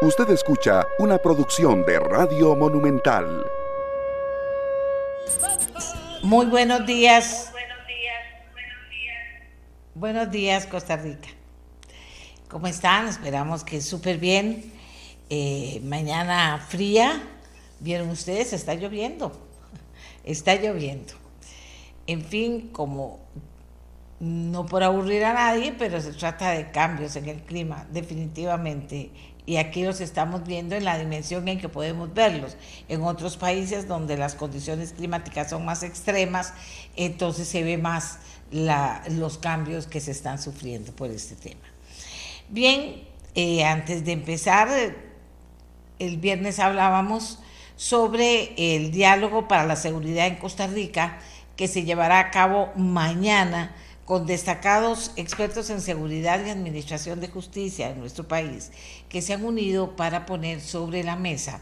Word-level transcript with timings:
Usted 0.00 0.30
escucha 0.30 0.86
una 1.00 1.18
producción 1.18 1.84
de 1.84 1.98
Radio 1.98 2.54
Monumental. 2.54 3.44
Muy 6.22 6.46
buenos 6.46 6.86
días. 6.86 7.52
Buenos 9.96 10.30
días, 10.30 10.66
Costa 10.66 10.96
Rica. 10.98 11.26
¿Cómo 12.48 12.68
están? 12.68 13.08
Esperamos 13.08 13.64
que 13.64 13.80
súper 13.80 14.18
bien. 14.18 14.72
Eh, 15.30 15.80
mañana 15.82 16.64
fría. 16.68 17.20
¿Vieron 17.80 18.08
ustedes? 18.10 18.52
Está 18.52 18.76
lloviendo. 18.76 19.32
Está 20.22 20.54
lloviendo. 20.54 21.14
En 22.06 22.22
fin, 22.22 22.68
como 22.68 23.18
no 24.20 24.64
por 24.64 24.84
aburrir 24.84 25.24
a 25.24 25.34
nadie, 25.34 25.74
pero 25.76 26.00
se 26.00 26.12
trata 26.12 26.52
de 26.52 26.70
cambios 26.70 27.16
en 27.16 27.28
el 27.28 27.42
clima, 27.42 27.84
definitivamente. 27.90 29.10
Y 29.48 29.56
aquí 29.56 29.82
los 29.82 30.02
estamos 30.02 30.44
viendo 30.44 30.74
en 30.74 30.84
la 30.84 30.98
dimensión 30.98 31.48
en 31.48 31.58
que 31.58 31.70
podemos 31.70 32.12
verlos. 32.12 32.58
En 32.86 33.02
otros 33.02 33.38
países 33.38 33.88
donde 33.88 34.18
las 34.18 34.34
condiciones 34.34 34.92
climáticas 34.92 35.48
son 35.48 35.64
más 35.64 35.82
extremas, 35.82 36.52
entonces 36.96 37.48
se 37.48 37.62
ve 37.62 37.78
más 37.78 38.18
los 38.52 39.38
cambios 39.38 39.86
que 39.86 40.00
se 40.00 40.10
están 40.10 40.38
sufriendo 40.38 40.92
por 40.92 41.10
este 41.10 41.34
tema. 41.34 41.62
Bien, 42.50 43.02
eh, 43.34 43.64
antes 43.64 44.04
de 44.04 44.12
empezar, 44.12 44.68
el 45.98 46.18
viernes 46.18 46.58
hablábamos 46.58 47.38
sobre 47.74 48.52
el 48.76 48.90
diálogo 48.90 49.48
para 49.48 49.64
la 49.64 49.76
seguridad 49.76 50.26
en 50.26 50.36
Costa 50.36 50.66
Rica 50.66 51.20
que 51.56 51.68
se 51.68 51.84
llevará 51.84 52.18
a 52.18 52.30
cabo 52.30 52.70
mañana 52.76 53.74
con 54.08 54.24
destacados 54.24 55.12
expertos 55.16 55.68
en 55.68 55.82
seguridad 55.82 56.42
y 56.42 56.48
administración 56.48 57.20
de 57.20 57.28
justicia 57.28 57.90
en 57.90 58.00
nuestro 58.00 58.26
país, 58.26 58.72
que 59.10 59.20
se 59.20 59.34
han 59.34 59.44
unido 59.44 59.96
para 59.96 60.24
poner 60.24 60.62
sobre 60.62 61.04
la 61.04 61.14
mesa 61.14 61.60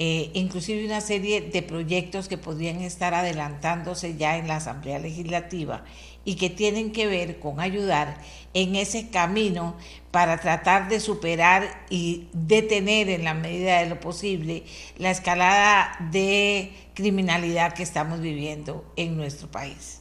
eh, 0.00 0.30
inclusive 0.34 0.86
una 0.86 1.00
serie 1.00 1.40
de 1.40 1.60
proyectos 1.60 2.28
que 2.28 2.38
podrían 2.38 2.82
estar 2.82 3.14
adelantándose 3.14 4.16
ya 4.16 4.36
en 4.36 4.46
la 4.46 4.56
Asamblea 4.56 5.00
Legislativa 5.00 5.84
y 6.24 6.36
que 6.36 6.50
tienen 6.50 6.92
que 6.92 7.08
ver 7.08 7.40
con 7.40 7.58
ayudar 7.58 8.16
en 8.54 8.76
ese 8.76 9.10
camino 9.10 9.76
para 10.12 10.38
tratar 10.38 10.88
de 10.88 11.00
superar 11.00 11.86
y 11.90 12.28
detener 12.32 13.08
en 13.08 13.24
la 13.24 13.34
medida 13.34 13.80
de 13.80 13.88
lo 13.88 13.98
posible 13.98 14.62
la 14.98 15.10
escalada 15.10 15.96
de 16.12 16.72
criminalidad 16.94 17.72
que 17.72 17.82
estamos 17.82 18.20
viviendo 18.20 18.84
en 18.94 19.16
nuestro 19.16 19.50
país. 19.50 19.97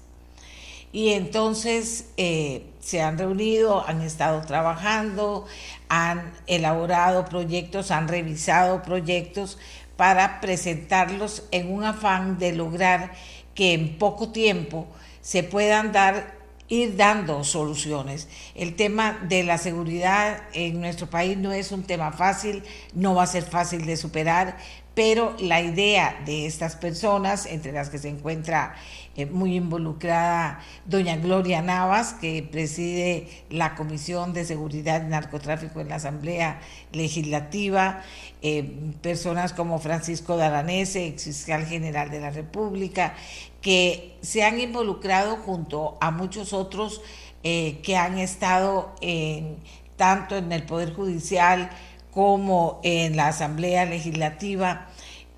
Y 0.91 1.09
entonces 1.13 2.05
eh, 2.17 2.65
se 2.79 3.01
han 3.01 3.17
reunido, 3.17 3.85
han 3.87 4.01
estado 4.01 4.41
trabajando, 4.41 5.45
han 5.89 6.31
elaborado 6.47 7.25
proyectos, 7.25 7.91
han 7.91 8.07
revisado 8.07 8.81
proyectos 8.83 9.57
para 9.97 10.39
presentarlos 10.39 11.43
en 11.51 11.71
un 11.71 11.83
afán 11.83 12.37
de 12.39 12.53
lograr 12.53 13.11
que 13.55 13.73
en 13.73 13.97
poco 13.97 14.29
tiempo 14.29 14.87
se 15.21 15.43
puedan 15.43 15.91
dar 15.91 16.37
ir 16.69 16.97
dando 16.97 17.43
soluciones. 17.43 18.27
El 18.55 18.75
tema 18.75 19.19
de 19.27 19.43
la 19.43 19.57
seguridad 19.57 20.41
en 20.53 20.81
nuestro 20.81 21.09
país 21.09 21.37
no 21.37 21.53
es 21.53 21.71
un 21.71 21.83
tema 21.83 22.11
fácil, 22.11 22.63
no 22.93 23.15
va 23.15 23.23
a 23.23 23.27
ser 23.27 23.43
fácil 23.43 23.85
de 23.85 23.97
superar, 23.97 24.57
pero 24.93 25.35
la 25.39 25.61
idea 25.61 26.21
de 26.25 26.45
estas 26.45 26.75
personas, 26.75 27.45
entre 27.45 27.71
las 27.71 27.89
que 27.89 27.99
se 27.99 28.09
encuentra 28.09 28.75
eh, 29.17 29.25
muy 29.25 29.55
involucrada 29.55 30.59
doña 30.85 31.17
Gloria 31.17 31.63
Navas, 31.63 32.13
que 32.13 32.43
preside 32.43 33.27
la 33.49 33.73
Comisión 33.73 34.31
de 34.31 34.45
Seguridad 34.45 35.03
y 35.03 35.09
Narcotráfico 35.09 35.81
en 35.81 35.89
la 35.89 35.95
Asamblea 35.95 36.61
Legislativa, 36.91 38.03
eh, 38.43 38.93
personas 39.01 39.53
como 39.53 39.79
Francisco 39.79 40.37
Daranese, 40.37 41.07
ex 41.07 41.23
fiscal 41.23 41.65
general 41.65 42.11
de 42.11 42.19
la 42.19 42.29
República, 42.29 43.15
que 43.59 44.15
se 44.21 44.43
han 44.43 44.59
involucrado 44.59 45.37
junto 45.37 45.97
a 45.99 46.11
muchos 46.11 46.53
otros 46.53 47.01
eh, 47.43 47.79
que 47.81 47.97
han 47.97 48.19
estado 48.19 48.93
en, 49.01 49.57
tanto 49.95 50.37
en 50.37 50.51
el 50.51 50.61
Poder 50.61 50.93
Judicial 50.93 51.71
como 52.11 52.79
en 52.83 53.15
la 53.17 53.29
Asamblea 53.29 53.85
Legislativa 53.85 54.87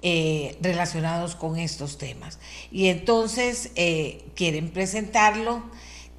eh, 0.02 0.58
relacionados 0.62 1.36
con 1.36 1.58
estos 1.58 1.98
temas. 1.98 2.40
Y 2.72 2.88
entonces 2.88 3.72
eh, 3.76 4.24
quieren 4.36 4.70
presentarlo 4.70 5.64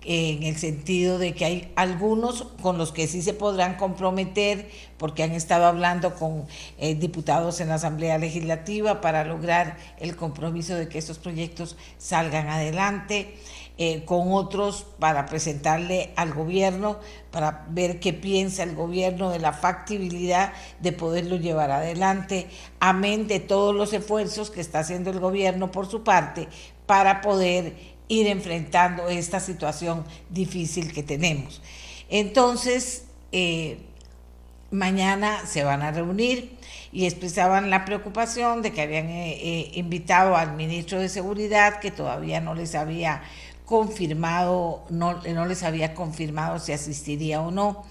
en 0.02 0.42
el 0.42 0.56
sentido 0.56 1.18
de 1.18 1.34
que 1.34 1.44
hay 1.44 1.72
algunos 1.76 2.44
con 2.62 2.78
los 2.78 2.92
que 2.92 3.06
sí 3.06 3.20
se 3.22 3.34
podrán 3.34 3.76
comprometer, 3.76 4.70
porque 4.96 5.22
han 5.22 5.32
estado 5.32 5.66
hablando 5.66 6.14
con 6.14 6.46
eh, 6.78 6.94
diputados 6.94 7.60
en 7.60 7.68
la 7.68 7.74
Asamblea 7.74 8.18
Legislativa 8.18 9.00
para 9.00 9.24
lograr 9.24 9.76
el 9.98 10.16
compromiso 10.16 10.74
de 10.74 10.88
que 10.88 10.98
estos 10.98 11.18
proyectos 11.18 11.76
salgan 11.98 12.48
adelante. 12.48 13.34
Eh, 13.82 14.04
con 14.04 14.30
otros 14.34 14.84
para 14.98 15.24
presentarle 15.24 16.10
al 16.14 16.34
gobierno, 16.34 16.98
para 17.30 17.64
ver 17.70 17.98
qué 17.98 18.12
piensa 18.12 18.62
el 18.62 18.74
gobierno 18.74 19.30
de 19.30 19.38
la 19.38 19.54
factibilidad 19.54 20.52
de 20.80 20.92
poderlo 20.92 21.36
llevar 21.36 21.70
adelante, 21.70 22.48
amén 22.78 23.26
de 23.26 23.40
todos 23.40 23.74
los 23.74 23.94
esfuerzos 23.94 24.50
que 24.50 24.60
está 24.60 24.80
haciendo 24.80 25.08
el 25.08 25.18
gobierno 25.18 25.72
por 25.72 25.88
su 25.88 26.04
parte 26.04 26.46
para 26.84 27.22
poder 27.22 27.74
ir 28.08 28.26
enfrentando 28.26 29.08
esta 29.08 29.40
situación 29.40 30.04
difícil 30.28 30.92
que 30.92 31.02
tenemos. 31.02 31.62
Entonces, 32.10 33.04
eh, 33.32 33.78
mañana 34.70 35.46
se 35.46 35.64
van 35.64 35.80
a 35.80 35.90
reunir 35.90 36.54
y 36.92 37.06
expresaban 37.06 37.70
la 37.70 37.84
preocupación 37.84 38.62
de 38.62 38.72
que 38.72 38.82
habían 38.82 39.08
eh, 39.08 39.70
invitado 39.74 40.36
al 40.36 40.54
ministro 40.54 41.00
de 41.00 41.08
Seguridad, 41.08 41.78
que 41.80 41.90
todavía 41.90 42.40
no 42.40 42.54
les 42.54 42.74
había 42.74 43.22
confirmado, 43.70 44.84
no, 44.90 45.22
no 45.22 45.46
les 45.46 45.62
había 45.62 45.94
confirmado 45.94 46.58
si 46.58 46.72
asistiría 46.72 47.40
o 47.40 47.52
no. 47.52 47.84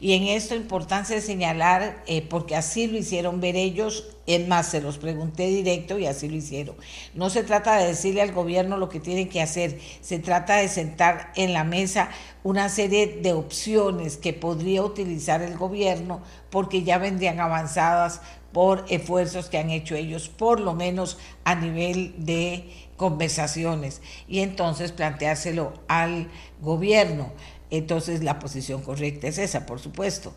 Y 0.00 0.14
en 0.14 0.24
esto 0.24 0.54
importancia 0.54 1.14
de 1.14 1.20
señalar, 1.20 2.02
eh, 2.06 2.22
porque 2.22 2.56
así 2.56 2.86
lo 2.86 2.96
hicieron 2.96 3.38
ver 3.40 3.54
ellos, 3.54 4.08
es 4.26 4.48
más, 4.48 4.70
se 4.70 4.80
los 4.80 4.96
pregunté 4.96 5.46
directo 5.48 5.98
y 5.98 6.06
así 6.06 6.26
lo 6.26 6.36
hicieron. 6.36 6.74
No 7.14 7.28
se 7.28 7.42
trata 7.42 7.76
de 7.76 7.88
decirle 7.88 8.22
al 8.22 8.32
gobierno 8.32 8.78
lo 8.78 8.88
que 8.88 8.98
tienen 8.98 9.28
que 9.28 9.42
hacer, 9.42 9.78
se 10.00 10.18
trata 10.18 10.56
de 10.56 10.68
sentar 10.68 11.32
en 11.36 11.52
la 11.52 11.64
mesa 11.64 12.08
una 12.42 12.70
serie 12.70 13.18
de 13.20 13.34
opciones 13.34 14.16
que 14.16 14.32
podría 14.32 14.82
utilizar 14.82 15.42
el 15.42 15.58
gobierno 15.58 16.22
porque 16.48 16.82
ya 16.82 16.96
vendrían 16.96 17.38
avanzadas 17.38 18.22
por 18.52 18.86
esfuerzos 18.88 19.50
que 19.50 19.58
han 19.58 19.68
hecho 19.68 19.96
ellos, 19.96 20.28
por 20.28 20.60
lo 20.60 20.74
menos 20.74 21.18
a 21.44 21.54
nivel 21.54 22.14
de 22.24 22.70
conversaciones 22.96 24.02
y 24.28 24.40
entonces 24.40 24.92
planteárselo 24.92 25.74
al 25.88 26.28
gobierno. 26.60 27.32
Entonces 27.70 28.24
la 28.24 28.38
posición 28.40 28.82
correcta 28.82 29.28
es 29.28 29.38
esa, 29.38 29.64
por 29.64 29.78
supuesto. 29.78 30.34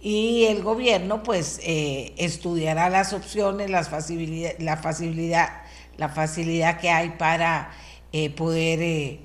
Y 0.00 0.44
el 0.44 0.62
gobierno 0.62 1.22
pues 1.22 1.58
eh, 1.62 2.14
estudiará 2.16 2.88
las 2.90 3.12
opciones, 3.12 3.70
las 3.70 3.88
facilidad, 3.88 4.52
la 4.58 4.76
facilidad, 4.76 5.48
la 5.96 6.08
facilidad 6.08 6.78
que 6.78 6.90
hay 6.90 7.10
para 7.10 7.72
eh, 8.12 8.30
poder 8.30 8.80
eh, 8.82 9.20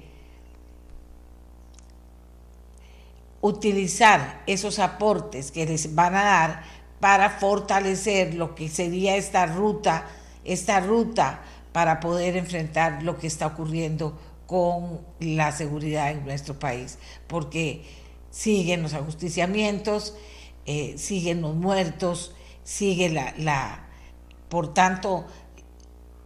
utilizar 3.41 4.41
esos 4.47 4.79
aportes 4.79 5.51
que 5.51 5.65
les 5.65 5.93
van 5.93 6.15
a 6.15 6.23
dar 6.23 6.63
para 6.99 7.29
fortalecer 7.29 8.33
lo 8.33 8.55
que 8.55 8.69
sería 8.69 9.15
esta 9.17 9.45
ruta, 9.45 10.07
esta 10.45 10.79
ruta 10.79 11.41
para 11.73 11.99
poder 11.99 12.37
enfrentar 12.37 13.03
lo 13.03 13.17
que 13.17 13.27
está 13.27 13.47
ocurriendo 13.47 14.17
con 14.51 14.99
la 15.21 15.53
seguridad 15.53 16.11
en 16.11 16.25
nuestro 16.25 16.59
país, 16.59 16.97
porque 17.27 17.85
siguen 18.31 18.81
los 18.81 18.93
ajusticiamientos, 18.93 20.13
eh, 20.65 20.95
siguen 20.97 21.41
los 21.41 21.55
muertos, 21.55 22.35
sigue 22.65 23.07
la, 23.07 23.33
la, 23.37 23.87
por 24.49 24.73
tanto, 24.73 25.25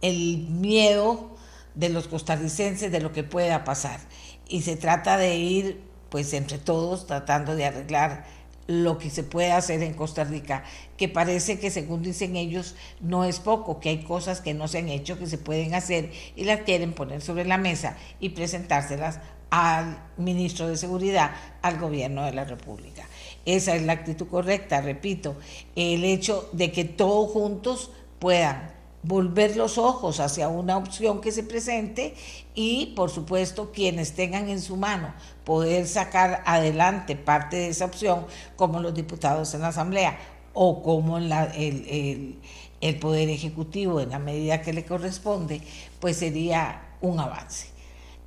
el 0.02 0.38
miedo 0.38 1.36
de 1.76 1.88
los 1.88 2.08
costarricenses 2.08 2.90
de 2.90 3.00
lo 3.00 3.12
que 3.12 3.22
pueda 3.22 3.62
pasar. 3.62 4.00
Y 4.48 4.62
se 4.62 4.74
trata 4.74 5.18
de 5.18 5.36
ir, 5.36 5.80
pues, 6.08 6.32
entre 6.32 6.58
todos, 6.58 7.06
tratando 7.06 7.54
de 7.54 7.66
arreglar 7.66 8.26
lo 8.66 8.98
que 8.98 9.10
se 9.10 9.22
puede 9.22 9.52
hacer 9.52 9.82
en 9.82 9.94
Costa 9.94 10.24
Rica, 10.24 10.64
que 10.96 11.08
parece 11.08 11.58
que 11.58 11.70
según 11.70 12.02
dicen 12.02 12.36
ellos 12.36 12.74
no 13.00 13.24
es 13.24 13.38
poco, 13.38 13.80
que 13.80 13.90
hay 13.90 14.02
cosas 14.02 14.40
que 14.40 14.54
no 14.54 14.68
se 14.68 14.78
han 14.78 14.88
hecho, 14.88 15.18
que 15.18 15.26
se 15.26 15.38
pueden 15.38 15.74
hacer 15.74 16.10
y 16.34 16.44
las 16.44 16.62
quieren 16.62 16.92
poner 16.92 17.22
sobre 17.22 17.44
la 17.44 17.58
mesa 17.58 17.96
y 18.20 18.30
presentárselas 18.30 19.20
al 19.50 19.98
ministro 20.16 20.68
de 20.68 20.76
Seguridad, 20.76 21.32
al 21.62 21.78
gobierno 21.78 22.24
de 22.24 22.32
la 22.32 22.44
República. 22.44 23.04
Esa 23.44 23.76
es 23.76 23.82
la 23.82 23.92
actitud 23.92 24.26
correcta, 24.26 24.80
repito, 24.80 25.36
el 25.76 26.04
hecho 26.04 26.48
de 26.52 26.72
que 26.72 26.84
todos 26.84 27.30
juntos 27.30 27.90
puedan 28.18 28.75
volver 29.06 29.56
los 29.56 29.78
ojos 29.78 30.20
hacia 30.20 30.48
una 30.48 30.76
opción 30.76 31.20
que 31.20 31.32
se 31.32 31.42
presente 31.42 32.14
y, 32.54 32.94
por 32.96 33.10
supuesto, 33.10 33.72
quienes 33.72 34.14
tengan 34.14 34.48
en 34.48 34.60
su 34.60 34.76
mano 34.76 35.14
poder 35.44 35.86
sacar 35.86 36.42
adelante 36.44 37.16
parte 37.16 37.56
de 37.56 37.68
esa 37.68 37.84
opción, 37.84 38.26
como 38.56 38.80
los 38.80 38.94
diputados 38.94 39.54
en 39.54 39.62
la 39.62 39.68
Asamblea 39.68 40.18
o 40.54 40.82
como 40.82 41.18
el, 41.18 42.38
el 42.80 42.98
Poder 42.98 43.28
Ejecutivo, 43.28 44.00
en 44.00 44.10
la 44.10 44.18
medida 44.18 44.62
que 44.62 44.72
le 44.72 44.84
corresponde, 44.84 45.60
pues 46.00 46.16
sería 46.16 46.96
un 47.00 47.20
avance. 47.20 47.68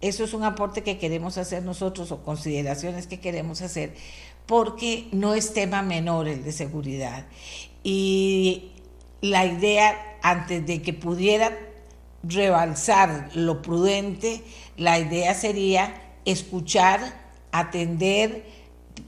Eso 0.01 0.23
es 0.23 0.33
un 0.33 0.43
aporte 0.43 0.81
que 0.81 0.97
queremos 0.97 1.37
hacer 1.37 1.63
nosotros 1.63 2.11
o 2.11 2.23
consideraciones 2.23 3.05
que 3.05 3.19
queremos 3.19 3.61
hacer 3.61 3.95
porque 4.45 5.07
no 5.11 5.35
es 5.35 5.53
tema 5.53 5.81
menor 5.83 6.27
el 6.27 6.43
de 6.43 6.51
seguridad. 6.51 7.25
Y 7.83 8.71
la 9.21 9.45
idea, 9.45 10.08
antes 10.21 10.65
de 10.65 10.81
que 10.81 10.93
pudiera 10.93 11.57
rebalsar 12.23 13.29
lo 13.33 13.61
prudente, 13.61 14.43
la 14.77 14.99
idea 14.99 15.33
sería 15.33 15.93
escuchar, 16.25 16.99
atender, 17.51 18.45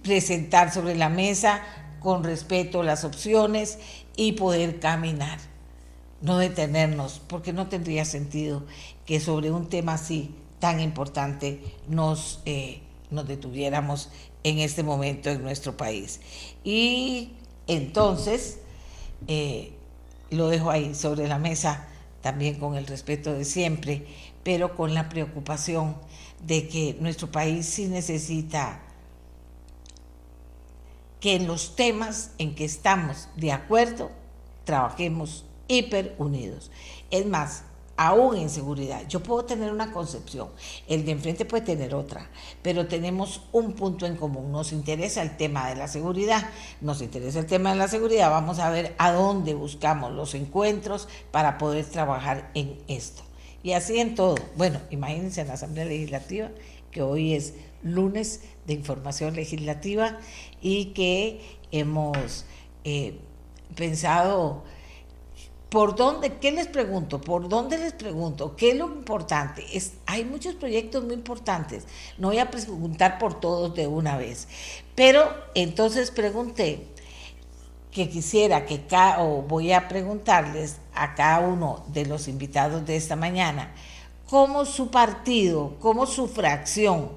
presentar 0.04 0.74
sobre 0.74 0.96
la 0.96 1.10
mesa 1.10 1.62
con 2.00 2.24
respeto 2.24 2.84
las 2.84 3.04
opciones 3.04 3.78
y 4.16 4.34
poder 4.34 4.80
caminar, 4.80 5.40
no 6.22 6.38
detenernos, 6.38 7.22
porque 7.28 7.54
no 7.54 7.68
tendría 7.68 8.06
sentido 8.06 8.64
que 9.06 9.20
sobre 9.20 9.52
un 9.52 9.70
tema 9.70 9.94
así 9.94 10.34
tan 10.60 10.80
importante 10.80 11.62
nos, 11.88 12.42
eh, 12.46 12.82
nos 13.10 13.28
detuviéramos 13.28 14.10
en 14.44 14.60
este 14.60 14.84
momento 14.84 15.30
en 15.30 15.44
nuestro 15.44 15.78
país. 15.78 16.22
Y 16.64 17.34
entonces, 17.68 18.60
eh, 19.28 19.74
lo 20.32 20.48
dejo 20.48 20.72
ahí 20.72 20.96
sobre 20.96 21.28
la 21.28 21.38
mesa, 21.38 21.88
también 22.22 22.60
con 22.60 22.76
el 22.76 22.88
respeto 22.88 23.34
de 23.34 23.46
siempre, 23.46 24.08
pero 24.44 24.76
con 24.76 24.94
la 24.94 25.10
preocupación 25.10 25.96
de 26.46 26.68
que 26.68 26.98
nuestro 27.00 27.32
país 27.32 27.66
sí 27.66 27.88
necesita 27.88 28.82
que 31.20 31.36
en 31.36 31.46
los 31.46 31.76
temas 31.76 32.32
en 32.40 32.56
que 32.56 32.66
estamos 32.66 33.30
de 33.36 33.52
acuerdo, 33.52 34.10
trabajemos 34.64 35.46
hiper 35.68 36.16
unidos. 36.18 36.72
Es 37.12 37.26
más, 37.26 37.64
aún 38.08 38.36
en 38.36 38.50
seguridad. 38.50 39.08
Yo 39.08 39.22
puedo 39.22 39.46
tener 39.46 39.72
una 39.72 39.92
concepción, 39.92 40.50
el 40.88 41.06
de 41.06 41.12
enfrente 41.12 41.46
puede 41.46 41.64
tener 41.64 41.94
otra, 41.94 42.30
pero 42.64 42.88
tenemos 42.88 43.44
un 43.52 43.74
punto 43.74 44.08
en 44.08 44.16
común. 44.16 44.52
Nos 44.52 44.72
interesa 44.72 45.22
el 45.22 45.38
tema 45.38 45.70
de 45.70 45.76
la 45.76 45.88
seguridad, 45.88 46.50
nos 46.82 47.02
interesa 47.02 47.38
el 47.40 47.46
tema 47.46 47.70
de 47.72 47.76
la 47.76 47.88
seguridad. 47.88 48.32
Vamos 48.32 48.58
a 48.58 48.72
ver 48.72 48.96
a 48.98 49.12
dónde 49.12 49.54
buscamos 49.54 50.12
los 50.14 50.34
encuentros 50.34 51.08
para 51.30 51.60
poder 51.60 51.86
trabajar 51.86 52.50
en 52.56 52.76
esto. 52.88 53.22
Y 53.62 53.74
así 53.74 54.00
en 54.00 54.16
todo. 54.16 54.36
Bueno, 54.58 54.80
imagínense 54.90 55.42
en 55.42 55.50
la 55.50 55.54
Asamblea 55.54 55.86
Legislativa, 55.86 56.50
que 56.90 57.04
hoy 57.04 57.36
es 57.36 57.54
lunes 57.84 58.42
de 58.66 58.74
información 58.74 59.36
legislativa 59.36 60.18
y 60.60 60.86
que 60.86 61.40
hemos 61.72 62.46
eh, 62.84 63.20
pensado 63.76 64.64
¿Por 65.72 65.96
dónde? 65.96 66.34
¿Qué 66.34 66.52
les 66.52 66.68
pregunto? 66.68 67.22
¿Por 67.22 67.48
dónde 67.48 67.78
les 67.78 67.94
pregunto? 67.94 68.58
¿Qué 68.58 68.72
es 68.72 68.76
lo 68.76 68.88
importante? 68.88 69.66
Es, 69.72 69.94
hay 70.06 70.26
muchos 70.26 70.56
proyectos 70.56 71.06
muy 71.06 71.14
importantes. 71.14 71.86
No 72.18 72.28
voy 72.28 72.40
a 72.40 72.52
preguntar 72.52 73.18
por 73.18 73.40
todos 73.40 73.74
de 73.74 73.88
una 73.88 74.18
vez. 74.18 74.50
Pero 74.96 75.34
entonces 75.56 76.12
pregunté 76.12 76.88
que 77.90 78.10
quisiera 78.10 78.66
que 78.66 78.86
cada, 78.86 79.24
o 79.24 79.44
voy 79.44 79.72
a 79.72 79.88
preguntarles 79.88 80.76
a 80.94 81.16
cada 81.16 81.40
uno 81.40 81.86
de 81.88 82.06
los 82.06 82.28
invitados 82.28 82.86
de 82.86 82.98
esta 82.98 83.16
mañana, 83.16 83.72
cómo 84.30 84.66
su 84.66 84.92
partido, 84.92 85.78
cómo 85.80 86.06
su 86.06 86.28
fracción 86.28 87.14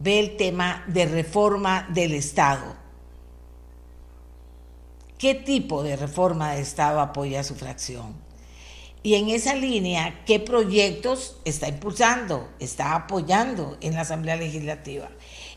ve 0.00 0.18
el 0.18 0.36
tema 0.36 0.82
de 0.88 1.06
reforma 1.06 1.86
del 1.90 2.14
Estado 2.14 2.85
qué 5.18 5.34
tipo 5.34 5.82
de 5.82 5.96
reforma 5.96 6.52
de 6.52 6.60
Estado 6.60 7.00
apoya 7.00 7.44
su 7.44 7.54
fracción. 7.54 8.26
Y 9.02 9.14
en 9.14 9.28
esa 9.28 9.54
línea, 9.54 10.22
¿qué 10.26 10.40
proyectos 10.40 11.36
está 11.44 11.68
impulsando, 11.68 12.48
está 12.58 12.96
apoyando 12.96 13.76
en 13.80 13.94
la 13.94 14.00
Asamblea 14.00 14.34
Legislativa? 14.34 15.08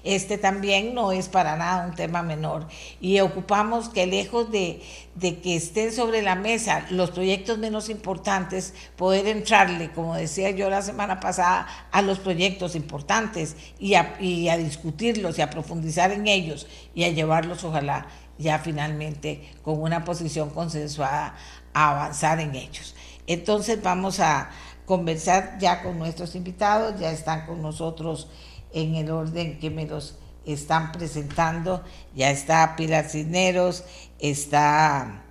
Este 0.04 0.38
también 0.38 0.94
no 0.94 1.12
es 1.12 1.30
para 1.30 1.58
nada 1.58 1.88
un 1.88 1.96
tema 1.96 2.22
menor. 2.22 2.68
Y 3.02 3.20
ocupamos 3.22 3.90
que 3.90 4.06
lejos 4.06 4.52
de, 4.52 4.82
que 5.20 5.56
estén 5.56 5.92
sobre 5.92 6.22
la 6.22 6.36
mesa 6.36 6.86
los 6.92 7.10
proyectos 7.10 7.58
menos 7.58 7.90
importantes, 7.90 8.76
poder 8.96 9.28
entrarle, 9.28 9.92
como 9.94 10.14
decía 10.14 10.52
yo 10.52 10.70
la 10.70 10.84
semana 10.84 11.20
pasada, 11.20 11.68
a 11.92 12.04
los 12.04 12.20
proyectos 12.20 12.76
importantes 12.76 13.56
y 13.80 13.96
a, 13.96 14.16
y 14.22 14.50
a 14.50 14.58
discutirlos 14.58 15.40
y 15.40 15.42
a 15.42 15.50
profundizar 15.50 16.12
en 16.12 16.28
ellos 16.28 16.68
y 16.94 17.04
a 17.04 17.10
llevarlos, 17.10 17.64
ojalá, 17.64 18.08
ya 18.40 18.58
finalmente 18.58 19.52
con 19.62 19.80
una 19.82 20.04
posición 20.04 20.50
consensuada 20.50 21.36
a 21.74 21.92
avanzar 21.92 22.40
en 22.40 22.56
ellos. 22.56 22.96
Entonces 23.28 23.84
vamos 23.84 24.20
a 24.20 24.50
conversar 24.86 25.60
ya 25.60 25.84
con 25.84 26.00
nuestros 26.00 26.34
invitados, 26.34 27.00
ya 27.00 27.12
están 27.12 27.46
con 27.46 27.62
nosotros 27.62 28.28
en 28.74 28.96
el 28.96 29.12
orden 29.12 29.60
que 29.60 29.70
me 29.70 29.86
los 29.86 30.16
están 30.46 30.92
presentando. 30.92 31.84
Ya 32.16 32.32
está 32.32 32.76
Pilar 32.76 33.10
Cisneros, 33.10 33.84
está, 34.18 35.22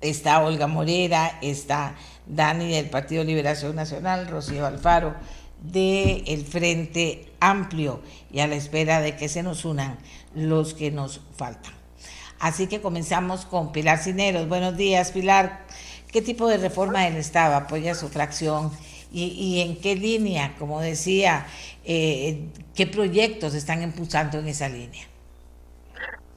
está 0.00 0.44
Olga 0.44 0.66
Morera, 0.66 1.38
está 1.40 1.96
Dani 2.26 2.70
del 2.70 2.90
Partido 2.90 3.24
Liberación 3.24 3.74
Nacional, 3.74 4.28
Rocío 4.28 4.66
Alfaro 4.66 5.16
del 5.62 6.44
Frente 6.44 7.32
Amplio 7.40 8.00
y 8.30 8.40
a 8.40 8.46
la 8.46 8.56
espera 8.56 9.00
de 9.00 9.16
que 9.16 9.28
se 9.28 9.42
nos 9.42 9.64
unan 9.64 9.98
los 10.34 10.74
que 10.74 10.90
nos 10.90 11.20
faltan. 11.36 11.72
Así 12.38 12.66
que 12.66 12.80
comenzamos 12.80 13.46
con 13.46 13.72
Pilar 13.72 13.98
Cineros. 13.98 14.48
Buenos 14.48 14.76
días, 14.76 15.12
Pilar. 15.12 15.64
¿Qué 16.12 16.22
tipo 16.22 16.48
de 16.48 16.58
reforma 16.58 17.04
del 17.04 17.16
Estado 17.16 17.54
apoya 17.54 17.94
su 17.94 18.08
fracción 18.08 18.70
y, 19.12 19.60
en 19.60 19.76
qué 19.80 19.96
línea, 19.96 20.54
como 20.58 20.80
decía, 20.80 21.46
eh, 21.84 22.48
qué 22.74 22.86
proyectos 22.86 23.54
están 23.54 23.82
impulsando 23.82 24.38
en 24.38 24.48
esa 24.48 24.68
línea? 24.68 25.06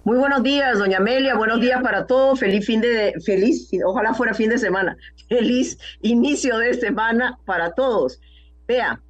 Muy 0.06 0.18
buenos 0.18 0.44
días, 0.44 0.80
doña 0.80 0.98
Amelia. 0.98 1.36
Buenos 1.36 1.60
días 1.60 1.81
para 1.83 2.07
todos. 2.07 2.39
Feliz 2.39 2.65
fin 2.65 2.80
de 2.80 3.13
feliz, 3.25 3.69
ojalá 3.86 4.13
fuera 4.13 4.33
fin 4.33 4.50
de 4.50 4.57
semana. 4.57 4.98
Feliz 5.30 5.77
inicio 6.01 6.57
de 6.57 6.74
semana 6.74 7.38
para 7.45 7.74
todos. 7.74 8.19
Vea, 8.68 9.01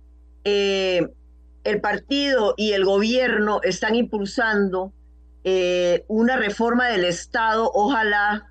eh, 0.43 1.07
el 1.63 1.81
partido 1.81 2.53
y 2.57 2.71
el 2.71 2.85
gobierno 2.85 3.61
están 3.63 3.95
impulsando 3.95 4.93
eh, 5.43 6.03
una 6.07 6.37
reforma 6.37 6.87
del 6.87 7.05
Estado, 7.05 7.69
ojalá 7.73 8.49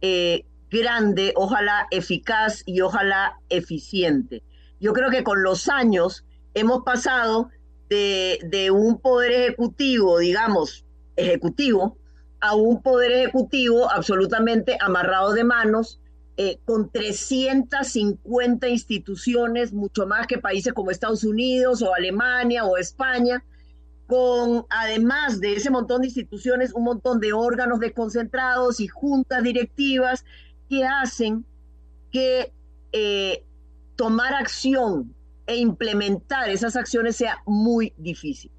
eh, 0.00 0.44
grande, 0.70 1.32
ojalá 1.36 1.86
eficaz 1.90 2.62
y 2.66 2.80
ojalá 2.80 3.38
eficiente. 3.48 4.42
Yo 4.80 4.92
creo 4.92 5.10
que 5.10 5.24
con 5.24 5.42
los 5.42 5.68
años 5.68 6.24
hemos 6.54 6.82
pasado 6.82 7.50
de, 7.88 8.38
de 8.44 8.70
un 8.70 9.00
poder 9.00 9.32
ejecutivo, 9.32 10.18
digamos, 10.18 10.84
ejecutivo, 11.16 11.96
a 12.40 12.54
un 12.54 12.82
poder 12.82 13.12
ejecutivo 13.12 13.90
absolutamente 13.90 14.76
amarrado 14.80 15.32
de 15.32 15.44
manos, 15.44 16.00
eh, 16.38 16.58
con 16.66 16.90
350 16.90 18.68
instituciones, 18.68 19.72
mucho 19.72 20.06
más 20.06 20.26
que 20.26 20.36
países 20.36 20.74
como 20.74 20.90
Estados 20.90 21.24
Unidos 21.24 21.80
o 21.80 21.94
Alemania 21.94 22.66
o 22.66 22.76
España, 22.76 23.42
con 24.06 24.66
además 24.68 25.40
de 25.40 25.54
ese 25.54 25.70
montón 25.70 26.02
de 26.02 26.08
instituciones, 26.08 26.74
un 26.74 26.84
montón 26.84 27.20
de 27.20 27.32
órganos 27.32 27.80
desconcentrados 27.80 28.80
y 28.80 28.86
juntas 28.86 29.42
directivas 29.42 30.26
que 30.68 30.84
hacen 30.84 31.46
que 32.12 32.52
eh, 32.92 33.42
tomar 33.96 34.34
acción 34.34 35.14
e 35.46 35.56
implementar 35.56 36.50
esas 36.50 36.76
acciones 36.76 37.16
sea 37.16 37.38
muy 37.46 37.94
difícil. 37.96 38.50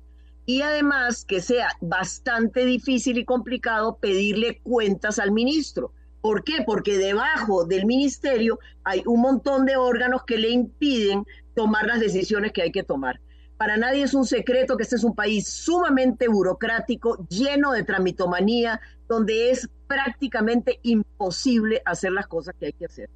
Y 0.47 0.61
además 0.61 1.25
que 1.25 1.41
sea 1.41 1.69
bastante 1.81 2.65
difícil 2.65 3.19
y 3.19 3.25
complicado 3.25 3.97
pedirle 3.97 4.61
cuentas 4.63 5.19
al 5.19 5.31
ministro 5.31 5.91
¿Por 6.27 6.43
qué? 6.43 6.61
Porque 6.65 6.97
debajo 6.97 7.63
del 7.63 7.85
ministerio 7.85 8.59
hay 8.83 9.01
un 9.05 9.21
montón 9.21 9.65
de 9.65 9.77
órganos 9.77 10.25
que 10.25 10.37
le 10.37 10.49
impiden 10.49 11.23
tomar 11.55 11.85
las 11.85 12.01
decisiones 12.01 12.51
que 12.51 12.63
hay 12.63 12.71
que 12.73 12.83
tomar. 12.83 13.21
Para 13.55 13.77
nadie 13.77 14.03
es 14.03 14.13
un 14.13 14.25
secreto 14.25 14.75
que 14.75 14.83
este 14.83 14.97
es 14.97 15.05
un 15.05 15.15
país 15.15 15.47
sumamente 15.47 16.27
burocrático, 16.27 17.25
lleno 17.29 17.71
de 17.71 17.83
tramitomanía, 17.83 18.81
donde 19.07 19.51
es 19.51 19.69
prácticamente 19.87 20.81
imposible 20.83 21.81
hacer 21.85 22.11
las 22.11 22.27
cosas 22.27 22.53
que 22.59 22.65
hay 22.65 22.73
que 22.73 22.87
hacer. 22.87 23.09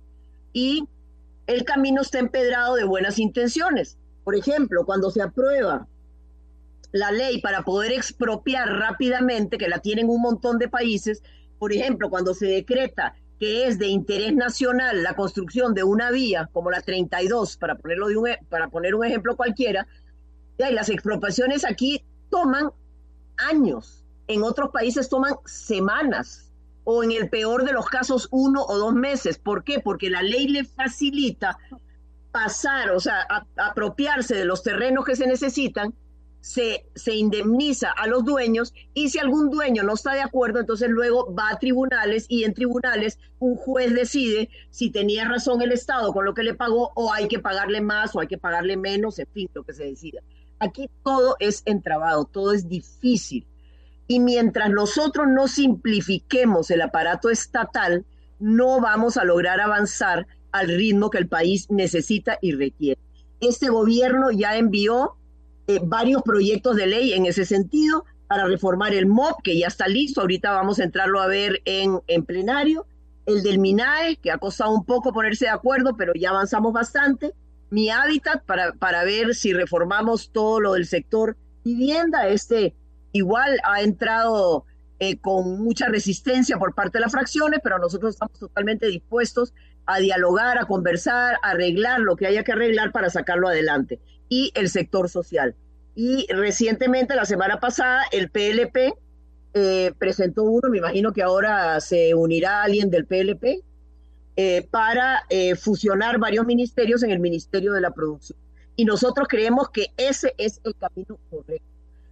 Y 0.53 0.88
el 1.48 1.65
camino 1.65 2.03
está 2.03 2.20
empedrado 2.20 2.75
de 2.75 2.86
buenas 2.86 3.20
intenciones. 3.20 3.98
Por 4.24 4.38
ejemplo, 4.38 4.86
cuando 4.86 5.12
se 5.12 5.22
aprueba 5.22 5.86
la 6.94 7.12
ley 7.12 7.41
para 7.41 7.63
poder 7.63 7.91
expropiar 7.91 8.70
rápidamente, 8.70 9.58
que 9.58 9.68
la 9.68 9.80
tienen 9.80 10.08
un 10.08 10.22
montón 10.22 10.60
de 10.60 10.70
países, 10.70 11.22
por 11.62 11.72
ejemplo, 11.74 12.10
cuando 12.10 12.34
se 12.34 12.48
decreta 12.48 13.13
que 13.39 13.68
es 13.68 13.77
de 13.77 13.86
interés 13.86 14.34
nacional 14.34 15.03
la 15.03 15.13
construcción 15.13 15.75
de 15.75 15.84
una 15.84 16.10
vía 16.10 16.50
como 16.51 16.72
la 16.72 16.82
32, 16.82 17.58
para, 17.58 17.75
ponerlo 17.75 18.08
de 18.08 18.18
un, 18.18 18.30
e, 18.30 18.39
para 18.50 18.70
poner 18.70 18.96
un 18.96 19.06
ejemplo 19.06 19.36
cualquiera, 19.36 19.86
las 20.58 20.89
expropiaciones 20.89 21.63
aquí 21.63 22.03
toman 22.32 22.72
años, 23.38 24.03
en 24.25 24.41
otros 24.41 24.72
países 24.72 25.08
toman 25.08 25.36
semanas 25.46 26.51
o 26.84 27.03
en 27.03 27.12
el 27.12 27.30
peor 27.30 27.63
de 27.63 27.74
los 27.74 27.86
casos 27.86 28.27
uno 28.32 28.65
o 28.65 28.80
dos 28.80 28.96
meses. 28.96 29.38
¿Por 29.38 29.63
qué? 29.63 29.80
Porque 29.80 30.10
la 30.10 30.24
ley 30.24 30.48
le 30.48 30.63
facilita 30.63 31.60
pasar, 32.32 32.89
o 32.89 33.00
sea, 33.00 33.27
apropiarse 33.56 34.34
de 34.34 34.46
los 34.46 34.63
terrenos 34.63 35.06
que 35.06 35.15
se 35.15 35.27
necesitan 35.27 35.94
se, 36.41 36.86
se 36.95 37.15
indemniza 37.15 37.91
a 37.91 38.07
los 38.07 38.25
dueños 38.25 38.74
y 38.93 39.10
si 39.10 39.19
algún 39.19 39.50
dueño 39.50 39.83
no 39.83 39.93
está 39.93 40.13
de 40.13 40.21
acuerdo, 40.21 40.60
entonces 40.60 40.89
luego 40.89 41.33
va 41.33 41.50
a 41.51 41.60
tribunales 41.60 42.25
y 42.27 42.43
en 42.43 42.53
tribunales 42.53 43.19
un 43.39 43.55
juez 43.55 43.93
decide 43.93 44.50
si 44.71 44.89
tenía 44.89 45.27
razón 45.27 45.62
el 45.62 45.71
Estado 45.71 46.12
con 46.12 46.25
lo 46.25 46.33
que 46.33 46.43
le 46.43 46.55
pagó 46.55 46.91
o 46.95 47.13
hay 47.13 47.27
que 47.27 47.39
pagarle 47.39 47.79
más 47.79 48.15
o 48.15 48.19
hay 48.19 48.27
que 48.27 48.39
pagarle 48.39 48.75
menos, 48.75 49.19
en 49.19 49.27
fin, 49.27 49.50
lo 49.53 49.63
que 49.63 49.74
se 49.74 49.86
decida. 49.86 50.21
Aquí 50.60 50.89
todo 51.03 51.36
es 51.39 51.62
entrabado, 51.65 52.25
todo 52.25 52.53
es 52.53 52.67
difícil. 52.67 53.45
Y 54.07 54.19
mientras 54.19 54.69
nosotros 54.69 55.27
no 55.27 55.48
simplifiquemos 55.48 56.69
el 56.69 56.81
aparato 56.81 57.29
estatal, 57.29 58.05
no 58.39 58.81
vamos 58.81 59.17
a 59.17 59.24
lograr 59.24 59.62
avanzar 59.62 60.27
al 60.51 60.67
ritmo 60.67 61.10
que 61.10 61.19
el 61.19 61.27
país 61.27 61.69
necesita 61.69 62.38
y 62.41 62.51
requiere. 62.51 63.00
Este 63.39 63.69
gobierno 63.69 64.31
ya 64.31 64.57
envió 64.57 65.15
eh, 65.68 65.80
varios 65.84 66.22
proyectos 66.24 66.75
de 66.75 66.88
ley 66.88 67.13
en 67.13 67.25
ese 67.25 67.46
sentido 67.46 68.06
para 68.27 68.46
reformar 68.46 68.94
el 68.94 69.08
MOP, 69.08 69.41
que 69.44 69.58
ya 69.58 69.68
está 69.68 69.88
listo, 69.88 70.22
ahorita 70.22 70.51
vamos 70.51 70.80
a 70.80 70.86
entrarlo 70.86 71.20
a 71.20 71.27
ver 71.27 71.62
en, 71.65 72.00
en 72.08 72.24
plenario, 72.24 72.86
el 73.25 73.44
del 73.44 73.60
MINAE, 73.60 74.15
que 74.18 74.32
ha 74.32 74.38
costado 74.38 74.72
un 74.72 74.86
poco 74.86 75.12
ponerse 75.12 75.46
de 75.46 75.51
acuerdo, 75.51 75.96
pero 75.98 76.13
ya 76.13 76.30
avanzamos 76.30 76.72
bastante, 76.74 77.34
mi 77.70 77.89
hábitat 77.89 78.44
para, 78.46 78.74
para 78.74 79.03
ver 79.03 79.36
si 79.36 79.53
reformamos 79.53 80.32
todo 80.32 80.60
lo 80.60 80.74
del 80.74 80.86
sector 80.86 81.36
vivienda, 81.63 82.27
este 82.30 82.74
igual 83.12 83.60
ha 83.65 83.82
entrado 83.82 84.65
eh, 85.00 85.18
con 85.18 85.62
mucha 85.62 85.88
resistencia 85.88 86.58
por 86.58 86.74
parte 86.74 86.98
de 86.98 87.01
las 87.01 87.12
fracciones, 87.12 87.60
pero 87.62 87.80
nosotros 87.80 88.13
estamos 88.13 88.39
totalmente 88.39 88.88
dispuestos 88.88 89.53
a 89.86 90.00
dialogar, 90.00 90.58
a 90.58 90.65
conversar, 90.65 91.36
a 91.44 91.50
arreglar 91.50 92.00
lo 92.00 92.15
que 92.15 92.27
haya 92.27 92.44
que 92.44 92.53
arreglar 92.53 92.91
para 92.91 93.10
sacarlo 93.10 93.48
adelante 93.48 94.00
y 94.32 94.54
el 94.56 94.70
sector 94.70 95.10
social. 95.10 95.56
Y 95.94 96.26
recientemente, 96.30 97.16
la 97.16 97.26
semana 97.26 97.60
pasada, 97.60 98.04
el 98.14 98.32
PLP 98.32 98.94
eh, 99.54 99.92
presentó 100.00 100.44
uno, 100.44 100.70
me 100.70 100.78
imagino 100.78 101.12
que 101.12 101.22
ahora 101.22 101.82
se 101.82 102.16
unirá 102.16 102.64
alguien 102.64 102.90
del 102.90 103.06
PLP, 103.06 103.62
eh, 104.38 104.66
para 104.72 105.24
eh, 105.30 105.56
fusionar 105.56 106.18
varios 106.18 106.46
ministerios 106.46 107.04
en 107.04 107.12
el 107.12 107.20
Ministerio 107.20 107.74
de 107.74 107.82
la 107.82 107.92
Producción. 107.92 108.40
Y 108.78 108.86
nosotros 108.86 109.28
creemos 109.28 109.70
que 109.70 109.88
ese 109.98 110.34
es 110.38 110.62
el 110.64 110.76
camino 110.78 111.20
correcto. 111.30 111.68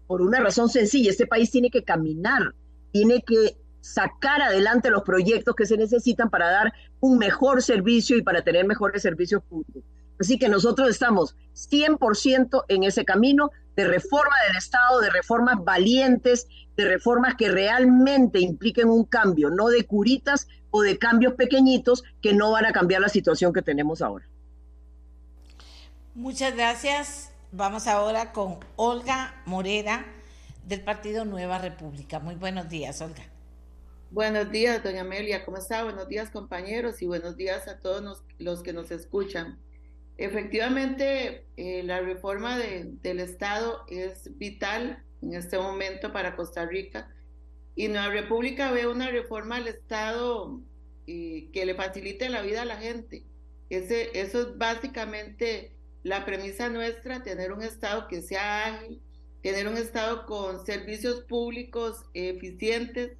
Por 0.05 0.21
una 0.21 0.41
razón 0.41 0.67
sencilla, 0.67 1.11
este 1.11 1.25
país 1.25 1.49
tiene 1.49 1.69
que 1.71 1.85
caminar, 1.85 2.53
tiene 2.91 3.21
que 3.21 3.55
sacar 3.79 4.41
adelante 4.41 4.89
los 4.89 5.03
proyectos 5.03 5.55
que 5.55 5.65
se 5.65 5.77
necesitan 5.77 6.29
para 6.29 6.51
dar 6.51 6.73
un 6.99 7.17
mejor 7.17 7.63
servicio 7.63 8.17
y 8.17 8.23
para 8.23 8.43
tener 8.43 8.65
mejores 8.65 9.03
servicios 9.03 9.41
públicos. 9.41 9.83
Así 10.19 10.37
que 10.37 10.49
nosotros 10.49 10.89
estamos 10.89 11.35
100% 11.55 12.65
en 12.67 12.83
ese 12.83 13.05
camino 13.05 13.51
de 13.75 13.85
reforma 13.85 14.35
del 14.47 14.57
Estado, 14.57 14.99
de 14.99 15.09
reformas 15.09 15.63
valientes, 15.63 16.47
de 16.75 16.85
reformas 16.85 17.35
que 17.35 17.49
realmente 17.49 18.39
impliquen 18.39 18.89
un 18.89 19.05
cambio, 19.05 19.49
no 19.49 19.69
de 19.69 19.85
curitas 19.85 20.47
o 20.71 20.81
de 20.81 20.97
cambios 20.97 21.33
pequeñitos 21.35 22.03
que 22.21 22.33
no 22.33 22.51
van 22.51 22.65
a 22.65 22.73
cambiar 22.73 23.01
la 23.01 23.09
situación 23.09 23.53
que 23.53 23.61
tenemos 23.61 24.01
ahora. 24.01 24.27
Muchas 26.15 26.53
gracias. 26.53 27.31
Vamos 27.51 27.87
ahora 27.87 28.33
con 28.33 28.59
Olga 28.75 29.41
Morera 29.45 30.05
del 30.65 30.81
Partido 30.81 31.23
Nueva 31.23 31.57
República. 31.57 32.19
Muy 32.19 32.35
buenos 32.35 32.67
días, 32.67 33.01
Olga. 33.01 33.23
Buenos 34.11 34.51
días, 34.51 34.83
doña 34.83 35.01
Amelia. 35.01 35.45
¿Cómo 35.45 35.57
está? 35.57 35.83
Buenos 35.83 36.09
días, 36.09 36.29
compañeros, 36.29 37.01
y 37.01 37.05
buenos 37.05 37.37
días 37.37 37.67
a 37.67 37.79
todos 37.79 38.23
los 38.37 38.63
que 38.63 38.73
nos 38.73 38.91
escuchan. 38.91 39.57
Efectivamente, 40.19 41.45
eh, 41.55 41.81
la 41.83 42.01
reforma 42.01 42.57
del 42.57 43.21
Estado 43.21 43.85
es 43.87 44.37
vital 44.37 45.01
en 45.21 45.33
este 45.33 45.57
momento 45.57 46.11
para 46.11 46.35
Costa 46.35 46.65
Rica 46.65 47.09
y 47.73 47.87
Nueva 47.87 48.09
República 48.09 48.69
ve 48.69 48.85
una 48.85 49.09
reforma 49.09 49.55
al 49.55 49.69
Estado 49.69 50.59
eh, 51.07 51.47
que 51.53 51.65
le 51.65 51.73
facilite 51.73 52.27
la 52.27 52.41
vida 52.41 52.63
a 52.63 52.65
la 52.65 52.75
gente. 52.75 53.23
Eso 53.69 53.93
es 53.95 54.57
básicamente 54.57 55.71
la 56.03 56.25
premisa 56.25 56.67
nuestra, 56.67 57.23
tener 57.23 57.53
un 57.53 57.63
Estado 57.63 58.09
que 58.09 58.21
sea 58.21 58.65
ágil, 58.65 59.01
tener 59.41 59.69
un 59.69 59.77
Estado 59.77 60.25
con 60.25 60.65
servicios 60.65 61.21
públicos 61.29 62.03
eficientes, 62.13 63.13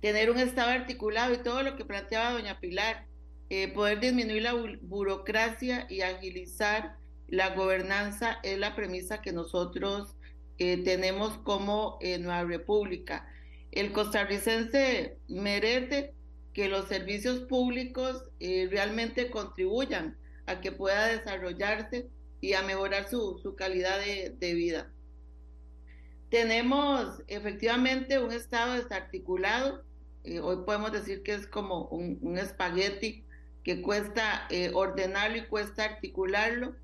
tener 0.00 0.30
un 0.30 0.38
Estado 0.38 0.70
articulado 0.70 1.34
y 1.34 1.38
todo 1.38 1.64
lo 1.64 1.74
que 1.74 1.84
planteaba 1.84 2.30
doña 2.30 2.60
Pilar 2.60 3.08
eh, 3.50 3.68
poder 3.68 4.00
disminuir 4.00 4.42
la 4.42 4.54
burocracia 4.80 5.86
y 5.90 6.00
agilizar 6.00 6.96
la 7.28 7.54
gobernanza 7.54 8.38
es 8.42 8.58
la 8.58 8.74
premisa 8.74 9.20
que 9.20 9.32
nosotros 9.32 10.16
eh, 10.58 10.82
tenemos 10.82 11.36
como 11.38 11.98
eh, 12.00 12.18
Nueva 12.18 12.44
República. 12.44 13.28
El 13.70 13.92
costarricense 13.92 15.18
merece 15.28 16.14
que 16.54 16.68
los 16.68 16.88
servicios 16.88 17.40
públicos 17.40 18.22
realmente 18.38 19.28
contribuyan 19.28 20.16
a 20.46 20.60
que 20.60 20.70
pueda 20.70 21.06
desarrollarse 21.06 22.08
y 22.40 22.52
a 22.52 22.62
mejorar 22.62 23.08
su, 23.08 23.40
su 23.42 23.56
calidad 23.56 23.98
de, 23.98 24.54
vida. 24.54 24.92
Tenemos 26.30 27.20
efectivamente 27.26 28.20
un 28.20 28.30
Estado 28.30 28.74
desarticulado, 28.74 29.82
hoy 30.42 30.56
podemos 30.64 30.92
decir 30.92 31.24
que 31.24 31.34
es 31.34 31.48
como 31.48 31.88
un 31.88 32.38
espagueti 32.38 33.23
que 33.64 33.80
cuesta 33.80 34.46
eh, 34.50 34.70
ordenarlo 34.74 35.38
y 35.38 35.46
cuesta 35.46 35.84
articularlo. 35.84 36.76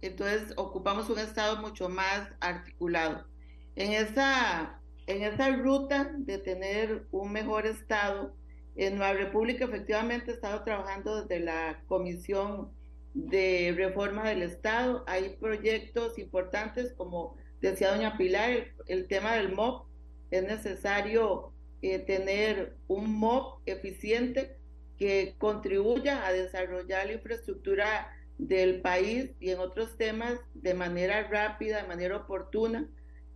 Entonces 0.00 0.54
ocupamos 0.56 1.10
un 1.10 1.18
estado 1.18 1.60
mucho 1.60 1.88
más 1.88 2.28
articulado. 2.40 3.26
En 3.74 3.92
esa, 3.92 4.80
en 5.08 5.24
esa 5.24 5.50
ruta 5.56 6.12
de 6.16 6.38
tener 6.38 7.06
un 7.10 7.32
mejor 7.32 7.66
estado, 7.66 8.34
en 8.76 8.96
Nueva 8.96 9.14
República 9.14 9.64
efectivamente 9.64 10.30
he 10.30 10.34
estado 10.34 10.62
trabajando 10.62 11.22
desde 11.22 11.44
la 11.44 11.82
Comisión 11.88 12.70
de 13.12 13.74
Reforma 13.76 14.28
del 14.28 14.42
Estado. 14.42 15.02
Hay 15.08 15.36
proyectos 15.40 16.16
importantes, 16.18 16.92
como 16.92 17.36
decía 17.60 17.90
doña 17.90 18.16
Pilar, 18.16 18.68
el, 18.86 19.08
tema 19.08 19.34
del 19.34 19.52
MOP. 19.52 19.88
Es 20.30 20.44
necesario 20.44 21.52
eh, 21.82 21.98
tener 21.98 22.76
un 22.86 23.18
MOP 23.18 23.62
eficiente 23.66 24.57
que 24.98 25.34
contribuya 25.38 26.26
a 26.26 26.32
desarrollar 26.32 27.06
la 27.06 27.12
infraestructura 27.12 28.12
del 28.38 28.80
país 28.80 29.30
y 29.40 29.50
en 29.50 29.60
otros 29.60 29.96
temas 29.96 30.38
de 30.54 30.74
manera 30.74 31.28
rápida, 31.28 31.82
de 31.82 31.88
manera 31.88 32.16
oportuna. 32.16 32.88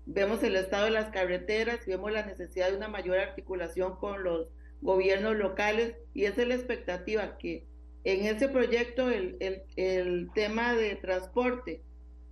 Vemos 0.06 0.42
el 0.42 0.56
estado 0.56 0.86
de 0.86 0.90
las 0.90 1.10
carreteras, 1.10 1.86
vemos 1.86 2.10
la 2.12 2.26
necesidad 2.26 2.70
de 2.70 2.76
una 2.76 2.88
mayor 2.88 3.18
articulación 3.18 3.96
con 3.96 4.24
los 4.24 4.48
gobiernos 4.80 5.36
locales 5.36 5.94
y 6.12 6.24
esa 6.24 6.42
es 6.42 6.48
la 6.48 6.54
expectativa 6.56 7.38
que 7.38 7.66
en 8.04 8.26
ese 8.26 8.48
proyecto 8.48 9.10
el, 9.10 9.36
el, 9.76 10.30
tema 10.34 10.74
de 10.74 10.96
transporte 10.96 11.82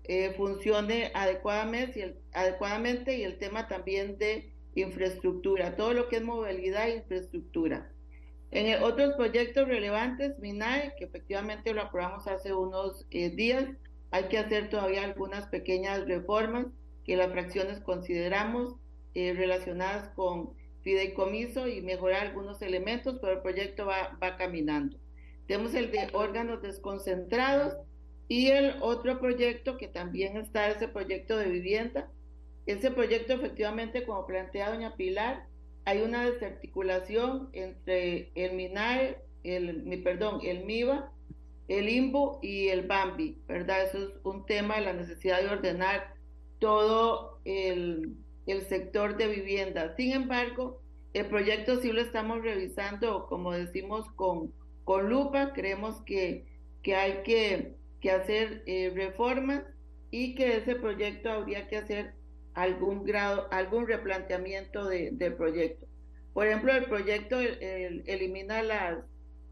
eh, 0.04 0.34
funcione 0.36 1.12
adecuadamente 1.14 2.00
y, 2.00 2.02
el, 2.02 2.16
adecuadamente 2.32 3.16
y 3.16 3.22
el 3.22 3.38
tema 3.38 3.68
también 3.68 4.18
de 4.18 4.52
infraestructura, 4.74 5.76
todo 5.76 5.94
lo 5.94 6.08
que 6.08 6.16
es 6.16 6.22
movilidad 6.22 6.88
e 6.88 6.96
infraestructura. 6.96 7.88
En 8.52 8.82
otros 8.82 9.14
proyectos 9.14 9.68
relevantes, 9.68 10.38
MINAE, 10.40 10.94
que 10.98 11.04
efectivamente 11.04 11.72
lo 11.72 11.82
aprobamos 11.82 12.26
hace 12.26 12.52
unos 12.52 13.06
eh, 13.10 13.30
días, 13.30 13.68
hay 14.10 14.24
que 14.24 14.38
hacer 14.38 14.68
todavía 14.68 15.04
algunas 15.04 15.46
pequeñas 15.46 16.04
reformas 16.06 16.66
que 17.04 17.16
las 17.16 17.30
fracciones 17.30 17.80
consideramos 17.80 18.74
eh, 19.14 19.34
relacionadas 19.34 20.08
con 20.10 20.50
fideicomiso 20.82 21.68
y 21.68 21.80
mejorar 21.80 22.26
algunos 22.26 22.60
elementos, 22.62 23.18
pero 23.20 23.34
el 23.34 23.42
proyecto 23.42 23.86
va, 23.86 24.18
va 24.20 24.36
caminando. 24.36 24.96
Tenemos 25.46 25.74
el 25.74 25.92
de 25.92 26.08
órganos 26.12 26.62
desconcentrados 26.62 27.76
y 28.26 28.48
el 28.48 28.76
otro 28.80 29.20
proyecto 29.20 29.76
que 29.76 29.88
también 29.88 30.36
está, 30.36 30.68
ese 30.68 30.88
proyecto 30.88 31.36
de 31.36 31.48
vivienda. 31.48 32.08
Ese 32.66 32.90
proyecto 32.90 33.32
efectivamente, 33.32 34.04
como 34.04 34.26
plantea 34.26 34.70
doña 34.70 34.94
Pilar, 34.94 35.46
hay 35.84 36.02
una 36.02 36.30
desarticulación 36.30 37.48
entre 37.52 38.30
el 38.34 38.54
MINAE, 38.54 39.18
el, 39.44 39.82
mi, 39.84 39.96
perdón, 39.96 40.40
el 40.42 40.64
MIBA, 40.64 41.12
el 41.68 41.88
IMBO 41.88 42.40
y 42.42 42.68
el 42.68 42.86
BAMBI, 42.86 43.42
¿verdad? 43.46 43.84
Eso 43.84 43.98
es 43.98 44.10
un 44.24 44.44
tema 44.44 44.76
de 44.76 44.82
la 44.82 44.92
necesidad 44.92 45.40
de 45.40 45.48
ordenar 45.48 46.14
todo 46.58 47.40
el, 47.44 48.16
el 48.46 48.66
sector 48.66 49.16
de 49.16 49.28
vivienda. 49.28 49.94
Sin 49.96 50.12
embargo, 50.12 50.80
el 51.12 51.26
proyecto 51.26 51.80
sí 51.80 51.92
lo 51.92 52.00
estamos 52.00 52.42
revisando, 52.42 53.26
como 53.26 53.52
decimos, 53.52 54.06
con, 54.16 54.52
con 54.84 55.08
lupa. 55.08 55.52
Creemos 55.52 56.02
que, 56.02 56.46
que 56.82 56.96
hay 56.96 57.22
que, 57.24 57.76
que 58.00 58.10
hacer 58.10 58.62
eh, 58.66 58.92
reformas 58.94 59.62
y 60.10 60.34
que 60.34 60.56
ese 60.56 60.74
proyecto 60.74 61.30
habría 61.30 61.68
que 61.68 61.76
hacer 61.76 62.14
algún 62.62 63.04
grado, 63.04 63.48
algún 63.50 63.86
replanteamiento 63.86 64.86
del 64.86 65.34
proyecto. 65.34 65.86
Por 66.32 66.46
ejemplo, 66.46 66.72
el 66.72 66.84
proyecto 66.84 67.38
elimina 67.40 68.62
las, 68.62 68.98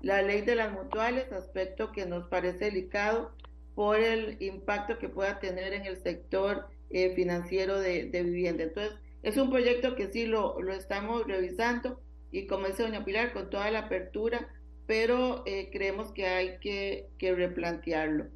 la 0.01 0.23
ley 0.23 0.43
de 0.43 0.55
las 0.55 0.73
mutuales, 0.73 1.33
aspecto 1.33 1.93
que 1.93 2.07
nos 2.07 2.29
parece 2.29 2.67
delicado 2.67 3.33
por 3.75 3.99
el 3.99 4.37
impacto 4.41 4.99
que 4.99 5.09
pueda 5.09 5.41
tener 5.41 5.73
en 5.73 5.87
el 5.87 5.97
sector 6.03 6.67
eh, 6.91 7.15
financiero 7.15 7.79
de, 7.81 8.11
vivienda. 8.13 8.65
Entonces, 8.65 8.95
es 9.23 9.37
un 9.37 9.51
proyecto 9.51 9.97
que 9.97 10.09
sí 10.09 10.27
lo, 10.27 10.61
lo 10.61 10.73
estamos 10.73 11.27
revisando 11.27 12.01
y 12.31 12.47
como 12.47 12.67
dice 12.67 12.83
doña 12.83 13.05
Pilar, 13.05 13.33
con 13.33 13.49
toda 13.51 13.71
la 13.71 13.81
apertura, 13.81 14.49
pero 14.87 15.43
eh, 15.47 15.71
creemos 15.73 16.13
que 16.13 16.27
hay 16.27 16.59
que, 16.59 17.09
que 17.19 17.35
replantearlo. 17.35 18.27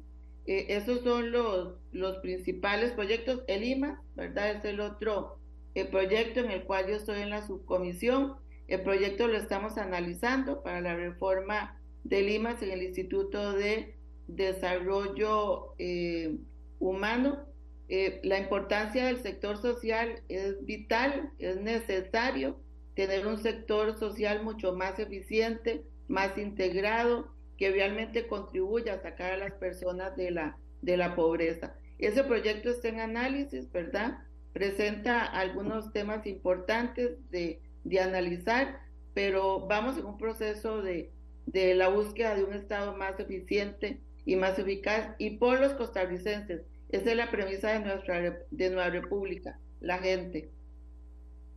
Eh, 0.45 0.65
esos 0.69 1.01
son 1.01 1.31
los, 1.31 1.75
los 1.91 2.17
principales 2.17 2.91
proyectos. 2.91 3.43
El 3.47 3.63
IMA, 3.63 4.01
¿verdad? 4.15 4.51
Es 4.51 4.65
el 4.65 4.79
otro 4.79 5.37
eh, 5.75 5.85
proyecto 5.85 6.41
en 6.41 6.51
el 6.51 6.63
cual 6.63 6.87
yo 6.87 6.95
estoy 6.95 7.21
en 7.21 7.29
la 7.29 7.45
subcomisión. 7.45 8.35
El 8.67 8.81
proyecto 8.81 9.27
lo 9.27 9.37
estamos 9.37 9.77
analizando 9.77 10.63
para 10.63 10.81
la 10.81 10.95
reforma 10.95 11.79
del 12.03 12.29
IMA 12.29 12.57
en 12.61 12.71
el 12.71 12.83
Instituto 12.83 13.53
de 13.53 13.95
Desarrollo 14.27 15.75
eh, 15.79 16.37
Humano. 16.79 17.45
la 17.87 18.39
importancia 18.39 19.05
del 19.05 19.21
sector 19.21 19.57
social 19.57 20.21
es 20.27 20.65
vital, 20.65 21.31
es 21.39 21.57
necesario 21.61 22.57
tener 22.95 23.27
un 23.27 23.37
sector 23.37 23.97
social 23.97 24.43
mucho 24.43 24.73
más 24.73 24.99
eficiente, 24.99 25.83
más 26.07 26.37
integrado, 26.37 27.33
que 27.63 27.71
realmente 27.71 28.27
contribuya 28.27 28.95
a 28.95 29.01
sacar 29.01 29.31
a 29.31 29.37
las 29.37 29.53
personas 29.53 30.17
de 30.17 30.31
la, 30.31 30.57
de 30.81 30.97
la 30.97 31.15
pobreza. 31.15 31.73
Ese 31.97 32.21
proyecto 32.25 32.69
está 32.69 32.89
en 32.89 32.99
análisis, 32.99 33.71
¿verdad? 33.71 34.17
Presenta 34.51 35.23
algunos 35.23 35.93
temas 35.93 36.27
importantes 36.27 37.11
de, 37.31 37.61
de 37.85 37.99
analizar, 38.01 38.81
pero 39.13 39.65
vamos 39.65 39.97
en 39.97 40.05
un 40.05 40.17
proceso 40.17 40.81
de, 40.81 41.09
de 41.45 41.73
la 41.73 41.87
búsqueda 41.87 42.35
de 42.35 42.43
un 42.43 42.51
Estado 42.51 42.97
más 42.97 43.17
eficiente 43.17 44.01
y 44.25 44.35
más 44.35 44.59
eficaz 44.59 45.15
y 45.17 45.37
por 45.37 45.61
los 45.61 45.71
costarricenses. 45.75 46.63
Esa 46.89 47.11
es 47.11 47.15
la 47.15 47.31
premisa 47.31 47.71
de 47.71 47.79
nuestra, 47.79 48.19
de 48.51 48.69
nuestra 48.71 48.89
república, 48.89 49.57
la 49.79 49.99
gente. 49.99 50.49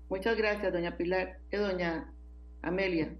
Muchas 0.08 0.36
gracias, 0.36 0.72
doña 0.72 0.96
Pilar 0.96 1.38
y 1.50 1.56
doña 1.56 2.12
Amelia. 2.62 3.12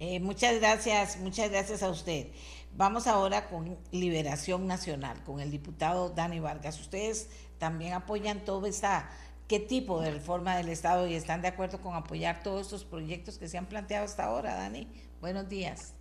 Eh, 0.00 0.20
muchas 0.20 0.60
gracias, 0.60 1.18
muchas 1.18 1.50
gracias 1.50 1.82
a 1.82 1.90
usted. 1.90 2.28
Vamos 2.76 3.08
ahora 3.08 3.48
con 3.48 3.76
Liberación 3.90 4.68
Nacional, 4.68 5.24
con 5.24 5.40
el 5.40 5.50
diputado 5.50 6.10
Dani 6.10 6.38
Vargas. 6.38 6.80
Ustedes 6.80 7.28
también 7.58 7.94
apoyan 7.94 8.44
todo 8.44 8.66
esta, 8.66 9.10
qué 9.48 9.58
tipo 9.58 10.00
de 10.00 10.12
reforma 10.12 10.56
del 10.56 10.68
Estado 10.68 11.08
y 11.08 11.14
están 11.14 11.42
de 11.42 11.48
acuerdo 11.48 11.80
con 11.80 11.96
apoyar 11.96 12.44
todos 12.44 12.62
estos 12.62 12.84
proyectos 12.84 13.38
que 13.38 13.48
se 13.48 13.58
han 13.58 13.66
planteado 13.66 14.04
hasta 14.04 14.26
ahora, 14.26 14.54
Dani. 14.54 14.86
Buenos 15.20 15.48
días. 15.48 15.94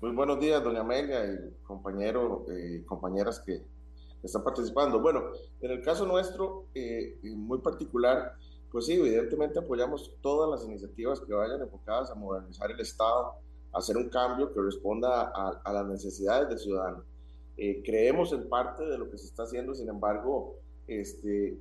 Muy 0.00 0.10
buenos 0.10 0.40
días, 0.40 0.64
doña 0.64 0.80
Amelia 0.80 1.24
y 1.26 1.62
compañeros 1.62 2.48
eh, 2.50 2.82
compañeras 2.86 3.38
que 3.38 3.62
están 4.24 4.42
participando. 4.42 5.00
Bueno, 5.00 5.22
en 5.60 5.70
el 5.70 5.82
caso 5.82 6.06
nuestro, 6.06 6.66
eh, 6.74 7.18
muy 7.22 7.58
particular, 7.58 8.34
pues 8.70 8.86
sí, 8.86 8.92
evidentemente 8.92 9.58
apoyamos 9.58 10.14
todas 10.20 10.48
las 10.48 10.64
iniciativas 10.68 11.20
que 11.20 11.32
vayan 11.32 11.60
enfocadas 11.60 12.10
a 12.10 12.14
modernizar 12.14 12.70
el 12.70 12.80
Estado, 12.80 13.34
a 13.72 13.78
hacer 13.78 13.96
un 13.96 14.08
cambio 14.08 14.52
que 14.52 14.60
responda 14.60 15.32
a, 15.34 15.72
las 15.72 15.86
necesidades 15.86 16.48
del 16.48 16.58
ciudadano. 16.58 17.04
Eh, 17.56 17.82
creemos 17.84 18.32
en 18.32 18.48
parte 18.48 18.84
de 18.84 18.96
lo 18.96 19.10
que 19.10 19.18
se 19.18 19.26
está 19.26 19.42
haciendo, 19.42 19.74
sin 19.74 19.88
embargo, 19.88 20.56
este, 20.86 21.58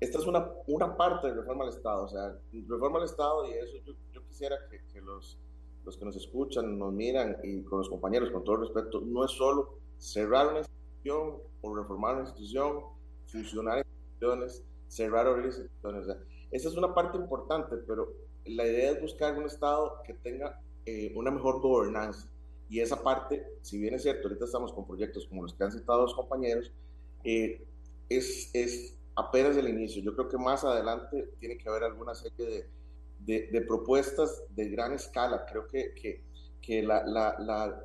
esta 0.00 0.18
es 0.18 0.26
una, 0.26 0.50
una 0.66 0.96
parte 0.96 1.28
de 1.28 1.34
reforma 1.34 1.64
al 1.64 1.70
Estado, 1.70 2.04
o 2.04 2.08
sea, 2.08 2.36
reforma 2.68 2.98
al 2.98 3.04
Estado 3.04 3.46
y 3.48 3.52
eso 3.52 3.76
yo, 4.12 4.22
quisiera 4.26 4.56
que, 4.70 4.80
que, 4.92 5.00
los, 5.00 5.38
los 5.84 5.96
que 5.96 6.04
nos 6.04 6.16
escuchan, 6.16 6.78
nos 6.78 6.92
miran 6.92 7.36
y 7.42 7.62
con 7.62 7.78
los 7.78 7.88
compañeros, 7.88 8.30
con 8.30 8.44
todo 8.44 8.56
respeto, 8.56 9.00
no 9.00 9.24
es 9.24 9.32
solo 9.32 9.78
cerrar 9.98 10.48
una 10.48 10.58
institución 10.58 11.38
o 11.60 11.74
reformar 11.76 12.14
una 12.14 12.24
institución, 12.24 12.80
fusionar 13.26 13.78
instituciones, 13.78 14.64
cerrar 14.88 15.26
organizaciones, 15.26 16.02
o 16.02 16.04
sea, 16.04 16.18
esa 16.52 16.68
es 16.68 16.76
una 16.76 16.94
parte 16.94 17.16
importante, 17.16 17.76
pero 17.86 18.12
la 18.44 18.66
idea 18.66 18.92
es 18.92 19.00
buscar 19.00 19.36
un 19.36 19.46
Estado 19.46 20.02
que 20.06 20.14
tenga 20.14 20.60
eh, 20.84 21.12
una 21.16 21.30
mejor 21.30 21.60
gobernanza. 21.60 22.28
Y 22.68 22.80
esa 22.80 23.02
parte, 23.02 23.44
si 23.62 23.78
bien 23.78 23.94
es 23.94 24.02
cierto, 24.02 24.28
ahorita 24.28 24.44
estamos 24.44 24.72
con 24.72 24.86
proyectos 24.86 25.26
como 25.26 25.42
los 25.42 25.54
que 25.54 25.64
han 25.64 25.72
citado 25.72 26.02
los 26.02 26.14
compañeros, 26.14 26.70
eh, 27.24 27.66
es, 28.08 28.50
es 28.52 28.98
apenas 29.14 29.56
el 29.56 29.68
inicio. 29.68 30.02
Yo 30.02 30.14
creo 30.14 30.28
que 30.28 30.38
más 30.38 30.64
adelante 30.64 31.30
tiene 31.38 31.56
que 31.56 31.68
haber 31.68 31.84
alguna 31.84 32.14
serie 32.14 32.68
de, 33.24 33.48
de, 33.50 33.60
propuestas 33.62 34.42
de 34.50 34.68
gran 34.68 34.92
escala. 34.92 35.46
Creo 35.46 35.66
que, 35.66 35.94
que, 35.94 36.22
que 36.60 36.82
la, 36.82 37.04
la, 37.04 37.36
la, 37.38 37.80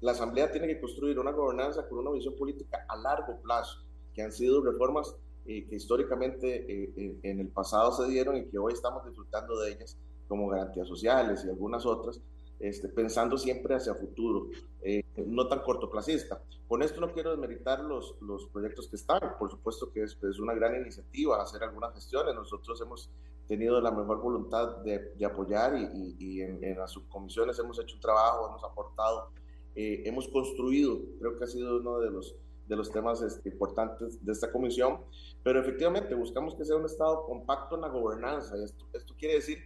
la, 0.00 0.10
Asamblea 0.10 0.50
tiene 0.50 0.68
que 0.68 0.80
construir 0.80 1.18
una 1.18 1.32
gobernanza 1.32 1.88
con 1.88 1.98
una 1.98 2.10
visión 2.10 2.34
política 2.36 2.84
a 2.88 2.96
largo 2.96 3.40
plazo, 3.40 3.82
que 4.14 4.22
han 4.22 4.32
sido 4.32 4.62
reformas 4.62 5.16
eh, 5.46 5.66
que 5.66 5.76
históricamente 5.76 6.64
eh, 6.66 7.18
en 7.22 7.38
el 7.38 7.48
pasado 7.48 7.92
se 7.92 8.08
dieron 8.08 8.34
y 8.38 8.46
que 8.46 8.56
hoy 8.56 8.72
estamos 8.72 9.04
disfrutando 9.04 9.58
de 9.60 9.72
ellas, 9.72 9.98
como 10.26 10.48
garantías 10.48 10.88
sociales 10.88 11.44
y 11.44 11.50
algunas 11.50 11.84
otras, 11.84 12.18
este, 12.58 12.88
pensando 12.88 13.36
siempre 13.36 13.74
hacia 13.74 13.94
futuro, 13.94 14.48
eh, 14.80 15.04
no 15.26 15.46
tan 15.46 15.60
cortoplacista. 15.60 16.40
Con 16.66 16.82
esto 16.82 16.98
no 16.98 17.12
quiero 17.12 17.30
desmeritar 17.32 17.80
los, 17.80 18.14
los 18.22 18.46
proyectos 18.46 18.88
que 18.88 18.96
están, 18.96 19.36
por 19.38 19.50
supuesto 19.50 19.92
que 19.92 20.04
es, 20.04 20.16
es 20.22 20.38
una 20.38 20.54
gran 20.54 20.80
iniciativa 20.80 21.42
hacer 21.42 21.62
algunas 21.62 21.92
gestiones, 21.92 22.34
nosotros 22.34 22.80
hemos 22.80 23.10
tenido 23.46 23.82
la 23.82 23.90
mejor 23.90 24.22
voluntad 24.22 24.78
de, 24.78 25.12
de 25.14 25.24
apoyar 25.26 25.76
y, 25.76 26.16
y, 26.18 26.40
en, 26.40 26.64
en, 26.64 26.78
las 26.78 26.90
subcomisiones 26.92 27.58
hemos 27.58 27.78
hecho 27.78 27.96
un 27.96 28.00
trabajo, 28.00 28.48
hemos 28.48 28.64
aportado, 28.64 29.28
hemos 29.74 30.28
construido, 30.28 31.00
creo 31.18 31.36
que 31.36 31.44
ha 31.44 31.48
sido 31.48 31.76
uno 31.76 31.98
de 31.98 32.10
los 32.10 32.34
de 32.66 32.76
los 32.76 32.90
temas 32.90 33.22
este, 33.22 33.48
importantes 33.48 34.24
de 34.24 34.32
esta 34.32 34.50
comisión, 34.50 35.00
pero 35.42 35.60
efectivamente 35.60 36.14
buscamos 36.14 36.54
que 36.54 36.64
sea 36.64 36.76
un 36.76 36.86
Estado 36.86 37.24
compacto 37.26 37.74
en 37.74 37.82
la 37.82 37.88
gobernanza. 37.88 38.54
Esto, 38.62 39.14
quiere 39.18 39.34
decir 39.34 39.58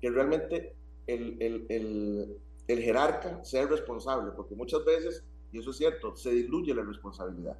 que 0.00 0.10
realmente 0.10 0.74
el, 1.06 1.36
el, 1.40 1.66
el, 1.68 2.38
el 2.68 2.78
jerarca 2.80 3.42
sea 3.44 3.62
el 3.62 3.68
responsable, 3.68 4.32
porque 4.36 4.54
muchas 4.54 4.84
veces, 4.84 5.24
y 5.52 5.58
eso 5.58 5.70
es 5.70 5.76
cierto, 5.76 6.14
se 6.16 6.30
diluye 6.30 6.74
la 6.74 6.82
responsabilidad. 6.82 7.56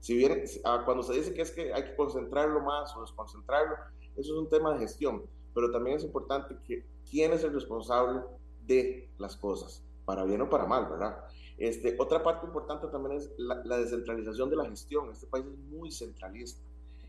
Si 0.00 0.16
bien 0.16 0.44
ah, 0.64 0.82
cuando 0.84 1.02
se 1.02 1.14
dice 1.14 1.34
que 1.34 1.42
es 1.42 1.50
que 1.50 1.72
hay 1.72 1.84
que 1.84 1.96
concentrarlo 1.96 2.60
más 2.60 2.94
o 2.96 3.00
desconcentrarlo, 3.00 3.74
eso 4.16 4.34
es 4.34 4.38
un 4.38 4.48
tema 4.48 4.72
de 4.74 4.80
gestión, 4.80 5.24
pero 5.54 5.70
también 5.70 5.96
es 5.96 6.04
importante 6.04 6.56
que 6.64 6.84
quién 7.10 7.32
es 7.32 7.42
el 7.44 7.52
responsable 7.52 8.20
de 8.66 9.08
las 9.18 9.36
cosas, 9.36 9.82
para 10.04 10.24
bien 10.24 10.42
o 10.42 10.50
para 10.50 10.66
mal, 10.66 10.86
¿verdad? 10.88 11.16
Este, 11.58 11.96
otra 11.98 12.22
parte 12.22 12.46
importante 12.46 12.86
también 12.88 13.16
es 13.16 13.30
la, 13.38 13.78
descentralización 13.78 14.50
de 14.50 14.56
la 14.56 14.66
gestión. 14.66 15.10
Este 15.10 15.26
país 15.26 15.46
es 15.46 15.58
muy 15.70 15.90
centralista 15.90 16.60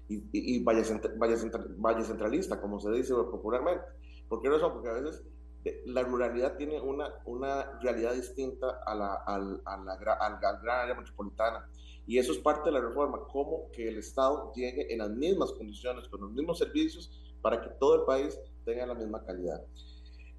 y, 0.08 0.24
y, 0.32 0.64
vaya, 0.64 0.84
vaya, 1.18 2.04
centralista, 2.04 2.62
como 2.62 2.80
se 2.80 2.92
dice 2.92 3.14
popularmente. 3.14 3.84
¿Por 4.30 4.42
qué 4.42 4.50
razón? 4.50 4.74
Porque 4.74 4.90
a 4.90 4.94
veces 4.94 5.24
eh, 5.66 5.84
la 5.86 6.04
ruralidad 6.04 6.56
tiene 6.56 6.80
una, 6.80 7.14
una 7.26 7.80
realidad 7.82 8.14
distinta 8.14 8.82
a 8.86 8.96
la, 8.96 9.14
a, 9.16 9.36
a 9.66 9.78
la, 9.84 9.98
gran 9.98 10.80
área 10.82 10.96
metropolitana. 10.96 11.68
Y 12.06 12.18
eso 12.18 12.32
es 12.32 12.38
parte 12.38 12.70
de 12.70 12.72
la 12.72 12.80
reforma, 12.80 13.20
cómo 13.30 13.70
que 13.74 13.90
el 13.90 13.98
Estado 13.98 14.54
llegue 14.56 14.94
en 14.94 15.00
las 15.00 15.10
mismas 15.10 15.52
condiciones, 15.52 16.08
con 16.08 16.22
los 16.22 16.32
mismos 16.32 16.58
servicios, 16.58 17.12
para 17.42 17.62
que 17.62 17.70
todo 17.80 17.96
el 17.96 18.02
país 18.04 18.40
tenga 18.64 18.86
la 18.86 18.94
misma 18.94 19.22
calidad. 19.26 19.62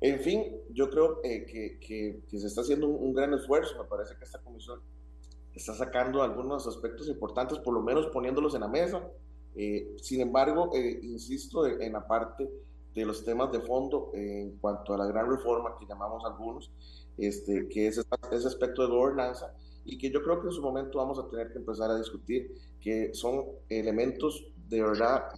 En 0.00 0.20
fin, 0.20 0.44
yo 0.70 0.88
creo 0.90 1.20
eh, 1.24 1.44
que, 1.44 2.20
que, 2.28 2.38
se 2.38 2.46
está 2.46 2.60
haciendo 2.60 2.88
un, 2.88 3.12
gran 3.12 3.34
esfuerzo. 3.34 3.76
Me 3.82 3.88
parece 3.88 4.14
que 4.16 4.24
esta 4.24 4.38
comisión 4.38 4.80
está 5.54 5.74
sacando 5.74 6.22
algunos 6.22 6.66
aspectos 6.66 7.08
importantes, 7.08 7.58
por 7.58 7.74
lo 7.74 7.82
menos 7.82 8.06
poniéndolos 8.08 8.54
en 8.54 8.60
la 8.60 8.68
mesa. 8.68 9.02
Eh, 9.56 9.96
sin 10.00 10.20
embargo, 10.20 10.70
eh, 10.74 11.00
insisto 11.02 11.66
en, 11.66 11.92
la 11.92 12.06
parte 12.06 12.48
de 12.94 13.04
los 13.04 13.24
temas 13.24 13.50
de 13.50 13.60
fondo 13.60 14.10
en 14.14 14.56
cuanto 14.58 14.94
a 14.94 14.98
la 14.98 15.06
gran 15.06 15.28
reforma 15.28 15.76
que 15.78 15.86
llamamos 15.86 16.24
algunos, 16.24 16.70
este, 17.16 17.68
que 17.68 17.88
es 17.88 17.98
ese 17.98 18.46
aspecto 18.46 18.82
de 18.82 18.88
gobernanza 18.88 19.52
y 19.84 19.98
que 19.98 20.10
yo 20.10 20.22
creo 20.22 20.40
que 20.40 20.46
en 20.48 20.52
su 20.52 20.62
momento 20.62 20.98
vamos 20.98 21.18
a 21.18 21.28
tener 21.28 21.50
que 21.50 21.58
empezar 21.58 21.90
a 21.90 21.96
discutir, 21.96 22.54
que 22.80 23.12
son 23.14 23.44
elementos 23.68 24.52
de 24.68 24.82
verdad 24.82 25.28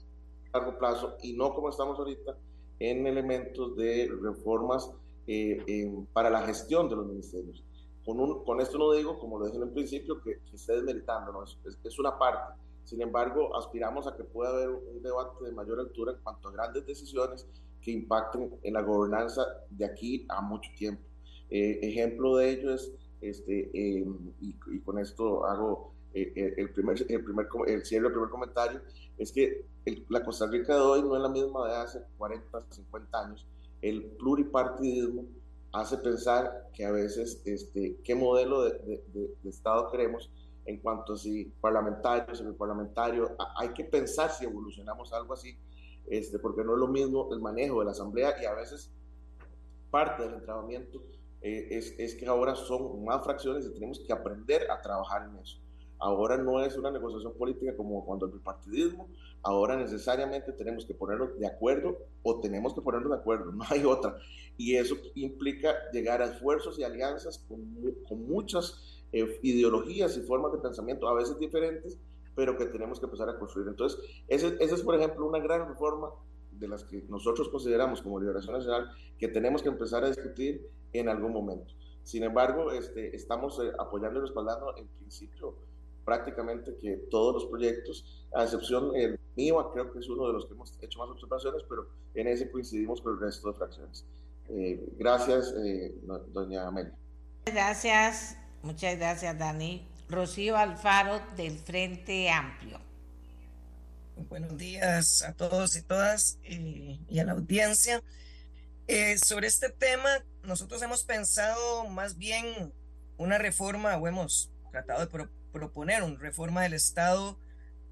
a 0.53 0.59
largo 0.59 0.79
plazo 0.79 1.17
y 1.23 1.35
no 1.35 1.55
como 1.55 1.69
estamos 1.69 1.99
ahorita, 1.99 2.37
en 2.81 3.07
elementos 3.07 3.77
de 3.77 4.11
reformas 4.21 4.91
eh, 5.27 5.93
para 6.13 6.31
la 6.31 6.43
gestión 6.43 6.89
de 6.89 6.97
los 6.97 7.07
ministerios. 7.07 7.63
Con, 8.05 8.19
un, 8.19 8.43
con 8.45 8.61
esto 8.61 8.79
no 8.79 8.93
digo, 8.93 9.19
como 9.19 9.39
lo 9.39 9.45
dije 9.45 9.59
en 9.59 9.65
el 9.65 9.71
principio, 9.71 10.21
que, 10.23 10.41
que 10.49 10.57
esté 10.57 10.73
desmeritando, 10.73 11.31
¿no? 11.31 11.45
es, 11.45 11.59
es, 11.85 11.99
una 11.99 12.19
parte. 12.19 12.59
Sin 12.85 13.03
embargo, 13.03 13.55
aspiramos 13.57 14.07
a 14.07 14.17
que 14.17 14.25
pueda 14.25 14.51
haber 14.51 14.71
un 14.71 15.03
debate 15.03 15.45
de 15.45 15.53
mayor 15.53 15.79
altura 15.79 16.13
en 16.13 16.19
cuanto 16.23 16.49
a 16.49 16.53
grandes 16.53 16.87
decisiones 16.87 17.47
que 17.81 17.93
impacten 17.93 18.59
en 18.63 18.75
la 18.75 18.83
gobernanza 18.83 19.43
de 19.69 19.85
aquí 19.85 20.27
a 20.29 20.41
mucho 20.41 20.71
tiempo. 20.77 21.03
Eh, 21.51 21.79
ejemplo 21.83 22.37
de 22.37 22.51
ello 22.51 22.75
es, 22.75 22.93
este, 23.21 23.71
em, 23.75 24.33
y, 24.41 24.57
y, 24.67 24.81
con 24.81 24.99
esto 24.99 25.45
hago 25.45 25.93
el, 26.13 26.71
primer, 26.71 27.05
el, 27.09 27.25
primer, 27.25 27.49
el 27.67 27.85
cierre 27.85 28.05
del 28.05 28.13
primer 28.13 28.31
comentario, 28.31 28.81
es 29.19 29.33
que 29.33 29.65
la 30.09 30.25
Costa 30.25 30.47
Rica 30.47 30.75
de 30.75 30.81
hoy 30.81 31.03
no 31.03 31.17
es 31.17 31.23
la 31.23 31.29
misma 31.29 31.69
de 31.69 31.77
hace 31.77 32.01
40, 32.19 32.67
50 32.71 33.25
años. 33.25 33.47
El 33.81 34.05
pluripartidismo 34.19 35.25
hace 35.73 35.99
pensar 35.99 36.69
que 36.73 36.85
a 36.85 36.91
veces 36.91 37.43
este, 37.45 37.97
qué 38.03 38.15
modelo 38.15 38.63
de, 38.63 39.03
de, 39.13 39.49
Estado 39.49 39.91
queremos 39.91 40.31
en 40.67 40.79
cuanto 40.79 41.15
a 41.15 41.17
si 41.17 41.45
parlamentario, 41.61 42.57
parlamentario, 42.57 43.37
hay 43.57 43.71
que 43.71 43.85
pensar 43.85 44.31
si 44.31 44.45
evolucionamos 44.45 45.13
algo 45.13 45.35
así, 45.35 45.57
este, 46.07 46.39
porque 46.39 46.65
no 46.65 46.75
es 46.75 46.79
lo 46.79 46.89
mismo 46.89 47.33
el 47.33 47.41
manejo 47.41 47.81
de 47.81 47.87
la 47.87 47.91
Asamblea 47.93 48.35
y 48.43 48.47
a 48.47 48.55
veces 48.55 48.91
parte 49.91 50.23
del 50.25 50.35
entrenamiento 50.35 51.03
eh, 51.41 51.69
es, 51.71 51.95
es, 51.99 52.15
que 52.15 52.27
ahora 52.27 52.55
son 52.55 53.05
más 53.05 53.25
fracciones 53.25 53.65
y 53.67 53.73
tenemos 53.73 54.01
que 54.01 54.13
aprender 54.13 54.71
a 54.71 54.81
trabajar 54.81 55.29
en 55.29 55.39
eso. 55.39 55.60
Ahora 56.01 56.39
no 56.39 56.65
es 56.65 56.77
una 56.77 56.91
negociación 56.91 57.35
política 57.35 57.77
como 57.77 58.05
cuando 58.05 58.27
el 58.27 58.33
bipartidismo, 58.33 59.09
ahora 59.43 59.77
necesariamente 59.77 60.53
tenemos 60.53 60.87
que 60.87 60.95
ponernos 60.95 61.39
de 61.39 61.47
acuerdo 61.47 61.99
o 62.23 62.41
tenemos 62.41 62.75
que 62.75 62.81
ponernos 62.81 63.11
de 63.11 63.19
acuerdo, 63.19 63.53
no 63.53 63.65
hay 63.69 63.85
otra. 63.85 64.17
Y 64.57 64.77
eso 64.77 64.97
implica 65.15 65.75
llegar 65.93 66.23
a 66.23 66.27
esfuerzos 66.27 66.79
y 66.79 66.85
alianzas 66.85 67.45
con, 67.47 67.61
con 68.09 68.27
muchas 68.27 69.03
eh, 69.13 69.39
ideologías 69.43 70.17
y 70.17 70.21
formas 70.21 70.53
de 70.53 70.59
pensamiento, 70.59 71.09
a 71.09 71.15
veces 71.15 71.39
diferentes, 71.39 71.99
pero 72.35 72.57
que 72.57 72.67
tenemos 72.67 72.99
que 72.99 73.07
empezar 73.07 73.29
a 73.29 73.39
construir. 73.39 73.69
Entonces, 73.69 74.01
esa 74.29 74.49
es, 74.59 74.83
por 74.83 74.95
ejemplo, 74.95 75.27
una 75.27 75.39
gran 75.39 75.69
reforma 75.69 76.11
de 76.53 76.69
las 76.69 76.85
que 76.85 77.05
nosotros 77.09 77.49
consideramos 77.49 78.03
como 78.03 78.21
Liberación 78.21 78.55
Nacional 78.55 78.91
que 79.19 79.29
tenemos 79.29 79.63
que 79.63 79.69
empezar 79.69 80.05
a 80.05 80.09
discutir 80.09 80.67
en 80.93 81.09
algún 81.09 81.33
momento. 81.33 81.75
Sin 82.05 82.23
embargo, 82.23 82.71
este, 82.73 83.15
estamos 83.15 83.61
eh, 83.61 83.71
apoyando 83.79 84.19
y 84.19 84.23
respaldando 84.23 84.77
en 84.77 84.87
principio 84.89 85.55
prácticamente 86.05 86.77
que 86.77 86.97
todos 87.11 87.35
los 87.35 87.47
proyectos, 87.47 88.27
a 88.35 88.45
excepción 88.45 88.95
el 88.97 89.19
mío, 89.37 89.71
creo 89.73 89.93
que 89.93 89.99
es 89.99 90.09
uno 90.09 90.27
de 90.27 90.33
los 90.33 90.47
que 90.47 90.55
hemos 90.55 90.77
hecho 90.81 90.99
más 90.99 91.09
observaciones, 91.11 91.63
pero 91.69 91.89
en 92.15 92.29
ese 92.29 92.51
coincidimos 92.51 93.01
con 93.01 93.15
el 93.15 93.21
resto 93.21 93.51
de 93.51 93.59
fracciones. 93.59 94.05
Eh, 94.49 94.85
gracias, 94.99 95.55
eh, 95.65 95.95
doña 96.29 96.67
Amelia. 96.67 96.95
Gracias, 97.47 98.37
muchas 98.63 98.97
gracias, 98.97 99.39
Dani. 99.39 99.89
Rocío 100.09 100.57
Alfaro, 100.57 101.21
del 101.37 101.59
Frente 101.59 102.29
Amplio. 102.31 102.81
Buenos 104.29 104.57
días 104.59 105.23
a 105.23 105.33
todos 105.33 105.77
y 105.77 105.83
todas 105.83 106.39
eh, 106.43 106.99
y 107.09 107.19
a 107.21 107.25
la 107.25 107.33
audiencia. 107.33 108.03
sobre 109.25 109.47
este 109.47 109.71
tema, 109.71 110.09
nosotros 110.43 110.83
hemos 110.83 111.05
pensado 111.05 111.89
más 111.89 112.19
bien 112.19 112.73
una 113.17 113.39
reforma 113.39 113.97
o 113.97 114.09
hemos 114.09 114.51
tratado 114.73 115.01
de 115.01 115.07
proponer 115.07 115.40
una 115.53 116.17
reforma 116.19 116.63
del 116.63 116.75
Estado 116.75 117.39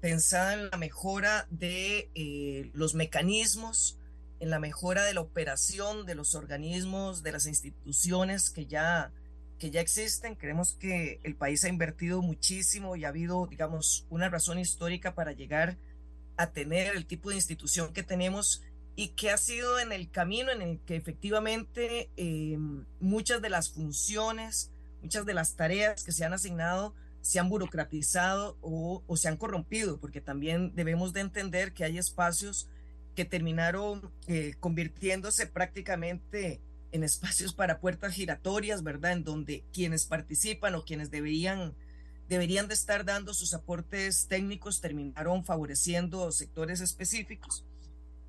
pensada 0.01 0.53
en 0.53 0.69
la 0.69 0.77
mejora 0.77 1.47
de 1.49 2.09
eh, 2.15 2.71
los 2.73 2.95
mecanismos, 2.95 3.97
en 4.39 4.49
la 4.49 4.59
mejora 4.59 5.03
de 5.03 5.13
la 5.13 5.21
operación 5.21 6.05
de 6.05 6.15
los 6.15 6.35
organismos, 6.35 7.23
de 7.23 7.33
las 7.33 7.45
instituciones 7.45 8.49
que 8.49 8.65
ya, 8.65 9.11
que 9.57 9.71
ya 9.71 9.81
existen. 9.81 10.35
Creemos 10.35 10.73
que 10.73 11.19
el 11.23 11.35
país 11.35 11.63
ha 11.65 11.69
invertido 11.69 12.21
muchísimo 12.21 12.95
y 12.95 13.03
ha 13.03 13.09
habido, 13.09 13.47
digamos, 13.47 14.05
una 14.09 14.29
razón 14.29 14.59
histórica 14.59 15.13
para 15.13 15.33
llegar 15.33 15.77
a 16.37 16.51
tener 16.51 16.95
el 16.95 17.05
tipo 17.05 17.29
de 17.29 17.35
institución 17.35 17.91
que 17.91 18.03
tenemos 18.03 18.63
y 18.95 19.09
que 19.09 19.29
ha 19.29 19.37
sido 19.37 19.79
en 19.79 19.91
el 19.91 20.09
camino 20.09 20.51
en 20.51 20.61
el 20.61 20.79
que 20.79 20.95
efectivamente 20.95 22.09
eh, 22.15 22.57
muchas 23.01 23.41
de 23.41 23.49
las 23.49 23.71
funciones, 23.71 24.71
muchas 25.01 25.25
de 25.25 25.33
las 25.33 25.55
tareas 25.55 26.03
que 26.03 26.13
se 26.13 26.23
han 26.23 26.33
asignado 26.33 26.93
se 27.21 27.39
han 27.39 27.49
burocratizado 27.49 28.57
o, 28.61 29.03
se 29.15 29.27
han 29.27 29.37
corrompido, 29.37 29.99
porque 29.99 30.21
también 30.21 30.73
debemos 30.75 31.13
de 31.13 31.21
entender 31.21 31.73
que 31.73 31.83
hay 31.83 31.97
espacios 31.97 32.69
que 33.15 33.25
terminaron 33.25 34.11
eh, 34.27 34.53
convirtiéndose 34.59 35.47
prácticamente 35.47 36.61
en 36.91 37.03
espacios 37.03 37.53
para 37.53 37.79
puertas 37.79 38.13
giratorias, 38.13 38.83
¿verdad? 38.83 39.13
En 39.13 39.23
donde 39.23 39.63
quienes 39.73 40.05
participan 40.05 40.75
o 40.75 40.85
quienes 40.85 41.11
deberían, 41.11 41.75
deberían 42.27 42.67
de 42.67 42.73
estar 42.73 43.05
dando 43.05 43.33
sus 43.33 43.53
aportes 43.53 44.27
técnicos 44.27 44.81
terminaron 44.81 45.43
favoreciendo 45.43 46.31
sectores 46.31 46.81
específicos. 46.81 47.65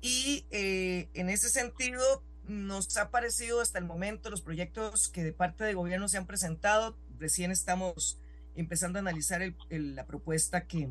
Y 0.01 0.45
eh, 0.49 1.09
en 1.13 1.29
ese 1.29 1.49
sentido, 1.49 2.23
nos 2.47 2.97
ha 2.97 3.11
parecido 3.11 3.61
hasta 3.61 3.79
el 3.79 3.85
momento 3.85 4.29
los 4.29 4.41
proyectos 4.41 5.09
que 5.09 5.23
de 5.23 5.31
parte 5.31 5.63
de 5.63 5.73
gobierno 5.73 6.07
se 6.07 6.17
han 6.17 6.25
presentado, 6.25 6.97
recién 7.17 7.51
estamos 7.51 8.19
empezando 8.61 8.97
a 8.97 9.01
analizar 9.01 9.41
la 9.69 10.05
propuesta 10.05 10.65
que, 10.65 10.89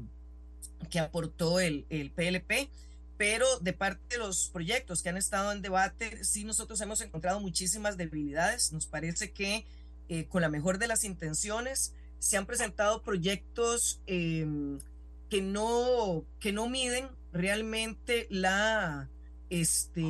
que 0.91 0.99
aportó 0.99 1.61
el, 1.61 1.87
el 1.89 2.11
PLP, 2.11 2.71
pero 3.17 3.47
de 3.61 3.73
parte 3.73 4.17
de 4.17 4.19
los 4.19 4.49
proyectos 4.49 5.03
que 5.03 5.11
han 5.11 5.17
estado 5.17 5.53
en 5.53 5.63
debate, 5.63 6.25
sí 6.25 6.45
nosotros 6.45 6.81
hemos 6.81 7.01
encontrado 7.01 7.41
muchísimas 7.41 7.97
debilidades. 7.97 8.73
Nos 8.73 8.87
parece 8.87 9.33
que 9.33 9.67
eh, 10.09 10.27
con 10.27 10.43
la 10.43 10.49
mejor 10.49 10.79
de 10.79 10.89
las 10.89 11.05
intenciones 11.05 11.95
se 12.19 12.37
han 12.37 12.47
presentado 12.47 13.03
proyectos 13.03 14.01
em, 14.07 14.79
que, 15.29 15.43
no, 15.43 16.25
que 16.39 16.53
no 16.53 16.69
miden 16.69 17.09
realmente 17.33 18.27
la, 18.31 19.09
este, 19.51 20.01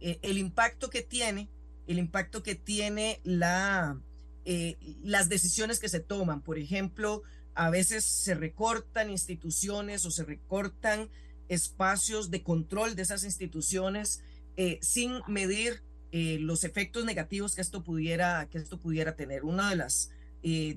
e, 0.00 0.18
el 0.22 0.38
impacto 0.38 0.90
que 0.90 1.02
tiene, 1.02 1.48
el 1.86 1.98
impacto 1.98 2.42
que 2.42 2.54
tiene 2.54 3.20
la, 3.22 4.00
eh, 4.44 4.78
las 5.02 5.28
decisiones 5.28 5.80
que 5.80 5.88
se 5.88 6.00
toman. 6.00 6.42
Por 6.42 6.58
ejemplo, 6.58 7.22
a 7.54 7.70
veces 7.70 8.04
se 8.04 8.34
recortan 8.34 9.10
instituciones 9.10 10.04
o 10.06 10.10
se 10.10 10.24
recortan 10.24 11.10
espacios 11.48 12.30
de 12.30 12.42
control 12.42 12.94
de 12.94 13.02
esas 13.02 13.24
instituciones 13.24 14.22
eh, 14.56 14.78
sin 14.82 15.20
medir 15.26 15.82
eh, 16.12 16.38
los 16.40 16.64
efectos 16.64 17.04
negativos 17.04 17.54
que 17.54 17.60
esto 17.60 17.82
pudiera, 17.82 18.48
que 18.50 18.58
esto 18.58 18.80
pudiera 18.80 19.16
tener. 19.16 19.44
Una 19.44 19.70
de 19.70 19.76
las 19.76 20.10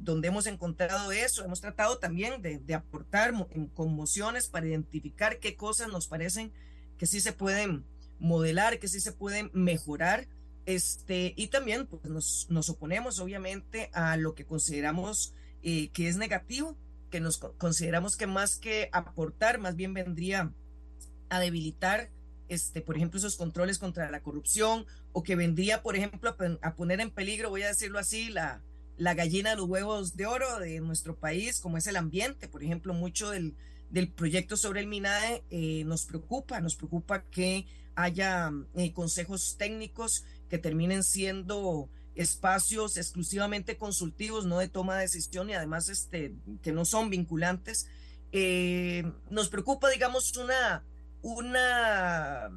donde 0.02 0.28
hemos 0.28 0.46
encontrado 0.46 1.14
eso, 1.14 1.46
hemos 1.46 1.62
tratado 1.62 1.98
también 1.98 2.42
de, 2.42 2.60
de 2.60 2.74
aportar 2.74 3.34
en 3.52 3.68
conmociones 3.68 4.50
para 4.50 4.68
identificar 4.68 5.40
qué 5.40 5.56
cosas 5.56 5.88
nos 5.88 6.08
parecen 6.08 6.52
que 6.98 7.06
sí 7.06 7.22
se 7.22 7.32
pueden 7.32 7.86
modelar, 8.20 8.78
que 8.80 8.90
sí 8.90 9.00
se 9.00 9.14
pueden 9.14 9.52
mejorar 9.54 10.28
este, 10.66 11.34
y 11.36 11.48
también 11.48 11.88
pues, 11.88 12.06
nos, 12.06 12.48
nos 12.50 12.70
oponemos 12.70 13.20
obviamente 13.20 13.90
a 13.94 14.18
lo 14.18 14.34
que 14.34 14.46
consideramos 14.46 15.34
eh, 15.62 15.90
que 15.90 16.08
es 16.08 16.18
negativo, 16.18 16.78
que 17.10 17.20
nos 17.20 17.38
consideramos 17.38 18.18
que 18.18 18.28
más 18.28 18.58
que 18.58 18.90
aportar, 18.92 19.60
más 19.60 19.76
bien 19.76 19.94
vendría 19.94 20.52
a 21.30 21.40
debilitar, 21.40 22.10
este, 22.50 22.82
por 22.82 22.96
ejemplo, 22.96 23.18
esos 23.18 23.36
controles 23.36 23.80
contra 23.80 24.10
la 24.12 24.22
corrupción, 24.22 24.86
o 25.12 25.24
que 25.24 25.36
vendría, 25.36 25.82
por 25.82 25.96
ejemplo, 25.96 26.36
a, 26.62 26.76
poner 26.76 27.02
en 27.02 27.12
peligro, 27.12 27.50
voy 27.50 27.64
a 27.64 27.68
decirlo 27.68 28.00
así, 28.00 28.30
la, 28.30 28.62
la 28.98 29.14
gallina 29.14 29.52
de 29.52 29.56
los 29.58 29.70
huevos 29.70 30.16
de 30.16 30.26
oro 30.26 30.60
de 30.60 30.80
nuestro 30.80 31.16
país, 31.16 31.60
como 31.60 31.78
es 31.78 31.88
el 31.88 31.96
ambiente. 31.96 32.48
Por 32.48 32.64
ejemplo, 32.64 32.94
mucho 32.94 33.30
del, 33.30 33.56
del 33.90 34.12
proyecto 34.12 34.58
sobre 34.58 34.82
el 34.82 34.88
MINAE 34.88 35.44
eh, 35.50 35.84
nos 35.86 36.06
preocupa, 36.06 36.60
nos 36.62 36.76
preocupa 36.76 37.24
que 37.24 37.66
haya 37.96 38.52
eh, 38.76 38.92
consejos 38.92 39.56
técnicos 39.58 40.26
que 40.54 40.60
terminen 40.60 41.04
siendo 41.04 41.90
espacios 42.14 42.96
exclusivamente 42.98 43.76
consultivos, 43.76 44.46
no 44.46 44.60
de 44.60 44.68
toma 44.68 44.98
de 44.98 45.02
decisión 45.02 45.50
y 45.50 45.56
además 45.56 45.90
este, 45.90 46.36
que 46.62 46.72
no 46.72 46.86
son 46.86 47.10
vinculantes. 47.10 47.88
Eh, 48.32 49.04
nos 49.32 49.50
preocupa, 49.50 49.90
digamos, 49.90 50.38
una, 50.38 50.84
una, 51.24 52.52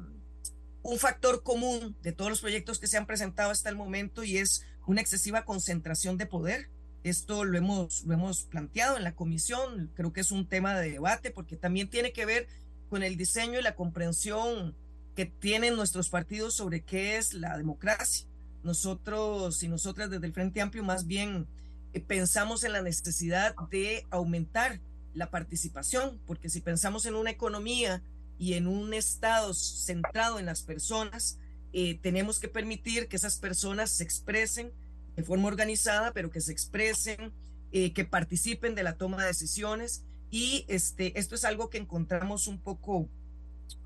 un 0.83 0.99
factor 0.99 1.41
común 1.41 1.95
de 2.03 2.11
todos 2.11 2.29
los 2.29 2.41
proyectos 2.41 2.77
que 2.77 2.85
se 2.85 2.97
han 2.97 3.07
presentado 3.07 3.49
hasta 3.49 3.69
el 3.69 3.75
momento 3.75 4.23
y 4.23 4.37
es 4.37 4.63
una 4.85 5.01
excesiva 5.01 5.43
concentración 5.43 6.19
de 6.19 6.27
poder. 6.27 6.69
Esto 7.03 7.45
lo 7.45 7.57
hemos, 7.57 8.03
lo 8.03 8.13
hemos 8.13 8.43
planteado 8.43 8.95
en 8.95 9.05
la 9.05 9.15
comisión, 9.15 9.89
creo 9.95 10.13
que 10.13 10.21
es 10.21 10.31
un 10.31 10.47
tema 10.47 10.79
de 10.79 10.91
debate 10.91 11.31
porque 11.31 11.57
también 11.57 11.89
tiene 11.89 12.13
que 12.13 12.27
ver 12.27 12.47
con 12.91 13.01
el 13.01 13.17
diseño 13.17 13.59
y 13.59 13.63
la 13.63 13.73
comprensión 13.73 14.75
que 15.17 15.25
tienen 15.25 15.75
nuestros 15.75 16.09
partidos 16.09 16.53
sobre 16.53 16.83
qué 16.83 17.17
es 17.17 17.33
la 17.33 17.57
democracia. 17.57 18.27
Nosotros 18.61 19.63
y 19.63 19.67
nosotras 19.67 20.11
desde 20.11 20.27
el 20.27 20.31
Frente 20.31 20.61
Amplio 20.61 20.83
más 20.83 21.07
bien 21.07 21.47
eh, 21.93 22.01
pensamos 22.01 22.63
en 22.63 22.73
la 22.73 22.83
necesidad 22.83 23.55
de 23.71 24.05
aumentar 24.11 24.79
la 25.15 25.31
participación, 25.31 26.21
porque 26.27 26.51
si 26.51 26.61
pensamos 26.61 27.07
en 27.07 27.15
una 27.15 27.31
economía 27.31 28.03
y 28.37 28.53
en 28.53 28.67
un 28.67 28.93
Estado 28.93 29.55
centrado 29.55 30.37
en 30.37 30.45
las 30.45 30.61
personas, 30.61 31.39
eh, 31.73 31.97
tenemos 32.03 32.39
que 32.39 32.47
permitir 32.47 33.07
que 33.07 33.15
esas 33.15 33.37
personas 33.37 33.89
se 33.89 34.03
expresen 34.03 34.71
de 35.15 35.23
forma 35.23 35.47
organizada, 35.47 36.11
pero 36.13 36.29
que 36.29 36.41
se 36.41 36.51
expresen, 36.51 37.33
eh, 37.71 37.91
que 37.91 38.05
participen 38.05 38.75
de 38.75 38.83
la 38.83 38.97
toma 38.97 39.17
de 39.21 39.29
decisiones. 39.29 40.03
Y 40.29 40.63
este, 40.67 41.17
esto 41.17 41.33
es 41.33 41.43
algo 41.43 41.71
que 41.71 41.79
encontramos 41.79 42.45
un 42.45 42.59
poco 42.59 43.09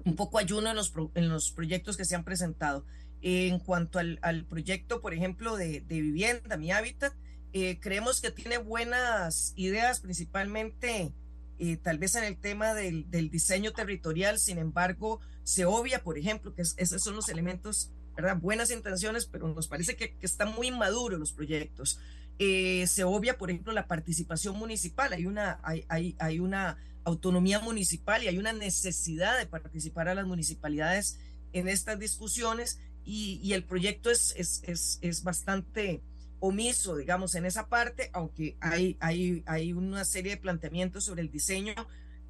un 0.05 0.15
poco 0.15 0.37
ayuno 0.39 0.69
en 0.69 0.75
los, 0.75 0.93
en 1.15 1.29
los 1.29 1.51
proyectos 1.51 1.97
que 1.97 2.05
se 2.05 2.15
han 2.15 2.23
presentado. 2.23 2.85
En 3.21 3.59
cuanto 3.59 3.99
al, 3.99 4.19
al 4.21 4.45
proyecto, 4.45 5.01
por 5.01 5.13
ejemplo, 5.13 5.55
de, 5.55 5.81
de, 5.81 6.01
vivienda, 6.01 6.57
mi 6.57 6.71
hábitat, 6.71 7.13
Eh, 7.53 7.79
creemos 7.81 8.21
que 8.21 8.31
tiene 8.31 8.57
buenas 8.59 9.51
ideas, 9.57 9.99
principalmente 9.99 11.11
eh, 11.59 11.77
tal 11.77 11.97
vez 11.97 12.15
en 12.15 12.23
el 12.23 12.37
tema 12.37 12.73
del, 12.73 13.05
diseño 13.29 13.71
territorial, 13.73 14.39
sin 14.39 14.57
embargo, 14.57 15.19
se 15.43 15.65
obvia, 15.65 16.01
por 16.01 16.17
ejemplo, 16.17 16.55
que 16.55 16.61
esos 16.61 17.03
son 17.03 17.15
los 17.15 17.27
elementos, 17.27 17.91
¿verdad? 18.15 18.37
Buenas 18.37 18.71
intenciones, 18.71 19.25
pero 19.25 19.47
nos 19.47 19.67
parece 19.67 19.95
que, 19.95 20.15
que 20.15 20.25
están 20.25 20.55
muy 20.55 20.67
inmaduros 20.67 21.19
los 21.19 21.33
proyectos. 21.33 21.99
Eh, 22.39 22.87
se 22.87 23.03
obvia, 23.03 23.37
por 23.37 23.51
ejemplo, 23.51 23.73
la 23.73 23.85
participación 23.85 24.57
municipal. 24.57 25.13
Hay 25.13 25.25
una, 25.25 25.59
hay, 25.61 25.85
hay, 25.89 26.15
hay, 26.19 26.39
una 26.39 26.77
autonomía 27.03 27.59
municipal 27.59 28.23
y 28.23 28.27
hay 28.27 28.37
una 28.37 28.53
necesidad 28.53 29.37
de 29.37 29.45
participar 29.45 30.07
a 30.07 30.15
las 30.15 30.25
municipalidades 30.25 31.19
en 31.53 31.67
estas 31.67 31.99
discusiones 31.99 32.79
y, 33.03 33.53
el 33.53 33.63
proyecto 33.63 34.11
es, 34.11 34.33
es, 34.37 34.61
es, 34.63 34.99
es, 35.01 35.23
bastante 35.23 36.03
omiso, 36.39 36.95
digamos, 36.95 37.35
en 37.35 37.45
esa 37.45 37.67
parte, 37.67 38.09
aunque 38.13 38.55
hay, 38.61 38.95
hay, 38.99 39.43
hay 39.47 39.73
una 39.73 40.05
serie 40.05 40.33
de 40.33 40.41
planteamientos 40.41 41.05
sobre 41.05 41.21
el 41.21 41.31
diseño 41.31 41.73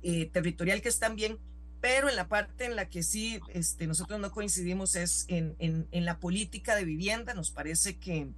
eh, 0.02 0.28
territorial 0.28 0.82
que 0.82 0.90
están 0.90 1.16
bien, 1.16 1.40
pero 1.82 2.10
en 2.10 2.16
la 2.16 2.28
parte 2.30 2.66
en 2.66 2.76
la 2.76 2.88
que 2.90 3.04
sí 3.04 3.40
este, 3.54 3.86
nosotros 3.86 4.20
no 4.20 4.32
coincidimos 4.32 4.96
es 4.96 5.26
en, 5.28 5.56
en, 5.60 5.88
en 5.92 6.06
la 6.06 6.20
política 6.20 6.76
de 6.76 6.86
vivienda. 6.86 7.34
Nos 7.34 7.52
parece 7.52 7.98
que, 7.98 8.30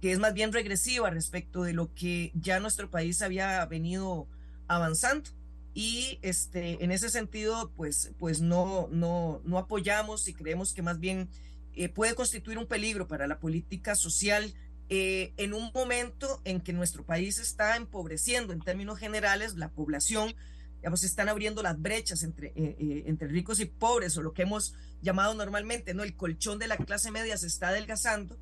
que 0.00 0.12
es 0.12 0.18
más 0.18 0.34
bien 0.34 0.52
regresiva 0.52 1.10
respecto 1.10 1.62
de 1.62 1.72
lo 1.72 1.92
que 1.94 2.30
ya 2.34 2.60
nuestro 2.60 2.90
país 2.90 3.22
había 3.22 3.64
venido 3.66 4.28
avanzando. 4.68 5.30
Y 5.74 6.18
este, 6.22 6.82
en 6.84 6.92
ese 6.92 7.10
sentido, 7.10 7.72
pues, 7.76 8.12
pues 8.18 8.40
no, 8.40 8.88
no, 8.90 9.42
no 9.44 9.58
apoyamos 9.58 10.28
y 10.28 10.34
creemos 10.34 10.72
que 10.72 10.82
más 10.82 11.00
bien 11.00 11.28
eh, 11.74 11.88
puede 11.88 12.14
constituir 12.14 12.58
un 12.58 12.66
peligro 12.66 13.08
para 13.08 13.26
la 13.26 13.40
política 13.40 13.96
social 13.96 14.54
eh, 14.88 15.32
en 15.36 15.52
un 15.54 15.70
momento 15.74 16.40
en 16.44 16.60
que 16.60 16.72
nuestro 16.72 17.04
país 17.04 17.38
está 17.38 17.76
empobreciendo 17.76 18.52
en 18.52 18.60
términos 18.60 18.98
generales 18.98 19.56
la 19.56 19.70
población, 19.70 20.34
digamos, 20.76 21.02
están 21.02 21.28
abriendo 21.28 21.62
las 21.62 21.80
brechas 21.80 22.22
entre, 22.22 22.52
eh, 22.54 23.04
entre 23.06 23.26
ricos 23.26 23.58
y 23.58 23.64
pobres, 23.64 24.16
o 24.16 24.22
lo 24.22 24.32
que 24.32 24.42
hemos 24.42 24.74
llamado 25.02 25.34
normalmente, 25.34 25.94
¿no? 25.94 26.04
El 26.04 26.14
colchón 26.14 26.58
de 26.58 26.68
la 26.68 26.76
clase 26.76 27.10
media 27.10 27.36
se 27.36 27.48
está 27.48 27.68
adelgazando 27.68 28.38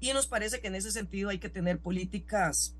y 0.00 0.12
nos 0.12 0.26
parece 0.26 0.60
que 0.60 0.66
en 0.66 0.74
ese 0.74 0.92
sentido 0.92 1.30
hay 1.30 1.38
que 1.38 1.48
tener 1.48 1.78
políticas, 1.78 2.74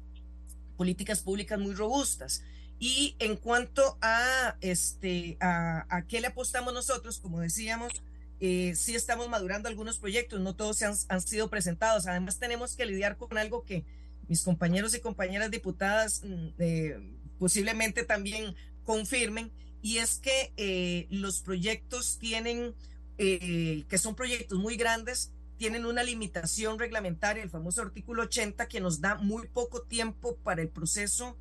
políticas 0.76 1.22
públicas 1.22 1.58
muy 1.58 1.74
robustas. 1.74 2.42
Y 2.78 3.16
en 3.18 3.36
cuanto 3.36 3.98
a, 4.00 4.56
este, 4.60 5.36
a, 5.40 5.86
a 5.88 6.06
qué 6.06 6.20
le 6.20 6.28
apostamos 6.28 6.74
nosotros, 6.74 7.18
como 7.18 7.40
decíamos, 7.40 7.92
eh, 8.40 8.74
sí 8.74 8.94
estamos 8.94 9.28
madurando 9.28 9.68
algunos 9.68 9.98
proyectos, 9.98 10.40
no 10.40 10.54
todos 10.54 10.82
han, 10.82 10.94
han, 11.08 11.20
sido 11.20 11.48
presentados. 11.48 12.06
Además, 12.06 12.38
tenemos 12.38 12.76
que 12.76 12.84
lidiar 12.84 13.16
con 13.16 13.38
algo 13.38 13.64
que 13.64 13.84
mis 14.28 14.42
compañeros 14.42 14.94
y 14.94 15.00
compañeras 15.00 15.50
diputadas 15.50 16.22
mm, 16.24 16.48
eh, 16.58 17.14
posiblemente 17.38 18.04
también 18.04 18.54
confirmen, 18.84 19.50
y 19.82 19.98
es 19.98 20.18
que 20.18 20.52
eh, 20.56 21.06
los 21.10 21.40
proyectos 21.40 22.18
tienen, 22.18 22.74
eh, 23.18 23.84
que 23.88 23.98
son 23.98 24.14
proyectos 24.14 24.58
muy 24.58 24.76
grandes, 24.76 25.30
tienen 25.58 25.84
una 25.84 26.02
limitación 26.02 26.78
reglamentaria, 26.78 27.42
el 27.42 27.50
famoso 27.50 27.82
artículo 27.82 28.22
80, 28.22 28.66
que 28.66 28.80
nos 28.80 29.00
da 29.00 29.16
muy 29.16 29.46
poco 29.48 29.82
tiempo 29.82 30.36
para 30.36 30.62
el 30.62 30.68
proceso 30.68 31.36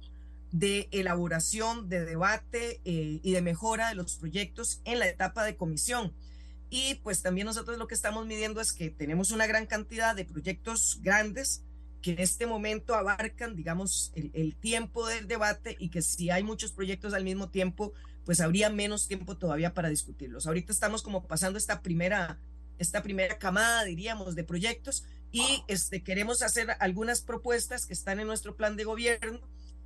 de 0.53 0.87
elaboración, 0.91 1.89
de 1.89 2.05
debate 2.05 2.79
eh, 2.85 3.19
y 3.23 3.31
de 3.31 3.41
mejora 3.41 3.89
de 3.89 3.95
los 3.95 4.15
proyectos 4.17 4.81
en 4.85 4.99
la 4.99 5.09
etapa 5.09 5.43
de 5.43 5.57
comisión. 5.57 6.13
Y 6.69 6.95
pues 7.03 7.23
también 7.23 7.45
nosotros 7.45 7.77
lo 7.79 7.87
que 7.87 7.95
estamos 7.95 8.27
midiendo 8.27 8.61
es 8.61 8.71
que 8.71 8.91
tenemos 8.91 9.31
una 9.31 9.47
gran 9.47 9.65
cantidad 9.65 10.15
de 10.15 10.25
proyectos 10.25 10.99
grandes 11.01 11.63
que 12.03 12.11
en 12.11 12.19
este 12.19 12.45
momento 12.45 12.93
abarcan, 12.93 13.55
digamos, 13.55 14.11
el, 14.15 14.29
el 14.35 14.55
tiempo 14.55 15.07
del 15.07 15.27
debate 15.27 15.75
y 15.79 15.89
que 15.89 16.03
si 16.03 16.29
hay 16.29 16.43
muchos 16.43 16.71
proyectos 16.71 17.15
al 17.15 17.23
mismo 17.23 17.49
tiempo, 17.49 17.91
pues 18.23 18.39
habría 18.39 18.69
menos 18.69 19.07
tiempo 19.07 19.37
todavía 19.37 19.73
para 19.73 19.89
discutirlos. 19.89 20.45
Ahorita 20.45 20.71
estamos 20.71 21.01
como 21.01 21.25
pasando 21.25 21.57
esta 21.57 21.81
primera 21.81 22.39
esta 22.79 23.03
primera 23.03 23.37
camada, 23.37 23.83
diríamos, 23.83 24.35
de 24.35 24.43
proyectos 24.43 25.05
y 25.31 25.63
este, 25.67 26.03
queremos 26.03 26.41
hacer 26.41 26.75
algunas 26.79 27.21
propuestas 27.21 27.85
que 27.85 27.93
están 27.93 28.19
en 28.19 28.27
nuestro 28.27 28.55
plan 28.55 28.75
de 28.75 28.83
gobierno 28.83 29.39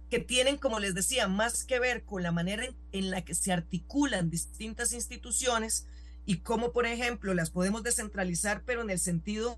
que 0.10 0.20
tienen, 0.20 0.58
como 0.58 0.80
les 0.80 0.96
decía, 0.96 1.28
más 1.28 1.64
que 1.64 1.80
ver 1.80 2.04
con 2.04 2.24
la 2.24 2.32
manera 2.32 2.66
en, 2.92 3.12
la 3.12 3.24
que 3.24 3.36
se 3.36 3.52
articulan 3.52 4.30
distintas 4.30 4.94
instituciones 4.94 5.86
y 6.26 6.38
cómo, 6.38 6.72
por 6.72 6.86
ejemplo, 6.86 7.34
las 7.34 7.50
podemos 7.50 7.84
descentralizar, 7.84 8.64
pero 8.66 8.82
en 8.82 8.90
el 8.90 9.00
sentido 9.00 9.58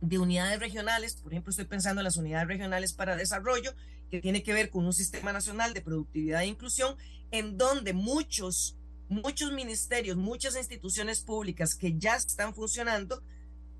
de 0.00 0.18
unidades 0.18 0.60
regionales. 0.60 1.14
Por 1.14 1.32
ejemplo, 1.32 1.50
estoy 1.50 1.66
pensando 1.66 2.00
en 2.00 2.04
las 2.04 2.16
unidades 2.16 2.48
regionales 2.48 2.92
para 2.92 3.16
desarrollo, 3.16 3.74
que 4.10 4.20
tiene 4.20 4.42
que 4.42 4.52
ver 4.52 4.70
con 4.70 4.86
un 4.86 4.92
sistema 4.92 5.32
nacional 5.32 5.74
de 5.74 5.82
productividad 5.82 6.42
e 6.42 6.46
inclusión, 6.46 6.96
en 7.32 7.58
donde 7.58 7.92
muchos 7.92 8.76
muchos 9.08 9.52
ministerios, 9.52 10.16
muchas 10.16 10.56
instituciones 10.56 11.20
públicas 11.20 11.74
que 11.74 11.96
ya 11.96 12.16
están 12.16 12.54
funcionando, 12.54 13.22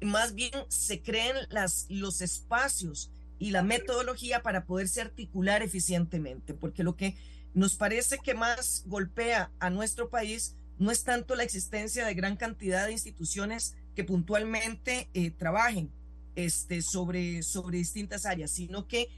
más 0.00 0.34
bien 0.34 0.52
se 0.68 1.02
creen 1.02 1.36
las, 1.50 1.86
los 1.88 2.20
espacios 2.20 3.10
y 3.38 3.50
la 3.50 3.62
metodología 3.62 4.42
para 4.42 4.64
poderse 4.64 5.00
articular 5.00 5.62
eficientemente, 5.62 6.54
porque 6.54 6.82
lo 6.82 6.96
que 6.96 7.16
nos 7.54 7.76
parece 7.76 8.18
que 8.18 8.34
más 8.34 8.84
golpea 8.86 9.50
a 9.58 9.70
nuestro 9.70 10.10
país 10.10 10.56
no 10.78 10.90
es 10.90 11.04
tanto 11.04 11.34
la 11.36 11.42
existencia 11.42 12.06
de 12.06 12.14
gran 12.14 12.36
cantidad 12.36 12.86
de 12.86 12.92
instituciones 12.92 13.76
que 13.94 14.04
puntualmente 14.04 15.08
eh, 15.14 15.30
trabajen 15.30 15.90
este, 16.34 16.82
sobre, 16.82 17.42
sobre 17.42 17.78
distintas 17.78 18.26
áreas, 18.26 18.50
sino 18.50 18.86
que 18.86 19.08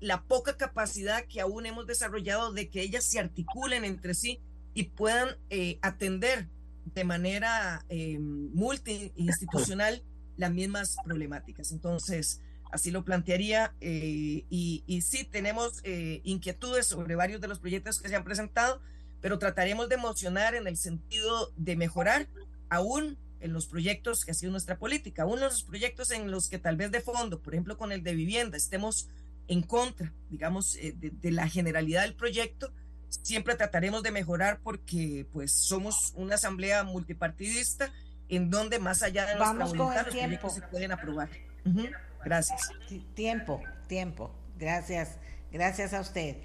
la 0.00 0.24
poca 0.24 0.56
capacidad 0.56 1.24
que 1.26 1.40
aún 1.40 1.66
hemos 1.66 1.86
desarrollado 1.86 2.52
de 2.52 2.68
que 2.68 2.80
ellas 2.80 3.04
se 3.04 3.20
articulen 3.20 3.84
entre 3.84 4.14
sí 4.14 4.40
y 4.74 4.84
puedan 4.84 5.36
eh, 5.50 5.78
atender 5.82 6.48
de 6.94 7.04
manera 7.04 7.84
eh, 7.88 8.18
multiinstitucional 8.18 10.02
las 10.36 10.52
mismas 10.52 10.96
problemáticas. 11.04 11.72
Entonces, 11.72 12.40
así 12.70 12.90
lo 12.90 13.04
plantearía. 13.04 13.74
Eh, 13.80 14.44
y, 14.50 14.82
y, 14.86 15.02
sí, 15.02 15.24
tenemos 15.24 15.80
eh, 15.84 16.20
inquietudes 16.24 16.86
sobre 16.86 17.14
varios 17.14 17.40
de 17.40 17.48
los 17.48 17.58
proyectos 17.58 18.00
que 18.00 18.08
se 18.08 18.16
han 18.16 18.24
presentado, 18.24 18.80
pero 19.20 19.38
trataremos 19.38 19.88
de 19.88 19.96
emocionar 19.96 20.54
en 20.54 20.66
el 20.66 20.76
sentido 20.76 21.52
de 21.56 21.76
mejorar 21.76 22.28
aún 22.68 23.18
en 23.40 23.52
los 23.52 23.66
proyectos 23.66 24.24
que 24.24 24.32
ha 24.32 24.34
sido 24.34 24.52
nuestra 24.52 24.78
política, 24.78 25.22
aún 25.22 25.38
en 25.38 25.44
los 25.44 25.62
proyectos 25.62 26.10
en 26.10 26.30
los 26.30 26.48
que 26.48 26.58
tal 26.58 26.76
vez 26.76 26.90
de 26.90 27.00
fondo, 27.00 27.40
por 27.40 27.54
ejemplo 27.54 27.76
con 27.78 27.92
el 27.92 28.02
de 28.02 28.14
vivienda, 28.14 28.56
estemos 28.56 29.08
en 29.46 29.62
contra, 29.62 30.12
digamos, 30.28 30.74
de, 30.74 30.92
de 30.92 31.30
la 31.30 31.48
generalidad 31.48 32.02
del 32.02 32.14
proyecto, 32.14 32.72
siempre 33.08 33.54
trataremos 33.54 34.02
de 34.02 34.10
mejorar 34.10 34.60
porque 34.62 35.26
pues 35.32 35.52
somos 35.52 36.12
una 36.16 36.34
asamblea 36.34 36.84
multipartidista 36.84 37.90
en 38.28 38.50
donde 38.50 38.78
más 38.78 39.02
allá 39.02 39.22
de 39.26 39.36
nuestra 39.36 39.52
Vamos 39.52 39.70
voluntad 39.70 40.06
el 40.08 40.12
tiempo. 40.12 40.50
se 40.50 40.62
pueden 40.62 40.92
aprobar. 40.92 41.30
Uh 41.64 41.70
-huh. 41.70 41.96
Gracias. 42.24 42.70
Tiempo, 43.14 43.60
tiempo. 43.86 44.30
Gracias, 44.58 45.16
gracias 45.52 45.94
a 45.94 46.00
usted. 46.00 46.36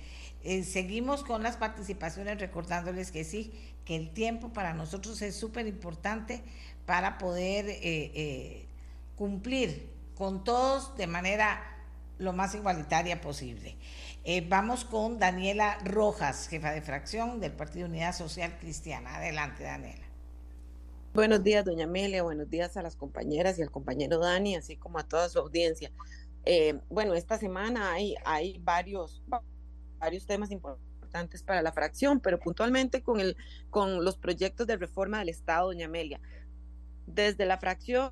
Eh, 0.44 0.64
seguimos 0.64 1.24
con 1.24 1.42
las 1.42 1.58
participaciones 1.58 2.40
recordándoles 2.40 3.12
que 3.12 3.24
sí, 3.24 3.54
que 3.86 3.96
el 3.96 4.14
tiempo 4.14 4.54
para 4.54 4.74
nosotros 4.74 5.22
es 5.22 5.36
súper 5.36 5.68
importante 5.68 6.44
para 6.86 7.18
poder 7.18 7.68
eh, 7.70 7.80
eh, 7.82 8.66
cumplir 9.16 9.90
con 10.16 10.44
todos 10.44 10.96
de 10.98 11.08
manera 11.08 11.62
lo 12.20 12.34
más 12.34 12.56
igualitaria 12.56 13.22
posible. 13.22 13.76
Eh, 14.24 14.46
vamos 14.48 14.86
con 14.86 15.20
Daniela 15.20 15.78
Rojas, 15.84 16.48
jefa 16.48 16.72
de 16.72 16.82
fracción 16.82 17.40
del 17.40 17.52
Partido 17.52 17.88
Unidad 17.88 18.16
Social 18.16 18.58
Cristiana. 18.60 19.16
Adelante, 19.16 19.64
Daniela. 19.64 20.03
Buenos 21.14 21.44
días, 21.44 21.64
doña 21.64 21.84
Amelia. 21.84 22.24
Buenos 22.24 22.50
días 22.50 22.76
a 22.76 22.82
las 22.82 22.96
compañeras 22.96 23.60
y 23.60 23.62
al 23.62 23.70
compañero 23.70 24.18
Dani, 24.18 24.56
así 24.56 24.78
como 24.78 24.98
a 24.98 25.08
toda 25.08 25.30
su 25.30 25.38
audiencia. 25.38 25.92
Eh, 26.44 26.80
bueno, 26.90 27.14
esta 27.14 27.38
semana 27.38 27.92
hay, 27.92 28.16
varios 28.64 29.22
temas 30.26 30.50
importantes 30.50 31.44
para 31.44 31.62
la 31.62 31.72
fracción, 31.72 32.20
pero 32.20 32.40
puntualmente 32.40 33.04
con, 33.04 33.20
el, 33.20 33.38
con 33.70 34.04
los 34.04 34.18
proyectos 34.18 34.66
de 34.66 34.76
reforma 34.76 35.20
del 35.20 35.30
Estado, 35.30 35.68
doña 35.68 35.86
Amelia. 35.86 36.20
Desde 37.06 37.46
la 37.46 37.60
fracción 37.60 38.12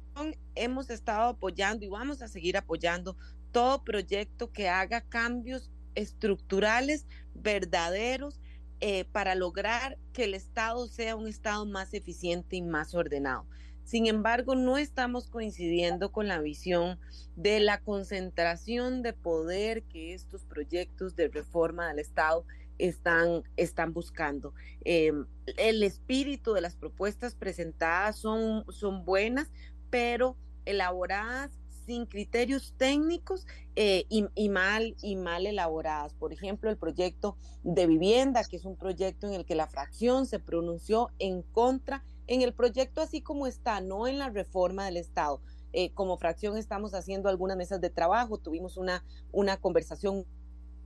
hemos 0.53 0.91
estado 0.91 1.29
apoyando 1.29 1.83
y 1.83 1.89
vamos 1.89 2.21
a 2.21 2.27
seguir 2.27 2.55
apoyando 2.55 3.17
todo 3.51 3.83
proyecto 3.83 4.51
que 4.51 4.69
haga 4.69 5.01
cambios 5.01 5.71
estructurales 5.95 7.07
verdaderos 7.33 8.40
eh, 8.81 9.05
para 9.05 9.35
lograr 9.35 9.97
que 10.11 10.23
el 10.23 10.33
Estado 10.33 10.87
sea 10.87 11.15
un 11.15 11.27
Estado 11.27 11.65
más 11.65 11.93
eficiente 11.93 12.55
y 12.55 12.61
más 12.61 12.95
ordenado. 12.95 13.45
Sin 13.83 14.07
embargo, 14.07 14.55
no 14.55 14.77
estamos 14.77 15.27
coincidiendo 15.27 16.11
con 16.11 16.27
la 16.27 16.39
visión 16.39 16.99
de 17.35 17.59
la 17.59 17.79
concentración 17.79 19.01
de 19.01 19.13
poder 19.13 19.83
que 19.83 20.13
estos 20.13 20.45
proyectos 20.45 21.15
de 21.15 21.27
reforma 21.27 21.87
del 21.87 21.99
Estado 21.99 22.45
están, 22.77 23.43
están 23.57 23.93
buscando. 23.93 24.53
Eh, 24.83 25.13
el 25.57 25.83
espíritu 25.83 26.53
de 26.53 26.61
las 26.61 26.75
propuestas 26.75 27.35
presentadas 27.35 28.15
son, 28.15 28.65
son 28.71 29.05
buenas, 29.05 29.51
pero 29.89 30.37
elaboradas 30.65 31.51
sin 31.85 32.05
criterios 32.05 32.73
técnicos 32.77 33.45
eh, 33.75 34.05
y, 34.09 34.49
mal, 34.49 34.95
y 35.01 35.15
mal 35.15 35.45
elaboradas. 35.45 36.13
Por 36.13 36.33
ejemplo, 36.33 36.69
el 36.69 36.77
proyecto 36.77 37.37
de 37.63 37.87
vivienda, 37.87 38.43
que 38.43 38.57
es 38.57 38.65
un 38.65 38.75
proyecto 38.75 39.27
en 39.27 39.33
el 39.33 39.45
que 39.45 39.55
la 39.55 39.67
fracción 39.67 40.25
se 40.25 40.39
pronunció 40.39 41.09
en 41.19 41.41
contra, 41.41 42.03
en 42.27 42.41
el 42.41 42.53
proyecto 42.53 43.01
así 43.01 43.21
como 43.21 43.47
está, 43.47 43.81
no 43.81 44.07
en 44.07 44.19
la 44.19 44.29
reforma 44.29 44.85
del 44.85 44.97
Estado. 44.97 45.41
Eh, 45.73 45.91
como 45.93 46.17
fracción 46.17 46.57
estamos 46.57 46.93
haciendo 46.93 47.29
algunas 47.29 47.57
mesas 47.57 47.79
de 47.79 47.89
trabajo, 47.89 48.37
tuvimos 48.37 48.77
una, 48.77 49.03
una 49.31 49.57
conversación 49.57 50.25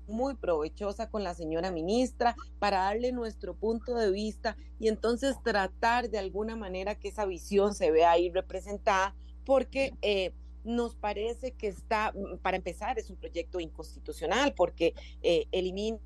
muy 0.07 0.35
provechosa 0.35 1.09
con 1.09 1.23
la 1.23 1.33
señora 1.33 1.71
ministra 1.71 2.35
para 2.59 2.79
darle 2.79 3.11
nuestro 3.11 3.55
punto 3.55 3.95
de 3.95 4.11
vista 4.11 4.55
y 4.79 4.87
entonces 4.87 5.35
tratar 5.43 6.09
de 6.09 6.19
alguna 6.19 6.55
manera 6.55 6.95
que 6.95 7.07
esa 7.07 7.25
visión 7.25 7.73
se 7.73 7.91
vea 7.91 8.11
ahí 8.11 8.29
representada 8.29 9.15
porque 9.45 9.93
eh, 10.01 10.33
nos 10.65 10.95
parece 10.95 11.51
que 11.51 11.67
está, 11.67 12.11
mm, 12.13 12.37
para 12.39 12.57
empezar, 12.57 12.99
es 12.99 13.09
un 13.09 13.15
proyecto 13.15 13.59
inconstitucional 13.59 14.53
porque 14.53 14.93
eh, 15.21 15.45
elimina 15.51 15.99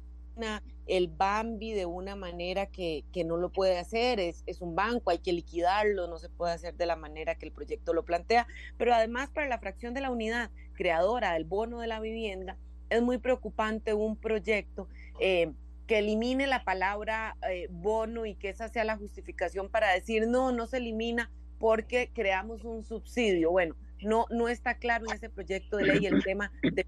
el 0.86 1.08
Bambi 1.08 1.74
de 1.74 1.86
una 1.86 2.16
manera 2.16 2.68
que, 2.68 3.04
que 3.12 3.24
no 3.24 3.38
lo 3.38 3.52
puede 3.52 3.78
hacer, 3.78 4.20
es, 4.20 4.44
es, 4.46 4.62
un 4.62 4.76
banco, 4.76 5.12
hay 5.12 5.20
que 5.20 5.34
liquidarlo, 5.34 6.08
no 6.08 6.18
se 6.18 6.30
puede 6.30 6.54
hacer 6.54 6.76
de 6.76 6.86
la 6.86 6.96
manera 6.96 7.36
que 7.36 7.46
el 7.46 7.52
proyecto 7.52 7.94
lo 7.94 8.06
plantea, 8.06 8.48
pero 8.78 8.94
además 8.94 9.30
para 9.30 9.48
la 9.48 9.60
fracción 9.60 9.94
de 9.94 10.02
la 10.02 10.12
unidad 10.12 10.50
creadora 10.74 11.34
del 11.34 11.44
bono 11.44 11.80
de 11.80 11.88
la 11.88 12.00
vivienda, 12.00 12.58
es 12.90 13.02
muy 13.02 13.18
preocupante 13.18 13.94
un 13.94 14.16
proyecto 14.16 14.88
eh, 15.20 15.52
que 15.88 16.00
elimine 16.00 16.48
la 16.48 16.64
palabra 16.64 17.36
eh, 17.50 17.68
bono 17.70 18.26
y 18.26 18.36
que 18.36 18.50
esa 18.50 18.70
sea 18.70 18.84
la 18.84 18.98
justificación 18.98 19.70
para 19.70 19.92
decir 19.92 20.28
no, 20.28 20.52
no 20.52 20.68
se 20.68 20.78
elimina 20.78 21.32
porque 21.60 22.12
creamos 22.14 22.64
un 22.64 22.84
subsidio. 22.84 23.52
Bueno, 23.52 23.76
no, 24.02 24.26
no 24.30 24.48
está 24.48 24.76
claro 24.76 25.06
en 25.08 25.16
ese 25.16 25.30
proyecto 25.30 25.78
de 25.78 25.86
ley 25.86 26.06
el 26.06 26.24
tema 26.24 26.52
de 26.62 26.86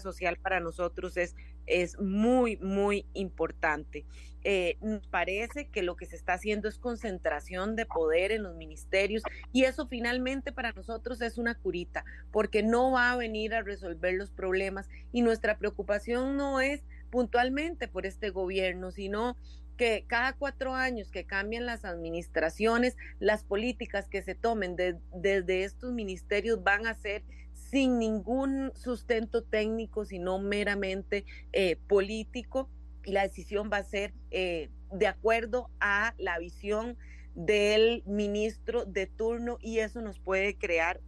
social 0.00 0.36
para 0.36 0.60
nosotros 0.60 1.16
es, 1.16 1.34
es 1.66 1.98
muy, 1.98 2.56
muy 2.58 3.06
importante. 3.14 4.04
Eh, 4.44 4.76
parece 5.10 5.68
que 5.68 5.82
lo 5.82 5.94
que 5.94 6.04
se 6.04 6.16
está 6.16 6.34
haciendo 6.34 6.68
es 6.68 6.78
concentración 6.78 7.76
de 7.76 7.86
poder 7.86 8.32
en 8.32 8.42
los 8.42 8.56
ministerios 8.56 9.22
y 9.52 9.64
eso 9.64 9.86
finalmente 9.86 10.50
para 10.50 10.72
nosotros 10.72 11.22
es 11.22 11.38
una 11.38 11.54
curita, 11.54 12.04
porque 12.32 12.62
no 12.62 12.90
va 12.90 13.12
a 13.12 13.16
venir 13.16 13.54
a 13.54 13.62
resolver 13.62 14.14
los 14.14 14.30
problemas 14.30 14.88
y 15.12 15.22
nuestra 15.22 15.58
preocupación 15.58 16.36
no 16.36 16.60
es 16.60 16.82
puntualmente 17.10 17.86
por 17.86 18.04
este 18.04 18.30
gobierno, 18.30 18.90
sino 18.90 19.36
que 19.76 20.04
cada 20.06 20.32
cuatro 20.34 20.74
años 20.74 21.10
que 21.10 21.24
cambian 21.24 21.66
las 21.66 21.84
administraciones, 21.84 22.96
las 23.18 23.44
políticas 23.44 24.08
que 24.08 24.22
se 24.22 24.34
tomen 24.34 24.76
desde 24.76 25.64
estos 25.64 25.92
ministerios 25.92 26.62
van 26.62 26.86
a 26.86 26.94
ser 26.94 27.22
sin 27.54 27.98
ningún 27.98 28.72
sustento 28.74 29.42
técnico, 29.42 30.04
sino 30.04 30.38
meramente 30.38 31.24
eh, 31.52 31.76
político, 31.88 32.68
y 33.04 33.12
la 33.12 33.22
decisión 33.22 33.70
va 33.72 33.78
a 33.78 33.84
ser 33.84 34.12
eh, 34.30 34.70
de 34.92 35.06
acuerdo 35.06 35.70
a 35.80 36.14
la 36.18 36.38
visión 36.38 36.96
del 37.34 38.02
ministro 38.06 38.84
de 38.84 39.06
turno 39.06 39.58
y 39.60 39.78
eso 39.78 40.02
nos 40.02 40.20
puede 40.20 40.56
crear 40.56 41.00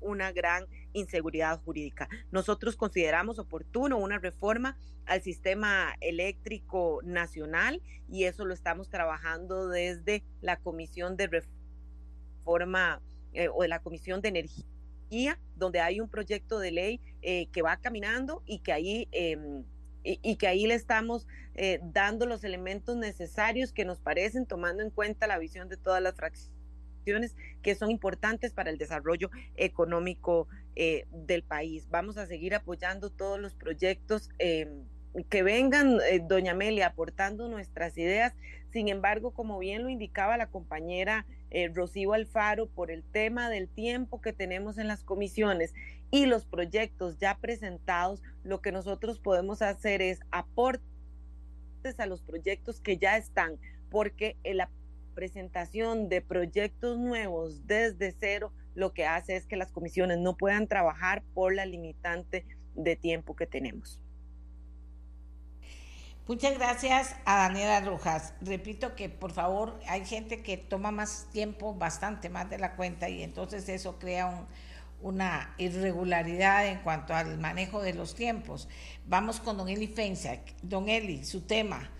una 0.00 0.32
gran 0.32 0.66
inseguridad 0.92 1.60
jurídica. 1.62 2.08
Nosotros 2.30 2.76
consideramos 2.76 3.38
oportuno 3.38 3.98
una 3.98 4.18
reforma 4.18 4.76
al 5.06 5.22
sistema 5.22 5.94
eléctrico 6.00 7.00
nacional 7.02 7.82
y 8.08 8.24
eso 8.24 8.44
lo 8.44 8.54
estamos 8.54 8.88
trabajando 8.88 9.68
desde 9.68 10.22
la 10.40 10.56
Comisión 10.56 11.16
de 11.16 11.44
Reforma 12.44 13.00
eh, 13.32 13.48
o 13.48 13.62
de 13.62 13.68
la 13.68 13.80
Comisión 13.80 14.20
de 14.20 14.28
Energía 14.28 14.64
donde 15.56 15.80
hay 15.80 16.00
un 16.00 16.08
proyecto 16.08 16.58
de 16.58 16.70
ley 16.70 17.00
eh, 17.22 17.46
que 17.52 17.62
va 17.62 17.76
caminando 17.78 18.42
y 18.46 18.58
que 18.60 18.72
ahí, 18.72 19.08
em, 19.12 19.64
y, 20.04 20.36
que 20.36 20.46
ahí 20.46 20.66
le 20.66 20.74
estamos 20.74 21.26
eh, 21.54 21.80
dando 21.82 22.26
los 22.26 22.44
elementos 22.44 22.96
necesarios 22.96 23.72
que 23.72 23.84
nos 23.84 24.00
parecen, 24.00 24.46
tomando 24.46 24.82
en 24.82 24.90
cuenta 24.90 25.26
la 25.26 25.38
visión 25.38 25.68
de 25.68 25.76
todas 25.76 26.02
las 26.02 26.14
fracciones 26.14 27.36
que 27.62 27.74
son 27.74 27.90
importantes 27.90 28.52
para 28.52 28.70
el 28.70 28.78
desarrollo 28.78 29.30
económico 29.56 30.46
eh, 30.80 31.06
del 31.10 31.42
país. 31.42 31.88
Vamos 31.90 32.18
a 32.18 32.26
seguir 32.26 32.54
apoyando 32.54 33.10
todos 33.10 33.40
los 33.40 33.52
proyectos 33.52 34.30
em, 34.38 34.84
que 35.28 35.42
vengan, 35.42 35.98
doña 36.28 36.52
Amelia, 36.52 36.86
aportando 36.86 37.48
nuestras 37.48 37.98
ideas. 37.98 38.32
Sin 38.70 38.86
embargo, 38.86 39.32
como 39.32 39.58
bien 39.58 39.82
lo 39.82 39.88
indicaba 39.88 40.36
la 40.36 40.46
compañera 40.46 41.26
eh, 41.50 41.72
Alfaro 42.14 42.68
por 42.68 42.92
el 42.92 43.02
tema 43.02 43.50
del 43.50 43.68
tiempo 43.68 44.20
que 44.20 44.32
tenemos 44.32 44.78
en 44.78 44.86
las 44.86 45.02
comisiones 45.02 45.74
y 46.12 46.26
los 46.26 46.46
proyectos 46.46 47.18
ya 47.18 47.36
presentados, 47.40 48.22
lo 48.44 48.60
que 48.60 48.70
nosotros 48.70 49.18
podemos 49.18 49.62
hacer 49.62 50.00
es 50.00 50.20
aportes 50.30 50.84
a 51.98 52.06
los 52.06 52.22
proyectos 52.22 52.80
que 52.80 52.98
ya 52.98 53.16
están, 53.16 53.58
porque 53.90 54.36
la 54.44 54.70
presentación 55.16 56.08
de 56.08 56.20
proyectos 56.20 56.98
nuevos 56.98 57.66
desde 57.66 58.14
cero 58.20 58.52
lo 58.78 58.92
que 58.92 59.06
hace 59.06 59.36
es 59.36 59.44
que 59.44 59.56
las 59.56 59.72
comisiones 59.72 60.18
no 60.18 60.36
puedan 60.36 60.68
trabajar 60.68 61.24
por 61.34 61.52
la 61.52 61.66
limitante 61.66 62.46
de 62.74 62.94
tiempo 62.94 63.34
que 63.34 63.46
tenemos. 63.46 64.00
Muchas 66.28 66.56
gracias 66.56 67.16
a 67.24 67.38
Daniela 67.38 67.80
Rojas. 67.80 68.34
Repito 68.40 68.94
que 68.94 69.08
por 69.08 69.32
favor 69.32 69.80
hay 69.88 70.04
gente 70.04 70.42
que 70.42 70.56
toma 70.56 70.92
más 70.92 71.26
tiempo, 71.32 71.74
bastante 71.74 72.28
más 72.28 72.48
de 72.50 72.58
la 72.58 72.76
cuenta 72.76 73.08
y 73.08 73.22
entonces 73.22 73.68
eso 73.68 73.98
crea 73.98 74.46
una 75.00 75.54
irregularidad 75.58 76.66
en 76.66 76.78
cuanto 76.78 77.14
al 77.14 77.38
manejo 77.38 77.82
de 77.82 77.94
los 77.94 78.14
tiempos. 78.14 78.68
Vamos 79.06 79.40
con 79.40 79.56
don 79.56 79.68
Eli 79.68 79.88
Feinsack. 79.88 80.54
Don 80.62 80.88
Eli, 80.88 81.24
su 81.24 81.40
tema. 81.40 81.90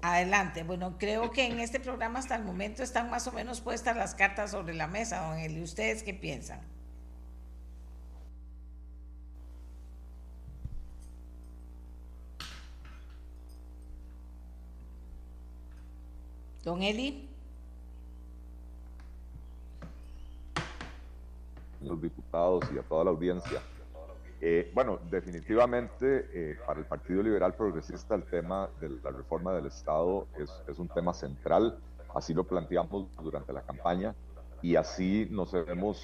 Adelante. 0.00 0.62
Bueno, 0.62 0.96
creo 0.98 1.32
que 1.32 1.46
en 1.46 1.58
este 1.58 1.80
programa 1.80 2.20
hasta 2.20 2.36
el 2.36 2.44
momento 2.44 2.82
están 2.82 3.10
más 3.10 3.26
o 3.26 3.32
menos 3.32 3.60
puestas 3.60 3.96
las 3.96 4.14
cartas 4.14 4.52
sobre 4.52 4.74
la 4.74 4.86
mesa, 4.86 5.28
don 5.28 5.38
Eli. 5.38 5.60
¿Ustedes 5.60 6.04
qué 6.04 6.14
piensan? 6.14 6.60
Don 16.62 16.82
Eli. 16.82 17.28
Los 21.80 22.00
diputados 22.00 22.64
y 22.72 22.78
a 22.78 22.82
toda 22.82 23.04
la 23.04 23.10
audiencia. 23.10 23.62
Eh, 24.40 24.70
bueno, 24.72 25.00
definitivamente 25.10 26.28
eh, 26.32 26.56
para 26.64 26.78
el 26.78 26.86
Partido 26.86 27.22
Liberal 27.24 27.54
Progresista 27.54 28.14
el 28.14 28.22
tema 28.22 28.70
de 28.80 28.88
la 29.02 29.10
reforma 29.10 29.52
del 29.52 29.66
Estado 29.66 30.28
es, 30.38 30.78
un 30.78 30.88
tema 30.88 31.12
central, 31.12 31.76
así 32.14 32.34
lo 32.34 32.44
planteamos 32.44 33.08
durante 33.20 33.52
la 33.52 33.62
campaña 33.62 34.14
y 34.62 34.76
así 34.76 35.26
nos 35.30 35.52
hemos 35.54 36.00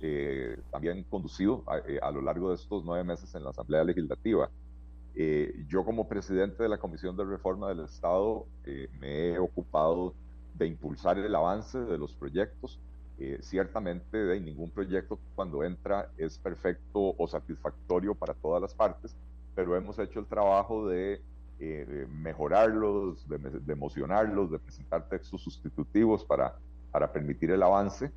eh, 0.00 0.60
también 0.70 1.02
conducido 1.04 1.64
a, 1.66 2.10
lo 2.12 2.22
largo 2.22 2.50
de 2.50 2.54
estos 2.54 2.84
nueve 2.84 3.02
meses 3.02 3.34
en 3.34 3.42
la 3.42 3.50
Asamblea 3.50 3.82
Legislativa. 3.82 4.48
Yo 5.68 5.84
como 5.84 6.08
presidente 6.08 6.64
de 6.64 6.68
la 6.68 6.78
Comisión 6.78 7.16
de 7.16 7.24
Reforma 7.24 7.68
del 7.68 7.80
Estado 7.80 8.46
me 8.98 9.28
he 9.28 9.38
ocupado 9.38 10.14
de 10.54 10.66
impulsar 10.66 11.18
el 11.18 11.34
avance 11.34 11.78
de 11.78 11.98
los 11.98 12.14
proyectos. 12.14 12.80
Eh, 13.18 13.38
ciertamente 13.42 14.16
de 14.16 14.40
ningún 14.40 14.70
proyecto 14.70 15.20
cuando 15.36 15.62
entra 15.62 16.10
es 16.16 16.36
perfecto 16.36 17.14
o 17.16 17.28
satisfactorio 17.28 18.14
para 18.14 18.34
todas 18.34 18.60
las 18.60 18.74
partes, 18.74 19.16
pero 19.54 19.76
hemos 19.76 19.98
hecho 19.98 20.18
el 20.18 20.26
trabajo 20.26 20.88
de 20.88 21.22
mejorarlos, 22.10 23.26
de, 23.28 23.72
emocionarlos, 23.72 24.50
de 24.50 24.58
presentar 24.58 25.08
textos 25.08 25.40
sustitutivos 25.40 26.24
para, 26.24 26.58
para 26.90 27.10
permitir 27.10 27.52
el 27.52 27.62
avance. 27.62 28.10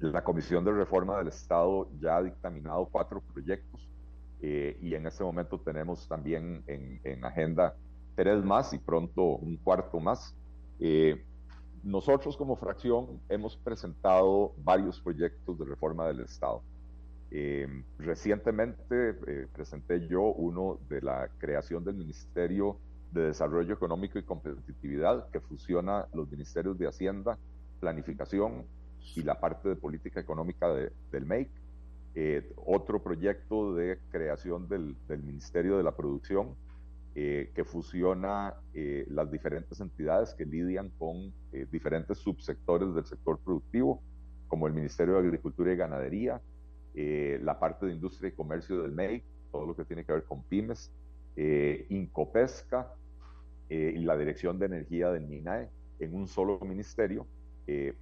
La 0.00 0.22
Comisión 0.22 0.64
de 0.64 0.72
Reforma 0.72 1.18
del 1.18 1.28
Estado 1.28 1.88
ya 2.00 2.16
ha 2.16 2.22
dictaminado 2.22 2.86
cuatro 2.86 3.20
proyectos 3.20 3.88
eh, 4.46 4.76
y 4.82 4.94
en 4.94 5.06
este 5.06 5.24
momento 5.24 5.58
tenemos 5.58 6.06
también 6.06 6.62
en, 6.66 7.00
en, 7.02 7.24
agenda 7.24 7.74
tres 8.14 8.44
más 8.44 8.74
y 8.74 8.78
pronto 8.78 9.22
un 9.22 9.56
cuarto 9.56 10.00
más. 10.00 10.36
Eh, 10.80 11.24
nosotros 11.84 12.36
como 12.36 12.56
fracción 12.56 13.20
hemos 13.28 13.56
presentado 13.56 14.52
varios 14.64 15.00
proyectos 15.00 15.58
de 15.58 15.64
reforma 15.64 16.06
del 16.06 16.20
Estado. 16.20 16.62
Eh, 17.30 17.66
recientemente 17.98 19.14
presenté 19.52 20.06
yo 20.06 20.22
uno 20.22 20.78
de 20.88 21.02
la 21.02 21.28
creación 21.38 21.84
del 21.84 21.96
Ministerio 21.96 22.76
de 23.12 23.26
Desarrollo 23.26 23.74
Económico 23.74 24.18
y 24.18 24.22
Competitividad, 24.22 25.28
que 25.30 25.40
fusiona 25.40 26.06
los 26.12 26.30
ministerios 26.30 26.78
de 26.78 26.88
Hacienda, 26.88 27.38
Planificación 27.80 28.64
y 29.14 29.22
la 29.22 29.38
parte 29.38 29.68
de 29.68 29.76
política 29.76 30.20
económica 30.20 30.68
de, 30.72 30.90
del 31.12 31.26
MEIC 31.26 31.48
eh, 32.16 32.48
otro 32.64 33.02
proyecto 33.02 33.74
de 33.74 33.98
creación 34.12 34.68
del, 34.68 34.94
Ministerio 35.08 35.76
de 35.76 35.82
la 35.82 35.96
Producción 35.96 36.54
eh, 37.14 37.52
que 37.54 37.64
fusiona 37.64 38.54
eh, 38.72 39.06
las 39.08 39.30
diferentes 39.30 39.80
entidades 39.80 40.34
que 40.34 40.44
lidian 40.44 40.90
con 40.98 41.32
diferentes 41.70 42.18
subsectores 42.18 42.92
del 42.94 43.04
sector 43.06 43.38
productivo, 43.38 44.02
como 44.48 44.66
el 44.66 44.72
Ministerio 44.72 45.14
de 45.14 45.20
Agricultura 45.20 45.72
y 45.72 45.76
Ganadería, 45.76 46.40
la 46.94 47.58
parte 47.58 47.86
de 47.86 47.92
industria 47.92 48.28
y 48.28 48.32
comercio 48.32 48.82
del 48.82 48.92
MEI, 48.92 49.22
todo 49.52 49.66
lo 49.66 49.76
que 49.76 49.84
tiene 49.84 50.04
que 50.04 50.12
ver 50.12 50.24
con 50.24 50.42
pymes, 50.42 50.92
Incopesca 51.88 52.92
y 53.68 53.98
la 53.98 54.16
Dirección 54.16 54.58
de 54.58 54.66
Energía 54.66 55.10
del 55.10 55.26
MINAE 55.26 55.68
en 56.00 56.14
un 56.14 56.26
solo 56.28 56.58
ministerio 56.60 57.26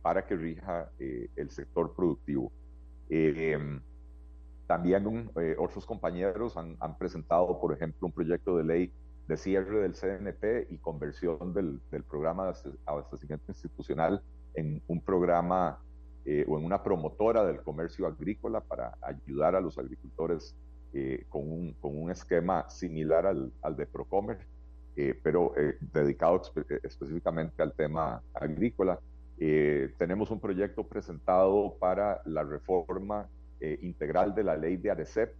para 0.01 0.27
que 0.27 0.37
rija 0.37 0.91
el 0.99 1.51
sector 1.51 1.95
productivo. 1.95 2.51
Em, 3.09 3.81
también 4.67 5.31
otros 5.59 5.85
compañeros 5.87 6.57
han, 6.57 6.99
presentado, 6.99 7.61
por 7.61 7.73
ejemplo, 7.73 8.07
un 8.07 8.13
proyecto 8.13 8.57
de 8.57 8.65
ley 8.65 8.93
de 9.29 9.37
cierre 9.37 9.81
del 9.81 9.95
CNP 9.95 10.69
y 10.71 10.79
conversión 10.79 11.53
del, 11.53 11.81
del 11.91 12.03
programa 12.03 12.47
de 12.47 12.73
abastecimiento 12.87 13.45
institucional 13.49 14.23
en 14.55 14.83
un 14.87 15.01
programa 15.01 15.79
eh, 16.25 16.45
o 16.49 16.57
en 16.57 16.65
una 16.65 16.83
promotora 16.83 17.45
del 17.45 17.63
comercio 17.63 18.07
agrícola 18.07 18.61
para 18.61 18.97
ayudar 19.01 19.57
a 19.57 19.61
los 19.61 19.77
agricultores 19.79 20.55
eh, 20.93 21.25
con, 21.29 21.51
un, 21.51 21.73
con, 21.75 22.01
un, 22.01 22.11
esquema 22.11 22.69
similar 22.71 23.27
al, 23.27 23.53
al 23.63 23.77
de 23.77 23.87
Procomer, 23.87 24.39
eh, 24.95 25.19
pero 25.21 25.53
dedicado 25.93 26.43
específicamente 26.83 27.63
al 27.63 27.73
tema 27.73 28.23
agrícola. 28.35 29.01
tenemos 29.99 30.31
un 30.31 30.39
proyecto 30.39 30.85
presentado 30.85 31.77
para 31.81 32.21
la 32.25 32.45
reforma 32.45 33.29
integral 33.81 34.35
de 34.35 34.45
la 34.45 34.57
ley 34.57 34.77
de 34.77 34.91
ARECEP, 34.91 35.35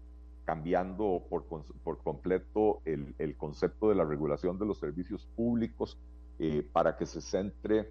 cambiando 0.45 1.25
por, 1.29 1.45
por 1.47 1.99
completo 2.03 2.81
el, 2.85 3.15
el, 3.19 3.37
concepto 3.37 3.89
de 3.89 3.95
la 3.95 4.05
regulación 4.05 4.59
de 4.59 4.67
los 4.67 4.79
servicios 4.79 5.27
públicos 5.37 5.99
eh, 6.39 6.67
para 6.73 6.97
que 6.97 7.07
se 7.07 7.21
centre 7.21 7.91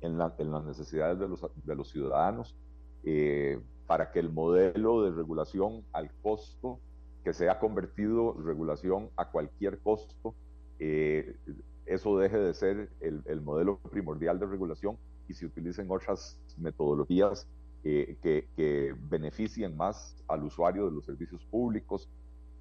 en, 0.00 0.18
la, 0.18 0.34
en, 0.38 0.50
las 0.50 0.64
necesidades 0.64 1.18
de 1.18 1.28
los, 1.28 1.44
de 1.64 1.74
los 1.74 1.90
ciudadanos, 1.90 2.56
eh, 3.04 3.60
para 3.86 4.10
que 4.10 4.18
el 4.18 4.30
modelo 4.30 5.02
de 5.02 5.10
regulación 5.10 5.84
al 5.92 6.10
costo, 6.22 6.80
que 7.22 7.32
se 7.32 7.50
ha 7.50 7.58
convertido 7.58 8.34
regulación 8.34 9.10
a 9.16 9.30
cualquier 9.30 9.78
costo, 9.80 10.34
eh, 10.78 11.36
eso 11.84 12.18
deje 12.18 12.38
de 12.38 12.54
ser 12.54 12.90
el, 13.00 13.22
el 13.26 13.42
modelo 13.42 13.78
primordial 13.78 14.38
de 14.38 14.46
regulación 14.46 14.96
y 15.28 15.34
se 15.34 15.46
utilicen 15.46 15.90
otras 15.90 16.38
metodologías 16.56 17.46
que, 17.86 18.94
beneficien 19.08 19.76
más 19.76 20.16
al 20.28 20.44
usuario 20.44 20.86
de 20.86 20.92
los 20.92 21.04
servicios 21.04 21.44
públicos. 21.44 22.08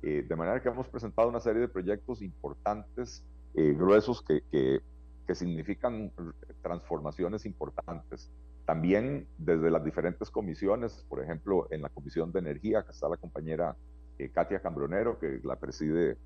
Eh, 0.02 0.24
de 0.28 0.36
manera 0.36 0.62
que 0.62 0.70
hemos 0.70 0.88
presentado 0.88 1.30
una 1.30 1.40
serie 1.40 1.62
de 1.62 1.68
proyectos 1.68 2.22
importantes, 2.22 3.24
eh, 3.56 3.74
gruesos, 3.74 4.22
que, 4.22 4.44
que, 4.52 4.82
significan 5.34 6.12
transformaciones 6.62 7.48
importantes. 7.48 8.30
También 8.66 9.28
desde 9.40 9.72
las 9.72 9.84
diferentes 9.84 10.30
comisiones, 10.30 11.04
por 11.10 11.24
ejemplo, 11.24 11.68
en 11.72 11.82
la 11.82 11.90
Comisión 11.90 12.32
de 12.32 12.40
Energía, 12.40 12.84
que 12.84 12.92
está 12.92 13.10
la 13.10 13.18
compañera 13.18 13.76
eh, 14.20 14.30
Katia 14.30 14.62
Cambronero, 14.62 15.18
que 15.18 15.40
la 15.44 15.56
preside 15.56 16.18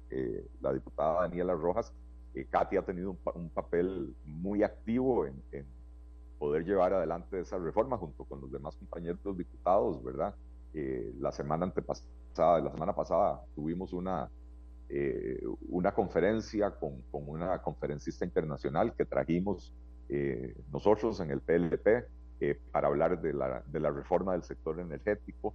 la 0.59 0.73
diputada 0.73 1.21
Daniela 1.21 1.53
Rojas, 1.53 1.93
Katia 2.49 2.81
ha 2.81 2.85
tenido 2.85 3.17
un, 3.33 3.49
papel 3.49 4.13
muy 4.25 4.63
activo 4.63 5.25
en 5.25 5.65
poder 6.39 6.63
llevar 6.63 6.93
adelante 6.93 7.41
esa 7.41 7.59
reforma 7.59 7.97
junto 7.97 8.23
con 8.23 8.41
los 8.41 8.51
demás 8.51 8.75
compañeros 8.77 9.37
diputados, 9.37 10.01
¿verdad? 10.03 10.33
Eh, 10.73 11.13
la 11.19 11.31
semana 11.31 11.65
antepasada, 11.65 12.61
la 12.61 12.71
semana 12.71 12.95
pasada 12.95 13.41
tuvimos 13.53 13.91
una, 13.91 14.29
eh, 14.87 15.43
una 15.67 15.93
conferencia 15.93 16.71
con, 16.71 17.01
con, 17.11 17.27
una 17.27 17.61
conferencista 17.61 18.23
internacional 18.23 18.93
que 18.93 19.05
trajimos 19.05 19.73
eh, 20.07 20.55
nosotros 20.71 21.19
en 21.19 21.31
el 21.31 21.41
PLP 21.41 22.07
para 22.71 22.87
hablar 22.87 23.21
de 23.21 23.33
la, 23.33 23.61
de 23.67 23.79
la, 23.81 23.91
reforma 23.91 24.31
del 24.31 24.43
sector 24.43 24.79
energético. 24.79 25.53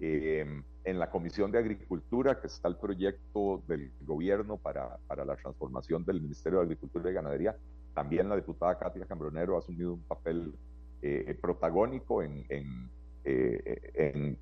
en 0.00 0.98
la 0.98 1.10
Comisión 1.10 1.52
de 1.52 1.58
Agricultura, 1.58 2.40
que 2.40 2.46
está 2.46 2.68
el 2.68 2.76
proyecto 2.76 3.62
del 3.68 3.92
gobierno 4.00 4.56
para, 4.56 4.96
para 5.06 5.24
la 5.24 5.36
transformación 5.36 6.04
del 6.04 6.20
Ministerio 6.22 6.58
de 6.58 6.64
Agricultura 6.64 7.10
y 7.10 7.14
Ganadería, 7.14 7.54
también 7.94 8.28
la 8.28 8.36
diputada 8.36 8.78
Katia 8.78 9.06
Cambronero 9.06 9.56
ha 9.56 9.58
asumido 9.58 9.94
un 9.94 10.02
papel 10.02 10.54
eh, 11.02 11.36
protagónico 11.40 12.22
en, 12.22 12.44
en, 12.48 12.90
eh, 13.24 13.90
en 13.94 14.38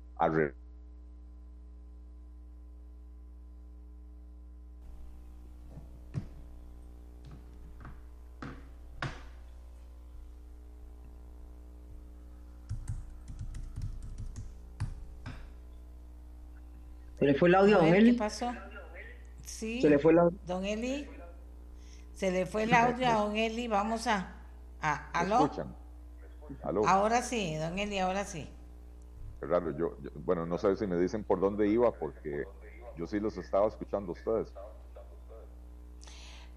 Se 17.21 17.27
le 17.27 17.35
fue 17.35 17.49
el 17.49 17.55
audio 17.55 17.75
a 17.77 17.81
don 17.81 17.93
Eli. 17.93 18.13
¿Qué 18.13 18.17
pasó? 18.17 18.51
Sí. 19.45 19.79
Se 19.79 19.91
le 19.91 19.99
fue 19.99 20.11
el 20.11 20.17
audio. 20.17 20.39
Don 20.47 20.65
Eli. 20.65 21.07
Se 22.21 22.29
le 22.29 22.45
fue 22.45 22.65
el 22.65 22.73
audio 22.75 23.07
a 23.07 23.13
don 23.13 23.35
Eli, 23.35 23.67
vamos 23.67 24.05
a... 24.05 24.31
a 24.79 25.09
¿Aló? 25.11 25.49
¿Aló? 26.61 26.87
Ahora 26.87 27.23
sí, 27.23 27.55
don 27.55 27.79
Eli, 27.79 27.97
ahora 27.97 28.25
sí. 28.25 28.47
Raro, 29.41 29.75
yo, 29.75 29.97
bueno, 30.23 30.45
no 30.45 30.59
sé 30.59 30.75
si 30.75 30.85
me 30.85 30.97
dicen 30.97 31.23
por 31.23 31.39
dónde 31.39 31.67
iba, 31.67 31.91
porque 31.91 32.43
yo 32.95 33.07
sí 33.07 33.19
los 33.19 33.37
estaba 33.37 33.67
escuchando 33.67 34.11
a 34.11 34.13
ustedes. 34.13 34.53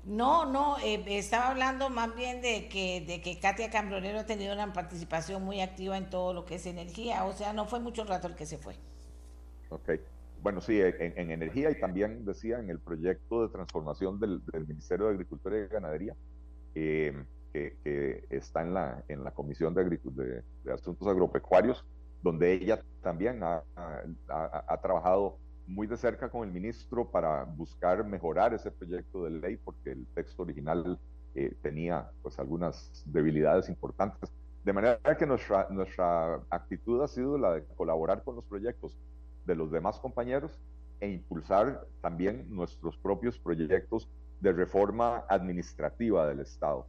No, 0.04 0.44
no, 0.44 0.76
eh, 0.80 1.02
estaba 1.06 1.48
hablando 1.48 1.88
más 1.88 2.14
bien 2.14 2.42
de 2.42 2.68
que, 2.68 3.00
de 3.00 3.22
que 3.22 3.40
Katia 3.40 3.70
Cambronero 3.70 4.20
ha 4.20 4.26
tenido 4.26 4.52
una 4.52 4.70
participación 4.70 5.42
muy 5.42 5.62
activa 5.62 5.96
en 5.96 6.10
todo 6.10 6.34
lo 6.34 6.44
que 6.44 6.56
es 6.56 6.66
energía, 6.66 7.24
o 7.24 7.32
sea, 7.32 7.54
no 7.54 7.64
fue 7.64 7.80
mucho 7.80 8.04
rato 8.04 8.26
el 8.26 8.34
que 8.34 8.44
se 8.44 8.58
fue. 8.58 8.76
Ok 9.70 9.92
bueno, 10.44 10.60
sí, 10.60 10.78
en, 10.78 11.30
energía 11.30 11.70
y 11.70 11.80
también 11.80 12.22
decía 12.26 12.58
en 12.58 12.68
el 12.68 12.78
proyecto 12.78 13.40
de 13.40 13.48
transformación 13.48 14.20
del, 14.20 14.42
Ministerio 14.68 15.06
de 15.06 15.12
Agricultura 15.12 15.56
y 15.56 15.68
Ganadería, 15.68 16.14
eh, 16.74 17.24
que, 17.50 18.26
está 18.28 18.60
en 18.60 18.74
la, 18.74 19.02
en 19.08 19.24
la 19.24 19.30
Comisión 19.30 19.72
de, 19.72 19.84
de, 20.64 20.70
Asuntos 20.70 21.08
Agropecuarios, 21.08 21.82
donde 22.22 22.52
ella 22.52 22.78
también 23.02 23.42
ha, 23.42 23.62
ha, 24.28 24.80
trabajado 24.82 25.38
muy 25.66 25.86
de 25.86 25.96
cerca 25.96 26.28
con 26.28 26.46
el 26.46 26.52
ministro 26.52 27.10
para 27.10 27.44
buscar 27.44 28.04
mejorar 28.04 28.52
ese 28.52 28.70
proyecto 28.70 29.24
de 29.24 29.30
ley, 29.30 29.56
porque 29.56 29.92
el 29.92 30.06
texto 30.08 30.42
original 30.42 30.98
eh, 31.34 31.54
tenía 31.62 32.10
pues 32.20 32.38
algunas 32.38 33.02
debilidades 33.06 33.70
importantes. 33.70 34.30
De 34.62 34.74
manera 34.74 34.98
que 35.18 35.24
nuestra, 35.24 35.68
nuestra 35.70 36.34
actitud 36.50 37.00
ha 37.02 37.08
sido 37.08 37.38
la 37.38 37.54
de 37.54 37.64
colaborar 37.76 38.22
con 38.22 38.36
los 38.36 38.44
proyectos 38.44 38.94
de 39.44 39.54
los 39.54 39.70
demás 39.70 39.98
compañeros 39.98 40.58
e 41.00 41.08
impulsar 41.08 41.86
también 42.00 42.46
nuestros 42.48 42.96
propios 42.96 43.38
proyectos 43.38 44.08
de 44.40 44.52
reforma 44.52 45.24
administrativa 45.28 46.26
del 46.26 46.40
Estado. 46.40 46.86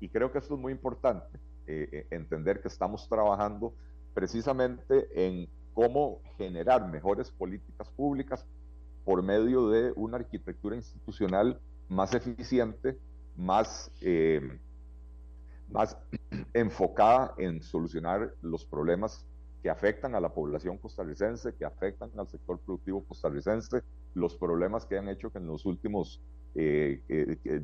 Y 0.00 0.08
creo 0.08 0.32
que 0.32 0.38
esto 0.38 0.54
es 0.54 0.60
muy 0.60 0.72
importante, 0.72 1.38
eh, 1.66 1.88
eh, 1.92 2.06
entender 2.10 2.60
que 2.60 2.68
estamos 2.68 3.08
trabajando 3.08 3.74
precisamente 4.12 5.08
en 5.14 5.48
cómo 5.72 6.20
generar 6.36 6.88
mejores 6.88 7.30
políticas 7.30 7.88
públicas 7.90 8.46
por 9.04 9.22
medio 9.22 9.68
de 9.68 9.92
una 9.96 10.18
arquitectura 10.18 10.76
institucional 10.76 11.60
más 11.88 12.14
eficiente, 12.14 12.98
más, 13.36 13.90
eh, 14.00 14.58
más 15.70 15.96
enfocada 16.54 17.34
en 17.38 17.62
solucionar 17.62 18.34
los 18.40 18.64
problemas 18.64 19.26
que 19.64 19.70
afectan 19.70 20.14
a 20.14 20.20
la 20.20 20.28
población 20.28 20.76
costarricense, 20.76 21.54
que 21.54 21.64
afectan 21.64 22.10
al 22.18 22.28
sector 22.28 22.58
productivo 22.58 23.02
costarricense, 23.02 23.80
los 24.12 24.36
problemas 24.36 24.84
que 24.84 24.98
han 24.98 25.08
hecho 25.08 25.30
que 25.30 25.38
en 25.38 25.46
los 25.46 25.64
últimos 25.64 26.20
eh, 26.54 27.00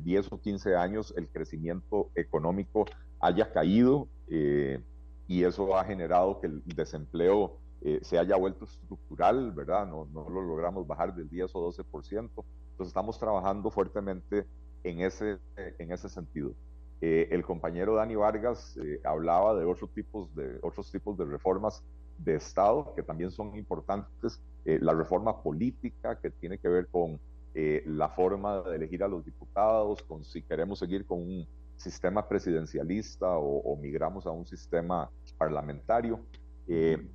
10 0.03 0.31
o 0.31 0.41
15 0.41 0.75
años 0.75 1.13
el 1.15 1.27
crecimiento 1.27 2.09
económico 2.15 2.85
haya 3.19 3.53
caído 3.53 4.07
eh, 4.29 4.81
y 5.27 5.43
eso 5.43 5.77
ha 5.77 5.83
generado 5.83 6.41
que 6.41 6.47
el 6.47 6.63
desempleo 6.75 7.59
eh, 7.81 7.99
se 8.01 8.17
haya 8.17 8.35
vuelto 8.35 8.65
estructural, 8.65 9.51
¿verdad? 9.51 9.85
No, 9.85 10.07
no 10.11 10.27
lo 10.27 10.41
logramos 10.41 10.87
bajar 10.87 11.13
del 11.13 11.29
10 11.29 11.51
o 11.53 11.71
12%. 11.71 11.83
Entonces 12.15 12.47
estamos 12.79 13.19
trabajando 13.19 13.69
fuertemente 13.69 14.47
en 14.83 15.01
ese, 15.01 15.37
en 15.55 15.91
ese 15.91 16.09
sentido. 16.09 16.55
Eh, 17.03 17.29
el 17.31 17.43
compañero 17.43 17.95
Dani 17.95 18.15
Vargas 18.15 18.77
eh, 18.77 19.01
hablaba 19.03 19.55
de 19.55 19.65
otros 19.65 19.91
tipos 19.91 20.33
de, 20.35 20.59
otros 20.61 20.91
tipos 20.91 21.17
de 21.17 21.25
reformas 21.25 21.83
de 22.19 22.35
Estado 22.35 22.93
que 22.95 23.01
también 23.01 23.31
son 23.31 23.55
importantes. 23.55 24.39
Eh, 24.65 24.77
la 24.79 24.93
reforma 24.93 25.41
política 25.41 26.19
que 26.19 26.29
tiene 26.29 26.59
que 26.59 26.69
ver 26.69 26.87
con 26.87 27.19
la 27.53 28.07
forma 28.07 28.61
de 28.61 28.77
elegir 28.77 29.03
a 29.03 29.09
los 29.09 29.25
diputados, 29.25 30.01
con 30.03 30.23
si 30.23 30.41
queremos 30.41 30.79
seguir 30.79 31.05
con 31.05 31.19
un 31.19 31.45
sistema 31.75 32.25
presidencialista 32.25 33.37
o, 33.37 33.57
o 33.57 33.75
migramos 33.75 34.25
a 34.25 34.31
un 34.31 34.45
sistema 34.45 35.09
parlamentario. 35.37 36.21
en 36.65 37.09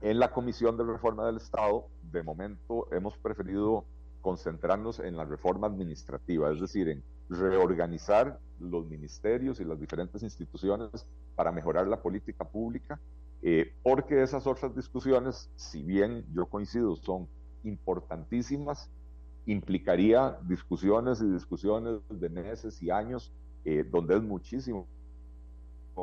la 0.00 0.32
Comisión 0.32 0.78
de 0.78 0.84
Reforma 0.84 1.26
del 1.26 1.36
Estado, 1.36 1.88
de 2.10 2.22
momento 2.22 2.90
hemos 2.90 3.18
preferido 3.18 3.84
concentrarnos 4.22 4.98
en 4.98 5.14
la 5.14 5.26
reforma 5.26 5.66
administrativa, 5.66 6.50
es 6.50 6.60
decir, 6.62 6.88
en 6.88 7.02
reorganizar 7.30 8.38
los 8.58 8.86
ministerios 8.86 9.60
y 9.60 9.64
las 9.64 9.80
diferentes 9.80 10.22
instituciones 10.22 11.06
para 11.34 11.52
mejorar 11.52 11.86
la 11.86 12.02
política 12.02 12.44
pública 12.44 13.00
eh, 13.42 13.72
porque 13.82 14.22
esas 14.22 14.46
otras 14.46 14.74
discusiones, 14.74 15.50
si 15.56 15.82
bien 15.82 16.24
yo 16.34 16.46
coincido, 16.46 16.94
son 16.96 17.26
importantísimas, 17.64 18.90
implicaría 19.46 20.38
discusiones 20.42 21.22
y 21.22 21.30
discusiones 21.30 22.00
de 22.10 22.28
meses 22.28 22.82
y 22.82 22.90
años, 22.90 23.32
eh, 23.64 23.84
donde 23.90 24.16
es 24.16 24.22
muchísimo 24.22 24.86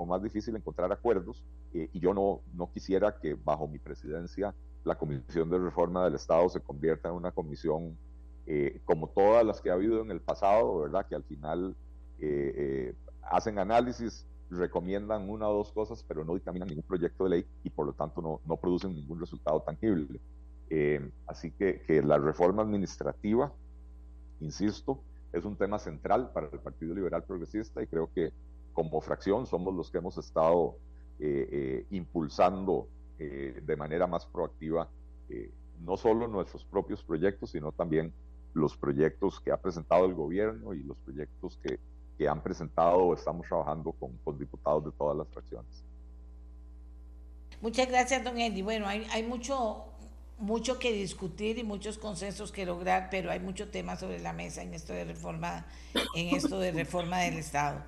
más 0.08 0.22
difícil 0.22 0.56
encontrar 0.56 0.92
acuerdos, 0.92 1.44
eh, 1.74 1.90
y 1.92 2.00
yo 2.00 2.14
no, 2.14 2.42
no 2.54 2.72
quisiera 2.72 3.18
que 3.18 3.34
bajo 3.34 3.68
mi 3.68 3.80
presidencia 3.80 4.54
la 4.84 4.96
Comisión 4.96 5.50
de 5.50 5.58
Reforma 5.58 6.06
del 6.06 6.16
Estado 6.16 6.48
se 6.50 6.62
convierta 6.62 7.10
en 7.10 7.16
una 7.16 7.32
comisión 7.32 7.98
como 8.86 9.10
todas 9.10 9.46
las 9.46 9.60
que 9.62 9.70
ha 9.70 9.74
habido 9.74 10.02
en 10.02 10.10
el 10.10 10.22
pasado, 10.22 10.80
¿verdad? 10.80 11.06
Que 11.06 11.16
al 11.16 11.24
final 11.24 11.76
hacen 13.24 13.60
análisis, 13.60 14.26
recomiendan 14.50 15.30
una 15.30 15.50
o 15.50 15.54
dos 15.54 15.72
cosas, 15.72 16.04
pero 16.08 16.24
no 16.24 16.34
dictaminan 16.34 16.70
ningún 16.70 16.84
proyecto 16.84 17.26
de 17.26 17.30
ley 17.30 17.46
y 17.64 17.70
por 17.70 17.86
lo 17.86 17.94
tanto 17.94 18.22
no, 18.22 18.40
no 18.46 18.58
producen 18.58 18.96
ningún 18.96 19.20
resultado 19.20 19.62
tangible. 19.62 20.20
Eh, 20.70 21.12
así 21.26 21.52
que, 21.52 22.02
la 22.04 22.18
reforma 22.18 22.62
administrativa, 22.62 23.52
insisto, 24.42 25.00
es 25.32 25.46
un 25.46 25.56
tema 25.56 25.80
central 25.80 26.32
para 26.32 26.48
el 26.48 26.60
Partido 26.60 26.94
Liberal 26.94 27.24
Progresista 27.24 27.82
y 27.82 27.88
creo 27.88 28.10
que 28.14 28.32
como 28.74 29.02
fracción 29.02 29.46
somos 29.46 29.74
los 29.74 29.90
que 29.90 29.98
hemos 29.98 30.18
estado 30.18 30.76
eh, 31.20 31.48
eh, 31.52 31.86
impulsando 31.92 32.88
de 33.18 33.76
manera 33.76 34.06
más 34.06 34.28
proactiva 34.28 34.88
no 35.84 35.98
solo 35.98 36.28
nuestros 36.28 36.64
propios 36.66 37.02
proyectos, 37.02 37.50
sino 37.50 37.72
también 37.72 38.14
los 38.54 38.76
proyectos 38.78 39.40
que 39.40 39.52
ha 39.52 39.58
presentado 39.58 40.06
el 40.06 40.14
gobierno 40.14 40.74
y 40.74 40.84
los 40.84 40.98
proyectos 40.98 41.58
que, 41.62 41.80
que 42.18 42.28
han 42.28 42.42
presentado 42.42 42.98
o 42.98 43.14
estamos 43.14 43.48
trabajando 43.48 43.92
con, 43.92 44.18
con, 44.24 44.38
diputados 44.38 44.86
de 44.86 44.92
todas 44.92 45.18
las 45.18 45.28
fracciones. 45.28 45.84
Muchas 47.62 47.88
gracias, 47.88 48.24
don 48.24 48.38
Eddie. 48.38 48.64
Bueno, 48.64 48.88
hay, 48.88 49.06
hay 49.12 49.24
mucho, 49.24 49.86
mucho 50.38 50.80
que 50.80 50.92
discutir 50.92 51.58
y 51.58 51.64
muchos 51.64 51.98
consensos 51.98 52.52
que 52.52 52.66
lograr, 52.66 53.10
pero 53.10 53.32
hay 53.32 53.40
mucho 53.40 53.70
tema 53.70 53.96
sobre 53.96 54.20
la 54.20 54.34
mesa 54.34 54.62
en 54.62 54.74
esto 54.74 54.94
de 54.94 55.06
reforma, 55.06 55.66
en 56.16 56.36
esto 56.36 56.60
de 56.60 56.72
reforma 56.72 57.20
del 57.20 57.38
Estado. 57.38 57.84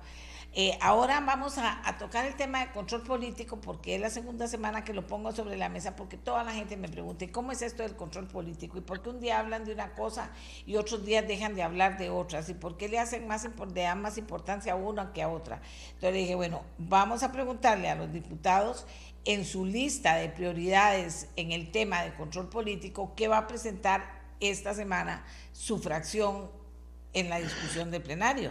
Eh, 0.52 0.76
ahora 0.80 1.20
vamos 1.20 1.58
a, 1.58 1.80
tocar 1.96 2.24
el 2.24 2.34
tema 2.34 2.58
de 2.58 2.72
control 2.72 3.02
político 3.02 3.60
porque 3.60 3.94
es 3.94 4.00
la 4.00 4.10
segunda 4.10 4.48
semana 4.48 4.82
que 4.82 4.92
lo 4.92 5.06
pongo 5.06 5.30
sobre 5.30 5.56
la 5.56 5.68
mesa 5.68 5.94
porque 5.94 6.16
toda 6.16 6.42
la 6.42 6.52
gente 6.52 6.76
me 6.76 6.88
pregunta, 6.88 7.24
¿cómo 7.30 7.52
es 7.52 7.62
esto 7.62 7.84
del 7.84 7.94
control 7.94 8.26
político? 8.26 8.76
¿Y 8.76 8.80
por 8.80 9.00
qué 9.00 9.10
un 9.10 9.20
día 9.20 9.38
hablan 9.38 9.64
de 9.64 9.72
una 9.72 9.92
cosa 9.92 10.30
y 10.66 10.74
otros 10.74 11.04
días 11.04 11.28
dejan 11.28 11.54
de 11.54 11.62
hablar 11.62 11.98
de 11.98 12.10
otras? 12.10 12.48
¿Y 12.48 12.54
por 12.54 12.76
qué 12.76 12.88
le 12.88 12.98
hacen 12.98 13.28
más, 13.28 13.48
le 13.72 13.82
dan 13.82 14.02
más 14.02 14.18
importancia 14.18 14.72
a 14.72 14.76
una 14.76 15.12
que 15.12 15.22
a 15.22 15.28
otra? 15.28 15.62
Entonces 15.94 16.14
dije, 16.14 16.34
bueno, 16.34 16.62
vamos 16.78 17.22
a 17.22 17.30
preguntarle 17.30 17.88
a 17.88 17.94
los 17.94 18.12
diputados 18.12 18.86
en 19.24 19.44
su 19.44 19.64
lista 19.64 20.16
de 20.16 20.30
prioridades 20.30 21.28
en 21.36 21.52
el 21.52 21.70
tema 21.70 22.02
de 22.02 22.12
control 22.14 22.48
político, 22.48 23.12
¿qué 23.14 23.28
va 23.28 23.38
a 23.38 23.46
presentar 23.46 24.20
esta 24.40 24.74
semana 24.74 25.24
su 25.52 25.78
fracción 25.78 26.50
en 27.12 27.28
la 27.28 27.38
discusión 27.38 27.92
de 27.92 28.00
plenario? 28.00 28.50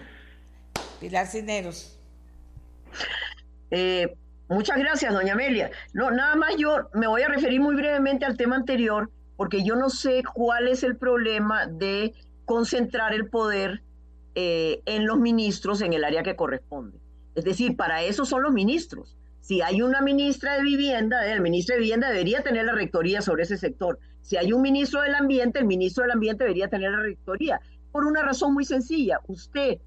Pilar 1.00 1.28
Cineros. 1.28 2.00
Eh, 3.72 4.16
muchas 4.48 4.78
gracias, 4.78 5.14
doña 5.14 5.34
Amelia. 5.34 5.72
No, 5.94 6.12
nada 6.12 6.36
más 6.36 6.56
yo 6.58 6.90
me 6.94 7.08
voy 7.08 7.22
a 7.22 7.28
referir 7.28 7.62
muy 7.62 7.76
brevemente 7.76 8.26
al 8.26 8.38
tema 8.38 8.56
anterior, 8.56 9.10
porque 9.38 9.64
yo 9.64 9.76
no 9.76 9.90
sé 9.90 10.24
cuál 10.34 10.68
es 10.68 10.84
el 10.84 10.98
problema 10.98 11.68
de 11.68 12.14
concentrar 12.46 13.14
el 13.14 13.30
poder 13.30 13.82
eh, 14.36 14.82
en 14.86 15.06
los 15.06 15.20
ministros 15.20 15.82
en 15.82 15.94
el 15.94 16.04
área 16.04 16.24
que 16.24 16.36
corresponde. 16.36 16.98
Es 17.36 17.46
decir, 17.46 17.76
para 17.76 18.04
eso 18.04 18.26
son 18.26 18.44
los 18.44 18.52
ministros. 18.52 19.16
Si 19.40 19.62
hay 19.62 19.82
una 19.82 20.02
ministra 20.02 20.56
de 20.56 20.64
vivienda, 20.64 21.26
el 21.26 21.42
ministro 21.42 21.76
de 21.76 21.82
vivienda 21.82 22.10
debería 22.10 22.42
tener 22.42 22.66
la 22.66 22.74
rectoría 22.74 23.22
sobre 23.22 23.44
ese 23.44 23.58
sector. 23.58 23.98
Si 24.22 24.38
hay 24.38 24.54
un 24.54 24.62
ministro 24.62 25.02
del 25.02 25.16
ambiente, 25.16 25.60
el 25.60 25.66
ministro 25.66 26.04
del 26.04 26.12
ambiente 26.12 26.44
debería 26.44 26.68
tener 26.68 26.92
la 26.92 27.02
rectoría. 27.02 27.60
Por 27.92 28.06
una 28.06 28.22
razón 28.22 28.54
muy 28.54 28.66
sencilla, 28.66 29.20
usted 29.28 29.80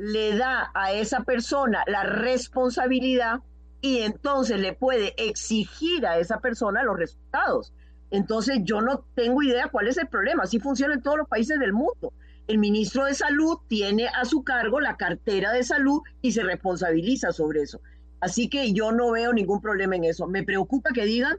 le 0.00 0.34
da 0.34 0.70
a 0.72 0.92
esa 0.92 1.24
persona 1.24 1.84
la 1.86 2.04
responsabilidad 2.04 3.40
y 3.82 3.98
entonces 3.98 4.58
le 4.58 4.72
puede 4.72 5.12
exigir 5.18 6.06
a 6.06 6.18
esa 6.18 6.40
persona 6.40 6.82
los 6.82 6.96
resultados. 6.96 7.74
Entonces 8.10 8.60
yo 8.64 8.80
no 8.80 9.04
tengo 9.14 9.42
idea 9.42 9.68
cuál 9.68 9.88
es 9.88 9.98
el 9.98 10.08
problema. 10.08 10.44
Así 10.44 10.58
funciona 10.58 10.94
en 10.94 11.02
todos 11.02 11.18
los 11.18 11.28
países 11.28 11.60
del 11.60 11.74
mundo. 11.74 12.14
El 12.46 12.56
ministro 12.56 13.04
de 13.04 13.14
Salud 13.14 13.58
tiene 13.68 14.08
a 14.08 14.24
su 14.24 14.42
cargo 14.42 14.80
la 14.80 14.96
cartera 14.96 15.52
de 15.52 15.64
salud 15.64 16.00
y 16.22 16.32
se 16.32 16.44
responsabiliza 16.44 17.30
sobre 17.30 17.60
eso. 17.60 17.82
Así 18.20 18.48
que 18.48 18.72
yo 18.72 18.92
no 18.92 19.10
veo 19.10 19.34
ningún 19.34 19.60
problema 19.60 19.96
en 19.96 20.04
eso. 20.04 20.26
Me 20.26 20.44
preocupa 20.44 20.90
que 20.94 21.04
digan 21.04 21.36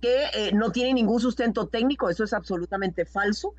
que 0.00 0.24
eh, 0.34 0.50
no 0.52 0.72
tiene 0.72 0.92
ningún 0.92 1.20
sustento 1.20 1.68
técnico. 1.68 2.10
Eso 2.10 2.24
es 2.24 2.32
absolutamente 2.32 3.06
falso. 3.06 3.54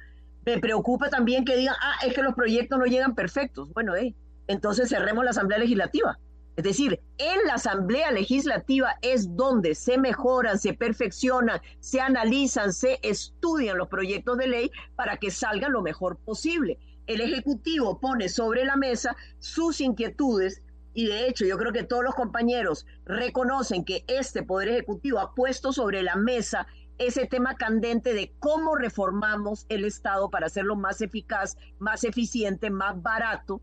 Me 0.45 0.59
preocupa 0.59 1.09
también 1.09 1.45
que 1.45 1.55
digan, 1.55 1.75
ah, 1.81 2.05
es 2.05 2.13
que 2.13 2.21
los 2.21 2.35
proyectos 2.35 2.77
no 2.77 2.85
llegan 2.85 3.15
perfectos. 3.15 3.73
Bueno, 3.73 3.95
eh, 3.95 4.13
entonces 4.47 4.89
cerremos 4.89 5.23
la 5.23 5.31
Asamblea 5.31 5.59
Legislativa. 5.59 6.19
Es 6.55 6.63
decir, 6.63 6.99
en 7.17 7.47
la 7.47 7.55
Asamblea 7.55 8.11
Legislativa 8.11 8.95
es 9.01 9.35
donde 9.35 9.73
se 9.73 9.97
mejoran, 9.97 10.59
se 10.59 10.73
perfeccionan, 10.73 11.59
se 11.79 11.99
analizan, 11.99 12.73
se 12.73 12.99
estudian 13.01 13.77
los 13.77 13.87
proyectos 13.87 14.37
de 14.37 14.47
ley 14.47 14.71
para 14.95 15.17
que 15.17 15.31
salgan 15.31 15.71
lo 15.71 15.81
mejor 15.81 16.17
posible. 16.17 16.77
El 17.07 17.21
Ejecutivo 17.21 17.99
pone 17.99 18.29
sobre 18.29 18.65
la 18.65 18.75
mesa 18.75 19.15
sus 19.39 19.81
inquietudes 19.81 20.61
y 20.93 21.07
de 21.07 21.27
hecho 21.27 21.43
yo 21.43 21.57
creo 21.57 21.73
que 21.73 21.83
todos 21.83 22.03
los 22.03 22.13
compañeros 22.13 22.85
reconocen 23.05 23.83
que 23.83 24.05
este 24.07 24.43
Poder 24.43 24.69
Ejecutivo 24.69 25.19
ha 25.19 25.33
puesto 25.33 25.73
sobre 25.73 26.03
la 26.03 26.15
mesa 26.15 26.67
ese 26.99 27.25
tema 27.25 27.55
candente 27.55 28.13
de 28.13 28.31
cómo 28.37 28.75
reformamos 28.75 29.65
el 29.69 29.85
Estado 29.85 30.29
para 30.29 30.45
hacerlo 30.45 30.75
más 30.75 31.01
eficaz, 31.01 31.57
más 31.79 32.03
eficiente, 32.03 32.69
más 32.69 33.01
barato 33.01 33.59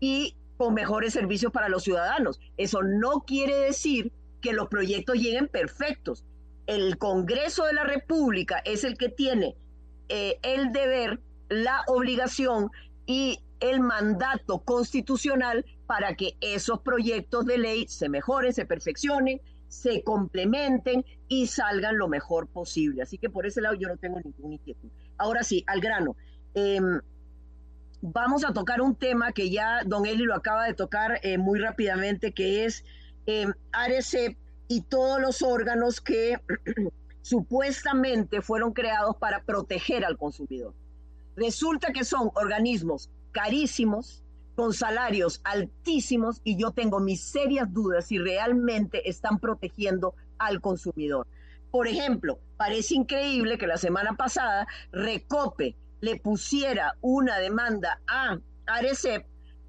y 0.00 0.34
con 0.56 0.74
mejores 0.74 1.12
servicios 1.12 1.52
para 1.52 1.68
los 1.68 1.82
ciudadanos. 1.84 2.40
Eso 2.56 2.82
no 2.82 3.24
quiere 3.26 3.56
decir 3.56 4.12
que 4.40 4.52
los 4.52 4.68
proyectos 4.68 5.16
lleguen 5.16 5.48
perfectos. 5.48 6.24
El 6.66 6.98
Congreso 6.98 7.64
de 7.64 7.74
la 7.74 7.84
República 7.84 8.60
es 8.64 8.84
el 8.84 8.96
que 8.96 9.08
tiene 9.08 9.56
eh, 10.08 10.38
el 10.42 10.72
deber, 10.72 11.20
la 11.48 11.82
obligación 11.86 12.70
y 13.06 13.40
el 13.60 13.80
mandato 13.80 14.58
constitucional 14.60 15.64
para 15.86 16.14
que 16.14 16.36
esos 16.40 16.80
proyectos 16.80 17.46
de 17.46 17.58
ley 17.58 17.86
se 17.88 18.08
mejoren, 18.08 18.52
se 18.52 18.66
perfeccionen, 18.66 19.40
se 19.68 20.02
complementen 20.02 21.04
y 21.28 21.46
salgan 21.46 21.98
lo 21.98 22.08
mejor 22.08 22.48
posible. 22.48 23.02
Así 23.02 23.18
que 23.18 23.30
por 23.30 23.46
ese 23.46 23.60
lado 23.60 23.74
yo 23.74 23.88
no 23.88 23.96
tengo 23.96 24.20
ninguna 24.20 24.54
inquietud. 24.54 24.88
Ahora 25.18 25.42
sí, 25.42 25.64
al 25.66 25.80
grano. 25.80 26.16
Em, 26.54 27.00
vamos 28.12 28.44
a 28.44 28.52
tocar 28.52 28.80
un 28.80 28.94
tema 28.94 29.32
que 29.32 29.50
ya 29.50 29.82
don 29.84 30.06
Eli 30.06 30.24
lo 30.24 30.34
acaba 30.34 30.64
de 30.64 30.74
tocar 30.74 31.18
eh, 31.22 31.38
muy 31.38 31.58
rápidamente, 31.58 32.32
que 32.32 32.64
es 32.64 32.84
eh, 33.26 33.46
ARECEP 33.72 34.36
y 34.68 34.82
todos 34.82 35.20
los 35.20 35.42
órganos 35.42 36.00
que 36.00 36.40
supuestamente 37.22 38.42
fueron 38.42 38.72
creados 38.72 39.16
para 39.16 39.42
proteger 39.42 40.04
al 40.04 40.16
consumidor. 40.16 40.72
Resulta 41.34 41.92
que 41.92 42.04
son 42.04 42.30
organismos 42.34 43.10
carísimos, 43.32 44.22
con 44.54 44.72
salarios 44.72 45.40
altísimos, 45.44 46.40
y 46.44 46.56
yo 46.56 46.70
tengo 46.70 47.00
mis 47.00 47.20
serias 47.20 47.70
dudas 47.72 48.06
si 48.06 48.18
realmente 48.18 49.10
están 49.10 49.38
protegiendo 49.38 50.14
al 50.38 50.60
consumidor. 50.60 51.26
Por 51.70 51.88
ejemplo, 51.88 52.38
parece 52.56 52.94
increíble 52.94 53.58
que 53.58 53.66
la 53.66 53.76
semana 53.76 54.16
pasada 54.16 54.66
Recope 54.92 55.76
le 56.06 56.20
pusiera 56.20 56.94
una 57.00 57.40
demanda 57.40 58.00
a 58.06 58.38
Arecep 58.66 59.26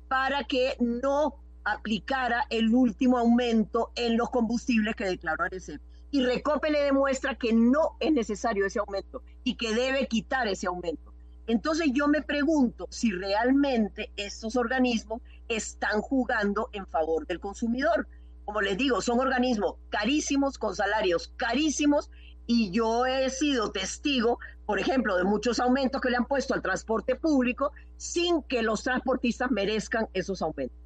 para 0.08 0.44
que 0.44 0.78
no 0.80 1.34
aplicara 1.64 2.46
el 2.52 2.76
último 2.76 3.18
aumento 3.18 3.92
en 3.96 4.18
los 4.18 4.30
combustibles 4.30 4.96
que 4.96 5.06
declaró 5.06 5.46
Arecep. 5.46 5.82
Y 6.12 6.24
Recope 6.24 6.70
le 6.70 6.84
demuestra 6.84 7.34
que 7.34 7.54
no 7.54 7.98
es 8.00 8.12
necesario 8.14 8.68
ese 8.68 8.78
aumento 8.78 9.24
y 9.44 9.56
que 9.56 9.74
debe 9.74 10.08
quitar 10.08 10.48
ese 10.48 10.68
aumento. 10.68 11.12
Entonces 11.48 11.88
yo 11.92 12.08
me 12.08 12.22
pregunto 12.22 12.86
si 12.92 13.12
realmente 13.12 14.12
estos 14.16 14.56
organismos 14.58 15.24
están 15.48 16.02
jugando 16.02 16.70
en 16.72 16.86
favor 16.86 17.26
del 17.26 17.40
consumidor. 17.40 18.08
Como 18.46 18.62
les 18.62 18.78
digo, 18.78 19.02
son 19.02 19.20
organismos 19.20 19.78
carísimos, 19.90 20.60
con 20.60 20.76
salarios 20.76 21.34
carísimos, 21.36 22.12
y 22.46 22.70
yo 22.70 23.08
he 23.08 23.30
sido 23.32 23.72
testigo 23.72 24.40
por 24.68 24.80
ejemplo, 24.82 25.16
de 25.16 25.24
muchos 25.24 25.62
aumentos 25.62 26.02
que 26.02 26.10
le 26.10 26.18
han 26.18 26.26
puesto 26.26 26.54
al 26.54 26.62
transporte 26.62 27.16
público 27.16 27.72
sin 27.96 28.44
que 28.44 28.62
los 28.62 28.84
transportistas 28.84 29.50
merezcan 29.50 30.10
esos 30.14 30.42
aumentos. 30.42 30.78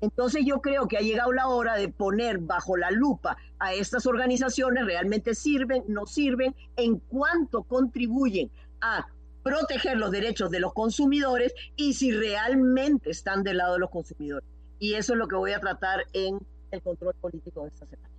Entonces 0.00 0.42
yo 0.44 0.60
creo 0.60 0.88
que 0.88 0.96
ha 0.96 1.02
llegado 1.02 1.32
la 1.32 1.46
hora 1.46 1.76
de 1.76 1.88
poner 1.88 2.38
bajo 2.38 2.76
la 2.76 2.90
lupa 2.90 3.36
a 3.60 3.74
estas 3.74 4.06
organizaciones, 4.06 4.84
realmente 4.84 5.36
sirven, 5.36 5.84
no 5.86 6.04
sirven, 6.06 6.56
en 6.76 6.98
cuánto 6.98 7.62
contribuyen 7.62 8.50
a 8.80 9.06
proteger 9.44 9.98
los 9.98 10.10
derechos 10.10 10.50
de 10.50 10.58
los 10.58 10.72
consumidores 10.72 11.54
y 11.76 11.94
si 11.94 12.10
realmente 12.10 13.10
están 13.10 13.44
del 13.44 13.58
lado 13.58 13.74
de 13.74 13.78
los 13.78 13.90
consumidores. 13.90 14.48
Y 14.80 14.94
eso 14.94 15.12
es 15.12 15.18
lo 15.18 15.28
que 15.28 15.36
voy 15.36 15.52
a 15.52 15.60
tratar 15.60 16.00
en 16.12 16.40
el 16.72 16.82
control 16.82 17.14
político 17.20 17.62
de 17.62 17.68
esta 17.68 17.86
semana. 17.86 18.17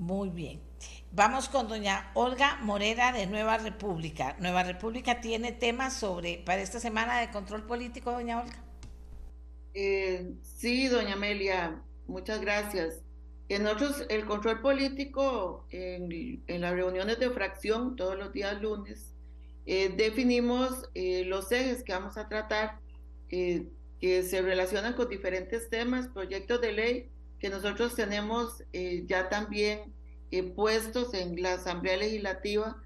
Muy 0.00 0.30
bien. 0.30 0.62
Vamos 1.12 1.50
con 1.50 1.68
doña 1.68 2.10
Olga 2.14 2.56
Morera 2.62 3.12
de 3.12 3.26
Nueva 3.26 3.58
República. 3.58 4.34
Nueva 4.40 4.62
República 4.62 5.20
tiene 5.20 5.52
temas 5.52 5.92
sobre, 5.92 6.38
para 6.38 6.62
esta 6.62 6.80
semana 6.80 7.20
de 7.20 7.30
control 7.30 7.66
político, 7.66 8.10
doña 8.10 8.40
Olga. 8.40 8.64
Eh, 9.74 10.32
sí, 10.40 10.88
doña 10.88 11.12
Amelia, 11.12 11.82
muchas 12.06 12.40
gracias. 12.40 13.02
En 13.50 13.64
nosotros, 13.64 14.06
el 14.08 14.24
control 14.24 14.62
político, 14.62 15.66
en, 15.68 16.42
las 16.48 16.72
reuniones 16.72 17.18
de 17.18 17.28
fracción, 17.28 17.94
todos 17.94 18.16
los 18.16 18.32
días 18.32 18.58
lunes, 18.62 19.12
eh, 19.66 19.92
definimos 19.94 20.88
eh, 20.94 21.26
los 21.26 21.52
ejes 21.52 21.84
que 21.84 21.92
vamos 21.92 22.16
a 22.16 22.26
tratar, 22.26 22.80
que 23.28 23.68
se 24.00 24.40
relacionan 24.40 24.94
con 24.94 25.10
diferentes 25.10 25.68
temas, 25.68 26.08
proyectos 26.08 26.58
de 26.62 26.72
ley 26.72 27.09
que 27.40 27.50
nosotros 27.50 27.94
tenemos 27.94 28.62
ya 29.06 29.28
también 29.28 29.92
puestos 30.54 31.14
en 31.14 31.40
la 31.42 31.54
Asamblea 31.54 31.96
Legislativa 31.96 32.82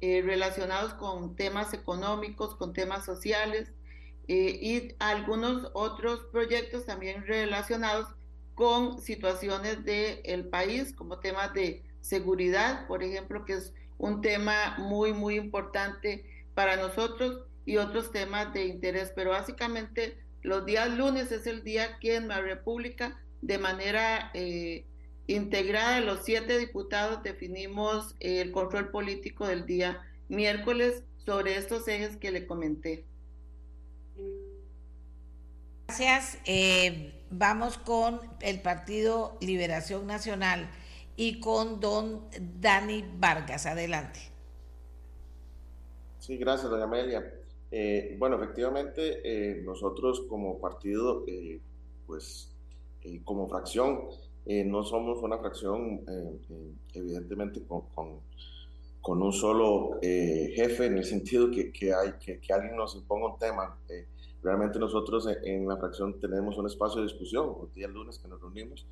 relacionados 0.00 0.94
con 0.94 1.36
temas 1.36 1.74
económicos, 1.74 2.56
con 2.56 2.72
temas 2.72 3.04
sociales 3.04 3.70
y 4.26 4.94
algunos 4.98 5.70
otros 5.74 6.26
proyectos 6.32 6.86
también 6.86 7.26
relacionados 7.26 8.08
con 8.54 9.00
situaciones 9.00 9.84
del 9.84 10.48
país, 10.48 10.92
como 10.92 11.20
temas 11.20 11.54
de 11.54 11.84
seguridad, 12.00 12.86
por 12.88 13.02
ejemplo, 13.02 13.44
que 13.44 13.54
es 13.54 13.72
un 13.98 14.20
tema 14.20 14.76
muy, 14.78 15.12
muy 15.12 15.36
importante 15.36 16.24
para 16.54 16.76
nosotros, 16.76 17.44
y 17.64 17.76
otros 17.76 18.10
temas 18.12 18.54
de 18.54 18.64
interés. 18.64 19.12
Pero 19.14 19.30
básicamente 19.30 20.18
los 20.40 20.64
días 20.64 20.88
lunes 20.88 21.30
es 21.32 21.46
el 21.46 21.62
día 21.62 21.98
que 21.98 22.16
en 22.16 22.28
la 22.28 22.40
República, 22.40 23.20
de 23.42 23.58
manera 23.58 24.30
eh, 24.34 24.84
integrada, 25.26 26.00
los 26.00 26.24
siete 26.24 26.58
diputados 26.58 27.22
definimos 27.22 28.16
el 28.20 28.50
control 28.50 28.90
político 28.90 29.46
del 29.46 29.66
día 29.66 30.02
miércoles 30.28 31.04
sobre 31.24 31.56
estos 31.56 31.86
ejes 31.88 32.16
que 32.16 32.30
le 32.30 32.46
comenté. 32.46 33.04
Gracias. 35.88 36.38
Eh, 36.44 37.14
vamos 37.30 37.78
con 37.78 38.20
el 38.40 38.60
Partido 38.60 39.36
Liberación 39.40 40.06
Nacional 40.06 40.70
y 41.16 41.40
con 41.40 41.80
don 41.80 42.28
Dani 42.60 43.04
Vargas. 43.18 43.66
Adelante. 43.66 44.20
Sí, 46.18 46.36
gracias, 46.36 46.70
doña 46.70 46.84
Amelia. 46.84 47.34
Eh, 47.70 48.16
bueno, 48.18 48.36
efectivamente, 48.36 49.20
eh, 49.24 49.62
nosotros 49.62 50.26
como 50.28 50.60
partido, 50.60 51.24
pues 52.06 52.57
como 53.24 53.48
fracción, 53.48 54.00
no 54.46 54.82
somos 54.82 55.22
una 55.22 55.38
fracción, 55.38 56.00
evidentemente, 56.94 57.62
con, 57.66 57.82
con, 59.02 59.22
un 59.22 59.32
solo 59.32 59.98
jefe, 60.00 60.86
en 60.86 60.98
el 60.98 61.04
sentido 61.04 61.50
que, 61.50 61.70
que 61.70 61.92
hay, 61.92 62.12
que, 62.18 62.40
que, 62.40 62.52
alguien 62.52 62.76
nos 62.76 62.94
imponga 62.94 63.32
un 63.32 63.38
tema. 63.38 63.78
Realmente 64.42 64.78
nosotros 64.78 65.28
en 65.44 65.66
la 65.66 65.76
fracción 65.76 66.18
tenemos 66.20 66.56
un 66.56 66.66
espacio 66.66 67.02
de 67.02 67.08
discusión, 67.08 67.56
los 67.60 67.74
días 67.74 67.90
lunes 67.90 68.18
que 68.18 68.28
nos 68.28 68.40
reunimos 68.40 68.86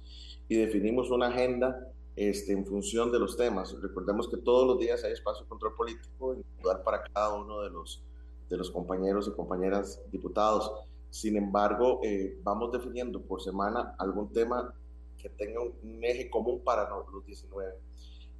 y 0.48 0.56
definimos 0.56 1.10
una 1.10 1.28
agenda 1.28 1.92
este, 2.16 2.52
en 2.52 2.64
función 2.64 3.12
de 3.12 3.18
los 3.18 3.36
temas. 3.36 3.76
Recordemos 3.80 4.28
que 4.28 4.38
todos 4.38 4.66
los 4.66 4.78
días 4.78 5.04
hay 5.04 5.12
espacio 5.12 5.44
de 5.44 5.48
control 5.48 5.74
político 5.74 6.36
para 6.84 7.02
cada 7.02 7.34
uno 7.34 7.60
de 7.60 7.70
los, 7.70 8.02
de 8.48 8.56
los 8.56 8.70
compañeros 8.70 9.28
y 9.28 9.32
compañeras 9.32 10.00
diputados. 10.10 10.72
Sin 11.16 11.34
embargo, 11.38 12.00
eh, 12.02 12.38
vamos 12.42 12.70
definiendo 12.72 13.22
por 13.22 13.40
semana 13.40 13.94
algún 13.98 14.30
tema 14.34 14.74
que 15.16 15.30
tenga 15.30 15.62
un, 15.62 16.04
eje 16.04 16.28
común 16.28 16.60
para 16.62 16.90
los 16.90 17.24
19. 17.24 17.72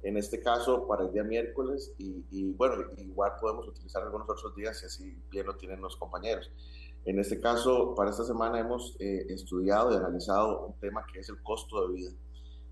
En 0.03 0.15
este 0.15 0.39
caso, 0.39 0.85
para 0.85 1.05
el 1.05 1.11
día 1.11 1.23
miércoles, 1.23 1.95
y, 1.97 2.23
y 2.29 2.51
bueno, 2.51 2.75
igual 2.97 3.31
podemos 3.41 3.67
utilizar 3.67 4.03
algunos 4.03 4.29
otros 4.29 4.55
días 4.55 4.79
si 4.79 4.85
así 4.85 5.17
bien 5.31 5.47
lo 5.47 5.55
tienen 5.55 5.81
los 5.81 5.97
compañeros. 5.97 6.51
En 7.03 7.17
este 7.17 7.39
caso, 7.39 7.95
para 7.95 8.11
esta 8.11 8.23
semana 8.23 8.59
hemos 8.59 8.95
eh, 8.99 9.25
estudiado 9.29 9.91
y 9.91 9.95
analizado 9.95 10.67
un 10.67 10.73
tema 10.79 11.03
que 11.11 11.21
es 11.21 11.29
el 11.29 11.41
costo 11.41 11.87
de 11.87 11.95
vida. 11.95 12.11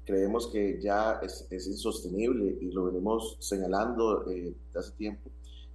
Creemos 0.06 0.46
que 0.46 0.80
ya 0.80 1.20
es, 1.24 1.48
insostenible 1.50 2.60
y 2.62 2.70
lo 2.70 2.86
venimos 2.86 3.38
señalando 3.40 4.30
eh, 4.30 4.54
hace 4.76 4.92
tiempo, 4.92 5.32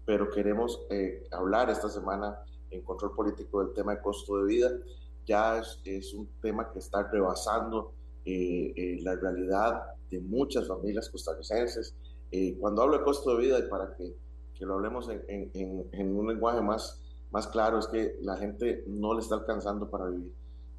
pero 0.07 0.31
queremos 0.31 0.87
eh, 0.89 1.27
hablar 1.33 1.69
esta 1.69 1.89
semana 1.89 2.39
en 2.71 2.83
control 2.83 3.15
político 3.15 3.65
del 3.65 3.75
tema 3.75 3.95
de 3.95 4.03
costo 4.03 4.39
de 4.39 4.45
vida. 4.47 4.71
Ya 5.27 5.63
es, 5.85 6.15
un 6.15 6.29
tema 6.41 6.71
que 6.73 6.79
está 6.79 7.03
rebasando 7.11 7.93
la 8.25 9.17
realidad 9.17 9.83
de 10.11 10.21
muchas 10.21 10.67
familias 10.67 11.09
costarricenses. 11.09 11.95
cuando 12.59 12.83
hablo 12.83 12.99
de 12.99 13.05
costo 13.05 13.37
de 13.37 13.45
vida, 13.45 13.59
y 13.59 13.69
para 13.69 13.95
que, 13.97 14.17
que 14.55 14.65
lo 14.65 14.75
hablemos 14.75 15.09
en, 15.09 16.17
un 16.17 16.29
lenguaje 16.29 16.61
más 16.61 17.01
más 17.31 17.47
claro 17.47 17.79
es 17.79 17.87
que 17.87 18.19
la 18.23 18.37
gente 18.37 18.85
no 18.87 19.15
le 19.15 19.21
está 19.21 19.37
alcanzando 19.37 19.89
para 19.89 20.07
vivir. 20.07 20.33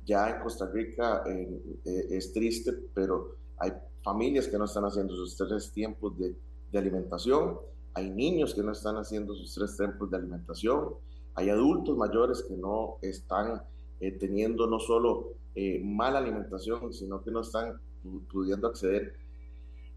Ya 0.06 0.30
en 0.30 0.42
Costa 0.42 0.68
Rica 0.68 1.24
eh, 1.26 2.08
es 2.12 2.34
triste, 2.34 2.74
pero 2.94 3.36
hay 3.58 3.72
familias 4.04 4.48
que 4.48 4.58
no 4.58 4.66
están 4.66 4.86
haciendo 4.86 5.16
sus 5.16 5.38
tres 5.38 5.72
tiempos 5.72 6.18
de, 6.18 6.36
alimentación, 6.78 7.60
hay 7.94 8.10
niños 8.10 8.54
que 8.54 8.64
no 8.64 8.72
están 8.72 8.96
haciendo 8.96 9.36
sus 9.36 9.54
tres 9.54 9.76
tiempos 9.76 10.10
de 10.10 10.18
alimentación, 10.18 10.96
hay 11.36 11.50
adultos 11.50 11.98
mayores 11.98 12.44
que 12.48 12.56
no 12.56 12.98
están 13.02 13.62
eh, 14.00 14.12
teniendo 14.12 14.68
no 14.68 14.80
solo 14.80 15.34
eh, 15.56 15.82
mala 15.84 16.20
alimentación, 16.20 16.94
sino 16.94 17.24
que 17.24 17.32
no 17.32 17.42
están 17.42 17.80
pudiendo 18.32 18.68
acceder 18.68 19.14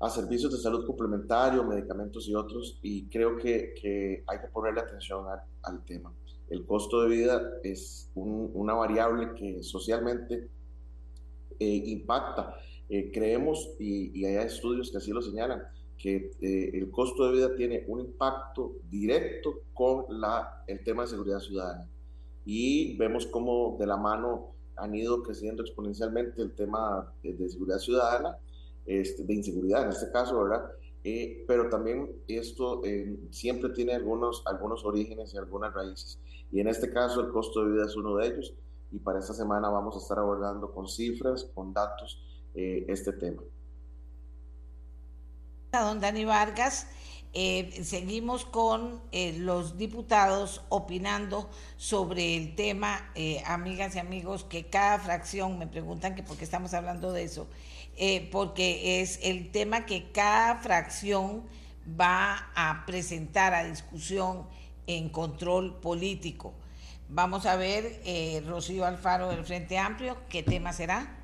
a 0.01 0.11
servicios 0.11 0.53
de 0.53 0.59
salud 0.59 0.87
complementario, 0.87 1.65
medicamentos 1.65 2.29
y 2.29 2.35
otros, 2.35 2.79
y 2.83 3.07
creo 3.07 3.37
que, 3.37 3.75
que 3.81 4.23
hay 4.27 4.39
que 4.41 4.49
ponerle 4.49 4.81
atención 4.81 5.25
al 5.63 5.85
tema. 5.85 6.13
El 6.51 6.67
costo 6.67 7.03
de 7.03 7.09
vida 7.09 7.59
es 7.63 8.11
una 8.15 8.75
variable 8.75 9.35
que 9.35 9.63
socialmente 9.63 10.49
eh, 11.59 11.83
impacta. 11.87 12.55
Eh, 12.89 13.11
creemos, 13.13 13.71
y, 13.79 14.25
hay 14.25 14.47
estudios 14.47 14.91
que 14.91 14.99
así 14.99 15.11
lo 15.11 15.23
señalan, 15.23 15.63
que 15.99 16.33
eh, 16.41 16.71
el 16.75 16.91
costo 16.91 17.27
de 17.27 17.33
vida 17.33 17.55
tiene 17.57 17.85
un 17.89 18.01
impacto 18.01 18.73
directo 18.91 19.61
con 19.73 20.05
la, 20.09 20.65
el 20.67 20.83
tema 20.85 21.03
de 21.03 21.09
seguridad 21.09 21.41
ciudadana. 21.41 21.89
Y 22.45 22.97
vemos 22.97 23.27
cómo 23.27 23.77
de 23.79 23.87
la 23.87 23.97
mano 23.97 24.55
han 24.77 24.95
ido 24.95 25.23
creciendo 25.23 25.63
exponencialmente 25.63 26.43
el 26.43 26.55
tema 26.55 27.13
de, 27.23 27.49
seguridad 27.49 27.79
ciudadana, 27.79 28.37
este, 28.87 29.25
de 29.25 29.35
inseguridad 29.35 29.85
en 29.85 29.91
este 29.91 30.11
caso, 30.11 30.43
¿verdad? 30.43 30.71
pero 31.47 31.69
también 31.69 32.11
esto 32.29 32.81
siempre 33.29 33.69
tiene 33.71 33.93
algunos, 33.93 34.43
algunos 34.47 34.87
orígenes 34.87 35.35
y 35.35 35.37
algunas 35.37 35.75
raíces. 35.75 36.19
Y 36.51 36.61
en 36.61 36.69
este 36.69 36.91
caso 36.93 37.21
el 37.21 37.31
costo 37.31 37.65
de 37.65 37.73
vida 37.73 37.85
es 37.85 37.97
uno 37.97 38.17
de 38.17 38.29
ellos. 38.29 38.55
Y 38.93 39.01
para 39.01 39.19
esta 39.19 39.35
semana 39.35 39.69
vamos 39.69 39.97
a 39.97 39.99
estar 39.99 40.19
abordando 40.21 40.73
con 40.73 40.87
cifras, 40.87 41.51
con 41.53 41.73
datos, 41.73 42.23
eh, 42.55 42.85
este 42.89 43.13
tema. 43.13 43.43
Don 45.81 46.01
Dani 46.01 46.25
Vargas, 46.25 46.87
eh, 47.33 47.81
seguimos 47.83 48.45
con 48.45 49.01
eh, 49.13 49.35
los 49.39 49.77
diputados 49.77 50.63
opinando 50.69 51.51
sobre 51.77 52.37
el 52.37 52.55
tema, 52.55 53.11
amigas 53.47 53.97
y 53.97 53.99
amigos, 53.99 54.45
que 54.45 54.67
cada 54.67 54.99
fracción, 54.99 55.59
me 55.59 55.67
preguntan 55.67 56.15
que 56.15 56.23
por 56.23 56.37
qué 56.37 56.45
estamos 56.45 56.75
hablando 56.75 57.13
de 57.13 57.25
eso, 57.25 57.47
porque 58.31 59.01
es 59.03 59.21
el 59.23 59.51
tema 59.51 59.87
que 59.87 60.11
cada 60.13 60.57
fracción 60.57 61.45
va 62.01 62.51
a 62.55 62.85
presentar 62.87 63.55
a 63.55 63.65
discusión 63.65 64.47
en 64.87 65.09
control 65.09 65.81
político. 65.81 66.55
Vamos 67.09 67.47
a 67.47 67.57
ver, 67.57 68.01
eh, 68.05 68.43
Rocío 68.47 68.85
Alfaro 68.87 69.29
del 69.29 69.45
Frente 69.45 69.79
Amplio, 69.79 70.17
¿qué 70.29 70.43
tema 70.43 70.73
será? 70.73 71.24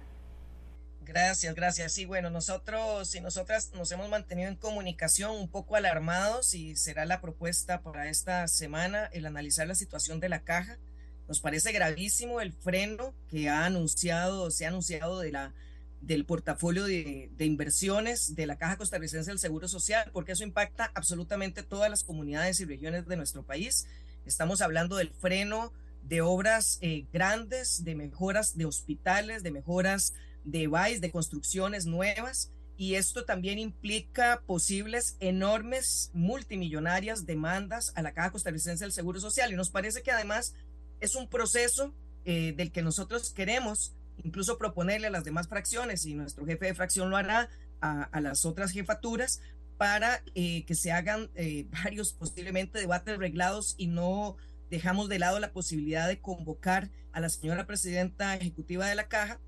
Gracias, 1.12 1.56
gracias. 1.56 1.92
Sí, 1.92 2.04
bueno, 2.04 2.30
nosotros 2.30 3.16
y 3.16 3.20
nosotras 3.20 3.72
nos 3.74 3.90
hemos 3.90 4.08
mantenido 4.08 4.48
en 4.48 4.54
comunicación 4.54 5.32
un 5.32 5.48
poco 5.48 5.74
alarmados 5.74 6.54
y 6.54 6.76
será 6.76 7.04
la 7.04 7.20
propuesta 7.20 7.82
para 7.82 8.08
esta 8.08 8.46
semana 8.46 9.06
el 9.06 9.26
analizar 9.26 9.66
la 9.66 9.74
situación 9.74 10.20
de 10.20 10.28
la 10.28 10.44
caja. 10.44 10.78
Nos 11.26 11.40
parece 11.40 11.72
gravísimo 11.72 12.40
el 12.40 12.52
freno 12.52 13.12
que 13.28 13.48
ha 13.48 13.64
anunciado, 13.64 14.52
se 14.52 14.66
ha 14.66 14.68
anunciado 14.68 15.18
de 15.18 15.32
la 15.32 15.52
del 16.00 16.24
portafolio 16.24 16.84
de, 16.84 17.28
inversiones 17.40 18.36
de 18.36 18.46
la 18.46 18.56
Caja 18.56 18.76
Costarricense 18.76 19.32
del 19.32 19.40
Seguro 19.40 19.66
Social, 19.66 20.10
porque 20.12 20.32
eso 20.32 20.44
impacta 20.44 20.92
absolutamente 20.94 21.64
todas 21.64 21.90
las 21.90 22.04
comunidades 22.04 22.60
y 22.60 22.66
regiones 22.66 23.08
de 23.08 23.16
nuestro 23.16 23.42
país. 23.42 23.88
Estamos 24.26 24.60
hablando 24.60 24.94
del 24.94 25.10
freno 25.10 25.72
de 26.04 26.20
obras 26.20 26.78
eh, 26.82 27.04
grandes, 27.12 27.82
de 27.82 27.96
mejoras 27.96 28.56
de 28.56 28.66
hospitales, 28.66 29.42
de 29.42 29.50
mejoras 29.50 30.14
de 30.44 30.68
de 31.00 31.10
construcciones 31.10 31.86
nuevas, 31.86 32.50
y 32.76 32.94
esto 32.94 33.24
también 33.24 33.58
implica 33.58 34.42
posibles 34.46 35.16
enormes 35.20 36.10
multimillonarias 36.14 37.26
demandas 37.26 37.92
a 37.94 38.02
la 38.02 38.14
Caja 38.14 38.30
Costarricense 38.30 38.84
del 38.84 38.92
Seguro 38.92 39.20
Social. 39.20 39.52
Y 39.52 39.56
nos 39.56 39.68
parece 39.68 40.02
que 40.02 40.10
además 40.10 40.54
es 40.98 41.14
un 41.14 41.28
proceso 41.28 41.94
eh, 42.24 42.54
del 42.56 42.72
que 42.72 42.80
nosotros 42.80 43.32
queremos 43.34 43.94
incluso 44.24 44.58
proponerle 44.58 45.08
a 45.08 45.10
las 45.10 45.24
demás 45.24 45.48
fracciones, 45.48 46.04
y 46.06 46.14
nuestro 46.14 46.46
jefe 46.46 46.66
de 46.66 46.74
fracción 46.74 47.10
lo 47.10 47.16
hará, 47.16 47.48
a, 47.80 48.20
las 48.20 48.44
otras 48.44 48.72
jefaturas 48.72 49.40
para 49.78 50.22
eh, 50.34 50.64
que 50.66 50.74
se 50.74 50.92
hagan 50.92 51.30
eh, 51.34 51.66
varios 51.84 52.12
posiblemente 52.12 52.78
debates 52.78 53.18
reglados 53.18 53.74
y 53.78 53.86
no 53.86 54.36
dejamos 54.70 55.08
de 55.08 55.18
lado 55.18 55.38
la 55.40 55.52
posibilidad 55.52 56.06
de 56.06 56.20
convocar 56.20 56.90
a 57.12 57.20
la 57.20 57.28
señora 57.28 57.66
presidenta 57.66 58.36
ejecutiva 58.36 58.86
de 58.86 58.94
la 58.94 59.08
caja 59.08 59.40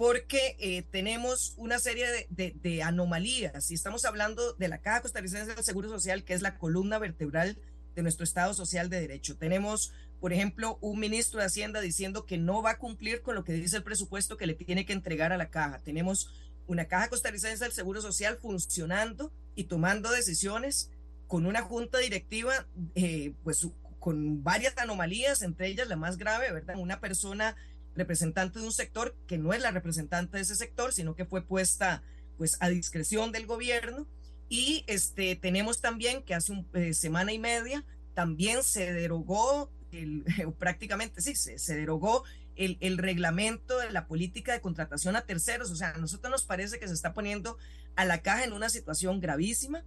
porque 0.00 0.56
eh, 0.58 0.82
tenemos 0.90 1.52
una 1.58 1.78
serie 1.78 2.06
de, 2.30 2.82
anomalías 2.82 3.70
y 3.70 3.74
estamos 3.74 4.06
hablando 4.06 4.54
de 4.54 4.68
la 4.68 4.78
Caja 4.78 5.02
Costarricense 5.02 5.54
del 5.54 5.62
Seguro 5.62 5.90
Social, 5.90 6.24
que 6.24 6.32
es 6.32 6.40
la 6.40 6.56
columna 6.56 6.98
vertebral 6.98 7.58
de 7.94 8.02
nuestro 8.02 8.24
Estado 8.24 8.54
Social 8.54 8.88
de 8.88 8.98
Derecho. 8.98 9.36
Tenemos, 9.36 9.92
por 10.18 10.32
ejemplo, 10.32 10.78
un 10.80 11.00
ministro 11.00 11.38
de 11.38 11.44
Hacienda 11.44 11.82
diciendo 11.82 12.24
que 12.24 12.38
no 12.38 12.62
va 12.62 12.70
a 12.70 12.78
cumplir 12.78 13.20
con 13.20 13.34
lo 13.34 13.44
que 13.44 13.52
dice 13.52 13.76
el 13.76 13.82
presupuesto 13.82 14.38
que 14.38 14.46
le 14.46 14.54
tiene 14.54 14.86
que 14.86 14.94
entregar 14.94 15.34
a 15.34 15.36
la 15.36 15.50
caja. 15.50 15.80
Tenemos 15.84 16.32
una 16.66 16.86
Caja 16.86 17.10
Costarricense 17.10 17.62
del 17.62 17.74
Seguro 17.74 18.00
Social 18.00 18.38
funcionando 18.40 19.30
y 19.54 19.64
tomando 19.64 20.10
decisiones 20.10 20.90
con 21.26 21.44
una 21.44 21.60
junta 21.60 21.98
directiva, 21.98 22.66
eh, 22.94 23.34
pues 23.44 23.68
con 23.98 24.42
varias 24.42 24.78
anomalías, 24.78 25.42
entre 25.42 25.68
ellas 25.68 25.88
la 25.88 25.96
más 25.96 26.16
grave, 26.16 26.50
¿verdad? 26.50 26.76
Una 26.78 27.00
persona 27.00 27.54
representante 27.94 28.58
de 28.58 28.64
un 28.64 28.72
sector 28.72 29.16
que 29.26 29.38
no 29.38 29.52
es 29.52 29.60
la 29.60 29.70
representante 29.70 30.36
de 30.36 30.42
ese 30.42 30.56
sector, 30.56 30.92
sino 30.92 31.14
que 31.14 31.24
fue 31.24 31.42
puesta 31.42 32.02
pues 32.38 32.56
a 32.60 32.68
discreción 32.68 33.32
del 33.32 33.46
gobierno. 33.46 34.06
Y 34.48 34.84
este, 34.86 35.36
tenemos 35.36 35.80
también 35.80 36.22
que 36.22 36.34
hace 36.34 36.52
una 36.52 36.64
eh, 36.74 36.94
semana 36.94 37.32
y 37.32 37.38
media 37.38 37.84
también 38.14 38.62
se 38.62 38.92
derogó, 38.92 39.70
el, 39.92 40.24
prácticamente 40.58 41.20
sí, 41.22 41.34
se, 41.34 41.58
se 41.58 41.76
derogó 41.76 42.24
el, 42.56 42.76
el, 42.80 42.98
reglamento 42.98 43.78
de 43.78 43.90
la 43.90 44.06
política 44.06 44.52
de 44.52 44.60
contratación 44.60 45.16
a 45.16 45.22
terceros. 45.22 45.70
O 45.70 45.76
sea, 45.76 45.90
a 45.90 45.98
nosotros 45.98 46.30
nos 46.30 46.44
parece 46.44 46.78
que 46.78 46.88
se 46.88 46.94
está 46.94 47.14
poniendo 47.14 47.56
a 47.96 48.04
la 48.04 48.22
caja 48.22 48.44
en 48.44 48.52
una 48.52 48.68
situación 48.68 49.20
gravísima. 49.20 49.84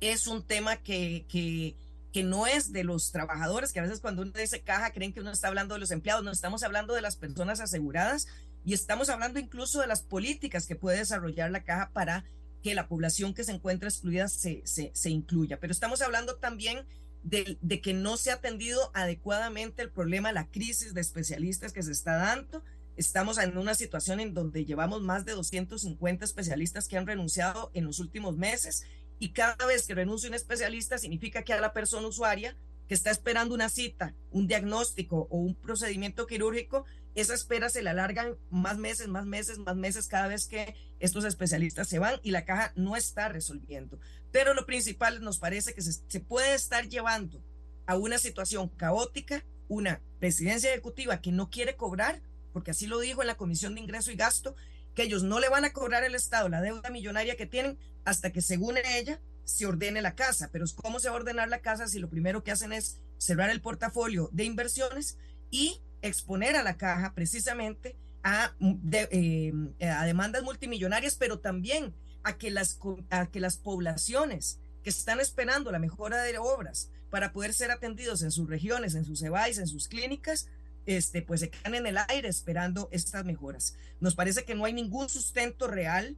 Es 0.00 0.26
un 0.26 0.42
tema 0.42 0.76
que, 0.76 1.24
que 1.28 1.74
que 2.12 2.22
no 2.22 2.46
es 2.46 2.72
de 2.72 2.84
los 2.84 3.12
trabajadores, 3.12 3.72
que 3.72 3.80
a 3.80 3.84
veces 3.84 4.00
cuando 4.00 4.22
uno 4.22 4.32
dice 4.32 4.62
caja 4.62 4.92
creen 4.92 5.12
que 5.12 5.20
uno 5.20 5.30
está 5.30 5.48
hablando 5.48 5.74
de 5.74 5.80
los 5.80 5.90
empleados, 5.90 6.24
no 6.24 6.32
estamos 6.32 6.62
hablando 6.62 6.94
de 6.94 7.02
las 7.02 7.16
personas 7.16 7.60
aseguradas 7.60 8.26
y 8.64 8.74
estamos 8.74 9.08
hablando 9.08 9.38
incluso 9.38 9.80
de 9.80 9.86
las 9.86 10.02
políticas 10.02 10.66
que 10.66 10.76
puede 10.76 10.98
desarrollar 10.98 11.50
la 11.50 11.62
caja 11.62 11.90
para 11.92 12.24
que 12.62 12.74
la 12.74 12.88
población 12.88 13.32
que 13.32 13.44
se 13.44 13.52
encuentra 13.52 13.88
excluida 13.88 14.28
se, 14.28 14.62
se, 14.64 15.10
incluya. 15.10 15.58
Pero 15.60 15.72
estamos 15.72 16.02
hablando 16.02 16.36
también 16.36 16.84
de, 17.22 17.58
de, 17.62 17.80
que 17.80 17.94
no 17.94 18.16
se 18.16 18.30
ha 18.30 18.34
atendido 18.34 18.90
adecuadamente 18.92 19.82
el 19.82 19.90
problema, 19.90 20.32
la 20.32 20.48
crisis 20.48 20.92
de 20.92 21.00
especialistas 21.00 21.72
que 21.72 21.82
se 21.82 21.92
está 21.92 22.16
dando. 22.16 22.62
Estamos 22.96 23.38
en 23.38 23.56
una 23.56 23.74
situación 23.74 24.20
en 24.20 24.34
donde 24.34 24.66
llevamos 24.66 25.00
más 25.00 25.24
de 25.24 25.32
250 25.32 26.24
especialistas 26.24 26.86
que 26.86 26.98
han 26.98 27.06
renunciado 27.06 27.70
en 27.72 27.86
los 27.86 27.98
últimos 27.98 28.36
meses 28.36 28.84
y 29.20 29.32
cada 29.32 29.66
vez 29.66 29.86
que 29.86 29.94
renuncia 29.94 30.28
un 30.28 30.34
especialista 30.34 30.98
significa 30.98 31.44
que 31.44 31.52
a 31.52 31.60
la 31.60 31.72
persona 31.72 32.08
usuaria 32.08 32.56
que 32.88 32.94
está 32.94 33.12
esperando 33.12 33.54
una 33.54 33.68
cita, 33.68 34.14
un 34.32 34.48
diagnóstico 34.48 35.28
o 35.30 35.36
un 35.36 35.54
procedimiento 35.54 36.26
quirúrgico, 36.26 36.86
esa 37.14 37.34
espera 37.34 37.68
se 37.68 37.82
le 37.82 37.90
alargan 37.90 38.36
más 38.50 38.78
meses, 38.78 39.08
más 39.08 39.26
meses, 39.26 39.58
más 39.58 39.76
meses 39.76 40.08
cada 40.08 40.26
vez 40.26 40.48
que 40.48 40.74
estos 40.98 41.24
especialistas 41.24 41.86
se 41.88 41.98
van 41.98 42.18
y 42.22 42.30
la 42.30 42.44
caja 42.44 42.72
no 42.76 42.96
está 42.96 43.28
resolviendo. 43.28 44.00
Pero 44.32 44.54
lo 44.54 44.66
principal 44.66 45.20
nos 45.20 45.38
parece 45.38 45.74
que 45.74 45.82
se, 45.82 45.92
se 45.92 46.20
puede 46.20 46.54
estar 46.54 46.88
llevando 46.88 47.44
a 47.86 47.96
una 47.96 48.18
situación 48.18 48.68
caótica, 48.70 49.44
una 49.68 50.00
presidencia 50.18 50.70
ejecutiva 50.70 51.20
que 51.20 51.30
no 51.30 51.50
quiere 51.50 51.76
cobrar, 51.76 52.22
porque 52.52 52.70
así 52.70 52.86
lo 52.86 52.98
dijo 52.98 53.20
en 53.20 53.28
la 53.28 53.36
Comisión 53.36 53.74
de 53.74 53.82
Ingreso 53.82 54.10
y 54.10 54.16
Gasto, 54.16 54.56
ellos 55.02 55.22
no 55.22 55.40
le 55.40 55.48
van 55.48 55.64
a 55.64 55.72
cobrar 55.72 56.04
al 56.04 56.14
Estado 56.14 56.48
la 56.48 56.60
deuda 56.60 56.90
millonaria 56.90 57.36
que 57.36 57.46
tienen 57.46 57.78
hasta 58.04 58.30
que 58.32 58.42
según 58.42 58.76
ella 58.78 59.20
se 59.44 59.66
ordene 59.66 60.02
la 60.02 60.14
casa. 60.14 60.48
Pero 60.52 60.64
¿cómo 60.76 61.00
se 61.00 61.08
va 61.08 61.14
a 61.14 61.18
ordenar 61.18 61.48
la 61.48 61.60
casa 61.60 61.88
si 61.88 61.98
lo 61.98 62.08
primero 62.08 62.42
que 62.42 62.52
hacen 62.52 62.72
es 62.72 63.00
cerrar 63.18 63.50
el 63.50 63.60
portafolio 63.60 64.30
de 64.32 64.44
inversiones 64.44 65.18
y 65.50 65.80
exponer 66.02 66.56
a 66.56 66.62
la 66.62 66.76
caja 66.76 67.12
precisamente 67.14 67.96
a, 68.22 68.52
eh, 68.92 69.52
a 69.80 70.04
demandas 70.04 70.42
multimillonarias, 70.42 71.16
pero 71.16 71.38
también 71.38 71.94
a 72.22 72.36
que, 72.36 72.50
las, 72.50 72.78
a 73.10 73.26
que 73.26 73.40
las 73.40 73.56
poblaciones 73.56 74.58
que 74.82 74.90
están 74.90 75.20
esperando 75.20 75.72
la 75.72 75.78
mejora 75.78 76.22
de 76.22 76.38
obras 76.38 76.90
para 77.10 77.32
poder 77.32 77.52
ser 77.54 77.70
atendidos 77.70 78.22
en 78.22 78.30
sus 78.30 78.48
regiones, 78.48 78.94
en 78.94 79.04
sus 79.04 79.22
EBAIS, 79.22 79.58
en 79.58 79.66
sus 79.66 79.88
clínicas, 79.88 80.48
este, 80.86 81.22
pues 81.22 81.40
se 81.40 81.50
quedan 81.50 81.74
en 81.74 81.86
el 81.86 81.98
aire 82.08 82.28
esperando 82.28 82.88
estas 82.92 83.24
mejoras. 83.24 83.76
Nos 84.00 84.14
parece 84.14 84.44
que 84.44 84.54
no 84.54 84.64
hay 84.64 84.72
ningún 84.72 85.08
sustento 85.08 85.66
real 85.66 86.16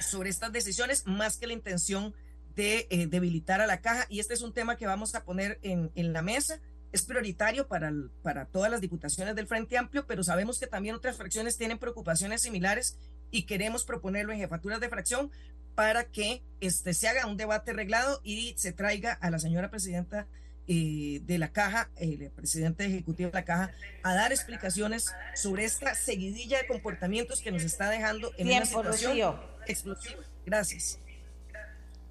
sobre 0.00 0.30
estas 0.30 0.52
decisiones 0.52 1.06
más 1.06 1.36
que 1.36 1.46
la 1.46 1.52
intención 1.52 2.14
de 2.54 2.86
eh, 2.90 3.06
debilitar 3.06 3.60
a 3.60 3.66
la 3.66 3.80
caja 3.80 4.06
y 4.08 4.20
este 4.20 4.34
es 4.34 4.42
un 4.42 4.52
tema 4.52 4.76
que 4.76 4.86
vamos 4.86 5.14
a 5.14 5.24
poner 5.24 5.58
en, 5.62 5.90
en 5.94 6.12
la 6.12 6.22
mesa. 6.22 6.60
Es 6.92 7.02
prioritario 7.02 7.68
para, 7.68 7.92
para 8.22 8.46
todas 8.46 8.70
las 8.70 8.80
diputaciones 8.80 9.36
del 9.36 9.46
Frente 9.46 9.78
Amplio, 9.78 10.06
pero 10.06 10.24
sabemos 10.24 10.58
que 10.58 10.66
también 10.66 10.96
otras 10.96 11.16
fracciones 11.16 11.56
tienen 11.56 11.78
preocupaciones 11.78 12.42
similares 12.42 12.98
y 13.30 13.44
queremos 13.44 13.84
proponerlo 13.84 14.32
en 14.32 14.40
jefaturas 14.40 14.80
de 14.80 14.88
fracción 14.88 15.30
para 15.74 16.04
que 16.04 16.42
este, 16.60 16.94
se 16.94 17.08
haga 17.08 17.26
un 17.26 17.36
debate 17.36 17.72
reglado 17.72 18.20
y 18.24 18.54
se 18.56 18.72
traiga 18.72 19.12
a 19.12 19.30
la 19.30 19.38
señora 19.38 19.70
presidenta 19.70 20.26
eh, 20.72 21.20
de 21.24 21.36
la 21.36 21.48
caja, 21.48 21.90
el 21.96 22.30
presidente 22.30 22.86
ejecutivo 22.86 23.28
de 23.30 23.34
la 23.34 23.44
caja, 23.44 23.72
a 24.04 24.14
dar 24.14 24.30
explicaciones 24.30 25.12
sobre 25.34 25.64
esta 25.64 25.96
seguidilla 25.96 26.58
de 26.58 26.68
comportamientos 26.68 27.40
que 27.40 27.50
nos 27.50 27.64
está 27.64 27.90
dejando 27.90 28.30
en 28.38 28.46
una 28.46 28.64
situación 28.64 29.40
explosiva. 29.66 30.22
Gracias. 30.46 31.00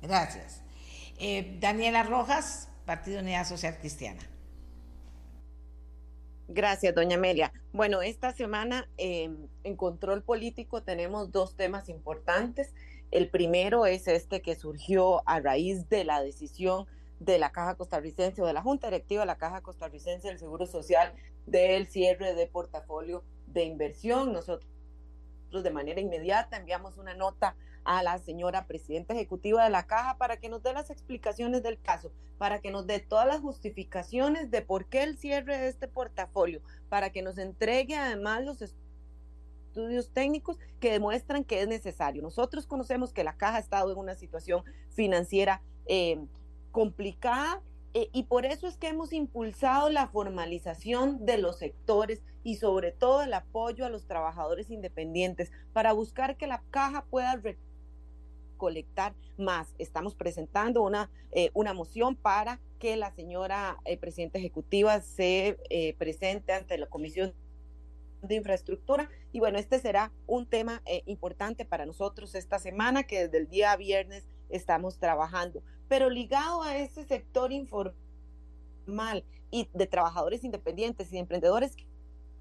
Gracias. 0.01 0.62
Eh, 1.20 1.55
Daniela 1.62 2.03
Rojas, 2.03 2.68
Partido 2.86 3.22
Unidad 3.22 3.47
Social 3.47 3.78
Cristiana. 3.80 4.30
Gracias, 6.49 6.93
doña 6.93 7.16
Amelia. 7.16 7.53
Bueno, 7.72 8.01
esta 8.01 8.34
semana 8.34 8.89
em, 8.97 9.47
en 9.64 9.78
control 9.78 10.22
político 10.22 10.84
tenemos 10.84 11.32
dos 11.32 11.55
temas 11.55 11.88
importantes. 11.88 12.74
El 13.12 13.30
primero 13.30 13.86
es 13.86 14.10
este 14.10 14.41
que 14.41 14.55
surgió 14.55 15.26
a 15.30 15.39
raíz 15.39 15.88
de 15.88 16.03
la 16.03 16.22
decisión 16.22 16.88
de 17.20 17.38
la 17.38 17.52
Caja 17.52 17.76
Costarricense 17.76 18.42
o 18.42 18.46
de 18.46 18.54
la 18.54 18.62
Junta 18.62 18.88
Directiva 18.88 19.22
de 19.22 19.28
la 19.28 19.38
Caja 19.38 19.62
Costarricense 19.62 20.28
del 20.28 20.40
Seguro 20.40 20.66
Social 20.66 21.14
del 21.46 21.88
cierre 21.88 22.34
de 22.34 22.48
portafolio 22.48 23.24
de 23.48 23.64
inversión. 23.64 24.34
Nosotros 24.34 24.70
de 25.52 25.72
manera 25.72 26.00
inmediata 26.00 26.58
enviamos 26.58 26.98
una 26.98 27.16
nota 27.16 27.56
a 27.84 28.04
la 28.04 28.20
señora 28.20 28.68
presidenta 28.68 29.14
ejecutiva 29.14 29.64
de 29.64 29.70
la 29.70 29.88
caja 29.88 30.18
para 30.18 30.38
que 30.38 30.50
nos 30.50 30.62
dé 30.62 30.74
las 30.74 30.90
explicaciones 30.90 31.64
del 31.64 31.82
caso, 31.82 32.12
para 32.38 32.60
que 32.60 32.72
nos 32.72 32.86
dé 32.86 33.00
todas 33.00 33.28
las 33.28 33.42
justificaciones 33.42 34.52
de 34.52 34.62
por 34.62 34.86
qué 34.86 35.04
el 35.04 35.18
cierre 35.18 35.58
de 35.58 35.68
este 35.70 35.88
portafolio, 35.88 36.62
para 36.88 37.10
que 37.10 37.22
nos 37.22 37.38
entregue 37.38 37.96
además 37.96 38.44
los 38.44 38.62
estudios 38.62 40.12
técnicos 40.12 40.60
que 40.80 40.92
demuestran 40.92 41.44
que 41.44 41.62
es 41.62 41.68
necesario. 41.68 42.22
Nosotros 42.22 42.68
conocemos 42.68 43.12
que 43.12 43.24
la 43.24 43.38
caja 43.38 43.58
ha 43.58 43.60
estado 43.60 43.92
en 43.92 43.98
una 43.98 44.16
situación 44.16 44.64
financiera 44.90 45.62
eh, 45.88 46.20
complicada 46.72 47.62
eh, 47.94 48.10
y 48.14 48.24
por 48.24 48.46
eso 48.46 48.68
es 48.68 48.78
que 48.78 48.88
hemos 48.88 49.14
impulsado 49.14 49.90
la 49.90 50.08
formalización 50.08 51.26
de 51.26 51.40
los 51.40 51.58
sectores 51.58 52.22
y 52.44 52.58
sobre 52.58 52.92
todo 52.92 53.24
el 53.24 53.34
apoyo 53.34 53.86
a 53.86 53.90
los 53.90 54.06
trabajadores 54.06 54.70
independientes 54.70 55.52
para 55.74 55.94
buscar 55.94 56.38
que 56.38 56.46
la 56.46 56.62
caja 56.70 57.06
pueda 57.10 57.36
recolectar 58.56 59.16
más. 59.38 59.74
Estamos 59.80 60.14
presentando 60.14 60.84
una, 60.84 61.10
eh, 61.32 61.50
una 61.54 61.74
moción 61.74 62.16
para 62.16 62.60
que 62.78 62.96
la 62.96 63.12
señora 63.12 63.78
eh, 63.86 63.98
presidenta 63.98 64.38
ejecutiva 64.38 65.02
se 65.02 65.58
presente 65.98 66.54
ante 66.54 66.78
la 66.78 66.86
Comisión 66.86 67.34
de 68.22 68.36
infraestructura. 68.36 69.10
Y 69.32 69.40
bueno, 69.40 69.58
este 69.58 69.80
será 69.80 70.12
un 70.28 70.46
tema 70.46 70.84
importante 71.06 71.66
para 71.66 71.86
nosotros 71.86 72.36
esta 72.36 72.60
semana, 72.60 73.04
que 73.04 73.24
desde 73.24 73.38
el 73.38 73.50
día 73.50 73.76
viernes 73.76 74.28
estamos 74.50 75.00
trabajando 75.00 75.64
pero 75.90 76.10
ligado 76.10 76.64
a 76.64 76.78
ese 76.78 77.04
sector 77.04 77.52
informal 77.52 79.26
y 79.52 79.68
de 79.74 79.88
trabajadores 79.88 80.46
independientes 80.46 81.10
y 81.10 81.14
de 81.14 81.20
emprendedores 81.20 81.76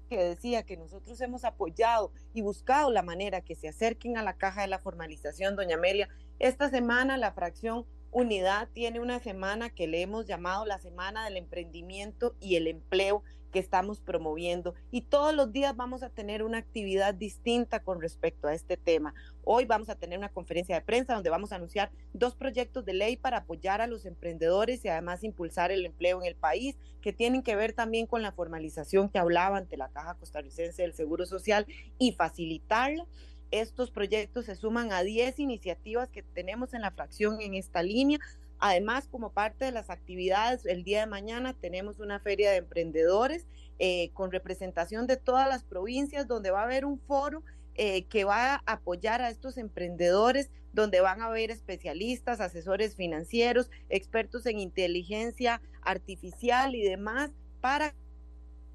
que 0.09 0.17
decía 0.17 0.63
que 0.63 0.77
nosotros 0.77 1.19
hemos 1.19 1.43
apoyado 1.43 2.11
y 2.33 2.41
buscado 2.41 2.89
la 2.91 3.03
manera 3.03 3.41
que 3.41 3.55
se 3.55 3.67
acerquen 3.67 4.17
a 4.17 4.23
la 4.23 4.37
caja 4.37 4.61
de 4.61 4.67
la 4.67 4.79
formalización, 4.79 5.55
doña 5.55 5.75
Amelia. 5.75 6.07
Esta 6.39 6.69
semana 6.69 7.17
la 7.17 7.33
fracción 7.33 7.85
Unidad 8.11 8.69
tiene 8.73 8.99
una 8.99 9.19
semana 9.19 9.69
que 9.69 9.87
le 9.87 10.01
hemos 10.01 10.25
llamado 10.25 10.65
la 10.65 10.79
Semana 10.79 11.25
del 11.25 11.37
Emprendimiento 11.37 12.35
y 12.39 12.55
el 12.55 12.65
Empleo 12.67 13.23
que 13.51 13.59
estamos 13.59 13.99
promoviendo 13.99 14.73
y 14.91 15.01
todos 15.01 15.33
los 15.33 15.51
días 15.51 15.75
vamos 15.75 16.03
a 16.03 16.09
tener 16.09 16.43
una 16.43 16.57
actividad 16.57 17.13
distinta 17.13 17.81
con 17.81 18.01
respecto 18.01 18.47
a 18.47 18.53
este 18.53 18.77
tema. 18.77 19.13
Hoy 19.43 19.65
vamos 19.65 19.89
a 19.89 19.95
tener 19.95 20.17
una 20.17 20.29
conferencia 20.29 20.75
de 20.75 20.81
prensa 20.81 21.13
donde 21.13 21.29
vamos 21.29 21.51
a 21.51 21.55
anunciar 21.55 21.91
dos 22.13 22.35
proyectos 22.35 22.85
de 22.85 22.93
ley 22.93 23.17
para 23.17 23.37
apoyar 23.37 23.81
a 23.81 23.87
los 23.87 24.05
emprendedores 24.05 24.83
y 24.85 24.89
además 24.89 25.23
impulsar 25.23 25.71
el 25.71 25.85
empleo 25.85 26.21
en 26.21 26.27
el 26.27 26.35
país 26.35 26.77
que 27.01 27.13
tienen 27.13 27.43
que 27.43 27.55
ver 27.55 27.73
también 27.73 28.05
con 28.05 28.21
la 28.21 28.31
formalización 28.31 29.09
que 29.09 29.19
hablaba 29.19 29.57
ante 29.57 29.77
la 29.77 29.89
Caja 29.89 30.15
Costarricense 30.15 30.81
del 30.81 30.93
Seguro 30.93 31.25
Social 31.25 31.65
y 31.97 32.11
facilitarla. 32.13 33.05
Estos 33.51 33.89
proyectos 33.89 34.45
se 34.45 34.55
suman 34.55 34.91
a 34.91 35.01
10 35.01 35.39
iniciativas 35.39 36.09
que 36.09 36.21
tenemos 36.21 36.75
en 36.75 36.81
la 36.81 36.91
fracción 36.91 37.41
en 37.41 37.55
esta 37.55 37.81
línea. 37.81 38.19
Además, 38.59 39.07
como 39.07 39.31
parte 39.31 39.65
de 39.65 39.71
las 39.71 39.89
actividades, 39.89 40.65
el 40.65 40.83
día 40.83 41.01
de 41.01 41.07
mañana 41.07 41.53
tenemos 41.53 41.99
una 41.99 42.19
feria 42.19 42.51
de 42.51 42.57
emprendedores 42.57 43.47
eh, 43.79 44.11
con 44.13 44.31
representación 44.31 45.07
de 45.07 45.15
todas 45.15 45.47
las 45.47 45.63
provincias, 45.63 46.27
donde 46.27 46.51
va 46.51 46.61
a 46.61 46.65
haber 46.65 46.83
un 46.83 46.99
foro 46.99 47.43
eh, 47.75 48.03
que 48.07 48.25
va 48.25 48.55
a 48.55 48.63
apoyar 48.65 49.21
a 49.21 49.29
estos 49.29 49.57
emprendedores, 49.57 50.51
donde 50.73 50.99
van 50.99 51.21
a 51.21 51.27
haber 51.27 51.51
especialistas, 51.51 52.41
asesores 52.41 52.95
financieros, 52.95 53.71
expertos 53.87 54.45
en 54.45 54.59
inteligencia 54.59 55.61
artificial 55.81 56.75
y 56.75 56.83
demás, 56.83 57.31
para 57.61 57.95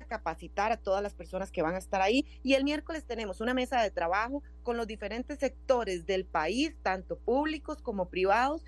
capacitar 0.09 0.73
a 0.73 0.77
todas 0.77 1.03
las 1.03 1.15
personas 1.15 1.51
que 1.51 1.63
van 1.63 1.75
a 1.75 1.79
estar 1.79 2.01
ahí. 2.01 2.27
Y 2.43 2.55
el 2.55 2.65
miércoles 2.65 3.05
tenemos 3.05 3.41
una 3.41 3.55
mesa 3.55 3.83
de 3.83 3.91
trabajo 3.91 4.43
con 4.63 4.77
los 4.77 4.87
diferentes 4.87 5.39
sectores 5.39 6.07
del 6.07 6.25
país, 6.25 6.75
tanto 6.83 7.19
públicos 7.19 7.83
como 7.83 8.09
privados, 8.09 8.63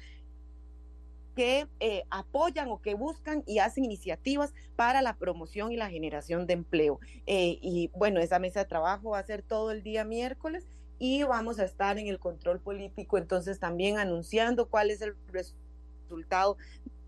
que 1.37 1.68
eh, 1.80 2.03
apoyan 2.11 2.70
o 2.70 2.80
que 2.80 2.95
buscan 2.95 3.45
y 3.47 3.59
hacen 3.59 3.84
iniciativas 3.84 4.55
para 4.74 5.03
la 5.03 5.16
promoción 5.16 5.70
y 5.70 5.76
la 5.76 5.91
generación 5.91 6.47
de 6.47 6.55
empleo. 6.55 6.99
Eh, 7.26 7.59
y 7.61 7.91
bueno, 7.95 8.20
esa 8.20 8.39
mesa 8.39 8.61
de 8.61 8.64
trabajo 8.64 9.11
va 9.11 9.18
a 9.18 9.22
ser 9.22 9.43
todo 9.43 9.70
el 9.70 9.82
día 9.82 10.05
miércoles 10.05 10.66
y 10.99 11.22
vamos 11.24 11.59
a 11.59 11.64
estar 11.66 11.99
en 11.99 12.07
el 12.07 12.18
control 12.18 12.59
político 12.59 13.18
entonces 13.18 13.61
también 13.61 13.99
anunciando 13.99 14.70
cuál 14.70 14.91
es 14.91 15.03
el 15.03 15.14
resultado 15.28 16.57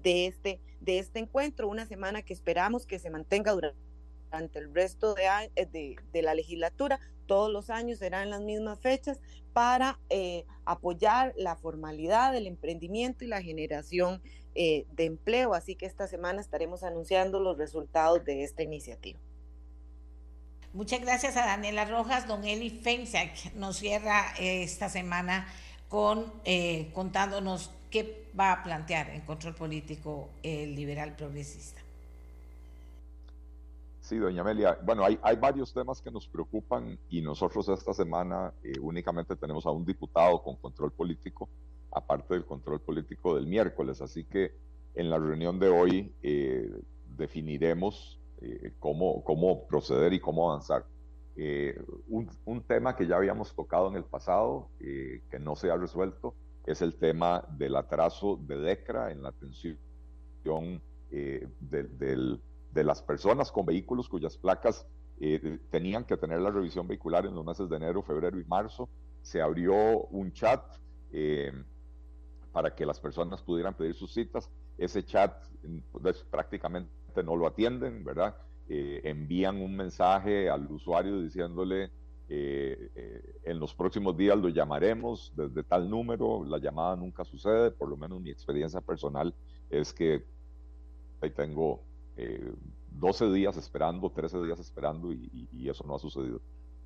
de 0.03 0.27
este, 0.27 0.61
de 0.81 0.99
este 0.99 1.21
encuentro, 1.21 1.67
una 1.67 1.87
semana 1.87 2.21
que 2.21 2.35
esperamos 2.35 2.87
que 2.87 2.99
se 2.99 3.09
mantenga 3.09 3.53
durante 3.53 4.59
el 4.59 4.75
resto 4.75 5.17
eh, 5.17 5.67
de, 5.73 5.97
de, 6.13 6.23
la 6.23 6.35
legislatura, 6.35 7.01
todos 7.29 7.53
los 7.53 7.71
años 7.71 8.01
serán 8.01 8.31
las 8.31 8.41
mismas 8.41 8.81
fechas 8.81 9.21
para 9.53 10.01
eh, 10.09 10.45
apoyar 10.65 11.33
la 11.37 11.55
formalidad 11.55 12.33
del 12.33 12.49
emprendimiento 12.49 13.25
y 13.25 13.29
la 13.29 13.41
generación 13.41 14.21
eh, 14.57 14.87
de 14.97 15.05
empleo. 15.05 15.55
Así 15.55 15.77
que 15.77 15.87
esta 15.87 16.09
semana 16.09 16.41
estaremos 16.41 16.83
anunciando 16.83 17.39
los 17.39 17.57
resultados 17.57 18.25
de 18.25 18.43
esta 18.43 18.65
iniciativa. 18.65 19.21
Muchas 20.73 21.01
gracias 21.01 21.37
a 21.37 21.47
Daniela 21.47 21.85
Rojas. 21.85 22.27
Don 22.27 22.45
Eli 22.45 22.71
Feinsack 22.71 23.55
nos 23.55 23.77
cierra 23.77 24.35
esta 24.39 24.89
semana 24.89 25.47
con 25.89 26.33
contándonos 26.93 27.71
qué 27.91 28.27
va 28.39 28.53
a 28.53 28.63
plantear 28.63 29.11
en 29.11 29.23
control 29.23 29.55
político 29.55 30.29
el 30.43 30.75
liberal 30.75 31.17
progresista. 31.17 31.88
Sí, 34.09 34.17
doña 34.17 34.41
Amelia. 34.41 34.79
Bueno, 34.83 35.05
hay, 35.05 35.19
hay, 35.21 35.37
varios 35.37 35.75
temas 35.75 36.01
que 36.01 36.11
nos 36.11 36.27
preocupan 36.27 36.99
y 37.11 37.21
nosotros 37.21 37.69
esta 37.69 37.93
semana 37.93 38.55
eh, 38.63 38.73
únicamente 38.81 39.37
tenemos 39.37 39.67
a 39.67 39.71
un 39.71 39.85
diputado 39.85 40.43
con 40.43 40.57
control 40.57 40.93
político, 40.93 41.47
aparte 41.93 42.33
del 42.33 42.47
control 42.47 42.81
político 42.81 43.35
del 43.35 43.47
miércoles. 43.47 44.01
Así 44.01 44.25
que 44.25 44.53
en 44.95 45.11
la 45.11 45.19
reunión 45.19 45.59
de 45.59 45.69
hoy 45.69 46.11
eh, 46.23 46.73
definiremos 47.19 48.19
eh, 48.41 48.73
cómo, 48.79 49.23
cómo 49.25 49.67
proceder 49.67 50.15
y 50.15 50.21
cómo 50.21 50.51
avanzar. 50.51 50.87
Un, 52.09 52.31
un, 52.47 52.63
tema 52.63 52.97
que 52.97 53.07
ya 53.07 53.17
habíamos 53.17 53.55
tocado 53.55 53.89
en 53.91 53.97
el 53.97 54.05
pasado, 54.05 54.71
que 54.81 55.39
no 55.39 55.55
se 55.55 55.71
ha 55.71 55.77
resuelto, 55.77 56.35
es 56.67 56.83
el 56.83 56.97
tema 56.97 57.45
del 57.59 57.77
atraso 57.77 58.41
de 58.43 58.57
DECRA 58.57 59.13
en 59.13 59.23
la 59.23 59.29
atención 59.29 59.79
del 61.61 62.41
de 62.73 62.85
las 62.85 63.03
personas 63.03 63.51
con 63.51 63.67
vehículos 63.67 64.09
cuyas 64.09 64.37
placas 64.37 64.87
eh, 65.21 65.59
tenían 65.71 66.05
que 66.05 66.17
tener 66.17 66.41
la 66.41 66.51
revisión 66.51 66.87
vehicular 66.87 67.27
en 67.27 67.35
los 67.35 67.45
meses 67.45 67.69
de 67.69 67.77
enero, 67.77 68.03
febrero 68.03 68.39
y 68.39 68.45
marzo. 68.45 68.89
Se 69.23 69.41
abrió 69.41 70.03
un 70.11 70.33
chat 70.33 70.63
eh, 71.13 71.53
para 72.53 72.75
que 72.75 72.87
las 72.87 73.01
personas 73.01 73.43
pudieran 73.43 73.75
pedir 73.75 73.95
sus 73.95 74.13
citas. 74.13 74.51
Ese 74.77 75.05
chat 75.05 75.35
pues, 75.91 76.25
prácticamente 76.31 76.91
no 77.25 77.37
lo 77.37 77.47
atienden, 77.49 78.05
¿verdad? 78.05 78.37
Eh, 78.69 79.01
envían 79.05 79.61
un 79.61 79.77
mensaje 79.77 80.49
al 80.49 80.71
usuario 80.71 81.21
diciéndole 81.21 81.91
en 82.31 83.59
los 83.59 83.75
próximos 83.75 84.15
días 84.15 84.37
lo 84.37 84.51
llamaremos 84.51 85.33
desde 85.35 85.63
tal 85.63 85.89
número, 85.89 86.45
la 86.45 86.59
llamada 86.59 86.95
nunca 86.95 87.25
sucede, 87.25 87.71
por 87.71 87.89
lo 87.89 87.97
menos 87.97 88.21
mi 88.21 88.29
experiencia 88.29 88.83
personal 88.83 89.35
es 89.71 89.95
que 89.95 90.27
ahí 91.23 91.31
tengo 91.31 91.88
12 92.91 93.25
eh, 93.25 93.33
días 93.33 93.57
esperando, 93.57 94.11
13 94.11 94.43
días 94.43 94.59
esperando 94.59 95.13
y, 95.13 95.69
eso 95.69 95.85
no 95.87 95.95
ha 95.95 95.99
sucedido. 95.99 96.41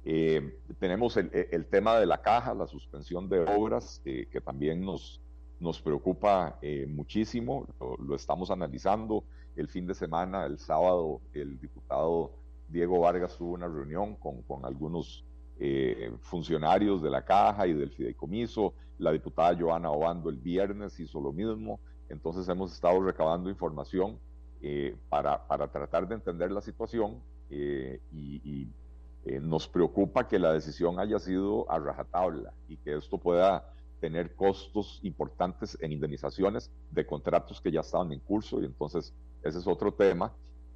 Eh, 0.04 0.58
tenemos 0.80 1.16
el, 1.16 1.66
tema 1.66 1.98
de 1.98 2.06
la 2.06 2.20
caja, 2.20 2.54
la 2.54 2.66
suspensión 2.66 3.28
de 3.28 3.40
obras, 3.40 4.02
eh, 4.04 4.26
que 4.30 4.40
también 4.40 4.84
nos, 4.84 5.20
nos 5.60 5.80
preocupa 5.80 6.58
muchísimo, 6.88 7.66
lo, 7.98 8.14
estamos 8.16 8.50
analizando. 8.50 9.24
El 9.54 9.68
fin 9.68 9.86
de 9.86 9.94
semana, 9.94 10.46
el 10.46 10.58
sábado, 10.58 11.20
el 11.34 11.60
diputado 11.60 12.32
Diego 12.68 13.00
Vargas 13.00 13.36
tuvo 13.36 13.52
una 13.52 13.68
reunión 13.68 14.16
con, 14.16 14.42
con 14.42 14.64
algunos 14.64 15.24
funcionarios 16.22 17.02
de 17.02 17.10
la 17.10 17.24
caja 17.24 17.66
y 17.66 17.74
del 17.74 17.90
fideicomiso. 17.90 18.74
La 18.98 19.12
diputada 19.12 19.56
Joana 19.56 19.90
Obando 19.90 20.30
el 20.30 20.38
viernes 20.38 20.98
hizo 20.98 21.20
lo 21.20 21.32
mismo. 21.32 21.78
Entonces 22.08 22.48
hemos 22.48 22.72
estado 22.72 23.00
recabando 23.00 23.48
información 23.48 24.18
eh, 24.64 24.94
para, 25.08 25.44
para, 25.48 25.66
tratar 25.66 26.06
de 26.06 26.14
entender 26.14 26.52
la 26.52 26.60
situación 26.60 27.20
eh, 27.50 28.00
y, 28.12 28.68
eh, 29.24 29.40
nos 29.40 29.66
preocupa 29.66 30.28
que 30.28 30.38
la 30.38 30.52
decisión 30.52 31.00
haya 31.00 31.18
sido 31.18 31.68
a 31.68 31.80
rajatabla 31.80 32.52
y 32.68 32.76
que 32.76 32.96
esto 32.96 33.18
pueda 33.18 33.68
tener 33.98 34.36
costos 34.36 35.00
importantes 35.02 35.76
en 35.80 35.90
indemnizaciones 35.90 36.70
de 36.92 37.04
contratos 37.04 37.60
que 37.60 37.72
ya 37.72 37.80
estaban 37.80 38.12
en 38.12 38.20
curso 38.20 38.62
y 38.62 38.66
entonces 38.66 39.12
ese 39.42 39.58
es 39.58 39.66
otro 39.66 39.94
tema. 39.94 40.32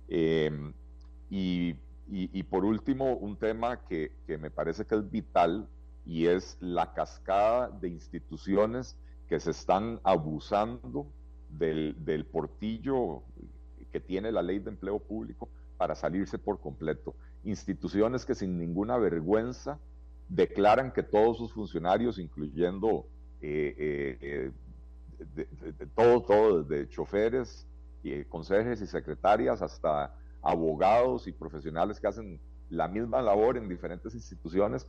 Y, 0.09 1.77
y, 2.09 2.43
por 2.43 2.65
último, 2.65 3.15
un 3.15 3.37
tema 3.37 3.85
que, 3.85 4.11
que 4.27 4.37
me 4.37 4.51
parece 4.51 4.85
que 4.85 4.97
es 4.97 5.09
vital 5.09 5.69
y 6.05 6.27
es 6.27 6.57
la 6.59 6.93
cascada 6.93 7.69
de 7.69 7.89
instituciones 7.89 8.97
que 9.29 9.39
se 9.39 9.53
están 9.53 10.01
abusando 10.03 11.07
del, 11.49 11.95
del 12.05 12.27
portillo 12.27 13.23
que 13.97 14.01
tiene 14.01 14.31
la 14.31 14.43
ley 14.43 14.59
de 14.59 14.69
empleo 14.69 14.99
público 14.99 15.49
para 15.79 15.95
salirse 15.95 16.37
por 16.37 16.61
completo. 16.61 17.15
Instituciones 17.45 18.27
que 18.27 18.35
sin 18.35 18.59
ninguna 18.59 18.99
vergüenza 18.99 19.79
declaran 20.29 20.93
que 20.93 21.03
todos 21.03 21.39
sus 21.39 21.55
funcionarios, 21.55 22.19
incluyendo 22.19 23.07
eh, 23.41 24.19
eh, 24.21 24.51
de, 25.35 25.87
todo, 25.95 26.21
todo, 26.21 26.63
desde 26.63 26.91
choferes, 26.91 27.67
y 28.03 28.23
consejeros 28.25 28.83
y 28.83 28.87
secretarias 28.87 29.63
hasta 29.63 30.15
abogados 30.43 31.27
y 31.27 31.33
profesionales 31.33 31.99
que 31.99 32.07
hacen 32.07 32.39
la 32.69 32.89
misma 32.89 33.23
labor 33.23 33.57
en 33.57 33.67
diferentes 33.67 34.15
instituciones, 34.15 34.87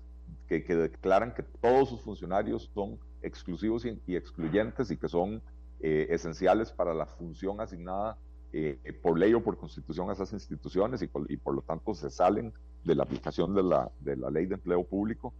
que, 0.49 0.59
declaran 0.59 1.33
que 1.33 1.43
todos 1.43 1.87
sus 1.87 2.01
funcionarios 2.01 2.69
son 2.73 2.99
exclusivos 3.21 3.85
y, 3.85 4.15
excluyentes 4.17 4.91
y 4.91 4.97
que 4.97 5.07
son 5.07 5.41
eh, 5.79 6.07
esenciales 6.09 6.73
para 6.73 6.93
la 6.93 7.05
función 7.05 7.61
asignada 7.61 8.17
eh, 8.59 8.91
por 9.03 9.19
ley 9.19 9.35
o 9.35 9.43
por 9.43 9.55
constitución 9.55 10.09
a 10.09 10.13
esas 10.13 10.33
instituciones 10.33 11.03
y 11.03 11.07
por, 11.07 11.53
lo 11.53 11.61
tanto 11.61 11.93
se 11.93 12.09
salen 12.09 12.51
de 12.83 12.95
la 12.95 13.03
aplicación 13.03 13.53
de 13.53 13.61
la, 13.61 13.91
de 13.99 14.15
la 14.15 14.31
ley 14.31 14.47
de 14.47 14.55
empleo 14.55 14.83
público, 14.83 15.31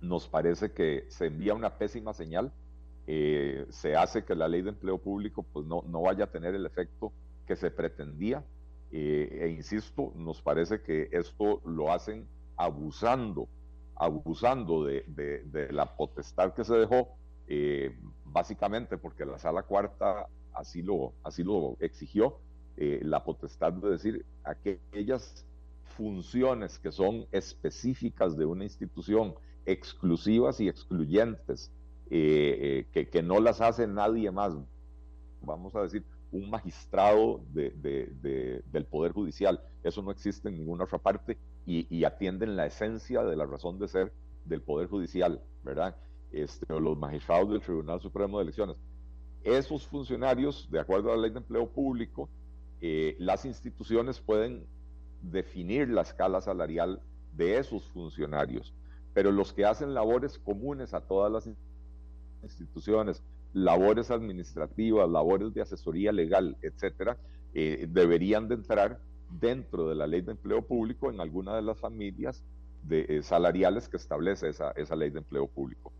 nos 0.00 0.26
parece 0.26 0.72
que 0.72 1.04
se 1.08 1.26
envía 1.26 1.52
una 1.52 1.76
pésima 1.76 2.14
señal, 2.14 2.50
eh, 3.06 3.66
se 3.68 3.94
hace 3.94 4.24
que 4.24 4.34
la 4.34 4.48
ley 4.48 4.62
de 4.62 4.70
empleo 4.70 4.96
público 4.96 5.44
pues 5.52 5.66
no, 5.66 5.84
no 5.86 6.00
vaya 6.00 6.24
a 6.24 6.30
tener 6.30 6.54
el 6.54 6.64
efecto 6.64 7.12
que 7.46 7.56
se 7.56 7.70
pretendía 7.70 8.42
eh, 8.90 9.40
e 9.42 9.48
insisto, 9.48 10.14
nos 10.16 10.40
parece 10.40 10.80
que 10.80 11.10
esto 11.12 11.60
lo 11.66 11.92
hacen 11.92 12.26
abusando, 12.56 13.48
abusando 13.96 14.82
de, 14.84 15.04
de, 15.08 15.70
la 15.72 15.94
potestad 15.94 16.54
que 16.54 16.64
se 16.64 16.74
dejó, 16.74 17.08
básicamente 18.24 18.96
porque 18.96 19.26
la 19.26 19.38
sala 19.38 19.62
cuarta 19.64 20.26
así 20.54 20.82
lo, 20.82 21.12
así 21.22 21.44
exigió, 21.80 22.38
eh, 22.76 23.00
la 23.02 23.22
potestad 23.24 23.72
de 23.72 23.90
decir 23.90 24.24
aquellas 24.42 25.44
funciones 25.96 26.78
que 26.78 26.90
son 26.90 27.26
específicas 27.30 28.36
de 28.36 28.44
una 28.44 28.64
institución, 28.64 29.34
exclusivas 29.64 30.60
y 30.60 30.68
excluyentes, 30.68 31.70
eh, 32.10 32.86
eh, 32.92 33.06
que, 33.06 33.22
no 33.22 33.40
las 33.40 33.60
hace 33.60 33.86
nadie 33.86 34.30
más, 34.30 34.54
vamos 35.42 35.74
a 35.74 35.82
decir, 35.82 36.04
un 36.32 36.50
magistrado 36.50 37.40
del 37.52 38.86
Poder 38.90 39.12
Judicial. 39.12 39.60
Eso 39.84 40.02
no 40.02 40.10
existe 40.10 40.48
en 40.48 40.56
ninguna 40.56 40.84
otra 40.84 40.98
parte 40.98 41.38
y, 41.64 41.86
y, 41.96 42.04
atienden 42.04 42.56
la 42.56 42.66
esencia 42.66 43.22
de 43.22 43.36
la 43.36 43.46
razón 43.46 43.78
de 43.78 43.86
ser 43.86 44.12
del 44.44 44.62
Poder 44.62 44.88
Judicial, 44.88 45.40
¿verdad? 45.62 45.96
Este, 46.32 46.66
los 46.68 46.98
magistrados 46.98 47.50
del 47.50 47.60
Tribunal 47.60 48.00
Supremo 48.00 48.38
de 48.38 48.44
Elecciones 48.44 48.76
esos 49.44 49.86
funcionarios, 49.86 50.68
de 50.70 50.80
acuerdo 50.80 51.12
a 51.12 51.16
la 51.16 51.22
ley 51.22 51.30
de 51.30 51.38
empleo 51.38 51.68
público, 51.68 52.28
eh, 52.80 53.14
las 53.18 53.44
instituciones 53.44 54.20
pueden 54.20 54.66
definir 55.20 55.88
la 55.88 56.02
escala 56.02 56.40
salarial 56.40 57.00
de 57.36 57.58
esos 57.58 57.84
funcionarios, 57.90 58.74
pero 59.12 59.30
los 59.30 59.52
que 59.52 59.66
hacen 59.66 59.94
labores 59.94 60.38
comunes 60.38 60.94
a 60.94 61.02
todas 61.02 61.30
las 61.30 61.48
instituciones, 62.42 63.22
labores 63.52 64.10
administrativas, 64.10 65.08
labores 65.08 65.52
de 65.54 65.62
asesoría 65.62 66.10
legal, 66.10 66.56
etcétera, 66.62 67.18
eh, 67.52 67.86
deberían 67.88 68.48
de 68.48 68.56
entrar 68.56 68.98
dentro 69.40 69.88
de 69.88 69.94
la 69.94 70.06
ley 70.06 70.22
de 70.22 70.32
empleo 70.32 70.62
público 70.62 71.10
en 71.10 71.20
alguna 71.20 71.54
de 71.54 71.62
las 71.62 71.78
familias 71.78 72.44
de, 72.82 73.06
eh, 73.08 73.22
salariales 73.22 73.88
que 73.88 73.96
establece 73.96 74.48
esa, 74.48 74.70
esa, 74.72 74.96
ley 74.96 75.10
de 75.10 75.18
empleo 75.18 75.46
público. 75.46 75.92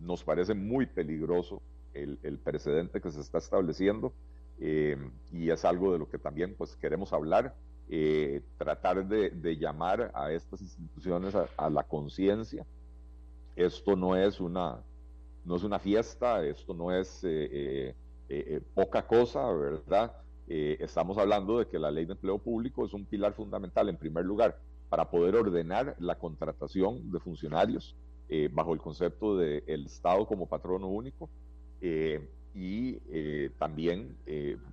Nos 0.00 0.22
parece 0.24 0.54
muy 0.54 0.86
peligroso 0.86 1.62
el, 2.02 2.18
el, 2.22 2.38
precedente 2.38 3.00
que 3.00 3.10
se 3.10 3.20
está 3.20 3.38
estableciendo 3.38 4.12
y 4.58 5.50
es 5.50 5.64
algo 5.64 5.92
de 5.92 5.98
lo 5.98 6.08
que 6.08 6.18
también 6.18 6.54
pues, 6.56 6.76
queremos 6.76 7.12
hablar, 7.12 7.54
tratar 8.58 9.06
de, 9.06 9.30
de, 9.30 9.56
llamar 9.56 10.10
a 10.14 10.32
estas 10.32 10.60
instituciones 10.60 11.34
a, 11.34 11.46
a 11.56 11.70
la 11.70 11.82
conciencia. 11.84 12.64
Esto 13.54 13.96
no 13.96 14.16
es 14.16 14.40
una, 14.40 14.82
no 15.44 15.56
es 15.56 15.62
una 15.62 15.78
fiesta, 15.78 16.44
esto 16.44 16.74
no 16.74 16.92
es 16.92 17.22
eh, 17.24 17.94
eh, 18.28 18.60
poca 18.74 19.06
cosa, 19.06 19.50
¿verdad? 19.52 20.12
estamos 20.48 21.18
hablando 21.18 21.58
de 21.58 21.66
que 21.66 21.76
la 21.76 21.90
ley 21.90 22.04
de 22.04 22.12
empleo 22.12 22.38
público 22.38 22.84
es 22.86 22.94
un 22.94 23.04
pilar 23.04 23.32
fundamental, 23.32 23.88
en 23.88 23.96
primer 23.96 24.24
lugar, 24.24 24.56
para 24.88 25.10
poder 25.10 25.34
ordenar 25.34 25.96
la 25.98 26.16
contratación 26.16 27.10
de 27.10 27.18
funcionarios 27.18 27.96
bajo 28.52 28.72
el 28.72 28.80
concepto 28.80 29.36
del 29.36 29.86
Estado 29.86 30.24
como 30.24 30.46
patrono 30.46 30.86
único 30.86 31.28
y 31.80 32.98
también 33.58 34.16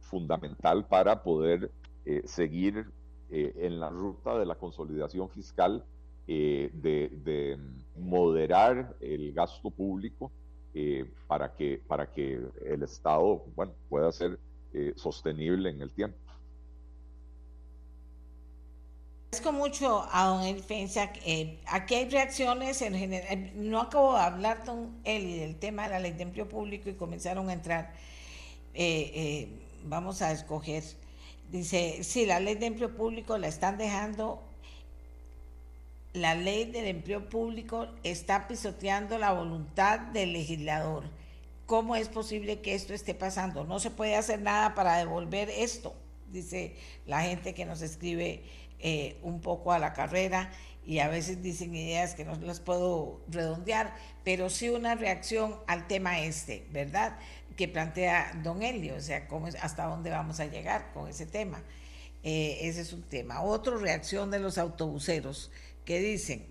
fundamental 0.01 0.87
para 0.87 1.23
poder 1.23 1.69
seguir 2.25 2.85
en 3.29 3.79
la 3.79 3.89
ruta 3.89 4.37
de 4.37 4.45
la 4.45 4.55
consolidación 4.55 5.29
fiscal, 5.29 5.83
de, 6.25 6.71
de, 6.73 7.57
moderar 7.97 8.95
el 9.01 9.33
gasto 9.33 9.69
público 9.69 10.31
eh, 10.75 11.05
para, 11.27 11.53
que, 11.53 11.79
para 11.87 12.11
que 12.11 12.41
el 12.65 12.81
Estado 12.81 13.45
bueno, 13.55 13.73
pueda 13.89 14.11
ser 14.11 14.39
eh, 14.73 14.91
sostenible 14.95 15.69
en 15.69 15.83
el 15.83 15.91
tiempo. 15.91 16.17
Agradezco 19.33 19.51
mucho 19.51 20.07
a 20.11 20.27
don 20.27 20.43
Eli 20.43 20.63
Eh, 21.25 21.57
aquí 21.65 21.95
hay 21.95 22.07
reacciones 22.07 22.79
en 22.83 22.93
general. 22.93 23.51
No 23.55 23.81
acabo 23.81 24.13
de 24.13 24.19
hablar, 24.21 24.63
don 24.63 24.95
Eli, 25.03 25.39
del 25.39 25.55
tema 25.55 25.85
de 25.85 25.89
la 25.89 25.99
ley 25.99 26.11
de 26.11 26.21
empleo 26.21 26.47
público 26.47 26.87
y 26.87 26.93
comenzaron 26.93 27.49
a 27.49 27.53
entrar. 27.53 27.93
Eh, 28.75 29.47
vamos 29.85 30.21
a 30.21 30.31
escoger. 30.31 30.83
Dice, 31.49 32.03
sí, 32.03 32.27
la 32.27 32.39
ley 32.39 32.53
de 32.53 32.67
empleo 32.67 32.95
público 32.95 33.39
la 33.39 33.47
están 33.47 33.79
dejando 33.79 34.43
la 36.13 36.35
ley 36.35 36.65
del 36.65 36.85
empleo 36.85 37.27
público 37.27 37.87
está 38.03 38.47
pisoteando 38.47 39.17
la 39.17 39.33
voluntad 39.33 39.99
del 39.99 40.33
legislador. 40.33 41.05
¿Cómo 41.65 41.95
es 41.95 42.07
posible 42.07 42.61
que 42.61 42.75
esto 42.75 42.93
esté 42.93 43.15
pasando? 43.15 43.63
No 43.63 43.79
se 43.79 43.89
puede 43.89 44.15
hacer 44.15 44.43
nada 44.43 44.75
para 44.75 44.95
devolver 44.97 45.49
esto, 45.49 45.95
dice 46.31 46.75
la 47.07 47.21
gente 47.21 47.53
que 47.53 47.65
nos 47.65 47.81
escribe 47.81 48.43
eh, 48.85 49.15
un 49.23 49.39
poco 49.39 49.71
a 49.71 49.79
la 49.79 49.93
carrera 49.93 50.51
y 50.85 50.99
a 50.99 51.07
veces 51.07 51.41
dicen 51.41 51.73
ideas 51.73 52.15
que 52.15 52.25
no 52.25 52.35
las 52.35 52.59
puedo 52.59 53.21
redondear, 53.29 53.95
pero 54.25 54.49
sí 54.49 54.67
una 54.67 54.95
reacción 54.95 55.55
al 55.67 55.87
tema 55.87 56.19
este, 56.19 56.67
¿verdad? 56.69 57.17
Que 57.55 57.69
plantea 57.69 58.37
don 58.43 58.61
Elio, 58.61 58.95
o 58.95 58.99
sea, 58.99 59.25
cómo 59.29 59.47
hasta 59.61 59.85
dónde 59.85 60.09
vamos 60.09 60.41
a 60.41 60.47
llegar 60.47 60.91
con 60.93 61.07
ese 61.07 61.25
tema. 61.25 61.63
Eh, 62.23 62.57
ese 62.63 62.81
es 62.81 62.91
un 62.91 63.03
tema. 63.03 63.41
Otra 63.41 63.77
reacción 63.77 64.29
de 64.31 64.39
los 64.39 64.57
autobuseros 64.57 65.49
que 65.85 65.99
dicen, 65.99 66.45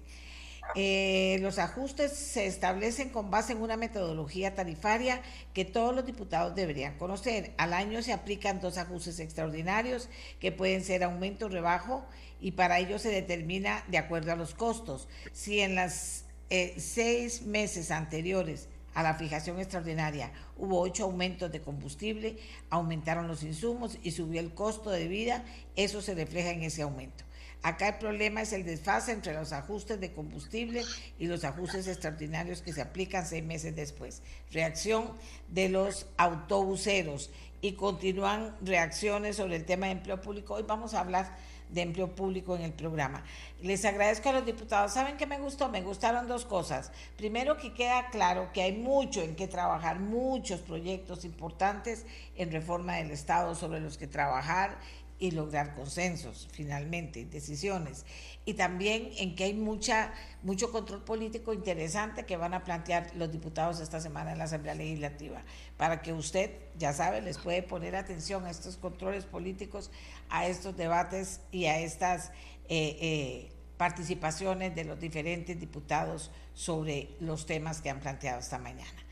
eh, 0.75 1.39
los 1.41 1.59
ajustes 1.59 2.13
se 2.13 2.47
establecen 2.47 3.11
con 3.11 3.31
base 3.31 3.53
en 3.53 3.61
una 3.61 3.77
metodología 3.77 4.55
tarifaria 4.55 5.21
que 5.53 5.65
todos 5.65 5.95
los 5.95 6.07
diputados 6.07 6.55
deberían 6.55 6.97
conocer. 6.99 7.53
Al 7.59 7.75
año 7.75 8.03
se 8.03 8.13
aplican 8.13 8.61
dos 8.61 8.79
ajustes 8.79 9.19
extraordinarios 9.21 10.09
que 10.41 10.53
pueden 10.53 10.83
ser 10.83 11.05
aumento 11.05 11.47
o 11.47 11.49
rebajo 11.49 12.07
y 12.41 12.53
para 12.53 12.79
ello 12.79 12.99
se 12.99 13.11
determina 13.11 13.85
de 13.89 13.99
acuerdo 13.99 14.33
a 14.33 14.37
los 14.37 14.55
costos. 14.55 15.09
Si 15.33 15.61
en 15.61 15.75
las 15.75 16.25
eh, 16.49 16.75
seis 16.79 17.43
meses 17.43 17.91
anteriores 17.91 18.69
a 18.95 19.03
la 19.03 19.15
fijación 19.15 19.59
extraordinaria 19.59 20.33
hubo 20.57 20.81
ocho 20.81 21.05
aumentos 21.05 21.51
de 21.53 21.61
combustible, 21.61 22.39
aumentaron 22.71 23.29
los 23.29 23.43
insumos 23.43 23.99
y 24.03 24.13
subió 24.13 24.41
el 24.41 24.55
costo 24.55 24.91
de 24.91 25.09
vida, 25.09 25.45
eso 25.77 26.01
se 26.01 26.15
refleja 26.15 26.51
en 26.51 26.63
ese 26.63 26.83
aumento. 26.83 27.25
Acá 27.63 27.89
el 27.89 27.95
problema 27.95 28.43
es 28.43 28.53
el 28.53 28.65
desfase 28.65 29.13
entre 29.13 29.35
los 29.35 29.53
ajustes 29.53 30.01
de 30.01 30.13
combustible 30.13 30.83
y 31.19 31.27
los 31.27 31.45
ajustes 31.45 31.87
extraordinarios 31.87 32.61
que 32.61 32.73
se 32.73 32.83
aplican 32.83 33.25
seis 33.25 33.45
meses 33.45 33.77
después. 33.77 34.23
Reacción 34.51 35.13
de 35.49 35.69
los 35.69 36.07
autobuseros 36.17 37.31
y 37.61 37.75
continúan 37.75 38.57
reacciones 38.63 39.37
sobre 39.37 39.57
el 39.57 39.65
tema 39.65 39.87
de 39.87 39.93
empleo 39.93 40.21
público. 40.21 40.55
Hoy 40.55 40.65
vamos 40.67 40.95
a 40.95 41.01
hablar 41.01 41.37
de 41.73 41.83
empleo 41.83 42.15
público 42.15 42.55
en 42.55 42.63
el 42.63 42.73
programa. 42.73 43.25
Les 43.63 43.85
agradezco 43.85 44.29
a 44.29 44.33
los 44.33 44.45
diputados. 44.45 44.93
¿Saben 44.93 45.17
qué 45.17 45.27
me 45.27 45.39
gustó? 45.39 45.69
Me 45.69 45.81
gustaron 45.81 46.29
dos 46.29 46.45
cosas. 46.45 46.93
Primero, 47.17 47.57
que 47.57 47.73
queda 47.73 48.11
claro 48.11 48.51
que 48.53 48.63
hay 48.63 48.73
mucho 48.73 49.23
en 49.23 49.35
que 49.35 49.49
trabajar, 49.49 49.99
muchos 49.99 50.61
proyectos 50.61 51.25
importantes 51.25 52.05
en 52.37 52.53
reforma 52.53 52.97
del 52.97 53.11
Estado 53.11 53.55
sobre 53.55 53.81
los 53.81 53.97
que 53.97 54.07
trabajar 54.07 54.79
y 55.23 55.31
lograr 55.31 55.77
consensos, 55.77 56.49
finalmente, 56.51 57.25
decisiones. 57.25 58.05
Y 58.45 58.55
también 58.55 59.11
en 59.19 59.37
que 59.37 59.45
hay 59.45 59.55
mucha, 59.55 60.13
mucho 60.43 60.73
control 60.73 61.05
político 61.05 61.53
interesante 61.53 62.27
que 62.27 62.37
van 62.37 62.55
a 62.55 62.65
plantear 62.65 63.13
los 63.15 63.31
diputados 63.31 63.79
esta 63.79 64.01
semana 64.01 64.33
en 64.33 64.39
la 64.39 64.45
Asamblea 64.45 64.75
Legislativa, 64.75 65.41
para 65.77 66.03
que 66.03 66.13
usted, 66.13 66.51
ya 66.77 66.93
sabe, 66.93 67.23
les 67.23 67.39
puede 67.39 67.63
poner 67.63 67.95
atención 67.95 68.45
a 68.47 68.51
estos 68.51 68.77
controles 68.77 69.25
políticos, 69.25 69.93
a 70.29 70.49
estos 70.49 70.77
debates 70.77 71.41
y 71.53 71.67
a 71.67 71.79
estas 71.79 72.31
eh, 72.69 72.99
eh, 73.01 73.53
participaciones 73.77 74.75
de 74.75 74.83
los 74.83 74.99
diferentes 74.99 75.61
diputados 75.61 76.33
sobre 76.53 77.11
los 77.21 77.47
temas 77.47 77.81
que 77.81 77.91
han 77.91 78.01
planteado 78.01 78.41
esta 78.41 78.59
mañana. 78.59 79.03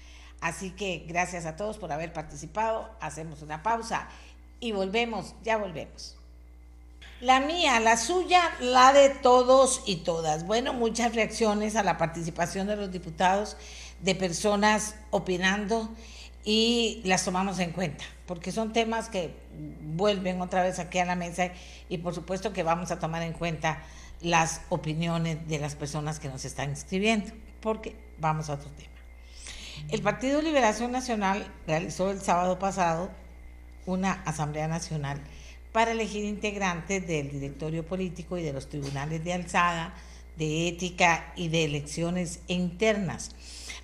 Así 0.41 0.71
que 0.71 1.05
gracias 1.07 1.45
a 1.45 1.55
todos 1.55 1.77
por 1.79 1.93
haber 1.93 2.13
participado. 2.13 2.91
Hacemos 3.01 3.43
una 3.43 3.63
pausa 3.63 4.09
y 4.61 4.73
volvemos, 4.73 5.35
ya 5.43 5.57
volvemos. 5.57 6.17
La 7.21 7.41
mía, 7.41 7.81
la 7.81 7.97
suya, 7.97 8.43
la 8.61 8.93
de 8.93 9.11
todos 9.11 9.83
y 9.85 9.97
todas. 9.97 10.47
Bueno, 10.47 10.73
muchas 10.73 11.15
reacciones 11.15 11.77
a 11.77 11.83
la 11.83 11.99
participación 11.99 12.67
de 12.67 12.77
los 12.77 12.93
diputados, 12.93 13.57
de 14.01 14.15
personas 14.15 14.95
opinando 15.11 15.91
y 16.45 17.03
las 17.05 17.25
tomamos 17.25 17.59
en 17.59 17.73
cuenta, 17.73 18.05
porque 18.27 18.53
son 18.53 18.73
temas 18.73 19.11
que 19.11 19.35
vuelven 19.83 20.41
otra 20.41 20.63
vez 20.63 20.79
aquí 20.79 20.99
a 20.99 21.05
la 21.05 21.17
mesa 21.17 21.51
y 21.91 21.99
por 21.99 22.15
supuesto 22.15 22.55
que 22.55 22.63
vamos 22.63 22.91
a 22.91 22.99
tomar 22.99 23.23
en 23.23 23.35
cuenta 23.35 23.83
las 24.23 24.63
opiniones 24.71 25.47
de 25.49 25.59
las 25.59 25.75
personas 25.75 26.21
que 26.21 26.29
nos 26.29 26.47
están 26.47 26.71
escribiendo, 26.71 27.33
porque 27.61 27.97
vamos 28.19 28.49
a 28.49 28.55
otro 28.55 28.71
tema. 28.71 28.89
El 29.91 30.03
Partido 30.03 30.41
Liberación 30.41 30.93
Nacional 30.93 31.47
realizó 31.67 32.11
el 32.11 32.21
sábado 32.21 32.59
pasado 32.59 33.11
una 33.87 34.13
Asamblea 34.25 34.69
Nacional 34.69 35.21
para 35.73 35.93
elegir 35.93 36.25
integrantes 36.25 37.07
del 37.07 37.31
directorio 37.31 37.87
político 37.87 38.39
y 38.39 38.43
de 38.43 38.53
los 38.53 38.69
tribunales 38.69 39.23
de 39.25 39.33
alzada, 39.33 39.95
de 40.37 40.69
ética 40.69 41.33
y 41.37 41.49
de 41.49 41.65
elecciones 41.65 42.41
internas. 42.49 43.31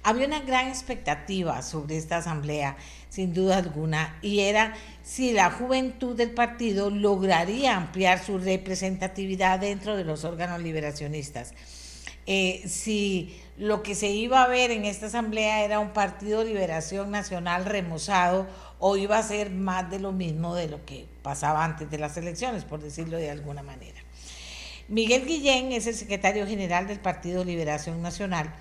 Había 0.03 0.27
una 0.27 0.41
gran 0.41 0.69
expectativa 0.69 1.63
sobre 1.63 1.97
esta 1.97 2.19
asamblea, 2.19 2.77
sin 3.09 3.35
duda 3.35 3.59
alguna, 3.59 4.17
y 4.23 4.41
era 4.41 4.75
si 5.03 5.33
la 5.33 5.51
juventud 5.51 6.17
del 6.17 6.31
partido 6.31 6.91
lograría 6.91 7.77
ampliar 7.77 8.25
su 8.25 8.39
representatividad 8.39 9.59
dentro 9.59 9.97
de 9.97 10.05
los 10.05 10.25
órganos 10.25 10.61
liberacionistas. 10.61 11.55
Eh, 12.29 12.65
si 12.69 13.41
lo 13.57 13.83
que 13.83 13.95
se 13.95 14.09
iba 14.09 14.43
a 14.43 14.49
ver 14.49 14.71
en 14.71 14.85
esta 14.85 15.07
asamblea 15.07 15.65
era 15.65 15.79
un 15.79 15.91
partido 15.91 16.43
liberación 16.43 17.11
nacional 17.11 17.65
remozado 17.65 18.49
o 18.89 18.97
iba 18.97 19.19
a 19.19 19.23
ser 19.25 19.51
más 19.51 19.91
de 19.91 19.99
lo 19.99 20.13
mismo 20.13 20.55
de 20.55 20.69
lo 20.69 20.85
que 20.87 21.07
pasaba 21.23 21.65
antes 21.65 21.91
de 21.91 21.99
las 21.99 22.17
elecciones, 22.17 22.63
por 22.63 22.81
decirlo 22.81 23.17
de 23.17 23.33
alguna 23.33 23.65
manera. 23.65 24.01
Miguel 24.87 25.27
Guillén 25.27 25.73
es 25.73 25.89
el 25.89 25.97
secretario 25.97 26.47
general 26.47 26.87
del 26.87 27.01
Partido 27.01 27.43
Liberación 27.43 28.01
Nacional 28.01 28.55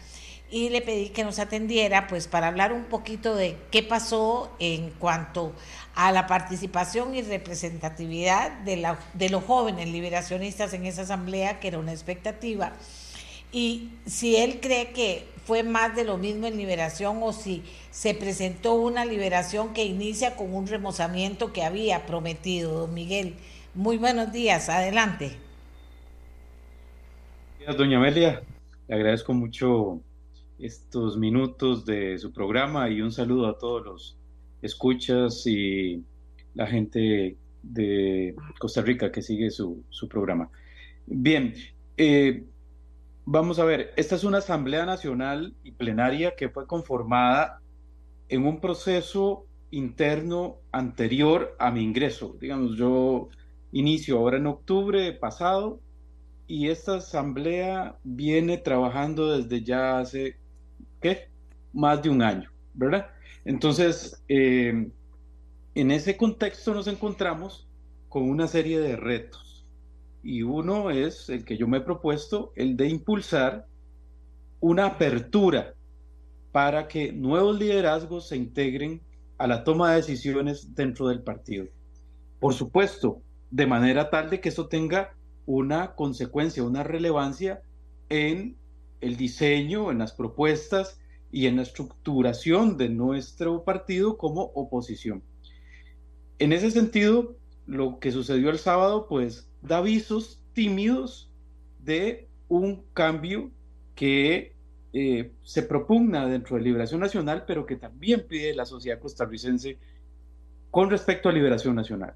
y 0.49 0.69
le 0.69 0.82
pedí 0.82 1.09
que 1.09 1.23
nos 1.23 1.38
atendiera 1.38 2.07
pues 2.07 2.28
para 2.28 2.47
hablar 2.47 2.73
un 2.73 2.86
poquito 2.86 3.36
de 3.36 3.55
qué 3.69 3.84
pasó 3.84 4.51
en 4.57 4.89
cuanto 4.89 5.53
a 5.93 6.11
la 6.11 6.26
participación 6.26 7.13
y 7.13 7.21
representatividad 7.21 8.49
de, 8.63 9.30
los 9.30 9.43
jóvenes 9.43 9.89
liberacionistas 9.89 10.73
en 10.73 10.88
esa 10.88 11.03
asamblea, 11.03 11.59
que 11.59 11.67
era 11.67 11.78
una 11.78 11.93
expectativa, 11.93 12.73
y 13.51 13.91
si 14.07 14.38
él 14.38 14.59
cree 14.59 14.89
que 14.89 15.35
fue 15.46 15.62
más 15.62 15.96
de 15.96 16.04
lo 16.04 16.18
mismo 16.18 16.48
en 16.48 16.58
liberación 16.58 17.20
o 17.22 17.32
si 17.32 17.64
se 17.91 18.16
presentó 18.16 18.74
una 18.74 19.06
liberación 19.06 19.74
que 19.74 19.86
inicia 19.86 20.36
con 20.36 20.54
un 20.54 20.68
remozamiento 20.68 21.54
que 21.54 21.64
había 21.64 22.06
prometido. 22.08 22.80
Don 22.80 22.93
Miguel, 22.93 23.36
muy 23.76 23.98
buenos 23.98 24.32
días, 24.32 24.70
adelante. 24.70 25.38
Doña 27.78 27.98
Amelia, 27.98 28.41
Le 28.88 28.96
agradezco 28.96 29.34
mucho 29.34 30.02
estos 30.60 31.18
minutos 31.18 31.86
de 31.86 32.18
su 32.18 32.32
programa 32.32 32.89
y 32.89 33.02
un 33.02 33.12
saludo 33.12 33.48
a 33.48 33.58
todos 33.58 33.86
los 33.86 34.18
escuchas 34.62 35.46
y 35.46 36.04
la 36.56 36.66
gente 36.68 37.38
de 37.62 38.36
Costa 38.60 38.82
Rica 38.82 39.12
que 39.12 39.22
sigue 39.22 39.52
su, 39.52 39.84
su 39.89 40.08
programa. 40.08 40.50
Bien, 41.06 41.54
eh, 41.98 42.43
vamos 43.26 43.59
a 43.59 43.65
ver, 43.65 43.93
esta 43.97 44.15
es 44.15 44.23
una 44.23 44.38
Asamblea 44.38 44.86
Nacional 44.86 45.55
y 45.63 45.71
plenaria 45.71 46.36
que 46.36 46.49
fue 46.49 46.67
conformada 46.67 47.61
en 48.30 48.45
un 48.45 48.59
proceso 48.61 49.45
interno 49.71 50.57
anterior 50.71 51.55
a 51.59 51.71
mi 51.71 51.84
ingreso. 51.84 52.38
Digamos, 52.39 52.78
yo 52.78 53.30
inicio 53.71 54.17
ahora 54.17 54.38
en 54.38 54.47
octubre 54.47 55.11
pasado 55.13 55.82
y 56.47 56.69
esta 56.69 56.97
asamblea 56.97 57.97
viene 58.03 58.57
trabajando 58.57 59.38
desde 59.38 59.63
ya 59.63 59.99
hace, 59.99 60.38
¿qué? 61.01 61.30
Más 61.73 62.01
de 62.01 62.09
un 62.09 62.21
año, 62.21 62.51
¿verdad? 62.73 63.07
Entonces, 63.43 64.23
eh, 64.28 64.89
en 65.76 65.91
ese 65.91 66.15
contexto 66.15 66.73
nos 66.73 66.88
encontramos 66.88 67.67
con 68.07 68.30
una 68.30 68.47
serie 68.47 68.80
de 68.80 68.95
retos. 68.95 69.45
Y 70.26 70.41
uno 70.41 70.89
es 70.89 71.30
el 71.30 71.45
que 71.45 71.55
yo 71.55 71.67
me 71.67 71.78
he 71.78 71.82
propuesto, 71.82 72.51
el 72.55 72.76
de 72.76 72.89
impulsar 72.89 73.67
una 74.59 74.88
apertura 74.88 75.76
para 76.51 76.88
que 76.88 77.13
nuevos 77.13 77.59
liderazgos 77.59 78.30
se 78.30 78.36
integren 78.36 79.01
a 79.38 79.45
la 79.45 79.63
toma 79.63 79.91
de 79.91 79.97
decisiones 79.97 80.73
dentro 80.73 81.09
del 81.09 81.21
partido. 81.21 81.67
Por 82.39 82.55
supuesto, 82.55 83.21
de 83.51 83.67
manera 83.67 84.09
tal 84.09 84.32
de 84.32 84.41
que 84.41 84.49
eso 84.49 84.67
tenga 84.67 85.13
una 85.45 85.93
consecuencia, 85.93 86.63
una 86.63 86.82
relevancia 86.82 87.61
en 88.09 88.57
el 89.01 89.17
diseño, 89.17 89.91
en 89.91 89.99
las 89.99 90.13
propuestas 90.13 90.99
y 91.32 91.45
en 91.45 91.57
la 91.57 91.61
estructuración 91.61 92.78
de 92.78 92.89
nuestro 92.89 93.63
partido 93.63 94.17
como 94.17 94.41
oposición. 94.55 95.21
En 96.39 96.51
ese 96.51 96.71
sentido, 96.71 97.36
lo 97.68 97.99
que 97.99 98.11
sucedió 98.11 98.49
el 98.49 98.59
sábado, 98.59 99.07
pues 99.07 99.49
da 99.61 99.78
avisos 99.78 100.41
tímidos 100.53 101.32
de 101.80 102.28
un 102.47 102.84
cambio 102.93 103.51
que 103.95 104.53
eh, 104.93 105.32
se 105.43 105.63
propugna 105.63 106.28
dentro 106.28 106.55
de 106.55 106.63
Liberación 106.63 107.01
Nacional, 107.01 107.43
pero 107.47 107.66
que 107.66 107.76
también 107.76 108.26
pide 108.28 108.55
la 108.55 108.66
sociedad 108.66 108.99
costarricense 108.99 109.78
con 110.72 110.89
respecto 110.89 111.30
a 111.30 111.34
Liberación 111.34 111.76
Nacional. 111.76 112.13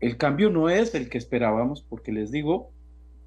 El 0.00 0.16
cambio 0.16 0.50
no 0.50 0.68
es 0.68 0.94
el 0.94 1.08
que 1.08 1.18
esperábamos, 1.18 1.82
porque 1.82 2.12
les 2.12 2.30
digo, 2.30 2.70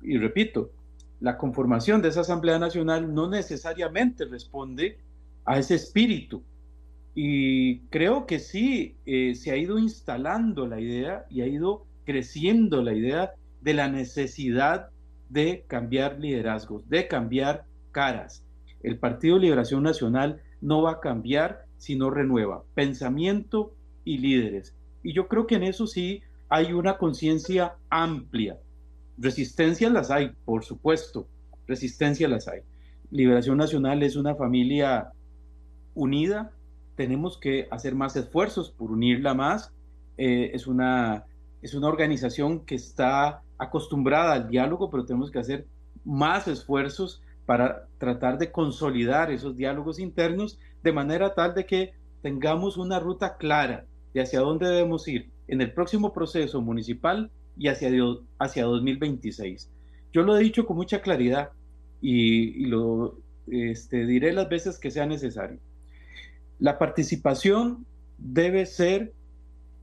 y 0.01 0.17
repito, 0.17 0.71
la 1.19 1.37
conformación 1.37 2.01
de 2.01 2.09
esa 2.09 2.21
Asamblea 2.21 2.59
Nacional 2.59 3.13
no 3.13 3.29
necesariamente 3.29 4.25
responde 4.25 4.99
a 5.45 5.57
ese 5.57 5.75
espíritu. 5.75 6.43
Y 7.21 7.79
creo 7.89 8.25
que 8.25 8.39
sí 8.39 8.95
eh, 9.05 9.35
se 9.35 9.51
ha 9.51 9.57
ido 9.57 9.77
instalando 9.77 10.65
la 10.67 10.79
idea 10.79 11.25
y 11.29 11.41
ha 11.41 11.47
ido 11.47 11.85
creciendo 12.05 12.81
la 12.81 12.93
idea 12.93 13.33
de 13.59 13.73
la 13.73 13.89
necesidad 13.89 14.87
de 15.27 15.65
cambiar 15.67 16.17
liderazgos, 16.17 16.87
de 16.87 17.09
cambiar 17.09 17.65
caras. 17.91 18.45
El 18.83 18.99
Partido 18.99 19.37
Liberación 19.37 19.83
Nacional 19.83 20.41
no 20.61 20.81
va 20.81 20.91
a 20.91 20.99
cambiar 21.01 21.65
si 21.75 21.97
no 21.97 22.09
renueva 22.09 22.63
pensamiento 22.73 23.73
y 24.05 24.19
líderes. 24.19 24.73
Y 25.03 25.11
yo 25.11 25.27
creo 25.27 25.45
que 25.45 25.55
en 25.55 25.63
eso 25.63 25.87
sí 25.87 26.21
hay 26.47 26.71
una 26.71 26.97
conciencia 26.97 27.75
amplia. 27.89 28.57
Resistencias 29.17 29.91
las 29.91 30.09
hay, 30.09 30.31
por 30.45 30.63
supuesto, 30.63 31.27
resistencias 31.67 32.31
las 32.31 32.47
hay. 32.47 32.61
Liberación 33.11 33.57
Nacional 33.57 34.03
es 34.03 34.15
una 34.15 34.35
familia 34.35 35.11
unida, 35.95 36.53
tenemos 36.99 37.37
que 37.37 37.65
hacer 37.71 37.95
más 37.95 38.17
esfuerzos 38.17 38.71
por 38.71 38.91
unirla 38.91 39.33
más. 39.33 39.71
Eh, 40.17 40.51
es, 40.53 40.67
una, 40.67 41.23
es 41.61 41.73
una 41.73 41.87
organización 41.87 42.65
que 42.65 42.75
está 42.75 43.41
acostumbrada 43.57 44.33
al 44.33 44.49
diálogo, 44.49 44.89
pero 44.89 45.05
tenemos 45.05 45.31
que 45.31 45.39
hacer 45.39 45.65
más 46.03 46.49
esfuerzos 46.49 47.21
para 47.45 47.87
tratar 47.99 48.37
de 48.37 48.51
consolidar 48.51 49.31
esos 49.31 49.55
diálogos 49.55 49.97
internos 49.97 50.59
de 50.83 50.91
manera 50.91 51.33
tal 51.35 51.55
de 51.55 51.65
que 51.65 51.93
tengamos 52.21 52.75
una 52.75 52.99
ruta 52.99 53.37
clara 53.37 53.85
de 54.13 54.19
hacia 54.19 54.41
dónde 54.41 54.67
debemos 54.67 55.07
ir 55.07 55.29
en 55.47 55.61
el 55.61 55.71
próximo 55.71 56.11
proceso 56.11 56.61
municipal 56.61 57.31
y 57.55 57.69
hacia, 57.69 57.91
hacia 58.39 58.65
2026. 58.65 59.71
Yo 60.11 60.23
lo 60.23 60.35
he 60.35 60.43
dicho 60.43 60.65
con 60.65 60.75
mucha 60.75 61.01
claridad 61.01 61.51
y, 62.01 62.65
lo 62.65 63.19
este, 63.47 64.05
diré 64.05 64.33
las 64.33 64.49
veces 64.49 64.77
que 64.77 64.91
sea 64.91 65.05
necesario. 65.05 65.59
La 66.59 66.77
participación 66.77 67.85
debe 68.17 68.65
ser 68.65 69.13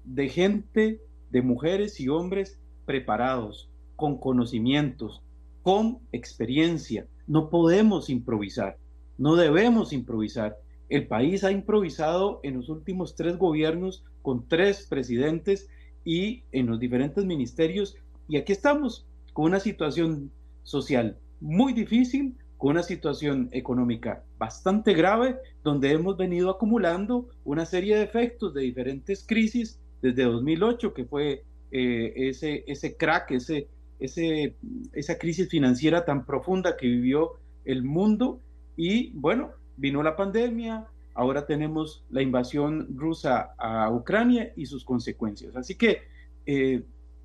de 0.04 0.28
gente, 0.28 1.00
de 1.30 1.40
mujeres 1.40 1.98
y 2.00 2.10
hombres 2.10 2.60
preparados, 2.84 3.70
con 3.96 4.18
conocimientos, 4.18 5.22
con 5.62 6.00
experiencia. 6.12 7.06
No 7.26 7.48
podemos 7.48 8.10
improvisar, 8.10 8.76
no 9.16 9.36
debemos 9.36 9.94
improvisar. 9.94 10.58
El 10.90 11.06
país 11.06 11.44
ha 11.44 11.50
improvisado 11.50 12.40
en 12.42 12.58
los 12.58 12.68
últimos 12.68 13.14
tres 13.14 13.38
gobiernos 13.38 14.04
con 14.20 14.46
tres 14.46 14.86
presidentes 14.86 15.70
y 16.04 16.42
en 16.52 16.66
los 16.66 16.78
diferentes 16.78 17.24
ministerios. 17.24 17.96
Y 18.28 18.36
aquí 18.36 18.52
estamos 18.52 19.06
con 19.32 19.46
una 19.46 19.60
situación 19.60 20.30
social 20.62 21.16
muy 21.40 21.72
difícil, 21.72 22.36
con 22.58 22.72
una 22.72 22.82
situación 22.82 23.48
económica 23.52 24.25
bastante 24.38 24.92
grave, 24.94 25.36
donde 25.62 25.92
hemos 25.92 26.16
venido 26.16 26.50
acumulando 26.50 27.28
una 27.44 27.64
serie 27.64 27.96
de 27.96 28.02
efectos 28.02 28.54
de 28.54 28.62
diferentes 28.62 29.24
crisis 29.26 29.78
desde 30.02 30.24
2008, 30.24 30.92
que 30.92 31.04
fue 31.04 31.44
eh, 31.70 32.12
ese, 32.16 32.64
ese 32.66 32.96
crack, 32.96 33.30
ese, 33.32 33.68
ese, 33.98 34.56
esa 34.92 35.18
crisis 35.18 35.48
financiera 35.48 36.04
tan 36.04 36.24
profunda 36.24 36.76
que 36.76 36.86
vivió 36.86 37.32
el 37.64 37.82
mundo. 37.82 38.40
Y 38.76 39.10
bueno, 39.12 39.52
vino 39.76 40.02
la 40.02 40.16
pandemia, 40.16 40.86
ahora 41.14 41.46
tenemos 41.46 42.04
la 42.10 42.22
invasión 42.22 42.88
rusa 42.96 43.54
a 43.58 43.90
Ucrania 43.90 44.52
y 44.56 44.66
sus 44.66 44.84
consecuencias. 44.84 45.56
Así 45.56 45.74
que 45.74 46.02
eh, 46.44 46.82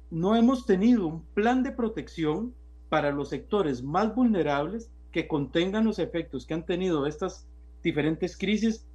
no 0.09 0.35
hemos 0.35 0.65
tenido 0.65 1.07
un 1.07 1.23
plan 1.33 1.61
de 1.63 1.71
protección 1.71 2.53
para 2.89 3.11
los 3.11 3.29
sectores 3.29 3.83
más 3.83 4.13
vulnerables 4.15 4.89
que 5.11 5.27
contengan 5.27 5.85
los 5.85 5.99
efectos 5.99 6.45
que 6.45 6.53
han 6.53 6.65
tenido 6.65 7.05
estas 7.05 7.47
diferentes 7.83 8.37
crisis 8.37 8.85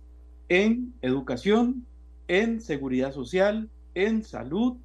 en 0.48 0.94
educación, 1.02 1.86
en 2.28 2.60
seguridad 2.60 3.12
social, 3.12 3.68
en 3.94 4.22
salud, 4.22 4.76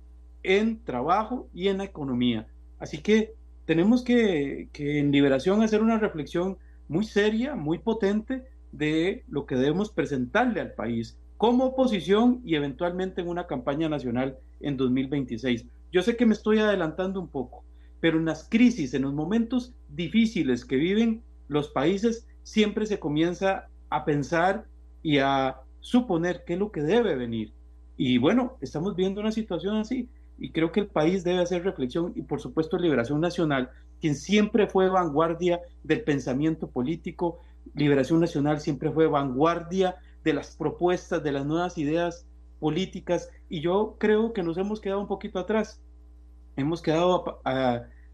en 0.43 0.83
trabajo 0.83 1.47
y 1.53 1.67
en 1.67 1.79
la 1.79 1.85
economía. 1.85 2.47
Así 2.79 2.99
que 2.99 3.33
tenemos 3.65 4.03
que, 4.03 4.69
que 4.73 4.99
en 4.99 5.11
liberación 5.11 5.61
hacer 5.61 5.81
una 5.81 5.99
reflexión 5.99 6.57
muy 6.87 7.05
seria, 7.05 7.55
muy 7.55 7.77
potente 7.79 8.43
de 8.71 9.23
lo 9.27 9.45
que 9.45 9.55
debemos 9.55 9.91
presentarle 9.91 10.61
al 10.61 10.73
país 10.73 11.17
como 11.37 11.65
oposición 11.65 12.41
y 12.45 12.55
eventualmente 12.55 13.21
en 13.21 13.27
una 13.27 13.47
campaña 13.47 13.89
nacional 13.89 14.37
en 14.59 14.77
2026. 14.77 15.65
Yo 15.91 16.01
sé 16.03 16.15
que 16.15 16.25
me 16.25 16.33
estoy 16.33 16.59
adelantando 16.59 17.19
un 17.19 17.29
poco, 17.29 17.63
pero 17.99 18.19
en 18.19 18.25
las 18.25 18.47
crisis, 18.47 18.93
en 18.93 19.03
los 19.03 19.13
momentos 19.13 19.73
difíciles 19.89 20.65
que 20.65 20.75
viven 20.75 21.23
los 21.51 21.69
países, 21.69 22.25
siempre 22.43 22.85
se 22.85 22.97
comienza 22.97 23.67
a 23.89 24.05
pensar 24.05 24.65
y 25.03 25.17
a 25.17 25.57
suponer 25.81 26.43
qué 26.45 26.53
es 26.53 26.59
lo 26.59 26.71
que 26.71 26.81
debe 26.81 27.15
venir. 27.15 27.51
Y 27.97 28.17
bueno, 28.17 28.57
estamos 28.61 28.95
viendo 28.95 29.19
una 29.19 29.33
situación 29.33 29.75
así 29.75 30.07
y 30.39 30.51
creo 30.51 30.71
que 30.71 30.79
el 30.79 30.87
país 30.87 31.25
debe 31.25 31.41
hacer 31.41 31.63
reflexión 31.63 32.13
y 32.15 32.21
por 32.21 32.39
supuesto 32.39 32.77
Liberación 32.77 33.19
Nacional, 33.19 33.69
quien 33.99 34.15
siempre 34.15 34.65
fue 34.67 34.89
vanguardia 34.89 35.59
del 35.83 36.03
pensamiento 36.03 36.69
político, 36.69 37.39
Liberación 37.75 38.21
Nacional 38.21 38.61
siempre 38.61 38.89
fue 38.89 39.07
vanguardia 39.07 39.97
de 40.23 40.33
las 40.33 40.55
propuestas, 40.55 41.21
de 41.21 41.33
las 41.33 41.45
nuevas 41.45 41.77
ideas 41.77 42.25
políticas, 42.59 43.29
y 43.49 43.59
yo 43.59 43.97
creo 43.99 44.31
que 44.31 44.41
nos 44.41 44.57
hemos 44.57 44.79
quedado 44.79 45.01
un 45.01 45.07
poquito 45.07 45.37
atrás. 45.37 45.81
Hemos 46.55 46.81
quedado, 46.81 47.41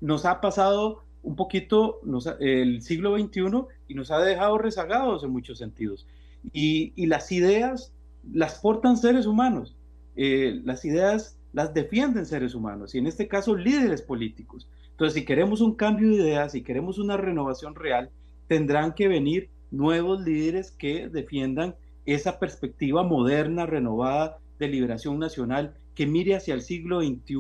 nos 0.02 0.26
ha 0.26 0.42
pasado 0.42 1.04
un 1.28 1.36
poquito 1.36 2.00
el 2.40 2.82
siglo 2.82 3.20
XXI 3.20 3.42
y 3.90 3.96
nos 3.96 4.12
ha 4.12 4.20
dejado 4.20 4.58
rezagados 4.58 5.26
en 5.26 5.32
muchos 5.32 5.58
sentidos. 5.58 6.08
Y, 6.54 7.06
las 7.06 7.34
ideas 7.34 7.92
las 8.32 8.60
portan 8.60 8.96
seres 8.96 9.26
humanos, 9.26 9.76
eh, 10.16 10.62
las 10.64 10.86
ideas 10.86 11.38
las 11.52 11.74
defienden 11.74 12.26
seres 12.26 12.56
humanos, 12.56 12.96
y 12.96 13.00
en 13.00 13.08
este 13.08 13.28
caso 13.28 13.58
líderes 13.58 14.02
políticos. 14.02 14.70
Entonces, 14.92 15.16
si 15.16 15.26
queremos 15.26 15.60
un 15.60 15.76
cambio 15.76 16.10
de 16.10 16.16
ideas, 16.16 16.54
si 16.54 16.62
queremos 16.62 16.98
una 16.98 17.18
renovación 17.18 17.76
real, 17.76 18.10
tendrán 18.48 18.94
que 18.94 19.10
venir 19.10 19.50
nuevos 19.70 20.22
líderes 20.22 20.72
que 20.72 21.10
defiendan 21.10 21.76
esa 22.06 22.40
perspectiva 22.40 23.04
moderna, 23.04 23.66
renovada 23.66 24.38
de 24.60 24.70
liberación 24.70 25.20
nacional, 25.20 25.76
que 25.94 26.08
mire 26.08 26.36
hacia 26.36 26.54
el 26.54 26.62
siglo 26.62 27.02
XXI 27.02 27.36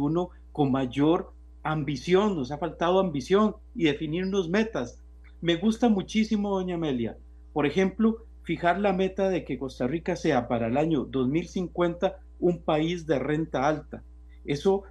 con 0.51 0.73
mayor 0.73 1.31
ambición, 1.71 2.35
nos 2.35 2.51
ha 2.51 2.57
faltado 2.57 2.99
ambición 2.99 3.55
y 3.75 3.85
definirnos 3.85 4.49
metas. 4.49 5.01
me 5.41 5.55
gusta 5.57 5.89
muchísimo, 5.89 6.49
doña 6.49 6.75
Amelia. 6.75 7.17
Por 7.53 7.65
ejemplo, 7.65 8.25
fijar 8.43 8.79
la 8.79 8.93
meta 8.93 9.29
de 9.29 9.43
que 9.43 9.59
Costa 9.59 9.85
Rica 9.85 10.15
sea 10.15 10.47
para 10.47 10.67
el 10.67 10.77
año 10.77 11.03
2050 11.03 12.17
un 12.39 12.63
país 12.63 13.05
de 13.05 13.19
renta 13.19 13.67
alta. 13.67 14.01
Eso 14.45 14.83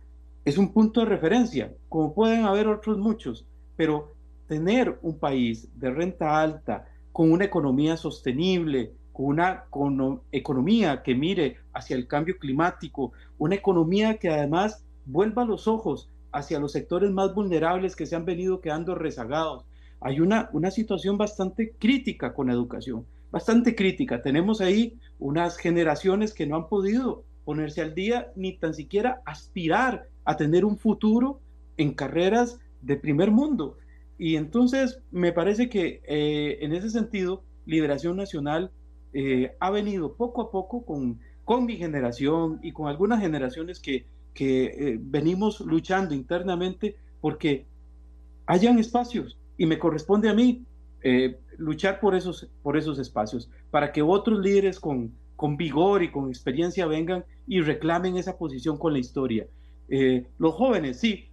es 0.45 0.59
un 0.59 0.73
punto 0.73 1.01
de 1.01 1.07
referencia, 1.07 1.73
como 1.89 2.15
pueden 2.15 2.45
haber 2.45 2.69
otros 2.69 2.99
muchos, 2.99 3.47
pero 3.77 4.13
tener 4.47 4.99
un 5.03 5.19
país 5.19 5.69
de 5.75 5.91
renta 5.91 6.41
alta, 6.41 6.87
con 7.11 7.33
una 7.33 7.47
economía 7.47 7.97
sostenible, 7.97 8.93
con 9.13 9.27
una 9.27 9.65
economía 10.31 11.03
que 11.03 11.15
mire 11.15 11.57
hacia 11.73 11.97
el 11.97 12.07
cambio 12.07 12.39
climático, 12.39 13.13
una 13.39 13.55
economía 13.55 14.19
que 14.19 14.29
además 14.29 14.85
vuelva 15.07 15.47
los 15.47 15.67
ojos 15.67 16.11
hacia 16.37 16.61
los 16.61 16.73
sectores 16.73 17.11
más 17.11 17.35
vulnerables 17.35 17.97
que 17.97 18.07
se 18.07 18.15
han 18.15 18.25
venido 18.25 18.61
quedando 18.61 18.95
rezagados. 18.95 19.65
Hay 20.01 20.21
una, 20.21 20.51
una 20.53 20.71
situación 20.71 21.17
bastante 21.17 21.73
crítica 21.79 22.35
con 22.35 22.51
educación, 22.51 23.07
bastante 23.31 23.75
crítica. 23.75 24.23
Tenemos 24.23 24.61
ahí 24.61 24.99
unas 25.19 25.57
generaciones 25.57 26.35
que 26.35 26.47
no 26.47 26.57
han 26.57 26.69
podido 26.69 27.25
ponerse 27.45 27.81
al 27.81 27.95
día 27.95 28.33
ni 28.37 28.53
tan 28.59 28.75
siquiera 28.75 29.23
aspirar 29.25 30.09
a 30.25 30.37
tener 30.37 30.65
un 30.65 30.77
futuro 30.77 31.41
en 31.79 31.95
carreras 31.95 32.59
de 32.83 32.97
primer 32.97 33.31
mundo. 33.31 33.79
Y 34.19 34.37
entonces 34.37 34.99
me 35.11 35.33
parece 35.33 35.69
que 35.71 36.03
eh, 36.07 36.59
en 36.61 36.75
ese 36.75 36.91
sentido, 36.91 37.43
Liberación 37.65 38.17
Nacional 38.17 38.71
eh, 39.15 39.57
ha 39.61 39.71
venido 39.71 40.15
poco 40.15 40.43
a 40.43 40.51
poco 40.51 40.85
con, 40.85 41.19
con 41.45 41.65
mi 41.65 41.77
generación 41.77 42.61
y 42.63 42.73
con 42.73 42.89
algunas 42.89 43.21
generaciones 43.21 43.81
que, 43.81 44.05
que 44.37 44.67
eh, 44.67 44.99
venimos 45.01 45.61
luchando 45.61 46.15
internamente 46.15 46.95
porque 47.21 47.67
hayan 48.47 48.79
espacios 48.79 49.37
y 49.59 49.67
me 49.67 49.79
corresponde 49.79 50.29
a 50.29 50.35
mí 50.35 50.63
luchar 51.57 52.01
por 52.01 52.17
esos, 52.17 52.49
por 52.65 52.77
esos 52.77 52.99
espacios, 52.99 53.49
para 53.71 53.93
que 53.93 54.03
otros 54.03 54.41
líderes 54.41 54.81
con, 54.81 55.13
con 55.37 55.57
vigor 55.57 56.03
y 56.03 56.11
con 56.11 56.29
experiencia 56.29 56.85
vengan 56.87 57.25
y 57.47 57.61
reclamen 57.61 58.17
esa 58.17 58.37
posición 58.37 58.77
con 58.77 58.93
la 58.93 58.99
historia. 58.99 59.47
los 60.39 60.55
jóvenes, 60.55 60.99
sí, 60.99 61.29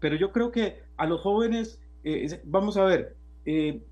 pero 0.00 0.16
yo 0.16 0.32
creo 0.32 0.50
que 0.50 0.82
a 0.96 1.06
los 1.06 1.20
jóvenes 1.20 1.80
eh, 2.04 2.40
vamos 2.44 2.76
a 2.76 2.84
ver, 2.84 3.16
eh, 3.44 3.82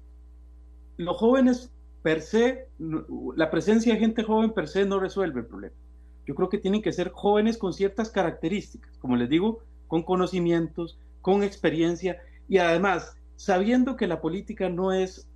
los 0.97 1.17
jóvenes 1.17 1.73
per 2.03 2.23
se, 2.23 2.69
la 2.79 3.51
presencia 3.51 3.95
de 3.95 4.01
gente 4.01 4.23
joven 4.23 4.53
per 4.53 4.69
se 4.69 4.85
no 4.85 5.01
resuelve 5.01 5.41
el 5.41 5.47
problema. 5.47 5.75
Yo 6.27 6.35
creo 6.35 6.49
que 6.49 6.59
tienen 6.59 6.83
que 6.83 6.93
ser 6.93 7.11
jóvenes 7.11 7.57
con 7.57 7.73
ciertas 7.73 8.11
características, 8.11 8.99
como 8.99 9.17
les 9.17 9.29
digo, 9.29 9.61
con 9.87 10.03
conocimientos, 10.03 10.99
con 11.23 11.43
experiencia 11.43 12.21
y 12.49 12.59
además 12.59 13.17
sabiendo 13.37 13.97
que 13.97 14.07
la 14.07 14.21
política 14.21 14.69
no 14.69 14.93
es 14.93 15.29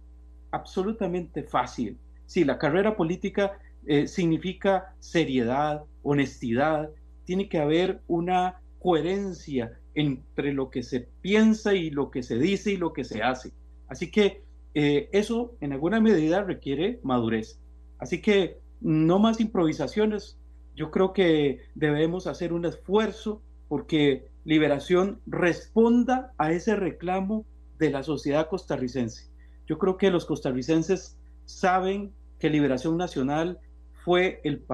absolutamente 0.50 1.44
fácil. 1.44 1.98
Sí, 2.26 2.44
la 2.44 2.58
carrera 2.58 2.96
política 2.96 3.58
eh, 3.86 4.06
significa 4.06 4.94
seriedad, 5.00 5.84
honestidad, 6.02 6.90
tiene 7.24 7.48
que 7.48 7.58
haber 7.58 8.00
una 8.08 8.60
coherencia 8.80 9.78
entre 9.94 10.52
lo 10.52 10.70
que 10.70 10.82
se 10.82 11.08
piensa 11.20 11.74
y 11.74 11.90
lo 11.90 12.10
que 12.10 12.22
se 12.22 12.38
dice 12.38 12.72
y 12.72 12.76
lo 12.76 12.92
que 12.92 13.04
se 13.04 13.22
hace. 13.22 13.52
Así 13.88 14.10
que 14.10 14.42
eh, 14.74 15.08
eso 15.12 15.56
en 15.60 15.72
alguna 15.72 16.00
medida 16.00 16.42
requiere 16.42 17.00
madurez. 17.02 17.58
Así 17.98 18.20
que 18.20 18.58
no 18.80 19.18
más 19.18 19.40
improvisaciones. 19.40 20.38
Yo 20.80 20.90
creo 20.90 21.12
que 21.12 21.60
debemos 21.74 22.26
hacer 22.26 22.54
un 22.54 22.64
esfuerzo 22.64 23.42
porque 23.68 24.30
Liberación 24.46 25.20
responda 25.26 26.32
a 26.38 26.52
ese 26.52 26.74
reclamo 26.74 27.44
de 27.78 27.90
la 27.90 28.02
sociedad 28.02 28.48
costarricense. 28.48 29.28
Yo 29.66 29.78
creo 29.78 29.98
que 29.98 30.10
los 30.10 30.24
costarricenses 30.24 31.18
saben 31.44 32.14
que 32.38 32.48
Liberación 32.48 32.96
Nacional 32.96 33.58
fue 33.92 34.40
el, 34.42 34.64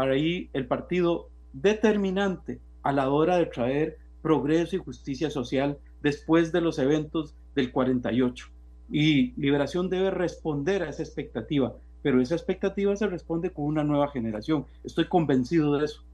el 0.53 0.67
partido 0.69 1.29
determinante 1.53 2.61
a 2.85 2.93
la 2.93 3.11
hora 3.11 3.37
de 3.39 3.47
traer 3.47 3.99
progreso 4.23 4.77
y 4.77 4.79
justicia 4.79 5.29
social 5.29 5.77
después 6.03 6.53
de 6.53 6.61
los 6.61 6.79
eventos 6.79 7.35
del 7.57 7.73
48. 7.73 8.47
Y 8.93 9.33
Liberación 9.33 9.91
debe 9.91 10.13
responder 10.13 10.85
a 10.85 10.91
esa 10.91 11.03
expectativa, 11.03 11.75
pero 12.07 12.23
esa 12.23 12.37
expectativa 12.37 12.95
se 12.95 13.09
responde 13.09 13.51
con 13.51 13.65
una 13.65 13.83
nueva 13.83 14.07
generación. 14.13 14.65
Estoy 14.85 15.09
convencido 15.09 15.77
de 15.77 15.87
eso. 15.87 16.05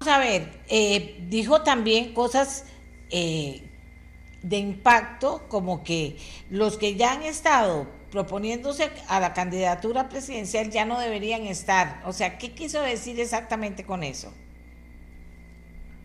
Vamos 0.00 0.12
a 0.12 0.18
ver, 0.18 0.48
eh, 0.68 1.24
dijo 1.28 1.62
también 1.62 2.14
cosas 2.14 2.66
eh, 3.10 3.70
de 4.42 4.56
impacto, 4.56 5.44
como 5.46 5.84
que 5.84 6.16
los 6.50 6.78
que 6.78 6.96
ya 6.96 7.12
han 7.12 7.22
estado 7.22 7.86
proponiéndose 8.10 8.90
a 9.06 9.20
la 9.20 9.34
candidatura 9.34 10.08
presidencial 10.08 10.72
ya 10.72 10.84
no 10.84 10.98
deberían 10.98 11.42
estar. 11.42 12.02
O 12.06 12.12
sea, 12.12 12.38
¿qué 12.38 12.56
quiso 12.56 12.82
decir 12.82 13.20
exactamente 13.20 13.84
con 13.86 14.02
eso? 14.02 14.32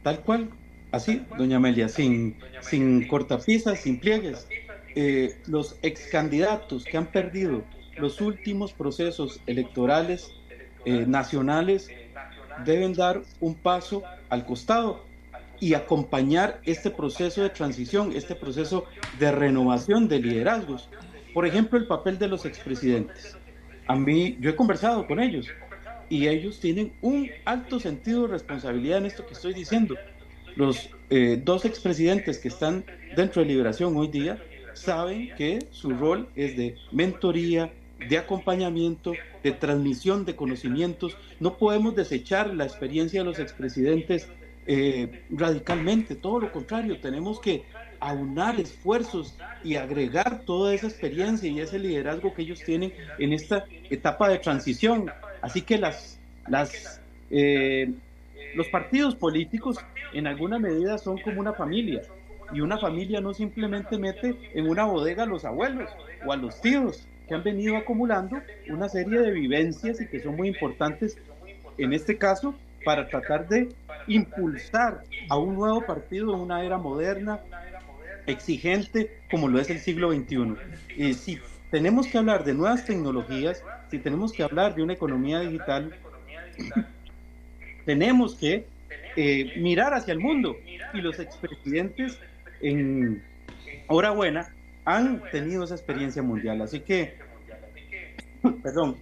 tal 0.04 0.20
cual, 0.20 0.52
así, 0.92 1.26
doña 1.36 1.58
Amelia, 1.58 1.90
sin, 1.90 2.38
sin 2.62 3.08
cortapisas, 3.08 3.80
sin 3.80 4.00
pliegues. 4.00 4.48
Eh, 4.96 5.38
los 5.48 5.78
ex 5.82 6.08
candidatos 6.08 6.84
que 6.84 6.98
han 6.98 7.08
perdido 7.08 7.64
los 7.98 8.20
últimos 8.20 8.74
procesos 8.74 9.40
electorales 9.48 10.34
eh, 10.86 11.06
nacionales 11.08 11.90
deben 12.66 12.94
dar 12.94 13.22
un 13.40 13.56
paso 13.56 14.04
al 14.30 14.46
costado 14.46 15.06
y 15.60 15.76
acompañar 15.76 16.60
este 16.66 16.90
proceso 16.90 17.44
de 17.44 17.50
transición, 17.50 18.12
este 18.16 18.36
proceso 18.36 18.86
de 19.20 19.32
renovación 19.32 20.08
de 20.08 20.20
liderazgos. 20.20 20.90
Por 21.34 21.46
ejemplo, 21.46 21.78
el 21.78 21.88
papel 21.88 22.18
de 22.18 22.28
los 22.28 22.46
expresidentes. 22.46 23.38
A 23.88 23.96
mí, 23.96 24.38
yo 24.40 24.50
he 24.50 24.56
conversado 24.56 25.06
con 25.06 25.20
ellos 25.20 25.48
y 26.10 26.28
ellos 26.28 26.60
tienen 26.60 26.94
un 27.02 27.30
alto 27.46 27.80
sentido 27.80 28.24
de 28.24 28.30
responsabilidad 28.30 28.98
en 28.98 29.06
esto 29.06 29.26
que 29.26 29.34
estoy 29.34 29.54
diciendo. 29.54 29.96
Los 30.56 30.90
eh, 31.10 31.40
dos 31.42 31.64
expresidentes 31.64 32.40
que 32.40 32.50
están 32.50 32.84
dentro 33.16 33.42
de 33.42 33.48
Liberación 33.48 33.96
hoy 33.96 34.08
día 34.08 34.42
saben 34.74 35.34
que 35.36 35.68
su 35.72 35.92
rol 35.92 36.30
es 36.36 36.58
de 36.58 36.78
mentoría, 36.92 37.72
de 38.10 38.18
acompañamiento, 38.18 39.14
de 39.44 39.52
transmisión 39.52 40.26
de 40.26 40.36
conocimientos. 40.36 41.16
No 41.40 41.58
podemos 41.58 41.96
desechar 41.96 42.54
la 42.54 42.66
experiencia 42.66 43.22
de 43.22 43.26
los 43.26 43.40
expresidentes 43.40 44.28
eh, 44.68 45.24
radicalmente, 45.32 46.16
todo 46.16 46.40
lo 46.40 46.52
contrario, 46.52 47.00
tenemos 47.00 47.40
que 47.40 47.64
aunar 48.00 48.60
esfuerzos 48.60 49.36
y 49.64 49.76
agregar 49.76 50.42
toda 50.46 50.74
esa 50.74 50.88
experiencia 50.88 51.50
y 51.50 51.60
ese 51.60 51.78
liderazgo 51.78 52.34
que 52.34 52.44
ellos 52.44 52.62
tienen 52.64 52.94
en 53.20 53.34
esta 53.34 53.66
etapa 53.90 54.28
de 54.30 54.40
transición 54.40 55.12
Así 55.42 55.62
que 55.62 55.78
las, 55.78 56.20
las, 56.48 57.02
eh, 57.30 57.92
los 58.56 58.68
partidos 58.68 59.16
políticos 59.16 59.78
en 60.14 60.28
alguna 60.28 60.60
medida 60.60 60.98
son 60.98 61.18
como 61.20 61.40
una 61.40 61.54
familia. 61.54 62.02
Y 62.54 62.62
una 62.62 62.78
familia 62.78 63.22
no 63.22 63.34
simplemente 63.34 63.98
mete 63.98 64.36
en 64.54 64.68
una 64.68 64.86
bodega 64.86 65.24
a 65.24 65.26
los 65.26 65.46
abuelos 65.46 65.90
o 66.26 66.32
a 66.32 66.36
los 66.36 66.60
tíos 66.62 67.08
que 67.28 67.36
han 67.36 67.44
venido 67.44 67.78
acumulando 67.78 68.42
una 68.70 68.90
serie 68.90 69.20
de 69.20 69.32
vivencias 69.32 70.02
y 70.02 70.08
que 70.08 70.22
son 70.22 70.36
muy 70.36 70.50
importantes 70.50 71.18
en 71.78 71.94
este 71.94 72.18
caso 72.18 72.56
para 72.84 73.08
tratar 73.08 73.48
de 73.48 73.70
impulsar 74.08 75.04
a 75.30 75.38
un 75.38 75.56
nuevo 75.56 75.86
partido 75.86 76.34
en 76.34 76.42
una 76.42 76.64
era 76.64 76.78
moderna, 76.78 77.40
exigente, 78.28 79.22
como 79.30 79.48
lo 79.48 79.60
es 79.60 79.70
el 79.70 79.80
siglo 79.80 80.12
XXI. 80.12 80.56
Y 80.98 81.14
si 81.14 81.40
tenemos 81.70 82.08
que 82.08 82.18
hablar 82.18 82.44
de 82.44 82.54
nuevas 82.54 82.86
tecnologías, 82.86 83.64
si 83.90 84.00
tenemos 84.00 84.34
que 84.34 84.44
hablar 84.44 84.76
de 84.76 84.84
una 84.84 84.94
economía 84.94 85.40
digital, 85.40 85.96
tenemos 87.86 88.36
que 88.36 88.66
eh, 89.16 89.54
mirar 89.58 89.94
hacia 89.94 90.12
el 90.14 90.20
mundo. 90.20 90.58
Y 90.94 91.02
los 91.02 91.20
expresidentes, 91.20 92.20
en 92.62 93.24
hora 93.88 94.12
buena, 94.12 94.54
han 94.86 95.22
tenido 95.32 95.64
esa 95.64 95.76
experiencia 95.76 96.22
mundial. 96.22 96.62
Así 96.62 96.80
que, 96.80 97.18
perdón, 98.64 98.98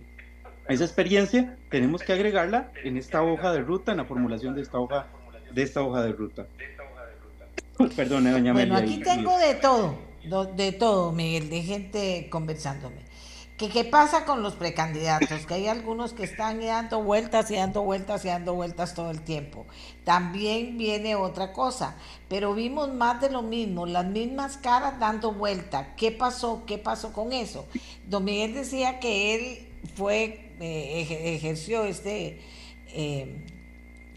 esa 0.68 0.84
experiencia 0.84 1.58
tenemos 1.70 2.04
que 2.04 2.14
agregarla 2.14 2.72
en 2.84 2.98
esta 2.98 3.24
hoja 3.24 3.52
de 3.52 3.62
ruta, 3.62 3.92
en 3.92 3.98
la 3.98 4.06
formulación 4.06 4.56
de 4.56 4.62
esta 4.62 4.80
hoja 4.80 5.08
de 5.52 5.64
esta 5.64 5.82
hoja 5.82 6.04
de 6.04 6.12
ruta. 6.12 6.48
Perdón, 7.96 8.32
doña 8.32 8.54
Bueno, 8.54 8.76
aquí 8.76 9.00
tengo 9.00 9.38
de 9.40 9.56
todo, 9.56 9.98
de 10.56 10.72
todo, 10.74 11.12
Miguel, 11.12 11.50
de 11.50 11.62
gente 11.62 12.28
conversándome 12.30 13.09
qué 13.68 13.84
pasa 13.84 14.24
con 14.24 14.42
los 14.42 14.54
precandidatos, 14.56 15.46
que 15.46 15.54
hay 15.56 15.68
algunos 15.68 16.14
que 16.14 16.24
están 16.24 16.62
dando 16.62 17.04
vueltas 17.04 17.52
y 17.52 17.56
dando 17.58 17.84
vueltas 17.84 18.24
y 18.24 18.30
dando 18.30 18.54
vueltas 18.54 18.94
todo 18.94 19.12
el 19.12 19.20
tiempo. 19.22 19.66
También 20.06 20.78
viene 20.78 21.16
otra 21.16 21.52
cosa, 21.52 21.98
pero 22.30 22.54
vimos 22.54 22.94
más 22.94 23.20
de 23.20 23.30
lo 23.30 23.42
mismo, 23.42 23.86
las 23.86 24.06
mismas 24.06 24.56
caras 24.56 24.98
dando 24.98 25.34
vuelta. 25.34 25.94
¿Qué 25.98 26.12
pasó? 26.14 26.64
¿Qué 26.66 26.78
pasó 26.78 27.12
con 27.12 27.34
eso? 27.34 27.68
Don 28.08 28.24
Miguel 28.24 28.54
decía 28.54 29.02
que 29.02 29.36
él 29.36 29.68
fue, 29.96 30.54
eh, 30.62 31.36
ejerció 31.36 31.84
este, 31.84 32.40
eh, 32.88 33.36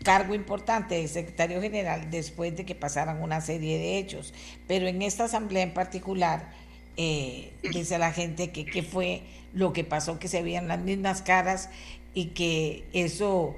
cargo 0.05 0.35
importante 0.35 0.97
de 0.97 1.09
secretario 1.09 1.61
general 1.61 2.11
después 2.11 2.57
de 2.57 2.65
que 2.65 2.75
pasaran 2.75 3.23
una 3.23 3.41
serie 3.41 3.79
de 3.79 3.99
hechos. 3.99 4.35
Pero 4.67 4.87
en 4.87 5.03
esta 5.03 5.25
asamblea 5.25 5.63
en 5.63 5.75
particular, 5.75 6.53
eh, 6.97 7.53
dice 7.63 7.99
la 7.99 8.13
gente 8.13 8.53
que 8.53 8.65
qué 8.65 8.83
fue 8.83 9.23
lo 9.55 9.73
que 9.73 9.85
pasó, 9.85 10.19
que 10.19 10.29
se 10.29 10.43
veían 10.43 10.69
las 10.69 10.81
mismas 10.81 11.23
caras 11.23 11.71
y 12.15 12.27
que 12.27 12.85
eso 12.93 13.57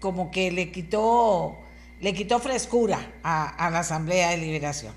como 0.00 0.30
que 0.30 0.52
le 0.52 0.70
quitó, 0.70 1.56
le 2.00 2.12
quitó 2.12 2.38
frescura 2.38 2.98
a, 3.22 3.70
la 3.70 3.78
Asamblea 3.78 4.30
de 4.30 4.36
Liberación. 4.36 4.94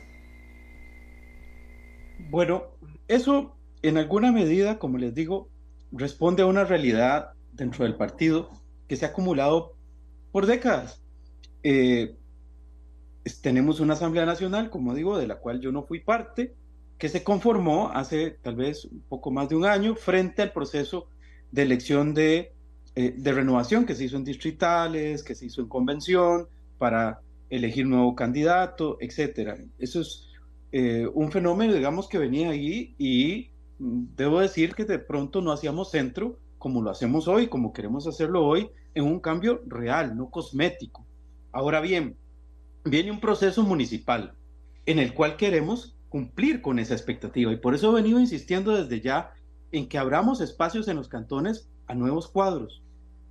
Bueno, 2.30 2.66
eso 3.08 3.56
en 3.84 3.98
alguna 3.98 4.32
medida, 4.32 4.80
como 4.80 4.98
les 4.98 5.16
digo, 5.16 5.50
responde 5.92 6.44
a 6.44 6.48
una 6.48 6.66
realidad 6.66 7.30
dentro 7.54 7.86
del 7.86 7.96
partido 7.96 8.52
que 8.88 8.98
se 8.98 9.06
ha 9.06 9.10
acumulado 9.10 9.76
por 10.32 10.46
décadas. 10.46 11.02
Eh, 11.64 12.16
tenemos 13.42 13.80
una 13.80 13.94
Asamblea 13.94 14.26
Nacional, 14.26 14.70
como 14.70 14.94
digo, 14.94 15.18
de 15.18 15.28
la 15.28 15.38
cual 15.38 15.62
yo 15.62 15.72
no 15.72 15.84
fui 15.84 16.00
parte, 16.00 16.54
que 16.98 17.10
se 17.10 17.24
conformó 17.24 17.90
hace 17.90 18.32
tal 18.32 18.56
vez 18.56 18.86
un 18.86 19.02
poco 19.02 19.32
más 19.32 19.50
de 19.50 19.56
un 19.56 19.66
año 19.66 19.96
frente 19.96 20.42
al 20.42 20.52
proceso 20.52 21.08
de 21.52 21.62
elección 21.62 22.14
de, 22.14 22.54
eh, 22.96 23.14
de 23.16 23.32
renovación 23.32 23.86
que 23.86 23.96
se 23.96 24.06
hizo 24.06 24.18
en 24.18 24.24
distritales, 24.24 25.24
que 25.24 25.36
se 25.36 25.46
hizo 25.46 25.62
en 25.62 25.68
convención 25.68 26.48
para 26.78 27.22
elegir 27.50 27.86
nuevo 27.86 28.16
candidato, 28.16 28.98
etcétera. 29.00 29.58
Eso 29.78 30.02
es 30.02 30.28
eh, 30.72 31.08
un 31.14 31.32
fenómeno, 31.32 31.74
digamos, 31.74 32.10
que 32.10 32.18
venía 32.18 32.50
ahí 32.50 32.96
y 32.98 33.52
debo 33.80 34.40
decir 34.40 34.74
que 34.74 34.86
de 34.86 35.00
pronto 35.00 35.42
no 35.42 35.52
hacíamos 35.52 35.92
centro 35.92 36.40
como 36.58 36.82
lo 36.82 36.90
hacemos 36.90 37.28
hoy, 37.28 37.48
como 37.48 37.72
queremos 37.72 38.08
hacerlo 38.08 38.46
hoy, 38.46 38.70
en 38.96 39.06
un 39.06 39.20
cambio 39.20 39.62
real, 39.68 40.18
no 40.18 40.30
cosmético. 40.30 41.06
Ahora 41.52 41.80
bien, 41.82 42.18
viene 42.84 43.12
un 43.12 43.20
proceso 43.20 43.64
municipal 43.64 44.34
en 44.86 45.00
el 45.00 45.14
cual 45.14 45.38
queremos 45.38 45.97
cumplir 46.10 46.62
con 46.62 46.80
esa 46.80 46.94
expectativa 46.94 47.52
y 47.52 47.58
por 47.58 47.76
eso 47.76 47.92
he 47.92 48.02
venido 48.02 48.20
insistiendo 48.20 48.76
desde 48.76 49.02
ya 49.02 49.34
en 49.72 49.90
que 49.90 49.98
abramos 49.98 50.42
espacios 50.42 50.88
en 50.88 50.96
los 50.96 51.10
cantones 51.10 51.70
a 51.88 51.96
nuevos 51.96 52.28
cuadros, 52.28 52.82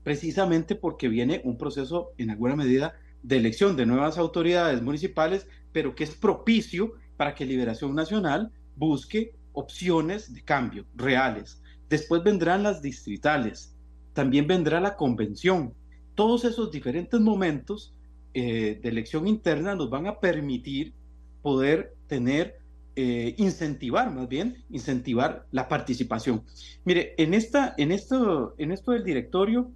precisamente 0.03 0.75
porque 0.75 1.09
viene 1.09 1.41
un 1.45 1.57
proceso 1.57 2.11
en 2.19 2.31
alguna 2.31 2.57
medida 2.57 2.95
de 3.23 3.39
elección 3.39 3.77
de 3.77 3.87
nuevas 3.87 4.19
autoridades 4.19 4.83
municipales, 4.83 5.47
pero 5.73 5.95
que 5.95 6.05
es 6.05 6.15
propicio 6.15 6.93
para 7.17 7.35
que 7.35 7.47
Liberación 7.47 7.95
Nacional 7.95 8.53
busque 8.77 9.35
opciones 9.53 10.33
de 10.33 10.43
cambio 10.43 10.85
reales. 10.95 11.61
Después 11.89 12.23
vendrán 12.23 12.63
las 12.63 12.83
distritales, 12.83 13.75
también 14.13 14.47
vendrá 14.47 14.81
la 14.81 14.97
convención. 14.97 15.75
Todos 16.15 16.45
esos 16.45 16.71
diferentes 16.71 17.21
momentos 17.21 17.95
eh, 18.35 18.79
de 18.83 18.89
elección 18.89 19.27
interna 19.27 19.75
nos 19.75 19.89
van 19.89 20.07
a 20.07 20.21
permitir 20.21 20.93
poder 21.43 21.95
tener, 22.07 22.59
eh, 22.99 23.35
incentivar 23.37 24.11
más 24.11 24.27
bien, 24.27 24.65
incentivar 24.71 25.47
la 25.53 25.69
participación. 25.69 26.43
Mire, 26.85 27.15
en, 27.19 27.35
esta, 27.35 27.75
en, 27.77 27.93
esto, 27.93 28.55
en 28.57 28.73
esto 28.73 28.93
del 28.93 29.05
directorio 29.05 29.71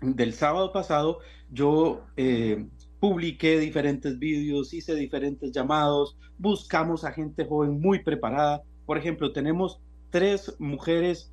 del 0.00 0.32
sábado 0.34 0.72
pasado, 0.72 1.18
yo 1.50 2.04
eh, 2.16 2.64
publiqué 3.00 3.58
diferentes 3.58 4.18
vídeos, 4.20 4.72
hice 4.72 4.94
diferentes 4.94 5.50
llamados, 5.50 6.16
buscamos 6.38 7.04
a 7.04 7.10
gente 7.10 7.44
joven 7.44 7.80
muy 7.80 8.04
preparada. 8.04 8.62
Por 8.86 8.98
ejemplo, 8.98 9.32
tenemos 9.32 9.80
tres 10.10 10.54
mujeres 10.60 11.32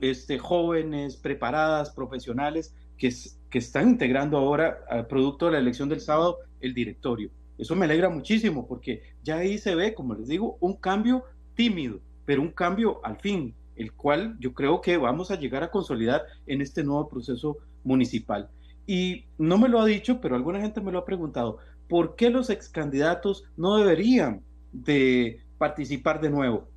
este, 0.00 0.38
jóvenes, 0.38 1.16
preparadas, 1.16 1.90
profesionales, 1.90 2.74
que, 2.98 3.14
que 3.50 3.58
están 3.58 3.90
integrando 3.90 4.36
ahora, 4.36 4.78
al 4.88 5.06
producto 5.06 5.46
de 5.46 5.52
la 5.52 5.58
elección 5.58 5.88
del 5.88 6.00
sábado, 6.00 6.38
el 6.60 6.74
directorio. 6.74 7.30
Eso 7.58 7.74
me 7.74 7.86
alegra 7.86 8.08
muchísimo 8.08 8.66
porque 8.66 9.02
ya 9.22 9.36
ahí 9.36 9.58
se 9.58 9.74
ve, 9.74 9.94
como 9.94 10.14
les 10.14 10.28
digo, 10.28 10.56
un 10.60 10.74
cambio 10.74 11.24
tímido, 11.54 12.00
pero 12.24 12.42
un 12.42 12.50
cambio 12.50 13.00
al 13.04 13.16
fin, 13.18 13.54
el 13.76 13.92
cual 13.92 14.36
yo 14.40 14.52
creo 14.52 14.80
que 14.80 14.96
vamos 14.96 15.30
a 15.30 15.38
llegar 15.38 15.62
a 15.62 15.70
consolidar 15.70 16.22
en 16.46 16.60
este 16.60 16.84
nuevo 16.84 17.08
proceso 17.08 17.58
municipal. 17.84 18.50
Y 18.86 19.24
no 19.38 19.58
me 19.58 19.68
lo 19.68 19.80
ha 19.80 19.86
dicho, 19.86 20.20
pero 20.20 20.36
alguna 20.36 20.60
gente 20.60 20.80
me 20.80 20.92
lo 20.92 20.98
ha 20.98 21.04
preguntado, 21.04 21.58
¿por 21.88 22.16
qué 22.16 22.30
los 22.30 22.50
ex 22.50 22.68
candidatos 22.68 23.44
no 23.56 23.76
deberían 23.76 24.42
de 24.72 25.40
participar 25.58 26.20
de 26.20 26.30
nuevo? 26.30 26.68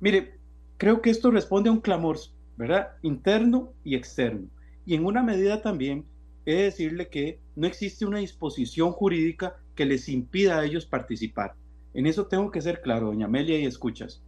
Mire, 0.00 0.34
creo 0.76 1.00
que 1.00 1.10
esto 1.10 1.30
responde 1.30 1.68
a 1.68 1.72
un 1.72 1.80
clamor, 1.80 2.18
¿verdad? 2.56 2.88
Interno 3.02 3.72
y 3.84 3.94
externo. 3.94 4.48
Y 4.84 4.94
en 4.94 5.04
una 5.04 5.22
medida 5.22 5.62
también 5.62 6.04
he 6.46 6.54
de 6.54 6.62
decirle 6.64 7.08
que 7.08 7.38
no 7.56 7.66
existe 7.66 8.06
una 8.06 8.18
disposición 8.18 8.92
jurídica 8.92 9.56
que 9.74 9.84
les 9.84 10.08
impida 10.08 10.58
a 10.58 10.64
ellos 10.64 10.86
participar. 10.86 11.54
En 11.94 12.06
eso 12.06 12.26
tengo 12.26 12.50
que 12.50 12.60
ser 12.60 12.80
claro, 12.80 13.06
doña 13.06 13.26
Amelia, 13.26 13.58
y 13.58 13.66
escuchas. 13.66 14.22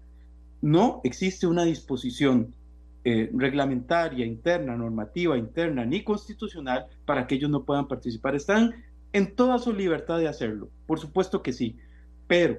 No 0.61 1.01
existe 1.05 1.47
una 1.47 1.65
disposición 1.65 2.55
eh, 3.05 3.31
reglamentaria, 3.35 4.25
interna, 4.25 4.77
normativa, 4.77 5.37
interna, 5.37 5.85
ni 5.85 6.05
constitucional 6.05 6.87
para 7.05 7.27
que 7.27 7.35
ellos 7.35 7.51
no 7.51 7.65
puedan 7.65 7.89
participar. 7.89 8.35
Están 8.37 8.75
en 9.13 9.35
toda 9.35 9.59
su 9.59 9.73
libertad 9.73 10.19
de 10.19 10.29
hacerlo, 10.29 10.69
por 10.87 11.01
supuesto 11.01 11.43
que 11.43 11.53
sí, 11.53 11.77
pero 12.27 12.59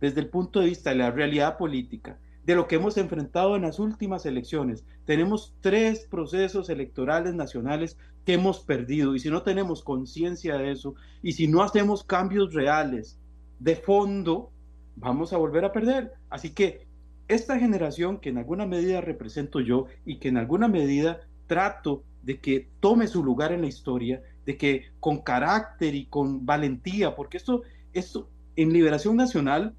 desde 0.00 0.20
el 0.20 0.28
punto 0.28 0.60
de 0.60 0.66
vista 0.66 0.90
de 0.90 0.96
la 0.96 1.10
realidad 1.10 1.56
política, 1.56 2.18
de 2.46 2.54
lo 2.54 2.68
que 2.68 2.76
hemos 2.76 2.96
enfrentado 2.96 3.56
en 3.56 3.62
las 3.62 3.80
últimas 3.80 4.24
elecciones. 4.24 4.84
Tenemos 5.04 5.52
tres 5.60 6.06
procesos 6.08 6.70
electorales 6.70 7.34
nacionales 7.34 7.98
que 8.24 8.34
hemos 8.34 8.60
perdido 8.60 9.16
y 9.16 9.18
si 9.18 9.30
no 9.30 9.42
tenemos 9.42 9.82
conciencia 9.82 10.56
de 10.56 10.70
eso 10.70 10.94
y 11.22 11.32
si 11.32 11.48
no 11.48 11.62
hacemos 11.62 12.04
cambios 12.04 12.54
reales 12.54 13.18
de 13.58 13.74
fondo, 13.74 14.52
vamos 14.94 15.32
a 15.32 15.38
volver 15.38 15.64
a 15.64 15.72
perder. 15.72 16.12
Así 16.30 16.50
que 16.50 16.86
esta 17.26 17.58
generación 17.58 18.20
que 18.20 18.28
en 18.28 18.38
alguna 18.38 18.64
medida 18.64 19.00
represento 19.00 19.58
yo 19.58 19.86
y 20.04 20.18
que 20.18 20.28
en 20.28 20.36
alguna 20.36 20.68
medida 20.68 21.22
trato 21.48 22.04
de 22.22 22.38
que 22.38 22.68
tome 22.78 23.08
su 23.08 23.24
lugar 23.24 23.50
en 23.50 23.62
la 23.62 23.66
historia, 23.66 24.22
de 24.44 24.56
que 24.56 24.84
con 25.00 25.18
carácter 25.18 25.96
y 25.96 26.06
con 26.06 26.46
valentía, 26.46 27.16
porque 27.16 27.38
esto, 27.38 27.62
esto 27.92 28.28
en 28.54 28.72
Liberación 28.72 29.16
Nacional, 29.16 29.74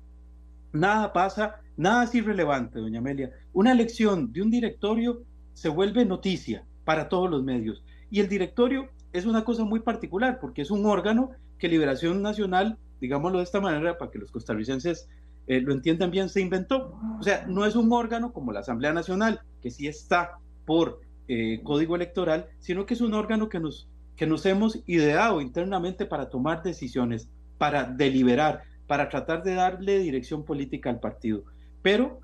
nada 0.73 1.13
pasa 1.13 1.61
Nada 1.77 2.05
es 2.05 2.15
irrelevante, 2.15 2.79
doña 2.79 2.99
Amelia. 2.99 3.31
Una 3.53 3.71
elección 3.71 4.33
de 4.33 4.41
un 4.41 4.49
directorio 4.49 5.21
se 5.53 5.69
vuelve 5.69 6.05
noticia 6.05 6.65
para 6.83 7.07
todos 7.07 7.29
los 7.29 7.43
medios. 7.43 7.83
Y 8.09 8.19
el 8.19 8.27
directorio 8.27 8.89
es 9.13 9.25
una 9.25 9.45
cosa 9.45 9.63
muy 9.63 9.79
particular 9.79 10.39
porque 10.41 10.63
es 10.63 10.71
un 10.71 10.85
órgano 10.87 11.31
que 11.59 11.67
Liberación 11.67 12.21
Nacional, 12.23 12.77
digámoslo 12.99 13.37
de 13.37 13.43
esta 13.43 13.61
manera 13.61 13.97
para 13.97 14.09
que 14.09 14.17
los 14.17 14.31
costarricenses 14.31 15.07
eh, 15.45 15.61
lo 15.61 15.71
entiendan 15.71 16.09
bien, 16.09 16.29
se 16.29 16.41
inventó. 16.41 16.99
O 17.19 17.23
sea, 17.23 17.45
no 17.47 17.65
es 17.65 17.75
un 17.75 17.91
órgano 17.93 18.33
como 18.33 18.51
la 18.51 18.61
Asamblea 18.61 18.91
Nacional, 18.91 19.41
que 19.61 19.69
sí 19.69 19.87
está 19.87 20.39
por 20.65 21.01
eh, 21.27 21.61
código 21.63 21.95
electoral, 21.95 22.47
sino 22.59 22.85
que 22.85 22.95
es 22.95 23.01
un 23.01 23.13
órgano 23.13 23.49
que 23.49 23.59
nos, 23.59 23.87
que 24.15 24.25
nos 24.25 24.45
hemos 24.47 24.79
ideado 24.87 25.41
internamente 25.41 26.05
para 26.05 26.29
tomar 26.29 26.63
decisiones, 26.63 27.29
para 27.57 27.83
deliberar, 27.83 28.63
para 28.87 29.09
tratar 29.09 29.43
de 29.43 29.53
darle 29.53 29.99
dirección 29.99 30.43
política 30.43 30.89
al 30.89 30.99
partido. 30.99 31.43
Pero 31.87 32.19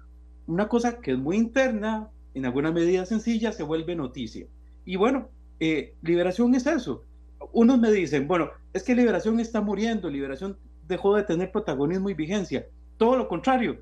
una 0.45 0.67
cosa 0.67 0.99
que 0.99 1.11
es 1.11 1.17
muy 1.17 1.37
interna, 1.37 2.09
en 2.33 2.45
alguna 2.45 2.73
medida 2.73 3.05
sencilla, 3.05 3.53
se 3.53 3.63
vuelve 3.63 3.95
noticia. 3.95 4.45
Y 4.83 4.97
bueno, 4.97 5.29
eh, 5.61 5.95
liberación 6.01 6.53
es 6.53 6.67
eso. 6.67 7.05
Unos 7.53 7.79
me 7.79 7.89
dicen, 7.89 8.27
bueno, 8.27 8.49
es 8.73 8.83
que 8.83 8.93
liberación 8.93 9.39
está 9.39 9.61
muriendo, 9.61 10.09
liberación 10.09 10.57
dejó 10.85 11.15
de 11.15 11.23
tener 11.23 11.49
protagonismo 11.49 12.09
y 12.09 12.13
vigencia. 12.13 12.67
Todo 12.97 13.15
lo 13.15 13.29
contrario. 13.29 13.79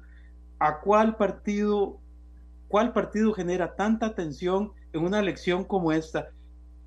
¿A 0.60 0.82
cuál 0.82 1.16
partido, 1.16 2.00
cuál 2.68 2.94
partido 2.94 3.34
genera 3.34 3.76
tanta 3.76 4.14
tensión 4.14 4.74
en 4.94 5.04
una 5.04 5.20
elección 5.20 5.64
como 5.64 5.92
esta? 5.92 6.30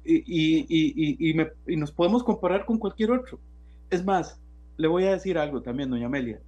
Y, 0.05 1.35
y 1.67 1.77
nos 1.77 1.91
podemos 1.91 2.23
comparar 2.23 2.65
con 2.65 2.79
cualquier 2.79 3.11
otro. 3.11 3.41
Es 3.91 4.05
más, 4.05 4.41
le 4.77 4.87
voy 4.87 5.03
a 5.07 5.11
decir 5.11 5.37
algo 5.37 5.63
también, 5.63 5.91
doña 5.91 6.07
Amelia. 6.07 6.39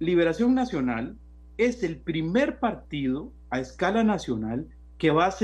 Liberación 0.00 0.54
Nacional 0.54 1.16
es 1.64 1.84
el 1.84 1.98
primer 1.98 2.58
partido 2.58 3.32
a 3.50 3.60
escala 3.60 4.02
nacional 4.02 4.66
que 4.98 5.10
va 5.10 5.26
a, 5.26 5.34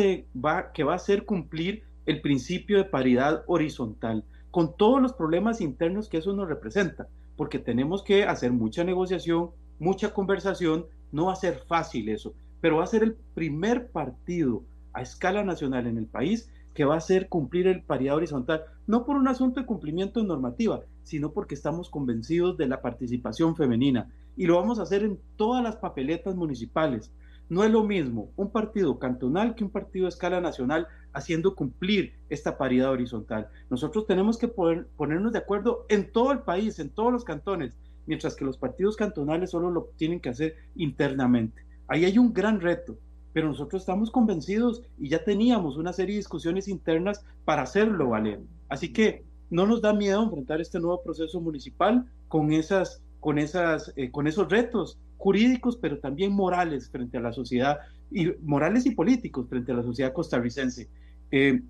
va 0.44 0.92
a 0.92 0.94
hacer 0.94 1.24
cumplir 1.24 1.84
el 2.06 2.20
principio 2.20 2.78
de 2.78 2.84
paridad 2.84 3.44
horizontal, 3.46 4.24
con 4.50 4.76
todos 4.76 5.00
los 5.00 5.12
problemas 5.12 5.60
internos 5.60 6.08
que 6.08 6.18
eso 6.18 6.32
nos 6.32 6.48
representa, 6.48 7.06
porque 7.36 7.58
tenemos 7.58 8.02
que 8.02 8.24
hacer 8.24 8.50
mucha 8.50 8.82
negociación, 8.82 9.50
mucha 9.78 10.12
conversación, 10.12 10.86
no 11.12 11.26
va 11.26 11.34
a 11.34 11.36
ser 11.36 11.60
fácil 11.68 12.08
eso, 12.08 12.34
pero 12.60 12.78
va 12.78 12.84
a 12.84 12.88
ser 12.88 13.02
el 13.02 13.14
primer 13.34 13.90
partido 13.90 14.64
a 14.92 15.02
escala 15.02 15.44
nacional 15.44 15.86
en 15.86 15.98
el 15.98 16.06
país 16.06 16.50
que 16.74 16.84
va 16.84 16.94
a 16.94 16.98
hacer 16.98 17.28
cumplir 17.28 17.66
el 17.66 17.82
paridad 17.82 18.16
horizontal, 18.16 18.64
no 18.86 19.04
por 19.04 19.16
un 19.16 19.28
asunto 19.28 19.60
de 19.60 19.66
cumplimiento 19.66 20.20
de 20.20 20.26
normativa, 20.26 20.82
sino 21.02 21.32
porque 21.32 21.54
estamos 21.54 21.90
convencidos 21.90 22.56
de 22.56 22.66
la 22.66 22.80
participación 22.80 23.54
femenina, 23.56 24.10
y 24.38 24.46
lo 24.46 24.56
vamos 24.56 24.78
a 24.78 24.82
hacer 24.82 25.02
en 25.02 25.18
todas 25.36 25.62
las 25.62 25.76
papeletas 25.76 26.36
municipales. 26.36 27.12
No 27.48 27.64
es 27.64 27.70
lo 27.72 27.82
mismo 27.82 28.30
un 28.36 28.52
partido 28.52 28.98
cantonal 28.98 29.54
que 29.54 29.64
un 29.64 29.70
partido 29.70 30.06
a 30.06 30.10
escala 30.10 30.40
nacional 30.40 30.86
haciendo 31.12 31.56
cumplir 31.56 32.14
esta 32.28 32.56
paridad 32.56 32.92
horizontal. 32.92 33.48
Nosotros 33.68 34.06
tenemos 34.06 34.38
que 34.38 34.46
poder, 34.46 34.86
ponernos 34.96 35.32
de 35.32 35.40
acuerdo 35.40 35.86
en 35.88 36.12
todo 36.12 36.30
el 36.30 36.40
país, 36.40 36.78
en 36.78 36.90
todos 36.90 37.12
los 37.12 37.24
cantones, 37.24 37.76
mientras 38.06 38.36
que 38.36 38.44
los 38.44 38.56
partidos 38.56 38.96
cantonales 38.96 39.50
solo 39.50 39.70
lo 39.72 39.90
tienen 39.96 40.20
que 40.20 40.28
hacer 40.28 40.54
internamente. 40.76 41.66
Ahí 41.88 42.04
hay 42.04 42.16
un 42.16 42.32
gran 42.32 42.60
reto, 42.60 42.96
pero 43.32 43.48
nosotros 43.48 43.82
estamos 43.82 44.10
convencidos 44.10 44.84
y 44.98 45.08
ya 45.08 45.24
teníamos 45.24 45.76
una 45.76 45.92
serie 45.92 46.14
de 46.14 46.20
discusiones 46.20 46.68
internas 46.68 47.24
para 47.44 47.62
hacerlo 47.62 48.10
valer. 48.10 48.40
Así 48.68 48.92
que 48.92 49.24
no 49.50 49.66
nos 49.66 49.80
da 49.80 49.92
miedo 49.94 50.22
enfrentar 50.22 50.60
este 50.60 50.78
nuevo 50.78 51.02
proceso 51.02 51.40
municipal 51.40 52.06
con, 52.28 52.52
esas, 52.52 53.02
con, 53.20 53.38
esas, 53.38 53.92
eh, 53.96 54.10
con 54.10 54.26
esos 54.26 54.48
retos 54.48 54.98
jurídicos, 55.16 55.76
pero 55.76 55.98
también 55.98 56.32
morales 56.32 56.88
frente 56.90 57.18
a 57.18 57.20
la 57.20 57.32
sociedad, 57.32 57.78
y 58.10 58.32
morales 58.42 58.86
y 58.86 58.92
políticos 58.92 59.48
frente 59.48 59.72
a 59.72 59.76
la 59.76 59.82
sociedad 59.82 60.12
costarricense. 60.12 60.88
Eh, 61.30 61.60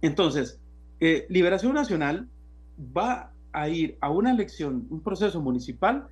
entonces, 0.00 0.58
eh, 1.00 1.26
Liberación 1.28 1.74
Nacional 1.74 2.28
va 2.96 3.32
a 3.52 3.68
ir 3.68 3.96
a 4.00 4.10
una 4.10 4.30
elección, 4.30 4.86
un 4.90 5.00
proceso 5.00 5.40
municipal, 5.40 6.08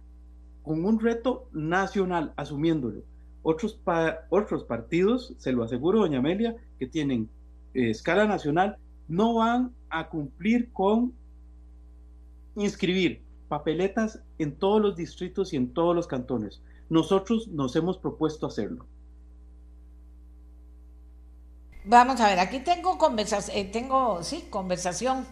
con 0.63 0.85
un 0.85 0.99
reto 0.99 1.49
nacional, 1.53 2.33
asumiéndolo. 2.37 3.03
Otros, 3.43 3.79
otros 4.31 4.65
partidos, 4.65 5.35
se 5.37 5.53
lo 5.53 5.63
aseguro, 5.63 6.01
doña 6.01 6.19
Amelia, 6.19 6.57
que 6.79 6.87
tienen 6.87 7.29
escala 7.75 8.27
nacional, 8.27 8.79
no 9.09 9.35
van 9.35 9.73
a 9.91 10.09
cumplir 10.09 10.73
con 10.73 11.13
inscribir 12.57 13.24
papeletas 13.49 14.21
en 14.39 14.57
todos 14.57 14.81
los 14.81 14.97
distritos 14.97 15.53
y 15.53 15.57
en 15.57 15.73
todos 15.73 15.95
los 15.95 16.07
cantones. 16.07 16.61
Nosotros 16.89 17.49
nos 17.49 17.77
hemos 17.77 17.99
propuesto 17.99 18.47
hacerlo. 18.47 18.87
Vamos 21.85 22.21
a 22.21 22.29
ver, 22.29 22.39
aquí 22.39 22.61
tengo 22.61 22.97
conversación, 22.97 23.57
eh, 23.57 23.65
tengo, 23.67 24.23
sí, 24.23 24.47
conversación 24.49 25.27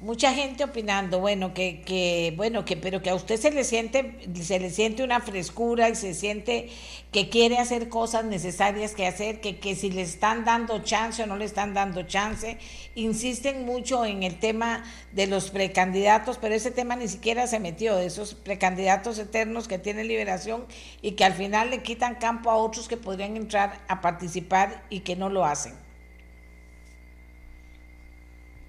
mucha 0.00 0.32
gente 0.32 0.62
opinando, 0.62 1.18
bueno, 1.18 1.52
que, 1.52 1.80
que, 1.80 2.32
bueno, 2.36 2.64
que, 2.64 2.76
pero 2.76 3.02
que 3.02 3.10
a 3.10 3.16
usted 3.16 3.36
se 3.36 3.50
le 3.50 3.64
siente, 3.64 4.16
se 4.40 4.60
le 4.60 4.70
siente 4.70 5.02
una 5.02 5.20
frescura 5.20 5.88
y 5.88 5.96
se 5.96 6.14
siente 6.14 6.68
que 7.10 7.28
quiere 7.28 7.58
hacer 7.58 7.88
cosas 7.88 8.24
necesarias 8.24 8.94
que 8.94 9.06
hacer, 9.06 9.40
que, 9.40 9.58
que 9.58 9.74
si 9.74 9.90
le 9.90 10.02
están 10.02 10.44
dando 10.44 10.78
chance 10.84 11.22
o 11.22 11.26
no 11.26 11.36
le 11.36 11.44
están 11.44 11.74
dando 11.74 12.02
chance, 12.02 12.58
insisten 12.94 13.64
mucho 13.64 14.04
en 14.04 14.22
el 14.22 14.38
tema 14.38 14.84
de 15.12 15.26
los 15.26 15.50
precandidatos, 15.50 16.38
pero 16.38 16.54
ese 16.54 16.70
tema 16.70 16.94
ni 16.94 17.08
siquiera 17.08 17.48
se 17.48 17.58
metió, 17.58 17.96
de 17.96 18.06
esos 18.06 18.34
precandidatos 18.34 19.18
eternos 19.18 19.66
que 19.66 19.78
tiene 19.78 20.04
liberación 20.04 20.64
y 21.02 21.12
que 21.12 21.24
al 21.24 21.32
final 21.32 21.70
le 21.70 21.82
quitan 21.82 22.16
campo 22.16 22.50
a 22.50 22.56
otros 22.56 22.86
que 22.86 22.96
podrían 22.96 23.36
entrar 23.36 23.80
a 23.88 24.00
participar 24.00 24.84
y 24.90 25.00
que 25.00 25.16
no 25.16 25.28
lo 25.28 25.44
hacen. 25.44 25.87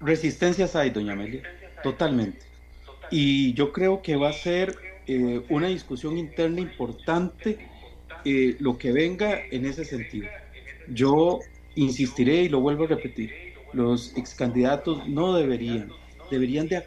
Resistencias 0.00 0.74
hay, 0.76 0.90
doña 0.90 1.12
Amelia, 1.12 1.42
totalmente. 1.82 2.46
Y 3.10 3.52
yo 3.54 3.72
creo 3.72 4.02
que 4.02 4.16
va 4.16 4.30
a 4.30 4.32
ser 4.32 4.74
eh, 5.06 5.42
una 5.48 5.68
discusión 5.68 6.16
interna 6.16 6.60
importante 6.60 7.58
eh, 8.24 8.56
lo 8.60 8.78
que 8.78 8.92
venga 8.92 9.40
en 9.50 9.66
ese 9.66 9.84
sentido. 9.84 10.28
Yo 10.88 11.40
insistiré 11.74 12.42
y 12.42 12.48
lo 12.48 12.60
vuelvo 12.60 12.84
a 12.84 12.88
repetir, 12.88 13.30
los 13.72 14.16
ex 14.16 14.34
candidatos 14.34 15.06
no 15.08 15.34
deberían, 15.34 15.90
deberían 16.30 16.68
de, 16.68 16.82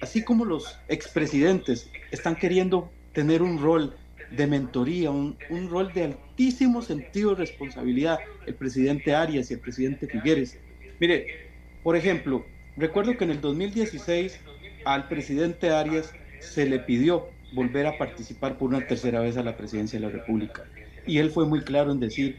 así 0.00 0.22
como 0.22 0.44
los 0.44 0.78
expresidentes 0.88 1.90
están 2.10 2.36
queriendo 2.36 2.90
tener 3.12 3.42
un 3.42 3.60
rol 3.60 3.94
de 4.30 4.46
mentoría, 4.46 5.10
un, 5.10 5.36
un, 5.50 5.68
rol 5.68 5.92
de 5.92 6.04
altísimo 6.04 6.82
sentido 6.82 7.30
de 7.30 7.36
responsabilidad, 7.36 8.18
el 8.46 8.54
presidente 8.54 9.14
Arias 9.14 9.50
y 9.50 9.54
el 9.54 9.60
presidente 9.60 10.06
Figueres. 10.06 10.58
Mire, 10.98 11.43
por 11.84 11.96
ejemplo, 11.96 12.44
recuerdo 12.76 13.16
que 13.16 13.24
en 13.24 13.30
el 13.30 13.40
2016 13.40 14.40
al 14.84 15.06
presidente 15.06 15.70
Arias 15.70 16.12
se 16.40 16.66
le 16.66 16.80
pidió 16.80 17.28
volver 17.52 17.86
a 17.86 17.96
participar 17.96 18.58
por 18.58 18.70
una 18.70 18.86
tercera 18.86 19.20
vez 19.20 19.36
a 19.36 19.44
la 19.44 19.56
presidencia 19.56 20.00
de 20.00 20.06
la 20.06 20.12
República. 20.12 20.64
Y 21.06 21.18
él 21.18 21.30
fue 21.30 21.46
muy 21.46 21.60
claro 21.60 21.92
en 21.92 22.00
decir, 22.00 22.38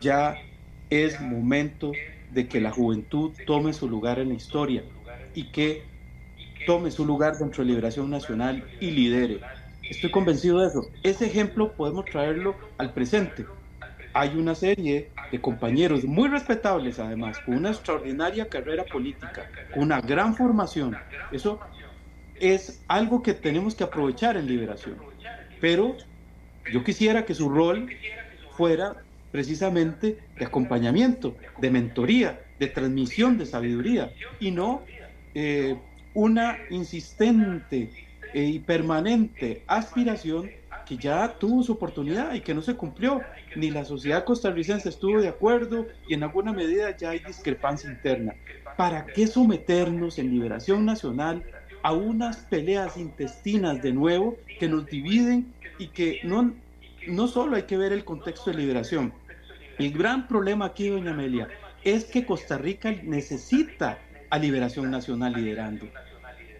ya 0.00 0.36
es 0.90 1.20
momento 1.20 1.92
de 2.32 2.48
que 2.48 2.60
la 2.60 2.72
juventud 2.72 3.32
tome 3.46 3.72
su 3.72 3.88
lugar 3.88 4.18
en 4.18 4.30
la 4.30 4.34
historia 4.34 4.82
y 5.34 5.52
que 5.52 5.84
tome 6.66 6.90
su 6.90 7.04
lugar 7.04 7.38
dentro 7.38 7.62
de 7.62 7.68
Liberación 7.68 8.10
Nacional 8.10 8.64
y 8.80 8.90
lidere. 8.90 9.40
Estoy 9.88 10.10
convencido 10.10 10.60
de 10.60 10.68
eso. 10.68 10.90
Ese 11.04 11.26
ejemplo 11.26 11.72
podemos 11.76 12.06
traerlo 12.06 12.56
al 12.78 12.92
presente 12.92 13.44
hay 14.16 14.34
una 14.34 14.54
serie 14.54 15.10
de 15.30 15.40
compañeros 15.40 16.04
muy 16.04 16.28
respetables 16.28 16.98
además, 16.98 17.38
con 17.40 17.56
una 17.56 17.70
extraordinaria 17.70 18.48
carrera 18.48 18.84
política, 18.84 19.50
con 19.72 19.84
una 19.84 20.00
gran 20.00 20.34
formación. 20.34 20.96
Eso 21.32 21.60
es 22.34 22.84
algo 22.88 23.22
que 23.22 23.34
tenemos 23.34 23.74
que 23.74 23.84
aprovechar 23.84 24.36
en 24.36 24.46
liberación. 24.46 24.96
Pero 25.60 25.96
yo 26.72 26.84
quisiera 26.84 27.24
que 27.24 27.34
su 27.34 27.48
rol 27.48 27.88
fuera 28.52 28.96
precisamente 29.30 30.18
de 30.38 30.44
acompañamiento, 30.44 31.36
de 31.58 31.70
mentoría, 31.70 32.40
de 32.58 32.68
transmisión 32.68 33.36
de 33.38 33.46
sabiduría 33.46 34.12
y 34.40 34.50
no 34.50 34.82
eh, 35.34 35.76
una 36.14 36.58
insistente 36.70 37.90
y 38.32 38.58
permanente 38.60 39.62
aspiración 39.66 40.50
que 40.86 40.96
ya 40.96 41.36
tuvo 41.38 41.62
su 41.62 41.72
oportunidad 41.72 42.34
y 42.34 42.40
que 42.40 42.54
no 42.54 42.62
se 42.62 42.74
cumplió. 42.74 43.20
Ni 43.56 43.70
la 43.70 43.84
sociedad 43.84 44.24
costarricense 44.24 44.88
estuvo 44.88 45.20
de 45.20 45.28
acuerdo 45.28 45.86
y 46.08 46.14
en 46.14 46.22
alguna 46.22 46.52
medida 46.52 46.96
ya 46.96 47.10
hay 47.10 47.18
discrepancia 47.18 47.90
interna. 47.90 48.34
¿Para 48.76 49.06
qué 49.06 49.26
someternos 49.26 50.18
en 50.18 50.30
liberación 50.30 50.84
nacional 50.84 51.42
a 51.82 51.92
unas 51.92 52.38
peleas 52.38 52.96
intestinas 52.96 53.82
de 53.82 53.92
nuevo 53.92 54.36
que 54.58 54.68
nos 54.68 54.86
dividen 54.86 55.52
y 55.78 55.88
que 55.88 56.20
no, 56.24 56.54
no 57.08 57.28
solo 57.28 57.56
hay 57.56 57.64
que 57.64 57.76
ver 57.76 57.92
el 57.92 58.04
contexto 58.04 58.50
de 58.50 58.58
liberación? 58.58 59.12
El 59.78 59.92
gran 59.92 60.26
problema 60.28 60.66
aquí, 60.66 60.88
doña 60.88 61.10
Amelia, 61.10 61.48
es 61.84 62.04
que 62.04 62.24
Costa 62.24 62.56
Rica 62.58 62.94
necesita 63.02 63.98
a 64.30 64.38
liberación 64.38 64.90
nacional 64.90 65.34
liderando. 65.34 65.86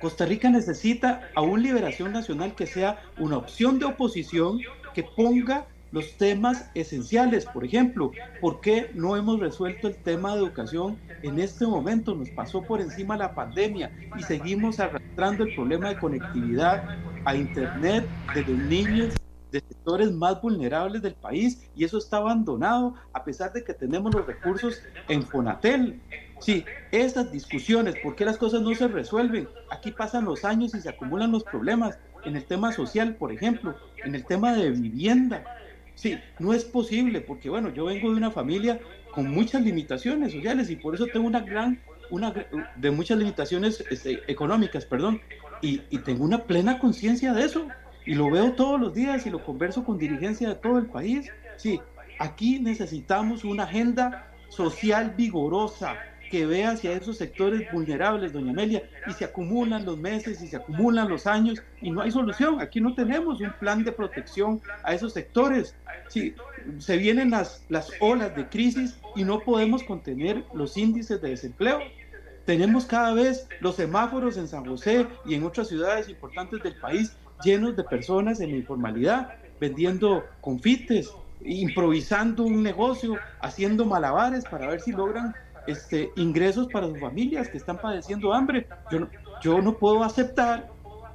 Costa 0.00 0.26
Rica 0.26 0.50
necesita 0.50 1.28
a 1.34 1.40
una 1.40 1.62
liberación 1.62 2.12
nacional 2.12 2.54
que 2.54 2.66
sea 2.66 3.02
una 3.18 3.38
opción 3.38 3.78
de 3.78 3.86
oposición 3.86 4.60
que 4.94 5.02
ponga 5.02 5.66
los 5.92 6.16
temas 6.16 6.70
esenciales. 6.74 7.46
Por 7.46 7.64
ejemplo, 7.64 8.10
¿por 8.40 8.60
qué 8.60 8.90
no 8.94 9.16
hemos 9.16 9.40
resuelto 9.40 9.88
el 9.88 9.96
tema 9.96 10.32
de 10.32 10.40
educación 10.40 10.98
en 11.22 11.38
este 11.38 11.66
momento? 11.66 12.14
Nos 12.14 12.30
pasó 12.30 12.62
por 12.62 12.80
encima 12.80 13.16
la 13.16 13.34
pandemia 13.34 13.90
y 14.18 14.22
seguimos 14.22 14.80
arrastrando 14.80 15.44
el 15.44 15.54
problema 15.54 15.88
de 15.88 15.98
conectividad 15.98 16.84
a 17.24 17.34
Internet 17.34 18.06
de 18.34 18.42
los 18.42 18.58
niños 18.58 19.14
de 19.52 19.60
sectores 19.60 20.12
más 20.12 20.42
vulnerables 20.42 21.02
del 21.02 21.14
país 21.14 21.70
y 21.76 21.84
eso 21.84 21.98
está 21.98 22.18
abandonado 22.18 22.94
a 23.12 23.24
pesar 23.24 23.52
de 23.52 23.64
que 23.64 23.72
tenemos 23.72 24.14
los 24.14 24.26
recursos 24.26 24.82
en 25.08 25.22
Fonatel. 25.22 26.00
Sí, 26.40 26.64
esas 26.92 27.32
discusiones, 27.32 27.96
¿por 28.02 28.14
qué 28.14 28.24
las 28.24 28.36
cosas 28.36 28.60
no 28.60 28.74
se 28.74 28.88
resuelven? 28.88 29.48
Aquí 29.70 29.90
pasan 29.90 30.24
los 30.24 30.44
años 30.44 30.74
y 30.74 30.80
se 30.80 30.88
acumulan 30.88 31.32
los 31.32 31.44
problemas. 31.44 31.98
En 32.24 32.36
el 32.36 32.44
tema 32.44 32.72
social, 32.72 33.14
por 33.14 33.32
ejemplo, 33.32 33.76
en 34.04 34.14
el 34.14 34.24
tema 34.24 34.54
de 34.54 34.70
vivienda. 34.70 35.44
Sí, 35.94 36.18
no 36.38 36.52
es 36.52 36.64
posible, 36.64 37.20
porque 37.20 37.48
bueno, 37.48 37.72
yo 37.72 37.86
vengo 37.86 38.10
de 38.10 38.16
una 38.16 38.30
familia 38.30 38.80
con 39.12 39.30
muchas 39.30 39.62
limitaciones 39.62 40.32
sociales 40.32 40.68
y 40.68 40.76
por 40.76 40.94
eso 40.94 41.06
tengo 41.06 41.26
una 41.26 41.40
gran, 41.40 41.80
una 42.10 42.34
de 42.76 42.90
muchas 42.90 43.18
limitaciones 43.18 43.82
este, 43.90 44.20
económicas, 44.30 44.84
perdón, 44.84 45.20
y, 45.62 45.82
y 45.88 45.98
tengo 45.98 46.24
una 46.24 46.44
plena 46.44 46.78
conciencia 46.78 47.32
de 47.32 47.44
eso. 47.44 47.68
Y 48.04 48.14
lo 48.14 48.30
veo 48.30 48.52
todos 48.52 48.80
los 48.80 48.92
días 48.92 49.26
y 49.26 49.30
lo 49.30 49.42
converso 49.42 49.84
con 49.84 49.98
dirigencia 49.98 50.48
de 50.48 50.54
todo 50.56 50.78
el 50.78 50.86
país. 50.86 51.30
Sí, 51.56 51.80
aquí 52.18 52.58
necesitamos 52.60 53.44
una 53.44 53.64
agenda 53.64 54.32
social 54.48 55.14
vigorosa, 55.16 55.96
que 56.30 56.46
vea 56.46 56.70
hacia 56.70 56.92
esos 56.92 57.18
sectores 57.18 57.70
vulnerables, 57.72 58.32
doña 58.32 58.50
Amelia, 58.50 58.82
y 59.06 59.12
se 59.12 59.24
acumulan 59.24 59.84
los 59.84 59.98
meses 59.98 60.42
y 60.42 60.48
se 60.48 60.56
acumulan 60.56 61.08
los 61.08 61.26
años 61.26 61.62
y 61.80 61.90
no 61.90 62.00
hay 62.02 62.10
solución. 62.10 62.60
Aquí 62.60 62.80
no 62.80 62.94
tenemos 62.94 63.40
un 63.40 63.52
plan 63.60 63.84
de 63.84 63.92
protección 63.92 64.60
a 64.82 64.94
esos 64.94 65.12
sectores. 65.12 65.74
Sí, 66.08 66.34
se 66.78 66.96
vienen 66.96 67.30
las, 67.30 67.64
las 67.68 67.90
olas 68.00 68.34
de 68.36 68.48
crisis 68.48 68.98
y 69.14 69.24
no 69.24 69.40
podemos 69.40 69.82
contener 69.82 70.44
los 70.54 70.76
índices 70.76 71.20
de 71.20 71.30
desempleo. 71.30 71.80
Tenemos 72.44 72.84
cada 72.84 73.12
vez 73.12 73.48
los 73.60 73.76
semáforos 73.76 74.36
en 74.36 74.46
San 74.46 74.64
José 74.64 75.06
y 75.24 75.34
en 75.34 75.44
otras 75.44 75.68
ciudades 75.68 76.08
importantes 76.08 76.62
del 76.62 76.76
país 76.76 77.16
llenos 77.42 77.76
de 77.76 77.84
personas 77.84 78.40
en 78.40 78.50
informalidad, 78.50 79.34
vendiendo 79.60 80.24
confites, 80.40 81.10
improvisando 81.44 82.44
un 82.44 82.62
negocio, 82.62 83.16
haciendo 83.40 83.84
malabares 83.84 84.44
para 84.44 84.68
ver 84.68 84.80
si 84.80 84.92
logran 84.92 85.34
este, 85.66 86.10
ingresos 86.16 86.68
para 86.68 86.86
sus 86.86 87.00
familias 87.00 87.48
que 87.48 87.58
están 87.58 87.78
padeciendo 87.78 88.32
hambre. 88.32 88.66
Yo 88.90 89.00
no, 89.00 89.10
yo 89.42 89.62
no 89.62 89.76
puedo 89.76 90.02
aceptar 90.02 90.68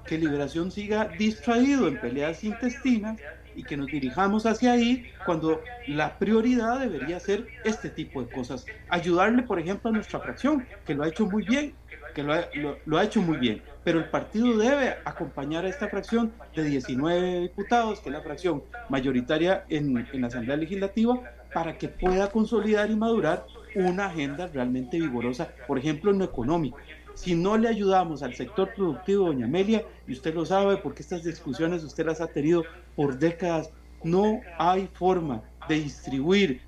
que 0.06 0.18
Liberación 0.18 0.72
siga 0.72 1.08
distraído 1.18 1.88
en 1.88 2.00
peleas 2.00 2.44
intestinas 2.44 3.20
y 3.56 3.64
que 3.64 3.78
nos 3.78 3.88
dirijamos 3.88 4.46
hacia 4.46 4.74
ahí 4.74 5.06
cuando 5.26 5.62
la 5.88 6.18
prioridad 6.18 6.80
debería 6.80 7.20
ser 7.20 7.48
este 7.64 7.90
tipo 7.90 8.24
de 8.24 8.34
cosas. 8.34 8.66
Ayudarle, 8.90 9.44
por 9.44 9.60
ejemplo, 9.60 9.90
a 9.90 9.94
nuestra 9.94 10.20
fracción, 10.20 10.66
que 10.86 10.96
lo 10.96 11.04
ha 11.04 11.08
hecho 11.08 11.26
muy 11.26 11.44
bien, 11.44 11.74
que 12.16 12.24
lo 12.24 12.34
ha, 12.34 12.46
lo, 12.86 12.98
ha, 12.98 13.04
hecho 13.04 13.22
muy 13.22 13.38
bien, 13.38 13.62
pero 13.84 14.00
el 14.00 14.10
partido 14.10 14.58
debe 14.58 14.96
acompañar 15.06 15.66
a 15.66 15.70
esta 15.70 15.88
fracción 15.88 16.34
de 16.56 16.64
19 16.64 17.40
diputados, 17.42 18.00
que 18.00 18.10
es 18.10 18.16
la 18.16 18.22
fracción 18.22 18.64
mayoritaria 18.90 19.66
en, 19.70 19.98
en 20.12 20.22
la 20.22 20.28
Asamblea 20.28 20.58
Legislativa, 20.58 21.22
para 21.54 21.78
que 21.78 21.90
pueda 21.90 22.30
consolidar 22.30 22.90
y 22.90 22.96
madurar 22.96 23.46
una 23.76 24.08
agenda 24.08 24.48
realmente 24.48 25.00
vigorosa, 25.00 25.54
por 25.68 25.78
ejemplo, 25.78 26.12
en 26.12 26.20
lo 26.20 26.26
económico. 26.26 26.78
Si 27.14 27.36
no 27.36 27.58
le 27.58 27.68
ayudamos 27.68 28.24
al 28.24 28.36
sector 28.36 28.74
productivo, 28.74 29.28
doña 29.28 29.46
Amelia, 29.46 29.84
y 30.08 30.14
usted 30.14 30.34
lo 30.34 30.46
sabe 30.46 30.78
porque 30.78 31.04
estas 31.04 31.24
discusiones 31.24 31.84
usted 31.84 32.06
las 32.06 32.22
ha 32.22 32.28
tenido 32.28 32.64
por 32.96 33.18
décadas, 33.18 33.72
no 34.04 34.42
hay 34.58 34.90
forma 34.94 35.44
de 35.68 35.76
distribuir 35.76 36.62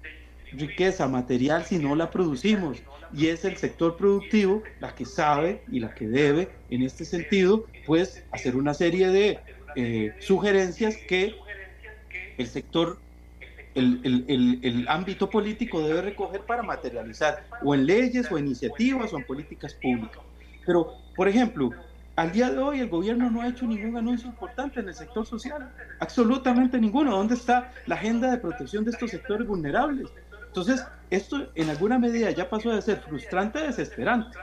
riqueza 0.52 1.08
material 1.08 1.64
si 1.66 1.80
no 1.80 1.96
la 1.96 2.12
producimos. 2.12 2.84
Y 3.16 3.28
es 3.28 3.46
el 3.46 3.58
sector 3.58 3.96
productivo 3.96 4.64
la 4.80 4.94
que 4.96 5.06
sabe 5.06 5.62
y 5.72 5.80
la 5.80 5.94
que 5.94 6.08
debe, 6.08 6.50
en 6.70 6.82
este 6.84 7.06
sentido, 7.06 7.66
pues 7.86 8.24
hacer 8.32 8.56
una 8.56 8.74
serie 8.74 9.10
de 9.10 9.40
eh, 9.76 10.14
sugerencias 10.20 10.96
que 11.08 11.36
el 12.38 12.48
sector 12.48 13.00
el, 13.76 14.26
el, 14.28 14.60
el, 14.62 14.88
ámbito 14.88 15.30
político 15.30 15.82
debe 15.82 16.02
recoger 16.02 16.42
para 16.42 16.64
materializar 16.64 17.46
o 17.64 17.74
en 17.74 17.86
leyes 17.86 18.32
o 18.32 18.38
iniciativas 18.38 19.14
o 19.14 19.18
en 19.18 19.26
políticas 19.26 19.74
públicas. 19.74 20.20
Pero, 20.66 20.96
por 21.16 21.28
ejemplo, 21.28 21.72
al 22.16 22.32
día 22.32 22.50
de 22.52 22.60
hoy 22.60 22.80
el 22.80 22.90
gobierno 22.90 23.30
no 23.32 23.42
ha 23.42 23.48
hecho 23.48 23.66
ningún 23.66 23.98
anuncio 23.98 24.28
importante 24.28 24.80
en 24.80 24.88
el 24.88 24.94
sector 24.94 25.26
social, 25.26 25.72
absolutamente 26.00 26.80
ninguno. 26.80 27.16
¿Dónde 27.16 27.36
está 27.36 27.72
la 27.88 27.96
agenda 27.96 28.30
de 28.30 28.38
protección 28.38 28.84
de 28.86 28.92
estos 28.92 29.12
sectores 29.12 29.48
vulnerables? 29.48 30.10
Entonces, 30.48 30.86
esto 31.10 31.50
en 31.56 31.70
alguna 31.70 31.98
medida 31.98 32.30
ya 32.30 32.50
pasó 32.50 32.70
de 32.70 32.82
ser 32.82 33.00
frustrante 33.00 33.60
a 33.60 33.64
desesperante. 33.64 34.38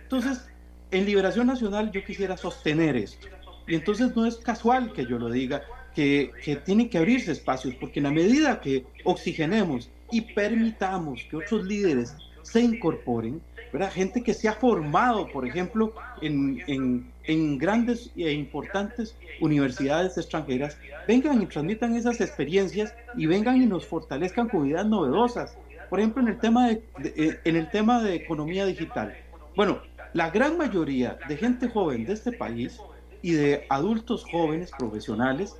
Entonces, 0.00 0.48
en 0.92 1.04
Liberación 1.04 1.48
Nacional 1.48 1.90
yo 1.90 2.04
quisiera 2.04 2.36
sostener 2.36 2.96
esto. 2.96 3.26
Y 3.66 3.74
entonces 3.74 4.14
no 4.14 4.26
es 4.26 4.36
casual 4.36 4.92
que 4.92 5.06
yo 5.06 5.18
lo 5.18 5.28
diga, 5.28 5.62
que, 5.96 6.30
que 6.44 6.56
tienen 6.56 6.90
que 6.90 6.98
abrirse 6.98 7.32
espacios, 7.32 7.74
porque 7.74 8.00
en 8.00 8.04
la 8.04 8.10
medida 8.10 8.60
que 8.60 8.84
oxigenemos 9.02 9.88
y 10.12 10.20
permitamos 10.20 11.24
que 11.30 11.36
otros 11.38 11.64
líderes 11.64 12.14
se 12.42 12.60
incorporen, 12.60 13.40
¿verdad? 13.72 13.90
gente 13.90 14.22
que 14.22 14.34
se 14.34 14.46
ha 14.46 14.52
formado, 14.52 15.26
por 15.32 15.48
ejemplo, 15.48 15.94
en, 16.20 16.62
en, 16.66 17.10
en, 17.24 17.56
grandes 17.56 18.10
e 18.14 18.30
importantes 18.30 19.16
universidades 19.40 20.18
extranjeras, 20.18 20.76
vengan 21.08 21.40
y 21.40 21.46
transmitan 21.46 21.96
esas 21.96 22.20
experiencias 22.20 22.94
y 23.16 23.24
vengan 23.24 23.60
y 23.60 23.64
nos 23.64 23.86
fortalezcan 23.86 24.50
con 24.50 24.66
ideas 24.66 24.86
novedosas. 24.86 25.56
Por 25.88 25.98
ejemplo, 25.98 26.22
en 26.22 26.28
el 26.28 26.38
tema 26.38 26.68
de, 26.68 26.82
eh, 27.04 27.40
en 27.42 27.56
el 27.56 27.70
tema 27.70 28.02
de 28.02 28.16
economía 28.16 28.66
digital. 28.66 29.16
Bueno, 29.56 29.80
la 30.12 30.28
gran 30.28 30.58
mayoría 30.58 31.18
de 31.26 31.36
gente 31.38 31.68
joven 31.68 32.04
de 32.04 32.12
este 32.12 32.32
país 32.32 32.78
y 33.22 33.32
de 33.32 33.64
adultos 33.70 34.24
jóvenes 34.30 34.70
profesionales 34.78 35.56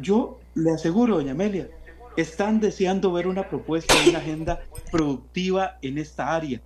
yo 0.00 0.40
le 0.54 0.72
aseguro, 0.72 1.16
doña 1.16 1.32
Amelia, 1.32 1.68
están 2.16 2.60
deseando 2.60 3.12
ver 3.12 3.26
una 3.26 3.48
propuesta 3.48 3.94
una 4.08 4.18
agenda 4.18 4.62
productiva 4.90 5.78
en 5.82 5.98
esta 5.98 6.34
área, 6.34 6.60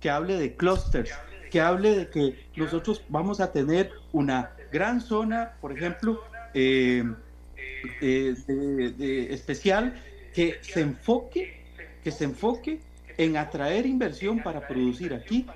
que 0.00 0.10
hable 0.10 0.36
de 0.36 0.54
clusters, 0.54 1.10
que 1.50 1.60
hable 1.60 1.96
de 1.96 2.08
que 2.08 2.48
nosotros 2.56 3.02
vamos 3.08 3.40
a 3.40 3.52
tener 3.52 3.90
una 4.12 4.52
gran 4.72 5.00
zona, 5.00 5.52
por 5.60 5.76
ejemplo, 5.76 6.22
eh, 6.54 7.04
eh, 8.00 9.28
especial, 9.30 10.00
que 10.34 10.58
se 10.62 10.80
enfoque, 10.80 11.64
que 12.04 12.10
se 12.10 12.24
enfoque 12.24 12.80
en 13.16 13.36
atraer 13.36 13.86
inversión 13.86 14.42
para 14.42 14.66
producir 14.66 15.12
aquí 15.12 15.46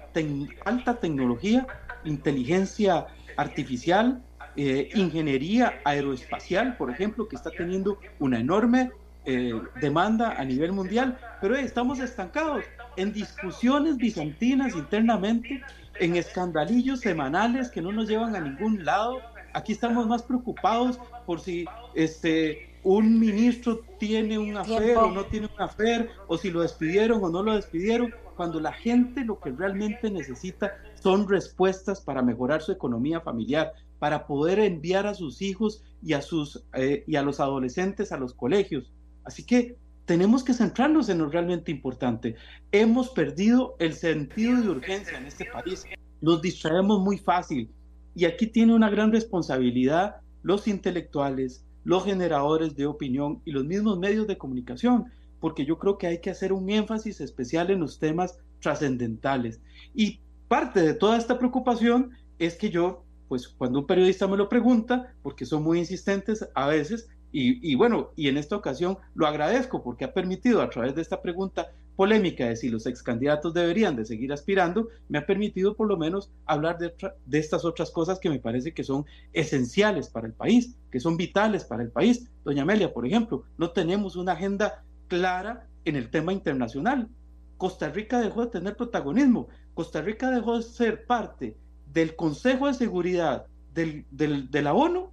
alta 0.65 0.98
tecnología, 0.98 1.66
inteligencia 2.05 3.06
artificial, 3.36 4.23
eh, 4.56 4.89
ingeniería 4.94 5.81
aeroespacial, 5.85 6.76
por 6.76 6.90
ejemplo, 6.90 7.28
que 7.28 7.36
está 7.36 7.51
teniendo 7.51 7.98
una 8.18 8.39
enorme 8.39 8.90
eh, 9.26 9.52
demanda 9.81 10.32
a 10.32 10.44
nivel 10.44 10.72
mundial, 10.72 11.18
pero 11.40 11.56
estamos 11.56 11.98
estancados 11.98 12.64
en 12.97 13.12
discusiones 13.12 13.97
bizantinas 13.97 14.74
internamente, 14.74 15.62
en 15.98 16.16
escandalillos 16.16 17.01
semanales 17.01 17.70
que 17.70 17.81
no 17.81 17.90
nos 17.90 18.09
llevan 18.09 18.36
a 18.36 18.40
ningún 18.40 18.85
lado. 18.85 19.20
Aquí 19.52 19.72
estamos 19.72 20.06
más 20.06 20.22
preocupados 20.22 20.98
por 21.26 21.40
si 21.40 21.64
este 21.94 22.74
un 22.85 23.18
ministro 23.18 23.81
tiene 23.98 24.39
un 24.39 24.56
afer 24.59 24.98
o 24.98 25.10
no 25.10 25.24
tiene 25.24 25.47
un 25.47 25.62
afer, 25.62 26.10
o 26.26 26.36
si 26.36 26.51
lo 26.51 26.60
despidieron 26.60 27.24
o 27.24 27.31
no 27.31 27.43
lo 27.43 27.55
despidieron, 27.55 28.14
cuando 28.36 28.60
la 28.60 28.72
gente 28.72 29.24
lo 29.24 29.40
que 29.40 29.51
realmente 29.51 30.10
necesita 30.10 30.74
son 31.01 31.28
respuestas 31.28 32.01
para 32.01 32.20
mejorar 32.20 32.60
su 32.60 32.72
economía 32.72 33.20
familiar, 33.20 33.72
para 34.05 34.26
poder 34.26 34.59
enviar 34.59 35.06
a 35.06 35.14
sus 35.14 35.40
hijos 35.40 35.82
y 36.02 36.12
a, 36.12 36.20
sus, 36.20 36.62
eh, 36.74 37.05
y 37.06 37.16
a 37.16 37.22
los 37.22 37.40
adolescentes 37.40 38.12
a 38.12 38.18
los 38.18 38.35
colegios. 38.35 38.93
Así 39.24 39.47
que 39.47 39.78
tenemos 40.05 40.44
que 40.44 40.52
centrarnos 40.52 41.09
en 41.09 41.20
lo 41.20 41.31
realmente 41.31 41.70
importante. 41.72 42.35
Hemos 42.70 43.09
perdido 43.09 43.76
el 43.78 43.94
sentido 43.94 44.60
de 44.60 44.68
urgencia 44.68 45.16
en 45.16 45.24
este 45.24 45.47
país. 45.47 45.86
Nos 46.20 46.43
distraemos 46.43 47.01
muy 47.01 47.16
fácil. 47.16 47.70
Y 48.14 48.26
aquí 48.26 48.47
tiene 48.47 48.74
una 48.74 48.90
gran 48.90 49.10
responsabilidad 49.10 50.16
los 50.43 50.68
intelectuales, 50.68 51.64
los 51.85 52.05
generadores 52.05 52.76
de 52.76 52.85
opinión 52.85 53.40
y 53.47 53.52
los 53.52 53.64
mismos 53.64 53.98
medios 53.98 54.26
de 54.26 54.36
comunicación, 54.36 55.06
porque 55.40 55.64
yo 55.64 55.78
creo 55.78 55.97
que 55.97 56.09
hay 56.09 56.20
que 56.20 56.28
hacer 56.28 56.52
un 56.52 56.68
énfasis 56.68 57.22
especial 57.22 57.70
en 57.70 57.81
los 57.81 57.98
temas 57.98 58.39
trascendentales. 58.60 59.62
Y 59.94 60.20
parte 60.47 60.82
de 60.82 60.93
toda 60.93 61.16
esta 61.16 61.39
preocupación 61.39 62.10
es 62.39 62.56
que 62.56 62.68
yo 62.68 63.03
pues 63.28 63.48
cuando 63.48 63.80
un 63.80 63.86
periodista 63.86 64.26
me 64.26 64.36
lo 64.36 64.48
pregunta, 64.48 65.14
porque 65.22 65.46
son 65.46 65.62
muy 65.62 65.78
insistentes 65.78 66.48
a 66.55 66.66
veces, 66.66 67.09
y, 67.36 67.74
bueno, 67.74 68.12
y 68.14 68.28
en 68.28 68.36
esta 68.36 68.55
ocasión 68.55 68.96
lo 69.16 69.26
agradezco 69.26 69.82
porque 69.82 70.05
ha 70.05 70.14
permitido 70.14 70.62
a 70.62 70.70
través 70.70 70.94
de 70.94 71.02
esta 71.02 71.20
pregunta 71.20 71.66
polémica 71.96 72.46
de 72.46 72.55
si 72.55 72.68
los 72.68 72.86
ex 72.86 73.02
candidatos 73.02 73.52
deberían 73.52 73.96
de 73.96 74.05
seguir 74.05 74.32
aspirando, 74.32 74.86
me 75.09 75.18
ha 75.18 75.26
permitido 75.26 75.74
por 75.74 75.88
lo 75.88 75.96
menos 75.96 76.30
hablar 76.46 76.78
de, 76.78 76.94
de 77.26 77.38
estas 77.40 77.64
otras 77.64 77.90
cosas 77.90 78.20
que 78.20 78.30
me 78.30 78.38
parece 78.38 78.72
que 78.72 78.84
son 78.84 79.05
esenciales 79.32 80.09
para 80.09 80.28
el 80.28 80.32
país, 80.32 80.76
que 80.92 81.01
son 81.01 81.16
vitales 81.16 81.64
para 81.64 81.82
el 81.82 81.90
país. 81.90 82.30
Doña 82.44 82.62
Amelia, 82.62 82.92
por 82.92 83.05
ejemplo, 83.05 83.42
no 83.59 83.72
tenemos 83.72 84.14
una 84.14 84.32
agenda 84.32 84.84
clara 85.09 85.66
en 85.84 85.96
el 85.96 86.10
tema 86.10 86.32
internacional. 86.32 87.09
Costa 87.56 87.88
Rica 87.88 88.20
dejó 88.20 88.44
de 88.44 88.52
tener 88.52 88.76
protagonismo, 88.76 89.48
Costa 89.74 90.02
Rica 90.02 90.30
dejó 90.30 90.56
de 90.56 90.62
ser 90.62 91.05
parte 91.05 91.56
del 91.94 92.16
Consejo 92.16 92.66
de 92.66 92.74
Seguridad 92.74 93.46
del, 93.72 94.04
de 94.10 94.62
la 94.62 94.74
ONU 94.74 95.10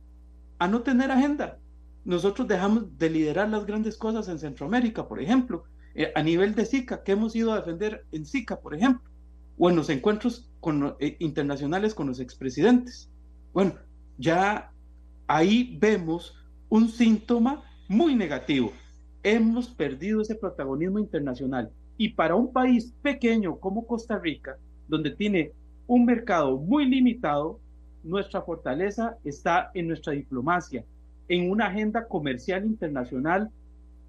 a 0.60 0.68
no 0.68 0.82
tener 0.82 1.12
agenda. 1.12 1.58
Nosotros 2.04 2.48
dejamos 2.48 2.98
de 2.98 3.10
liderar 3.10 3.50
las 3.50 3.66
grandes 3.66 3.98
cosas 3.98 4.28
en 4.28 4.40
Centroamérica, 4.40 5.08
por 5.08 5.22
ejemplo, 5.22 5.64
eh, 5.94 6.12
a 6.16 6.24
nivel 6.24 6.56
de 6.56 6.66
SICA, 6.66 7.04
que 7.04 7.12
hemos 7.14 7.36
ido 7.36 7.54
a 7.54 7.58
defender 7.58 8.06
en 8.12 8.26
SICA, 8.26 8.60
por 8.60 8.74
ejemplo, 8.76 9.10
o 9.58 9.70
en 9.70 9.76
los 9.76 9.90
encuentros 9.90 10.50
eh, 11.00 11.16
internacionales 11.20 11.94
con 11.94 12.08
los 12.08 12.20
expresidentes. 12.20 13.10
Bueno, 13.54 13.76
ya 14.18 14.72
ahí 15.28 15.78
vemos 15.80 16.36
un 16.70 16.90
síntoma 16.90 17.64
muy 17.88 18.16
negativo. 18.16 18.72
Hemos 19.22 19.70
perdido 19.70 20.22
ese 20.22 20.36
protagonismo 20.36 20.98
internacional. 20.98 21.70
Y 21.98 22.10
para 22.10 22.36
un 22.36 22.52
país 22.52 22.94
pequeño 23.04 23.60
como 23.60 23.86
Costa 23.86 24.18
Rica, 24.18 24.58
donde 24.88 25.12
tiene 25.12 25.52
un 25.92 26.06
mercado 26.06 26.56
muy 26.58 26.86
limitado, 26.86 27.60
nuestra 28.02 28.42
fortaleza 28.44 29.18
está 29.26 29.72
en 29.74 29.90
nuestra 29.90 30.14
diplomacia, 30.14 30.86
en 31.28 31.52
una 31.52 31.68
agenda 31.68 32.08
comercial 32.08 32.64
internacional 32.64 33.50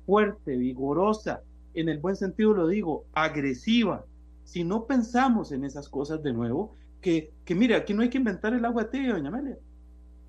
fuerte, 0.06 0.56
vigorosa, 0.56 1.40
en 1.74 1.88
el 1.88 1.98
buen 1.98 2.14
sentido 2.14 2.54
lo 2.54 2.68
digo, 2.68 3.06
agresiva. 3.14 4.04
Si 4.44 4.62
no 4.62 4.84
pensamos 4.84 5.50
en 5.50 5.64
esas 5.64 5.88
cosas 5.88 6.22
de 6.22 6.32
nuevo, 6.32 6.76
que, 7.00 7.32
que 7.44 7.56
mire, 7.56 7.74
aquí 7.74 7.94
no 7.94 8.02
hay 8.02 8.10
que 8.10 8.18
inventar 8.18 8.54
el 8.54 8.64
agua 8.64 8.88
tibia, 8.88 9.14
doña 9.14 9.30
Amelia. 9.30 9.58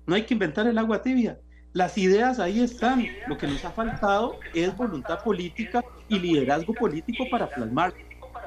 No 0.08 0.16
hay 0.16 0.24
que 0.24 0.34
inventar 0.34 0.66
el 0.66 0.76
agua 0.76 1.02
tibia. 1.02 1.38
Las 1.72 1.96
ideas 1.98 2.40
ahí 2.40 2.62
están. 2.62 3.06
Lo 3.28 3.38
que 3.38 3.46
nos 3.46 3.64
ha 3.64 3.70
faltado 3.70 4.40
es 4.54 4.76
voluntad 4.76 5.22
política 5.22 5.84
y 6.08 6.18
liderazgo 6.18 6.74
político 6.74 7.26
para 7.30 7.48
plasmar. 7.48 7.94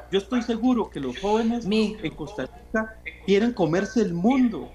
Yo 0.09 0.19
estoy 0.19 0.41
seguro 0.41 0.89
que 0.89 1.01
los 1.01 1.19
jóvenes 1.19 1.65
en 1.69 2.15
Costa 2.15 2.45
Rica 2.45 2.95
quieren 3.25 3.53
comerse 3.53 4.01
el 4.01 4.13
mundo, 4.13 4.71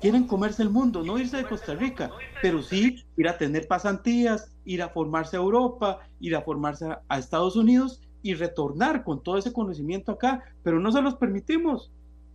quieren 0.00 0.26
comerse 0.26 0.62
el 0.62 0.70
mundo, 0.70 1.04
no 1.04 1.18
irse 1.18 1.36
de 1.36 1.46
Costa 1.46 1.74
Rica, 1.74 2.10
pero 2.40 2.62
sí 2.62 2.96
ir 3.16 3.28
a 3.28 3.38
tener 3.38 3.68
pasantías, 3.68 4.52
ir 4.64 4.82
a 4.82 4.88
formarse 4.88 5.36
a 5.36 5.40
Europa, 5.40 6.00
ir 6.18 6.34
a 6.34 6.42
formarse 6.42 6.86
a, 7.08 7.18
Estados 7.18 7.54
Unidos 7.54 8.00
y 8.22 8.34
retornar 8.34 9.04
con 9.04 9.22
todo 9.22 9.38
ese 9.38 9.52
conocimiento 9.52 10.10
acá, 10.10 10.42
pero 10.64 10.80
no 10.80 10.90
se 10.90 11.00
los 11.00 11.14
permitimos. 11.14 11.92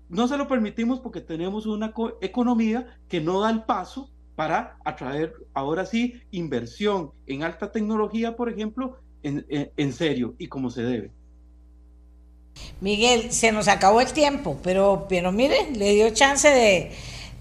No 0.07 0.29
se 0.29 0.37
lo 0.37 0.47
permitimos 0.47 1.01
porque 1.01 1.19
tenemos 1.19 1.65
una 1.65 1.93
economía 2.21 2.97
que 3.09 3.19
no 3.19 3.41
da 3.41 3.49
el 3.49 3.63
paso 3.63 4.09
para 4.35 4.77
atraer 4.85 5.33
ahora 5.53 5.85
sí 5.85 6.13
inversión 6.31 7.11
en 7.25 7.43
alta 7.43 7.73
tecnología, 7.73 8.37
por 8.37 8.47
ejemplo, 8.47 8.99
en, 9.23 9.45
en, 9.49 9.91
serio 9.91 10.35
y 10.37 10.47
como 10.47 10.69
se 10.69 10.83
debe. 10.83 11.16
Miguel, 12.81 13.31
se 13.31 13.51
nos 13.51 13.67
acabó 13.67 14.01
el 14.01 14.13
tiempo, 14.13 14.57
pero, 14.63 15.07
pero 15.09 15.31
mire, 15.31 15.71
le 15.71 15.93
dio 15.93 16.09
chance 16.11 16.47
de, 16.49 16.91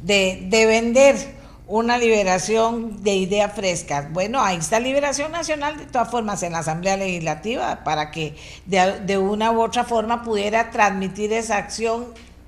de, 0.02 0.46
de 0.48 0.66
vender 0.66 1.36
una 1.68 1.98
liberación 1.98 3.02
de 3.02 3.16
ideas 3.16 3.52
frescas. 3.54 4.12
Bueno, 4.12 4.40
ahí 4.40 4.56
está 4.56 4.78
Liberación 4.78 5.32
Nacional 5.32 5.76
de 5.76 5.86
todas 5.86 6.10
formas 6.10 6.42
en 6.42 6.52
la 6.52 6.60
Asamblea 6.60 6.96
Legislativa 6.96 7.82
para 7.82 8.10
que 8.10 8.36
de, 8.66 9.00
de, 9.00 9.18
una 9.18 9.50
u 9.50 9.60
otra 9.60 9.84
forma 9.84 10.22
pudiera 10.22 10.70
transmitir 10.70 11.32
esa 11.32 11.56
acción 11.56 12.06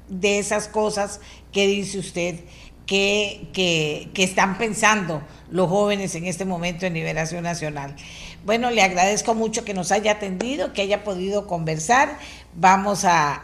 de 0.08 0.38
esas 0.38 0.68
cosas 0.68 1.20
que 1.52 1.66
dice 1.66 1.98
usted 1.98 2.36
que, 2.88 3.50
que, 3.52 4.08
que 4.14 4.24
están 4.24 4.56
pensando 4.56 5.22
los 5.50 5.68
jóvenes 5.68 6.14
en 6.14 6.24
este 6.24 6.46
momento 6.46 6.86
en 6.86 6.94
Liberación 6.94 7.44
Nacional. 7.44 7.94
Bueno, 8.46 8.70
le 8.70 8.80
agradezco 8.80 9.34
mucho 9.34 9.62
que 9.62 9.74
nos 9.74 9.92
haya 9.92 10.12
atendido, 10.12 10.72
que 10.72 10.80
haya 10.80 11.04
podido 11.04 11.46
conversar. 11.46 12.18
Vamos 12.54 13.04
a, 13.04 13.42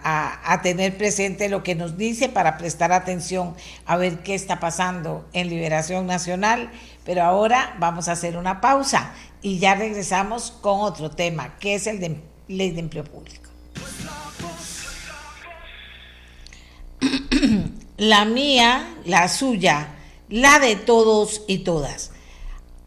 a, 0.50 0.62
tener 0.62 0.96
presente 0.96 1.50
lo 1.50 1.62
que 1.62 1.74
nos 1.74 1.98
dice 1.98 2.30
para 2.30 2.56
prestar 2.56 2.90
atención 2.90 3.54
a 3.84 3.98
ver 3.98 4.20
qué 4.20 4.34
está 4.34 4.60
pasando 4.60 5.28
en 5.34 5.50
Liberación 5.50 6.06
Nacional. 6.06 6.70
Pero 7.04 7.22
ahora 7.22 7.76
vamos 7.78 8.08
a 8.08 8.12
hacer 8.12 8.38
una 8.38 8.62
pausa 8.62 9.12
y 9.42 9.58
ya 9.58 9.74
regresamos 9.74 10.52
con 10.52 10.80
otro 10.80 11.10
tema, 11.10 11.58
que 11.58 11.74
es 11.74 11.86
el 11.86 12.00
de 12.00 12.22
ley 12.48 12.70
de 12.70 12.80
empleo 12.80 13.04
público. 13.04 13.50
la 17.96 18.24
mía, 18.24 18.96
la 19.04 19.28
suya, 19.28 19.94
la 20.28 20.58
de 20.58 20.76
todos 20.76 21.42
y 21.46 21.58
todas. 21.58 22.10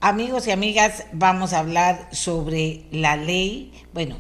Amigos 0.02 0.48
y 0.48 0.52
amigas, 0.52 1.06
vamos 1.14 1.54
a 1.54 1.60
hablar 1.60 2.10
sobre 2.12 2.84
la 2.92 3.16
ley, 3.16 3.72
bueno, 3.94 4.18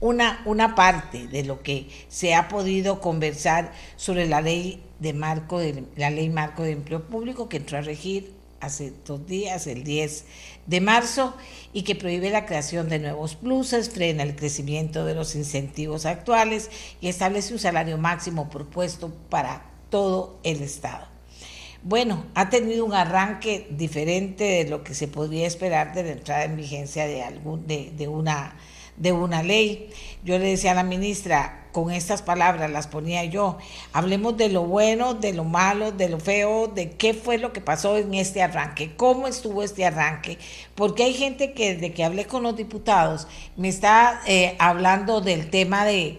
una, 0.00 0.42
una 0.44 0.74
parte 0.74 1.26
de 1.26 1.44
lo 1.44 1.62
que 1.62 1.88
se 2.08 2.34
ha 2.34 2.48
podido 2.48 3.00
conversar 3.00 3.72
sobre 3.96 4.26
la 4.26 4.40
ley 4.40 4.82
de 4.98 5.12
marco 5.12 5.58
de 5.58 5.84
la 5.96 6.10
ley 6.10 6.28
marco 6.28 6.62
de 6.62 6.72
empleo 6.72 7.06
público 7.06 7.48
que 7.48 7.56
entró 7.56 7.78
a 7.78 7.82
regir 7.82 8.32
hace 8.60 8.92
dos 9.06 9.26
días, 9.26 9.66
el 9.66 9.84
10 9.84 10.26
de 10.66 10.80
marzo, 10.82 11.34
y 11.72 11.82
que 11.82 11.94
prohíbe 11.94 12.28
la 12.28 12.44
creación 12.44 12.90
de 12.90 12.98
nuevos 12.98 13.34
pluses, 13.34 13.88
frena 13.88 14.22
el 14.22 14.36
crecimiento 14.36 15.06
de 15.06 15.14
los 15.14 15.34
incentivos 15.34 16.04
actuales 16.04 16.70
y 17.00 17.08
establece 17.08 17.54
un 17.54 17.58
salario 17.58 17.96
máximo 17.96 18.50
propuesto 18.50 19.10
para 19.30 19.69
todo 19.90 20.38
el 20.42 20.62
Estado. 20.62 21.06
Bueno, 21.82 22.26
ha 22.34 22.50
tenido 22.50 22.84
un 22.84 22.94
arranque 22.94 23.66
diferente 23.70 24.44
de 24.44 24.70
lo 24.70 24.84
que 24.84 24.94
se 24.94 25.08
podría 25.08 25.46
esperar 25.46 25.94
de 25.94 26.02
la 26.02 26.12
entrada 26.12 26.44
en 26.44 26.56
vigencia 26.56 27.06
de, 27.06 27.22
algún, 27.22 27.66
de, 27.66 27.90
de, 27.96 28.06
una, 28.06 28.54
de 28.96 29.12
una 29.12 29.42
ley. 29.42 29.90
Yo 30.22 30.38
le 30.38 30.46
decía 30.46 30.72
a 30.72 30.74
la 30.74 30.82
ministra, 30.82 31.60
con 31.72 31.90
estas 31.90 32.22
palabras 32.22 32.70
las 32.70 32.86
ponía 32.86 33.24
yo, 33.24 33.58
hablemos 33.92 34.36
de 34.36 34.48
lo 34.48 34.64
bueno, 34.64 35.14
de 35.14 35.32
lo 35.32 35.44
malo, 35.44 35.92
de 35.92 36.08
lo 36.08 36.18
feo, 36.18 36.68
de 36.68 36.90
qué 36.90 37.14
fue 37.14 37.38
lo 37.38 37.52
que 37.52 37.60
pasó 37.60 37.96
en 37.96 38.14
este 38.14 38.42
arranque, 38.42 38.94
cómo 38.96 39.26
estuvo 39.26 39.62
este 39.62 39.84
arranque, 39.84 40.38
porque 40.74 41.04
hay 41.04 41.14
gente 41.14 41.52
que 41.52 41.74
desde 41.74 41.92
que 41.92 42.04
hablé 42.04 42.26
con 42.26 42.42
los 42.42 42.56
diputados 42.56 43.28
me 43.56 43.68
está 43.68 44.20
eh, 44.26 44.56
hablando 44.58 45.20
del 45.20 45.50
tema 45.50 45.84
de 45.84 46.18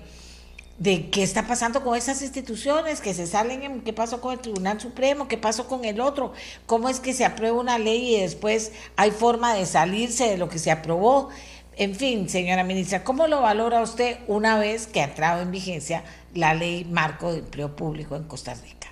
de 0.81 1.11
qué 1.11 1.21
está 1.21 1.45
pasando 1.45 1.83
con 1.83 1.95
esas 1.95 2.23
instituciones 2.23 3.01
que 3.01 3.13
se 3.13 3.27
salen, 3.27 3.81
qué 3.83 3.93
pasó 3.93 4.19
con 4.19 4.33
el 4.33 4.39
Tribunal 4.39 4.81
Supremo, 4.81 5.27
qué 5.27 5.37
pasó 5.37 5.67
con 5.67 5.85
el 5.85 6.01
otro, 6.01 6.33
cómo 6.65 6.89
es 6.89 6.99
que 6.99 7.13
se 7.13 7.23
aprueba 7.23 7.59
una 7.59 7.77
ley 7.77 8.15
y 8.15 8.21
después 8.21 8.71
hay 8.95 9.11
forma 9.11 9.53
de 9.53 9.67
salirse 9.67 10.27
de 10.27 10.39
lo 10.39 10.49
que 10.49 10.57
se 10.57 10.71
aprobó. 10.71 11.29
En 11.75 11.93
fin, 11.93 12.27
señora 12.29 12.63
ministra, 12.63 13.03
¿cómo 13.03 13.27
lo 13.27 13.41
valora 13.41 13.83
usted 13.83 14.21
una 14.25 14.57
vez 14.57 14.87
que 14.87 15.01
ha 15.01 15.03
entrado 15.03 15.43
en 15.43 15.51
vigencia 15.51 16.03
la 16.33 16.55
ley 16.55 16.83
marco 16.85 17.31
de 17.31 17.39
empleo 17.39 17.75
público 17.75 18.15
en 18.15 18.23
Costa 18.23 18.55
Rica? 18.55 18.87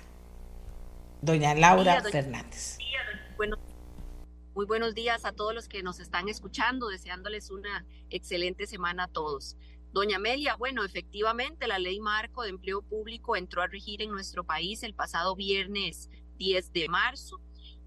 Doña 1.22 1.56
Laura 1.56 2.04
Fernández. 2.04 2.78
Bueno, 3.36 3.56
muy 4.54 4.64
buenos 4.64 4.94
días 4.94 5.24
a 5.24 5.32
todos 5.32 5.52
los 5.52 5.66
que 5.66 5.82
nos 5.82 5.98
están 5.98 6.28
escuchando, 6.28 6.86
deseándoles 6.86 7.50
una 7.50 7.84
excelente 8.10 8.68
semana 8.68 9.04
a 9.04 9.08
todos. 9.08 9.56
Doña 9.92 10.16
Amelia, 10.16 10.54
bueno, 10.54 10.84
efectivamente 10.84 11.66
la 11.66 11.80
ley 11.80 11.98
marco 11.98 12.44
de 12.44 12.50
empleo 12.50 12.80
público 12.80 13.34
entró 13.34 13.60
a 13.60 13.66
regir 13.66 14.02
en 14.02 14.12
nuestro 14.12 14.44
país 14.44 14.84
el 14.84 14.94
pasado 14.94 15.34
viernes 15.34 16.08
10 16.36 16.72
de 16.72 16.88
marzo. 16.88 17.40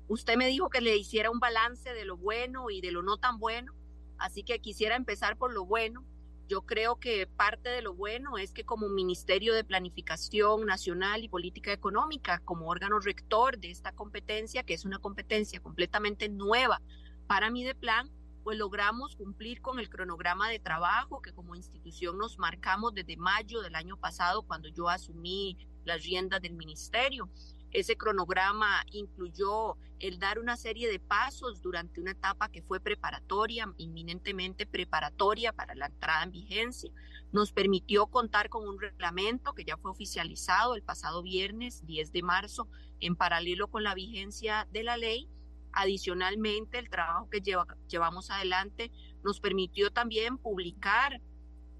Usted 0.09 0.35
me 0.35 0.47
dijo 0.47 0.69
que 0.69 0.81
le 0.81 0.97
hiciera 0.97 1.31
un 1.31 1.39
balance 1.39 1.93
de 1.93 2.03
lo 2.03 2.17
bueno 2.17 2.69
y 2.69 2.81
de 2.81 2.91
lo 2.91 3.03
no 3.03 3.17
tan 3.17 3.39
bueno, 3.39 3.73
así 4.17 4.43
que 4.43 4.59
quisiera 4.59 4.97
empezar 4.97 5.37
por 5.37 5.53
lo 5.53 5.65
bueno. 5.65 6.03
Yo 6.49 6.63
creo 6.63 6.99
que 6.99 7.25
parte 7.25 7.69
de 7.69 7.81
lo 7.81 7.93
bueno 7.93 8.37
es 8.37 8.51
que 8.51 8.65
como 8.65 8.89
Ministerio 8.89 9.53
de 9.53 9.63
Planificación 9.63 10.65
Nacional 10.65 11.23
y 11.23 11.29
Política 11.29 11.71
Económica, 11.71 12.39
como 12.39 12.67
órgano 12.67 12.99
rector 12.99 13.57
de 13.57 13.71
esta 13.71 13.93
competencia, 13.93 14.63
que 14.63 14.73
es 14.73 14.83
una 14.83 14.99
competencia 14.99 15.61
completamente 15.61 16.27
nueva 16.27 16.81
para 17.27 17.49
mi 17.49 17.63
de 17.63 17.75
plan, 17.75 18.11
pues 18.43 18.57
logramos 18.57 19.15
cumplir 19.15 19.61
con 19.61 19.79
el 19.79 19.89
cronograma 19.89 20.49
de 20.49 20.59
trabajo 20.59 21.21
que 21.21 21.33
como 21.33 21.55
institución 21.55 22.17
nos 22.17 22.37
marcamos 22.37 22.93
desde 22.93 23.15
mayo 23.17 23.61
del 23.61 23.75
año 23.75 23.97
pasado 23.97 24.43
cuando 24.43 24.67
yo 24.67 24.89
asumí 24.89 25.57
las 25.85 26.03
riendas 26.03 26.41
del 26.41 26.53
ministerio. 26.53 27.29
Ese 27.71 27.97
cronograma 27.97 28.85
incluyó 28.91 29.77
el 29.99 30.19
dar 30.19 30.37
una 30.37 30.57
serie 30.57 30.91
de 30.91 30.99
pasos 30.99 31.61
durante 31.61 32.01
una 32.01 32.11
etapa 32.11 32.49
que 32.49 32.61
fue 32.61 32.79
preparatoria, 32.79 33.73
inminentemente 33.77 34.67
preparatoria 34.67 35.53
para 35.53 35.73
la 35.73 35.87
entrada 35.87 36.23
en 36.23 36.31
vigencia. 36.31 36.91
Nos 37.31 37.51
permitió 37.51 38.07
contar 38.07 38.49
con 38.49 38.67
un 38.67 38.79
reglamento 38.79 39.53
que 39.53 39.63
ya 39.63 39.77
fue 39.77 39.89
oficializado 39.89 40.75
el 40.75 40.83
pasado 40.83 41.23
viernes 41.23 41.85
10 41.85 42.11
de 42.11 42.21
marzo 42.21 42.67
en 42.99 43.15
paralelo 43.15 43.69
con 43.69 43.83
la 43.83 43.95
vigencia 43.95 44.67
de 44.71 44.83
la 44.83 44.97
ley 44.97 45.29
Adicionalmente, 45.73 46.77
el 46.77 46.89
trabajo 46.89 47.29
que 47.29 47.41
llevamos 47.87 48.29
adelante 48.29 48.91
nos 49.23 49.39
permitió 49.39 49.91
también 49.91 50.37
publicar 50.37 51.19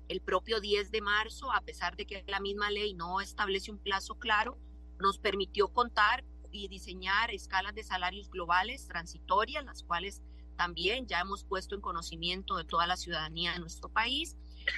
el 0.08 0.22
propio 0.22 0.60
10 0.60 0.92
de 0.92 1.02
marzo, 1.02 1.52
a 1.52 1.62
pesar 1.62 1.96
de 1.96 2.06
que 2.06 2.24
la 2.28 2.40
misma 2.40 2.70
ley 2.72 2.94
no 2.94 3.22
establece 3.22 3.72
un 3.72 3.80
plazo 3.80 4.16
claro, 4.16 4.58
nos 5.00 5.18
permitió 5.20 5.70
contar 5.70 6.24
y 6.52 6.68
diseñar 6.68 7.32
escalas 7.32 7.74
de 7.74 7.84
salarios 7.84 8.30
globales 8.30 8.88
transitorias, 8.88 9.64
las 9.66 9.84
cuales 9.84 10.22
también 10.56 11.08
ya 11.08 11.20
hemos 11.20 11.44
puesto 11.44 11.76
en 11.76 11.82
conocimiento 11.82 12.58
de 12.58 12.66
toda 12.66 12.86
la 12.86 12.98
ciudadanía 12.98 13.54
de 13.54 13.60
nuestro 13.60 13.90
país. 13.90 14.38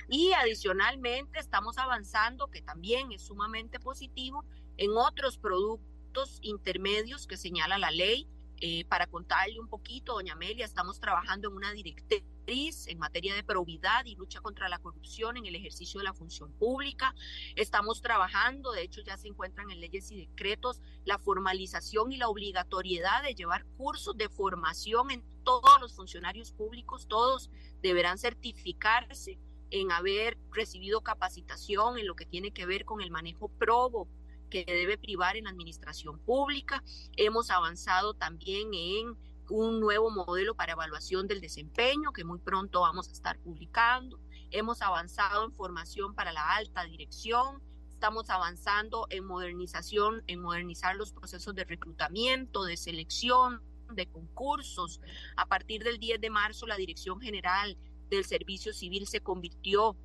Y 0.10 0.32
adicionalmente 0.34 1.40
estamos 1.40 1.78
avanzando, 1.78 2.48
que 2.48 2.62
también 2.62 3.12
es 3.12 3.24
sumamente 3.24 3.80
positivo, 3.80 4.44
en 4.78 4.92
otros 4.92 5.38
productos 5.38 6.40
intermedios 6.42 7.28
que 7.28 7.38
señala 7.38 7.78
la 7.78 7.92
ley, 7.92 8.28
eh, 8.68 8.84
para 8.90 9.06
contarle 9.06 9.60
un 9.60 9.68
poquito, 9.68 10.14
doña 10.14 10.34
Amelia, 10.34 10.66
estamos 10.66 11.00
trabajando 11.00 11.50
en 11.50 11.56
una 11.56 11.72
directriz 11.72 12.88
en 12.88 12.98
materia 12.98 13.36
de 13.36 13.44
probidad 13.44 14.06
y 14.06 14.16
lucha 14.16 14.42
contra 14.42 14.68
la 14.70 14.80
corrupción 14.80 15.38
en 15.38 15.46
el 15.46 15.56
ejercicio 15.56 16.00
de 16.00 16.06
la 16.06 16.16
función 16.16 16.52
pública. 16.54 17.14
Estamos 17.56 18.02
trabajando, 18.02 18.72
de 18.72 18.82
hecho 18.82 19.02
ya 19.02 19.18
se 19.18 19.28
encuentran 19.28 19.70
en 19.70 19.82
leyes 19.82 20.10
y 20.10 20.18
decretos, 20.18 20.82
la 21.04 21.20
formalización 21.20 22.12
y 22.12 22.18
la 22.18 22.28
obligatoriedad 22.28 23.22
de 23.22 23.36
llevar 23.36 23.66
cursos 23.78 24.18
de 24.18 24.30
formación 24.30 25.12
en 25.12 25.24
todos 25.44 25.80
los 25.80 25.94
funcionarios 25.94 26.52
públicos. 26.52 27.08
Todos 27.08 27.52
deberán 27.84 28.18
certificarse 28.18 29.38
en 29.70 29.92
haber 29.92 30.40
recibido 30.52 31.02
capacitación 31.02 32.00
en 32.00 32.08
lo 32.08 32.16
que 32.16 32.26
tiene 32.26 32.50
que 32.50 32.66
ver 32.66 32.84
con 32.84 33.02
el 33.02 33.12
manejo 33.12 33.48
probo 33.48 34.08
que 34.50 34.66
debe 34.66 34.98
privar 34.98 35.38
en 35.38 35.46
la 35.46 35.52
administración 35.52 36.20
pública. 36.20 36.84
Hemos 37.18 37.50
avanzado 37.50 38.14
también 38.14 38.74
en 38.74 39.18
un 39.50 39.80
nuevo 39.80 40.10
modelo 40.10 40.56
para 40.56 40.74
evaluación 40.74 41.28
del 41.28 41.42
desempeño 41.42 42.12
que 42.12 42.24
muy 42.24 42.40
pronto 42.40 42.82
vamos 42.82 43.10
a 43.10 43.12
estar 43.12 43.38
publicando. 43.40 44.20
Hemos 44.52 44.82
avanzado 44.82 45.46
en 45.46 45.52
formación 45.52 46.16
para 46.16 46.34
la 46.34 46.56
alta 46.56 46.84
dirección. 46.84 47.62
Estamos 47.90 48.30
avanzando 48.30 49.08
en 49.10 49.26
modernización, 49.26 50.24
en 50.28 50.42
modernizar 50.42 50.96
los 50.96 51.14
procesos 51.14 51.56
de 51.56 51.64
reclutamiento, 51.64 52.64
de 52.64 52.78
selección, 52.78 53.62
de 53.92 54.08
concursos. 54.08 55.00
A 55.36 55.46
partir 55.46 55.84
del 55.84 56.00
10 56.00 56.22
de 56.22 56.30
marzo, 56.30 56.66
la 56.66 56.78
Dirección 56.78 57.20
General 57.20 57.78
del 58.10 58.26
Servicio 58.26 58.74
Civil 58.74 59.08
se 59.08 59.22
convirtió 59.22 59.96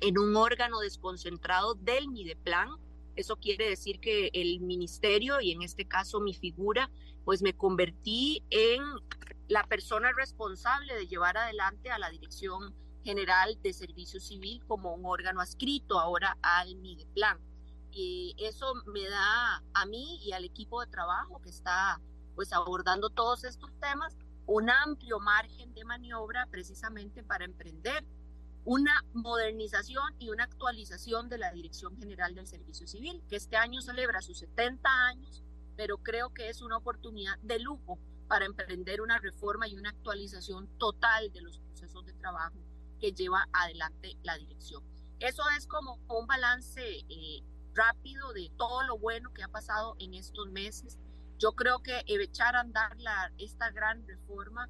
en 0.00 0.18
un 0.18 0.36
órgano 0.36 0.80
desconcentrado 0.80 1.74
del 1.74 2.08
MIDEPLAN, 2.08 2.70
eso 3.16 3.36
quiere 3.36 3.68
decir 3.68 4.00
que 4.00 4.30
el 4.32 4.60
ministerio, 4.60 5.40
y 5.40 5.52
en 5.52 5.62
este 5.62 5.86
caso 5.86 6.20
mi 6.20 6.34
figura, 6.34 6.90
pues 7.24 7.42
me 7.42 7.54
convertí 7.54 8.44
en 8.50 8.82
la 9.48 9.64
persona 9.64 10.12
responsable 10.12 10.94
de 10.94 11.06
llevar 11.06 11.36
adelante 11.36 11.90
a 11.90 11.98
la 11.98 12.10
Dirección 12.10 12.74
General 13.04 13.58
de 13.62 13.72
Servicio 13.72 14.20
Civil 14.20 14.62
como 14.66 14.94
un 14.94 15.06
órgano 15.06 15.40
adscrito 15.40 15.98
ahora 15.98 16.36
al 16.42 16.76
MIDEPLAN. 16.76 17.38
Y 17.90 18.34
eso 18.38 18.74
me 18.86 19.08
da 19.08 19.62
a 19.74 19.86
mí 19.86 20.20
y 20.22 20.32
al 20.32 20.44
equipo 20.44 20.80
de 20.80 20.90
trabajo 20.90 21.40
que 21.40 21.50
está 21.50 22.00
pues 22.34 22.52
abordando 22.52 23.08
todos 23.08 23.44
estos 23.44 23.70
temas, 23.80 24.16
un 24.46 24.68
amplio 24.68 25.18
margen 25.18 25.72
de 25.72 25.84
maniobra 25.84 26.46
precisamente 26.50 27.22
para 27.22 27.44
emprender 27.44 28.04
una 28.66 29.04
modernización 29.14 30.12
y 30.18 30.30
una 30.30 30.42
actualización 30.42 31.28
de 31.28 31.38
la 31.38 31.52
Dirección 31.52 31.96
General 31.96 32.34
del 32.34 32.48
Servicio 32.48 32.88
Civil, 32.88 33.22
que 33.28 33.36
este 33.36 33.56
año 33.56 33.80
celebra 33.80 34.20
sus 34.20 34.40
70 34.40 34.88
años, 35.06 35.44
pero 35.76 35.98
creo 35.98 36.34
que 36.34 36.48
es 36.48 36.60
una 36.62 36.76
oportunidad 36.76 37.38
de 37.42 37.60
lujo 37.60 37.96
para 38.26 38.44
emprender 38.44 39.00
una 39.00 39.20
reforma 39.20 39.68
y 39.68 39.76
una 39.76 39.90
actualización 39.90 40.66
total 40.78 41.32
de 41.32 41.42
los 41.42 41.60
procesos 41.60 42.04
de 42.06 42.12
trabajo 42.14 42.56
que 42.98 43.12
lleva 43.12 43.46
adelante 43.52 44.16
la 44.24 44.36
dirección. 44.36 44.82
Eso 45.20 45.44
es 45.56 45.68
como 45.68 46.00
un 46.08 46.26
balance 46.26 46.82
eh, 46.82 47.44
rápido 47.72 48.32
de 48.32 48.50
todo 48.56 48.82
lo 48.82 48.98
bueno 48.98 49.32
que 49.32 49.44
ha 49.44 49.48
pasado 49.48 49.94
en 50.00 50.14
estos 50.14 50.48
meses. 50.50 50.98
Yo 51.38 51.52
creo 51.52 51.84
que 51.84 52.02
echar 52.06 52.56
a 52.56 52.60
andar 52.62 52.98
la, 52.98 53.32
esta 53.38 53.70
gran 53.70 54.04
reforma 54.08 54.68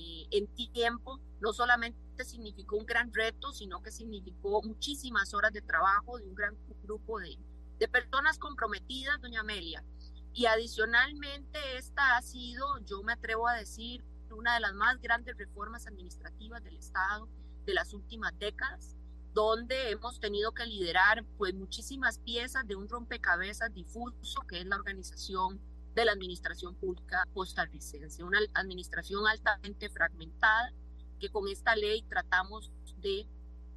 eh, 0.00 0.28
en 0.30 0.46
tiempo 0.54 1.20
no 1.40 1.52
solamente 1.52 2.24
significó 2.24 2.76
un 2.76 2.86
gran 2.86 3.12
reto, 3.12 3.52
sino 3.52 3.82
que 3.82 3.90
significó 3.90 4.62
muchísimas 4.62 5.34
horas 5.34 5.52
de 5.52 5.62
trabajo 5.62 6.18
de 6.18 6.26
un 6.26 6.34
gran 6.34 6.56
grupo 6.82 7.18
de, 7.18 7.38
de 7.78 7.88
personas 7.88 8.38
comprometidas, 8.38 9.20
doña 9.20 9.40
Amelia. 9.40 9.84
Y 10.32 10.46
adicionalmente, 10.46 11.58
esta 11.76 12.16
ha 12.16 12.22
sido, 12.22 12.66
yo 12.84 13.02
me 13.02 13.14
atrevo 13.14 13.48
a 13.48 13.54
decir, 13.54 14.04
una 14.32 14.54
de 14.54 14.60
las 14.60 14.74
más 14.74 15.00
grandes 15.00 15.36
reformas 15.36 15.86
administrativas 15.86 16.62
del 16.62 16.76
Estado 16.76 17.28
de 17.66 17.74
las 17.74 17.92
últimas 17.92 18.38
décadas, 18.38 18.96
donde 19.32 19.90
hemos 19.90 20.20
tenido 20.20 20.52
que 20.52 20.66
liderar 20.66 21.24
pues 21.36 21.54
muchísimas 21.54 22.18
piezas 22.18 22.66
de 22.66 22.76
un 22.76 22.88
rompecabezas 22.88 23.72
difuso 23.72 24.40
que 24.48 24.60
es 24.60 24.66
la 24.66 24.76
organización 24.76 25.60
de 25.94 26.04
la 26.04 26.12
administración 26.12 26.74
pública 26.74 27.26
costarricense, 27.34 28.22
una 28.22 28.38
administración 28.54 29.26
altamente 29.26 29.88
fragmentada 29.88 30.72
que 31.18 31.28
con 31.28 31.48
esta 31.48 31.76
ley 31.76 32.02
tratamos 32.02 32.72
de, 32.98 33.26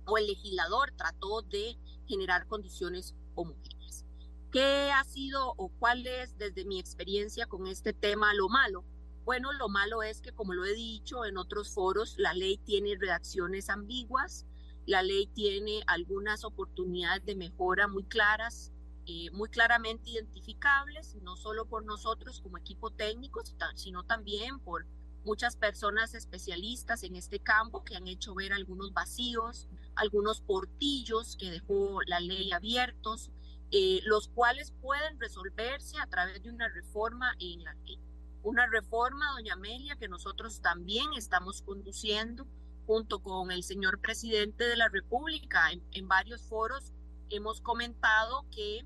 o 0.06 0.18
el 0.18 0.28
legislador 0.28 0.92
trató 0.96 1.42
de 1.42 1.78
generar 2.08 2.48
condiciones 2.48 3.16
homogéneas. 3.36 4.06
¿Qué 4.52 4.92
ha 4.92 5.04
sido 5.04 5.54
o 5.58 5.70
cuál 5.80 6.06
es 6.06 6.38
desde 6.38 6.66
mi 6.66 6.80
experiencia 6.80 7.48
con 7.48 7.68
este 7.68 7.94
tema 7.94 8.34
lo 8.34 8.50
malo? 8.50 8.86
Bueno, 9.26 9.54
lo 9.54 9.70
malo 9.70 10.04
es 10.04 10.22
que, 10.22 10.34
como 10.34 10.54
lo 10.54 10.66
he 10.66 10.74
dicho 10.74 11.26
en 11.26 11.38
otros 11.38 11.74
foros, 11.74 12.16
la 12.18 12.34
ley 12.34 12.58
tiene 12.58 12.98
redacciones 13.00 13.70
ambiguas, 13.70 14.46
la 14.86 15.02
ley 15.02 15.28
tiene 15.28 15.82
algunas 15.88 16.44
oportunidades 16.44 17.26
de 17.26 17.36
mejora 17.36 17.88
muy 17.88 18.04
claras, 18.04 18.73
eh, 19.06 19.30
muy 19.32 19.50
claramente 19.50 20.12
identificables, 20.12 21.16
no 21.22 21.36
solo 21.36 21.66
por 21.66 21.86
nosotros 21.86 22.42
como 22.42 22.58
equipo 22.58 22.92
técnico, 22.92 23.42
sino 23.76 24.04
también 24.04 24.60
por 24.60 24.86
muchas 25.26 25.56
personas 25.56 26.14
especialistas 26.14 27.04
en 27.04 27.16
este 27.16 27.40
campo 27.40 27.84
que 27.84 27.96
han 27.96 28.08
hecho 28.08 28.36
ver 28.36 28.54
algunos 28.54 28.94
vacíos, 28.94 29.68
algunos 29.96 30.42
portillos 30.42 31.38
que 31.38 31.52
dejó 31.52 32.02
la 32.08 32.20
ley 32.20 32.52
abiertos, 32.52 33.32
eh, 33.72 34.02
los 34.06 34.28
cuales 34.28 34.72
pueden 34.82 35.20
resolverse 35.20 35.98
a 35.98 36.08
través 36.08 36.44
de 36.44 36.50
una 36.50 36.68
reforma 36.70 37.34
en 37.40 37.64
la 37.64 37.74
ley. 37.74 38.00
Una 38.44 38.68
reforma, 38.68 39.32
doña 39.32 39.54
Amelia, 39.54 39.96
que 39.96 40.10
nosotros 40.10 40.62
también 40.62 41.14
estamos 41.16 41.62
conduciendo 41.62 42.46
junto 42.86 43.24
con 43.24 43.52
el 43.52 43.64
señor 43.64 44.00
presidente 44.00 44.66
de 44.66 44.76
la 44.76 44.90
República. 44.90 45.72
En, 45.92 46.08
varios 46.08 46.42
foros 46.44 46.92
hemos 47.30 47.62
comentado 47.62 48.46
que 48.52 48.86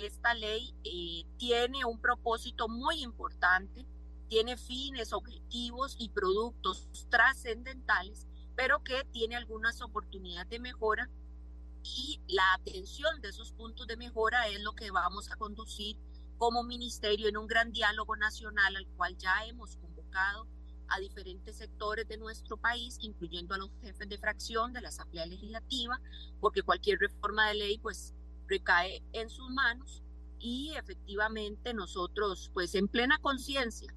esta 0.00 0.34
ley 0.34 0.74
eh, 0.84 1.24
tiene 1.38 1.84
un 1.84 2.00
propósito 2.00 2.68
muy 2.68 3.02
importante 3.02 3.86
tiene 4.28 4.56
fines, 4.56 5.12
objetivos 5.12 5.96
y 5.98 6.08
productos 6.08 6.88
trascendentales, 7.10 8.26
pero 8.56 8.82
que 8.82 9.04
tiene 9.12 9.36
algunas 9.36 9.80
oportunidades 9.82 10.48
de 10.50 10.58
mejora. 10.58 11.08
Y 11.82 12.20
la 12.26 12.54
atención 12.54 13.20
de 13.20 13.28
esos 13.28 13.52
puntos 13.52 13.86
de 13.86 13.96
mejora 13.96 14.48
es 14.48 14.60
lo 14.62 14.72
que 14.74 14.90
vamos 14.90 15.30
a 15.30 15.36
conducir 15.36 15.96
como 16.36 16.64
ministerio 16.64 17.28
en 17.28 17.36
un 17.36 17.46
gran 17.46 17.70
diálogo 17.70 18.16
nacional 18.16 18.76
al 18.76 18.86
cual 18.96 19.16
ya 19.16 19.46
hemos 19.46 19.76
convocado 19.76 20.48
a 20.88 20.98
diferentes 20.98 21.56
sectores 21.56 22.06
de 22.08 22.16
nuestro 22.16 22.56
país, 22.56 22.98
incluyendo 23.00 23.54
a 23.54 23.58
los 23.58 23.70
jefes 23.80 24.08
de 24.08 24.18
fracción 24.18 24.72
de 24.72 24.80
la 24.80 24.88
Asamblea 24.88 25.26
Legislativa, 25.26 26.00
porque 26.40 26.62
cualquier 26.62 26.98
reforma 26.98 27.48
de 27.48 27.54
ley 27.54 27.78
pues 27.78 28.14
recae 28.48 29.02
en 29.12 29.28
sus 29.28 29.50
manos 29.50 30.02
y 30.38 30.74
efectivamente 30.76 31.74
nosotros 31.74 32.50
pues 32.52 32.74
en 32.74 32.88
plena 32.88 33.18
conciencia 33.18 33.92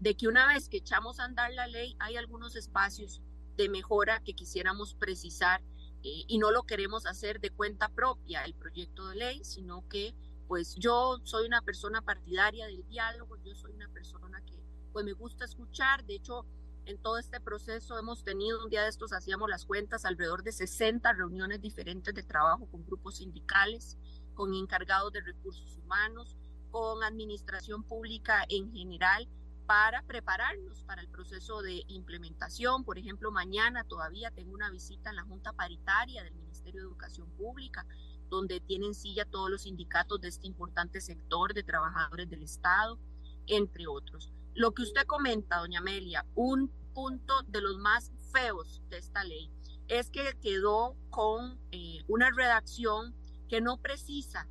de 0.00 0.16
que 0.16 0.26
una 0.28 0.46
vez 0.46 0.68
que 0.68 0.78
echamos 0.78 1.20
a 1.20 1.24
andar 1.24 1.52
la 1.52 1.66
ley 1.66 1.94
hay 2.00 2.16
algunos 2.16 2.56
espacios 2.56 3.22
de 3.56 3.68
mejora 3.68 4.20
que 4.24 4.34
quisiéramos 4.34 4.94
precisar 4.94 5.62
eh, 6.02 6.24
y 6.26 6.38
no 6.38 6.50
lo 6.50 6.64
queremos 6.64 7.06
hacer 7.06 7.40
de 7.40 7.50
cuenta 7.50 7.88
propia 7.88 8.44
el 8.44 8.54
proyecto 8.54 9.08
de 9.08 9.16
ley, 9.16 9.44
sino 9.44 9.86
que 9.88 10.14
pues 10.48 10.74
yo 10.74 11.18
soy 11.22 11.46
una 11.46 11.62
persona 11.62 12.02
partidaria 12.02 12.66
del 12.66 12.84
diálogo, 12.88 13.36
yo 13.44 13.54
soy 13.54 13.72
una 13.72 13.88
persona 13.88 14.42
que 14.44 14.60
pues 14.92 15.04
me 15.04 15.12
gusta 15.12 15.44
escuchar, 15.44 16.04
de 16.04 16.16
hecho 16.16 16.44
en 16.86 16.98
todo 16.98 17.18
este 17.18 17.40
proceso 17.40 17.98
hemos 17.98 18.24
tenido, 18.24 18.62
un 18.62 18.70
día 18.70 18.82
de 18.82 18.88
estos 18.88 19.12
hacíamos 19.12 19.48
las 19.48 19.64
cuentas, 19.64 20.04
alrededor 20.04 20.42
de 20.42 20.52
60 20.52 21.12
reuniones 21.12 21.60
diferentes 21.60 22.14
de 22.14 22.22
trabajo 22.22 22.66
con 22.70 22.84
grupos 22.84 23.18
sindicales, 23.18 23.98
con 24.34 24.54
encargados 24.54 25.12
de 25.12 25.20
recursos 25.20 25.76
humanos, 25.76 26.36
con 26.70 27.02
administración 27.04 27.84
pública 27.84 28.44
en 28.48 28.72
general, 28.72 29.28
para 29.66 30.02
prepararnos 30.02 30.82
para 30.82 31.02
el 31.02 31.08
proceso 31.08 31.62
de 31.62 31.84
implementación. 31.86 32.84
Por 32.84 32.98
ejemplo, 32.98 33.30
mañana 33.30 33.84
todavía 33.84 34.30
tengo 34.30 34.52
una 34.52 34.70
visita 34.70 35.10
en 35.10 35.16
la 35.16 35.22
Junta 35.22 35.52
Paritaria 35.52 36.24
del 36.24 36.34
Ministerio 36.34 36.80
de 36.80 36.86
Educación 36.88 37.30
Pública, 37.36 37.86
donde 38.28 38.60
tienen 38.60 38.94
silla 38.94 39.24
todos 39.24 39.50
los 39.50 39.62
sindicatos 39.62 40.20
de 40.20 40.28
este 40.28 40.46
importante 40.46 41.00
sector 41.00 41.54
de 41.54 41.62
trabajadores 41.62 42.28
del 42.28 42.42
Estado, 42.42 42.98
entre 43.46 43.86
otros. 43.86 44.32
Lo 44.54 44.72
que 44.72 44.82
usted 44.82 45.06
comenta, 45.06 45.58
doña 45.58 45.78
Amelia, 45.78 46.26
un 46.34 46.70
punto 46.92 47.42
de 47.48 47.62
los 47.62 47.78
más 47.78 48.12
feos 48.32 48.82
de 48.90 48.98
esta 48.98 49.24
ley 49.24 49.50
es 49.88 50.10
que 50.10 50.36
quedó 50.42 50.94
con 51.10 51.58
eh, 51.70 52.02
una 52.06 52.30
redacción 52.30 53.14
que 53.48 53.60
no 53.60 53.78
precisa 53.78 54.46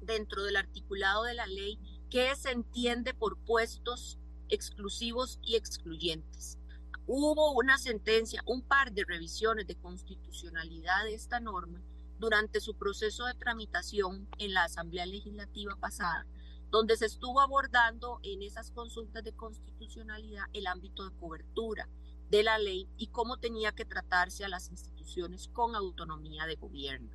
dentro 0.00 0.42
del 0.42 0.56
articulado 0.56 1.24
de 1.24 1.34
la 1.34 1.46
ley 1.46 1.78
qué 2.10 2.34
se 2.36 2.50
entiende 2.50 3.14
por 3.14 3.38
puestos 3.44 4.18
exclusivos 4.48 5.38
y 5.42 5.56
excluyentes. 5.56 6.58
Hubo 7.06 7.52
una 7.52 7.78
sentencia, 7.78 8.42
un 8.44 8.62
par 8.62 8.92
de 8.92 9.04
revisiones 9.04 9.66
de 9.66 9.76
constitucionalidad 9.76 11.04
de 11.04 11.14
esta 11.14 11.40
norma 11.40 11.80
durante 12.18 12.60
su 12.60 12.74
proceso 12.76 13.24
de 13.26 13.34
tramitación 13.34 14.28
en 14.38 14.52
la 14.52 14.64
Asamblea 14.64 15.06
Legislativa 15.06 15.76
pasada, 15.76 16.26
donde 16.70 16.96
se 16.96 17.06
estuvo 17.06 17.40
abordando 17.40 18.20
en 18.22 18.42
esas 18.42 18.70
consultas 18.70 19.24
de 19.24 19.32
constitucionalidad 19.32 20.44
el 20.52 20.66
ámbito 20.66 21.08
de 21.08 21.16
cobertura 21.16 21.88
de 22.30 22.42
la 22.42 22.58
ley 22.58 22.88
y 22.96 23.06
cómo 23.08 23.38
tenía 23.38 23.72
que 23.72 23.86
tratarse 23.86 24.44
a 24.44 24.48
las 24.48 24.70
instituciones 24.70 25.48
con 25.48 25.74
autonomía 25.74 26.46
de 26.46 26.56
gobierno. 26.56 27.10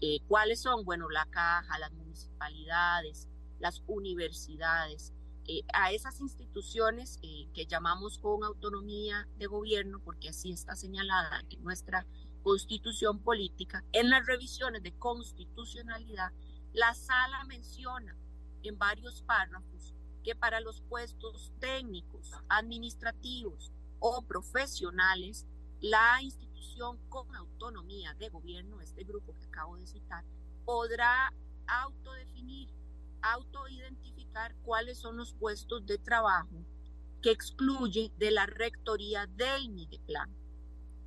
Eh, 0.00 0.20
¿Cuáles 0.28 0.60
son? 0.60 0.84
Bueno, 0.84 1.08
la 1.08 1.26
caja, 1.26 1.78
las 1.78 1.92
municipalidades, 1.92 3.28
las 3.60 3.82
universidades, 3.86 5.14
eh, 5.46 5.62
a 5.72 5.90
esas 5.90 6.20
instituciones 6.20 7.18
eh, 7.22 7.48
que 7.54 7.66
llamamos 7.66 8.18
con 8.18 8.44
autonomía 8.44 9.28
de 9.38 9.46
gobierno, 9.46 10.00
porque 10.04 10.28
así 10.28 10.52
está 10.52 10.76
señalada 10.76 11.42
en 11.48 11.62
nuestra 11.64 12.06
constitución 12.42 13.22
política, 13.22 13.84
en 13.92 14.10
las 14.10 14.26
revisiones 14.26 14.82
de 14.82 14.92
constitucionalidad, 14.98 16.32
la 16.72 16.94
sala 16.94 17.44
menciona 17.44 18.16
en 18.62 18.78
varios 18.78 19.22
párrafos 19.22 19.94
que 20.22 20.34
para 20.34 20.60
los 20.60 20.80
puestos 20.82 21.52
técnicos, 21.58 22.32
administrativos 22.48 23.72
o 23.98 24.22
profesionales, 24.22 25.46
la 25.80 26.22
institución 26.22 26.98
con 27.08 27.34
autonomía 27.34 28.14
de 28.14 28.28
gobierno, 28.28 28.80
este 28.80 29.04
grupo 29.04 29.34
que 29.36 29.46
acabo 29.46 29.76
de 29.76 29.86
citar, 29.86 30.24
podrá 30.64 31.32
autodefinir, 31.66 32.68
autoidentificar 33.20 34.54
cuáles 34.62 34.98
son 34.98 35.16
los 35.16 35.34
puestos 35.34 35.84
de 35.86 35.98
trabajo 35.98 36.64
que 37.20 37.30
excluye 37.30 38.12
de 38.18 38.30
la 38.30 38.46
rectoría 38.46 39.26
del 39.26 39.70
Mideplan. 39.70 40.30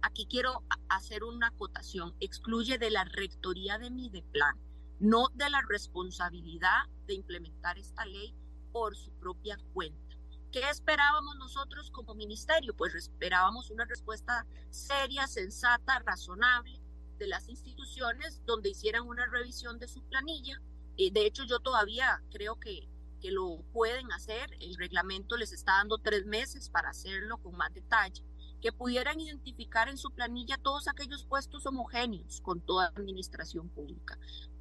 Aquí 0.01 0.27
quiero 0.29 0.63
hacer 0.87 1.23
una 1.23 1.47
acotación, 1.47 2.15
excluye 2.19 2.77
de 2.77 2.91
la 2.91 3.03
rectoría 3.03 3.77
de 3.79 3.89
Mideplan, 3.89 4.57
no 4.99 5.27
de 5.33 5.49
la 5.49 5.61
responsabilidad 5.69 6.85
de 7.07 7.15
implementar 7.15 7.77
esta 7.77 8.05
ley 8.05 8.33
por 8.71 8.95
su 8.95 9.11
propia 9.19 9.57
cuenta. 9.73 10.15
¿Qué 10.51 10.69
esperábamos 10.69 11.35
nosotros 11.37 11.91
como 11.91 12.15
ministerio? 12.15 12.75
Pues 12.75 12.95
esperábamos 12.95 13.69
una 13.71 13.85
respuesta 13.85 14.45
seria, 14.69 15.27
sensata, 15.27 15.99
razonable 15.99 16.79
de 17.17 17.27
las 17.27 17.49
instituciones 17.49 18.41
donde 18.45 18.69
hicieran 18.69 19.03
una 19.03 19.25
revisión 19.25 19.79
de 19.79 19.87
su 19.87 20.01
planilla. 20.03 20.61
de 20.97 21.25
hecho, 21.25 21.43
yo 21.43 21.59
todavía 21.59 22.21
creo 22.31 22.59
que 22.59 22.87
que 23.25 23.31
lo 23.31 23.63
pueden 23.73 24.11
hacer, 24.11 24.49
el 24.59 24.75
reglamento 24.75 25.37
les 25.37 25.51
está 25.51 25.73
dando 25.73 25.97
tres 25.97 26.25
meses 26.25 26.69
para 26.69 26.89
hacerlo 26.89 27.37
con 27.37 27.55
más 27.55 27.73
detalle, 27.73 28.23
que 28.61 28.71
pudieran 28.71 29.19
identificar 29.19 29.89
en 29.89 29.97
su 29.97 30.11
planilla 30.11 30.57
todos 30.57 30.87
aquellos 30.87 31.25
puestos 31.25 31.65
homogéneos 31.65 32.41
con 32.41 32.61
toda 32.61 32.87
administración 32.87 33.69
pública. 33.69 34.17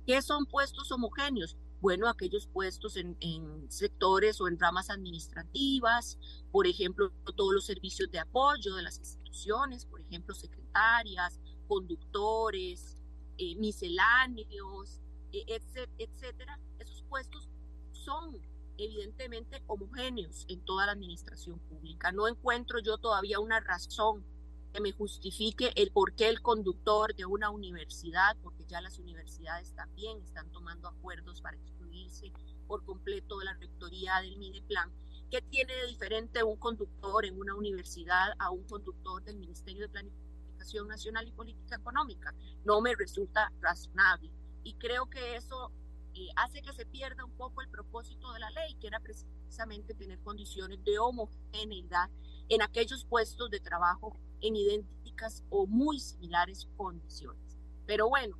¿Qué 0.06 0.20
son 0.20 0.44
puestos 0.46 0.92
homogéneos? 0.92 1.56
Bueno, 1.80 2.08
aquellos 2.08 2.46
puestos 2.46 2.96
en, 2.96 3.16
sectores 3.70 4.40
o 4.40 4.48
en 4.48 4.58
ramas 4.58 4.90
administrativas, 4.90 6.18
por 6.50 6.66
ejemplo, 6.66 7.10
todos 7.36 7.54
los 7.54 7.64
servicios 7.64 8.10
de 8.10 8.18
apoyo 8.18 8.74
de 8.74 8.82
las 8.82 8.98
instituciones, 8.98 9.86
por 9.86 10.00
ejemplo, 10.00 10.34
secretarias, 10.34 11.40
conductores, 11.66 12.96
eh, 13.38 13.56
misceláneos, 13.56 15.00
eh, 15.32 15.60
etcétera. 15.98 16.60
Esos 16.78 17.02
puestos 17.04 17.48
son 17.92 18.40
evidentemente 18.76 19.62
homogéneos 19.66 20.44
en 20.48 20.64
toda 20.64 20.86
la 20.86 20.92
administración 20.92 21.58
pública. 21.60 22.12
No 22.12 22.28
encuentro 22.28 22.78
yo 22.80 22.98
todavía 22.98 23.40
una 23.40 23.60
razón 23.60 24.24
que 24.74 24.80
me 24.80 24.90
justifique 24.90 25.72
el 25.76 25.92
por 25.92 26.16
qué 26.16 26.28
el 26.28 26.42
conductor 26.42 27.14
de 27.14 27.24
una 27.24 27.48
universidad, 27.48 28.36
porque 28.42 28.64
ya 28.64 28.80
las 28.80 28.98
universidades 28.98 29.72
también 29.76 30.20
están 30.20 30.50
tomando 30.50 30.88
acuerdos 30.88 31.40
para 31.40 31.56
excluirse 31.56 32.32
por 32.66 32.84
completo 32.84 33.38
de 33.38 33.44
la 33.44 33.54
rectoría 33.54 34.20
del 34.20 34.36
Mideplan, 34.36 34.90
¿qué 35.30 35.40
tiene 35.42 35.72
de 35.76 35.86
diferente 35.86 36.42
un 36.42 36.56
conductor 36.56 37.24
en 37.24 37.38
una 37.38 37.54
universidad 37.54 38.32
a 38.40 38.50
un 38.50 38.64
conductor 38.64 39.22
del 39.22 39.36
Ministerio 39.36 39.82
de 39.82 39.90
Planificación 39.90 40.88
Nacional 40.88 41.28
y 41.28 41.30
Política 41.30 41.76
Económica? 41.76 42.34
No 42.64 42.80
me 42.80 42.96
resulta 42.96 43.52
razonable. 43.60 44.32
Y 44.64 44.74
creo 44.74 45.06
que 45.08 45.36
eso 45.36 45.70
hace 46.34 46.62
que 46.62 46.72
se 46.72 46.84
pierda 46.86 47.24
un 47.24 47.36
poco 47.36 47.62
el 47.62 47.68
propósito 47.68 48.32
de 48.32 48.40
la 48.40 48.50
ley, 48.50 48.74
que 48.80 48.88
era 48.88 48.98
precisamente 48.98 49.94
tener 49.94 50.18
condiciones 50.20 50.82
de 50.82 50.98
homogeneidad 50.98 52.10
en 52.48 52.62
aquellos 52.62 53.04
puestos 53.04 53.50
de 53.50 53.60
trabajo 53.60 54.18
en 54.40 54.56
idénticas 54.56 55.42
o 55.50 55.66
muy 55.66 56.00
similares 56.00 56.68
condiciones. 56.76 57.58
Pero 57.86 58.08
bueno, 58.08 58.36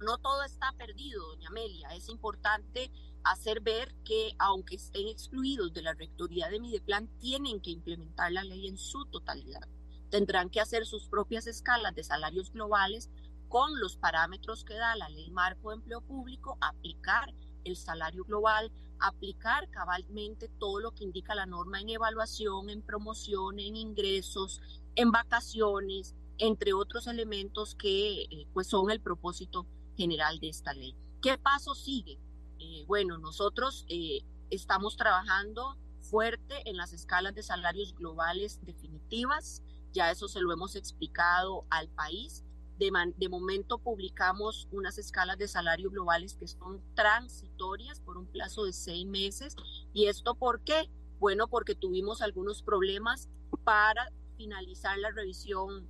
no 0.00 0.18
todo 0.18 0.42
está 0.42 0.72
perdido, 0.76 1.26
doña 1.28 1.48
Amelia. 1.48 1.88
Es 1.94 2.08
importante 2.08 2.90
hacer 3.24 3.60
ver 3.60 3.94
que 4.04 4.34
aunque 4.38 4.76
estén 4.76 5.08
excluidos 5.08 5.72
de 5.72 5.82
la 5.82 5.94
rectoría 5.94 6.48
de 6.48 6.60
Mideplan, 6.60 7.08
tienen 7.18 7.60
que 7.60 7.70
implementar 7.70 8.32
la 8.32 8.44
ley 8.44 8.68
en 8.68 8.76
su 8.76 9.06
totalidad. 9.06 9.66
Tendrán 10.10 10.50
que 10.50 10.60
hacer 10.60 10.86
sus 10.86 11.08
propias 11.08 11.46
escalas 11.46 11.94
de 11.94 12.04
salarios 12.04 12.52
globales 12.52 13.10
con 13.48 13.80
los 13.80 13.96
parámetros 13.96 14.64
que 14.64 14.74
da 14.74 14.96
la 14.96 15.08
ley 15.08 15.30
marco 15.30 15.70
de 15.70 15.76
empleo 15.76 16.00
público, 16.02 16.58
aplicar 16.60 17.32
el 17.64 17.76
salario 17.76 18.24
global, 18.24 18.70
aplicar 19.00 19.68
cabalmente 19.70 20.48
todo 20.58 20.80
lo 20.80 20.92
que 20.92 21.04
indica 21.04 21.34
la 21.34 21.46
norma 21.46 21.80
en 21.80 21.90
evaluación, 21.90 22.68
en 22.70 22.82
promoción, 22.82 23.58
en 23.58 23.76
ingresos, 23.76 24.60
en 24.96 25.10
vacaciones, 25.10 26.14
entre 26.38 26.72
otros 26.72 27.06
elementos 27.06 27.74
que 27.74 28.22
eh, 28.22 28.46
pues 28.52 28.66
son 28.66 28.90
el 28.90 29.00
propósito 29.00 29.66
general 29.96 30.40
de 30.40 30.48
esta 30.48 30.72
ley. 30.72 30.96
¿Qué 31.22 31.38
paso 31.38 31.74
sigue? 31.74 32.18
Eh, 32.58 32.84
bueno, 32.86 33.18
nosotros 33.18 33.84
eh, 33.88 34.20
estamos 34.50 34.96
trabajando 34.96 35.76
fuerte 36.00 36.68
en 36.68 36.76
las 36.76 36.92
escalas 36.92 37.34
de 37.34 37.42
salarios 37.42 37.94
globales 37.94 38.60
definitivas, 38.64 39.62
ya 39.92 40.10
eso 40.10 40.28
se 40.28 40.40
lo 40.40 40.52
hemos 40.52 40.76
explicado 40.76 41.66
al 41.70 41.88
país 41.88 42.44
de, 42.78 43.28
momento 43.28 43.78
publicamos 43.78 44.68
unas 44.72 44.98
escalas 44.98 45.38
de 45.38 45.48
salario 45.48 45.90
globales 45.90 46.34
que 46.34 46.48
son 46.48 46.82
transitorias 46.94 48.00
por 48.00 48.16
un 48.16 48.26
plazo 48.26 48.64
de 48.64 48.72
seis 48.72 49.06
meses. 49.06 49.54
¿Y 49.92 50.06
esto 50.06 50.34
por 50.34 50.60
qué? 50.62 50.90
Bueno, 51.20 51.46
porque 51.48 51.74
tuvimos 51.74 52.20
algunos 52.20 52.62
problemas 52.62 53.28
para 53.62 54.10
finalizar 54.44 54.98
la 54.98 55.10
revisión 55.10 55.88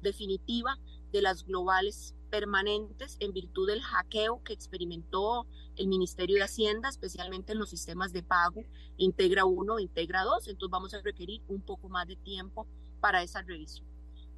definitiva 0.00 0.78
de 1.10 1.20
las 1.20 1.44
globales 1.44 2.14
permanentes 2.30 3.16
en 3.18 3.32
virtud 3.32 3.66
del 3.66 3.82
hackeo 3.82 4.40
que 4.44 4.52
experimentó 4.52 5.46
el 5.74 5.88
Ministerio 5.88 6.36
de 6.36 6.44
Hacienda, 6.44 6.88
especialmente 6.88 7.52
en 7.52 7.58
los 7.58 7.70
sistemas 7.70 8.12
de 8.12 8.22
pago, 8.22 8.62
Integra 8.98 9.44
1, 9.44 9.80
Integra 9.80 10.22
2. 10.22 10.46
Entonces 10.46 10.70
vamos 10.70 10.94
a 10.94 11.02
requerir 11.02 11.42
un 11.48 11.60
poco 11.60 11.88
más 11.88 12.06
de 12.06 12.14
tiempo 12.16 12.68
para 13.00 13.22
esa 13.22 13.42
revisión. 13.42 13.88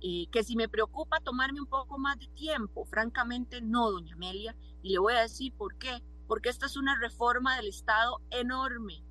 Eh, 0.01 0.27
que 0.33 0.43
si 0.43 0.57
me 0.57 0.69
preocupa 0.69 1.21
tomarme 1.21 1.61
un 1.61 1.67
poco 1.67 1.99
más 1.99 2.19
de 2.19 2.29
tiempo, 2.29 2.87
francamente 2.87 3.61
no, 3.61 3.91
doña 3.91 4.15
Amelia, 4.15 4.57
y 4.83 4.91
le 4.91 4.99
voy 5.01 5.13
a 5.13 5.21
decir 5.21 5.53
por 5.53 5.77
qué, 5.77 6.03
porque 6.27 6.49
esta 6.49 6.65
es 6.65 6.79
una 6.79 6.99
reforma 6.99 7.57
del 7.57 7.67
Estado 7.67 8.23
enorme, 8.31 9.03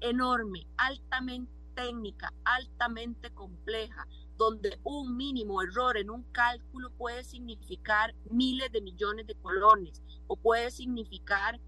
enorme, 0.00 0.68
altamente 0.76 1.63
técnica, 1.74 2.32
altamente 2.44 3.32
compleja, 3.32 4.06
donde 4.36 4.80
un 4.82 5.16
mínimo 5.16 5.62
error 5.62 5.96
en 5.96 6.10
un 6.10 6.24
cálculo 6.32 6.90
puede 6.90 7.24
significar 7.24 8.14
miles 8.30 8.70
de 8.72 8.80
millones 8.80 9.26
de 9.26 9.34
colones 9.36 10.02
o 10.26 10.36
puede 10.36 10.70
significar 10.70 11.60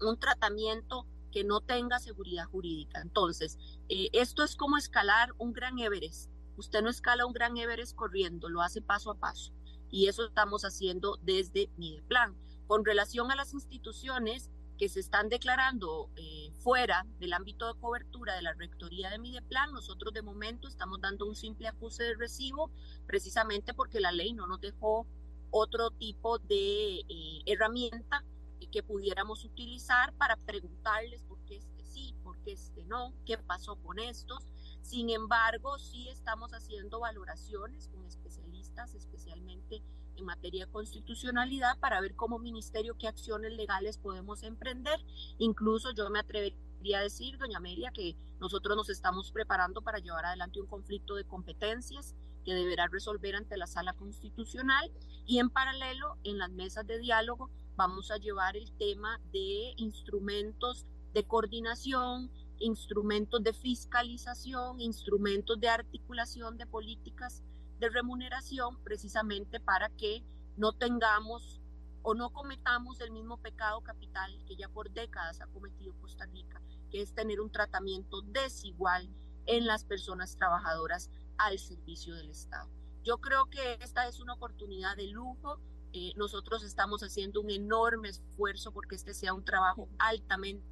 un 0.00 0.18
tratamiento 0.18 1.06
que 1.30 1.44
no 1.44 1.60
tenga 1.60 1.98
seguridad 1.98 2.44
jurídica. 2.46 3.00
Entonces, 3.00 3.58
eh, 3.88 4.08
esto 4.12 4.42
es 4.42 4.56
como 4.56 4.76
escalar 4.76 5.32
un 5.38 5.52
gran 5.52 5.78
Everest 5.78 6.32
Usted 6.56 6.82
no 6.82 6.90
escala 6.90 7.26
un 7.26 7.32
gran 7.32 7.56
Everest 7.56 7.96
corriendo, 7.96 8.48
lo 8.48 8.62
hace 8.62 8.82
paso 8.82 9.10
a 9.10 9.18
paso. 9.18 9.52
Y 9.90 10.08
eso 10.08 10.26
estamos 10.26 10.62
haciendo 10.62 11.18
desde 11.22 11.70
Mideplan. 11.76 12.36
Con 12.66 12.84
relación 12.84 13.30
a 13.30 13.36
las 13.36 13.52
instituciones 13.52 14.50
que 14.82 14.88
se 14.88 14.98
están 14.98 15.28
declarando 15.28 16.10
eh, 16.16 16.50
fuera 16.58 17.06
del 17.20 17.34
ámbito 17.34 17.72
de 17.72 17.78
cobertura 17.78 18.34
de 18.34 18.42
la 18.42 18.52
rectoría 18.54 19.10
de 19.10 19.20
Mideplan, 19.20 19.72
nosotros 19.72 20.12
de 20.12 20.22
momento 20.22 20.66
estamos 20.66 21.00
dando 21.00 21.24
un 21.24 21.36
simple 21.36 21.68
acuse 21.68 22.02
de 22.02 22.16
recibo, 22.16 22.68
precisamente 23.06 23.74
porque 23.74 24.00
la 24.00 24.10
ley 24.10 24.32
no 24.32 24.48
nos 24.48 24.60
dejó 24.60 25.06
otro 25.52 25.92
tipo 25.92 26.40
de 26.40 26.96
eh, 26.98 27.42
herramienta 27.46 28.24
que 28.72 28.82
pudiéramos 28.82 29.44
utilizar 29.44 30.12
para 30.14 30.34
preguntarles 30.34 31.22
por 31.28 31.38
qué 31.44 31.58
este 31.58 31.84
sí, 31.84 32.16
por 32.24 32.36
qué 32.42 32.50
este 32.50 32.84
no, 32.86 33.14
qué 33.24 33.38
pasó 33.38 33.76
con 33.76 34.00
estos. 34.00 34.44
Sin 34.80 35.10
embargo, 35.10 35.78
sí 35.78 36.08
estamos 36.08 36.50
haciendo 36.54 36.98
valoraciones 36.98 37.86
con 37.86 38.04
especialistas, 38.04 38.96
especialmente 38.96 39.80
en 40.16 40.24
materia 40.24 40.66
de 40.66 40.72
constitucionalidad, 40.72 41.78
para 41.78 42.00
ver 42.00 42.14
como 42.14 42.38
ministerio 42.38 42.96
qué 42.98 43.08
acciones 43.08 43.52
legales 43.52 43.98
podemos 43.98 44.42
emprender. 44.42 44.98
Incluso 45.38 45.92
yo 45.92 46.08
me 46.10 46.18
atrevería 46.20 46.98
a 46.98 47.02
decir, 47.02 47.38
doña 47.38 47.58
Amelia, 47.58 47.92
que 47.92 48.16
nosotros 48.40 48.76
nos 48.76 48.90
estamos 48.90 49.30
preparando 49.30 49.82
para 49.82 49.98
llevar 49.98 50.24
adelante 50.24 50.60
un 50.60 50.66
conflicto 50.66 51.14
de 51.14 51.24
competencias 51.24 52.14
que 52.44 52.54
deberá 52.54 52.88
resolver 52.88 53.36
ante 53.36 53.56
la 53.56 53.66
sala 53.66 53.92
constitucional 53.92 54.90
y 55.26 55.38
en 55.38 55.48
paralelo 55.48 56.18
en 56.24 56.38
las 56.38 56.50
mesas 56.50 56.86
de 56.86 56.98
diálogo 56.98 57.50
vamos 57.76 58.10
a 58.10 58.18
llevar 58.18 58.56
el 58.56 58.70
tema 58.72 59.20
de 59.32 59.74
instrumentos 59.76 60.86
de 61.14 61.24
coordinación, 61.24 62.30
instrumentos 62.58 63.42
de 63.42 63.52
fiscalización, 63.52 64.80
instrumentos 64.80 65.60
de 65.60 65.68
articulación 65.68 66.56
de 66.56 66.66
políticas 66.66 67.42
de 67.82 67.88
remuneración, 67.88 68.80
precisamente 68.84 69.58
para 69.58 69.88
que 69.90 70.22
no 70.56 70.72
tengamos 70.72 71.60
o 72.02 72.14
no 72.14 72.30
cometamos 72.30 73.00
el 73.00 73.10
mismo 73.10 73.38
pecado 73.38 73.80
capital 73.80 74.32
que 74.46 74.54
ya 74.54 74.68
por 74.68 74.90
décadas 74.92 75.40
ha 75.40 75.48
cometido 75.48 75.92
Costa 76.00 76.26
Rica, 76.26 76.62
que 76.90 77.02
es 77.02 77.12
tener 77.12 77.40
un 77.40 77.50
tratamiento 77.50 78.22
desigual 78.22 79.08
en 79.46 79.66
las 79.66 79.84
personas 79.84 80.36
trabajadoras 80.36 81.10
al 81.38 81.58
servicio 81.58 82.14
del 82.14 82.30
Estado. 82.30 82.70
Yo 83.02 83.18
creo 83.18 83.46
que 83.46 83.78
esta 83.80 84.06
es 84.06 84.20
una 84.20 84.34
oportunidad 84.34 84.96
de 84.96 85.08
lujo. 85.08 85.58
Eh, 85.92 86.12
nosotros 86.14 86.62
estamos 86.62 87.02
haciendo 87.02 87.40
un 87.40 87.50
enorme 87.50 88.10
esfuerzo 88.10 88.70
porque 88.72 88.94
este 88.94 89.12
sea 89.12 89.34
un 89.34 89.44
trabajo 89.44 89.88
altamente 89.98 90.64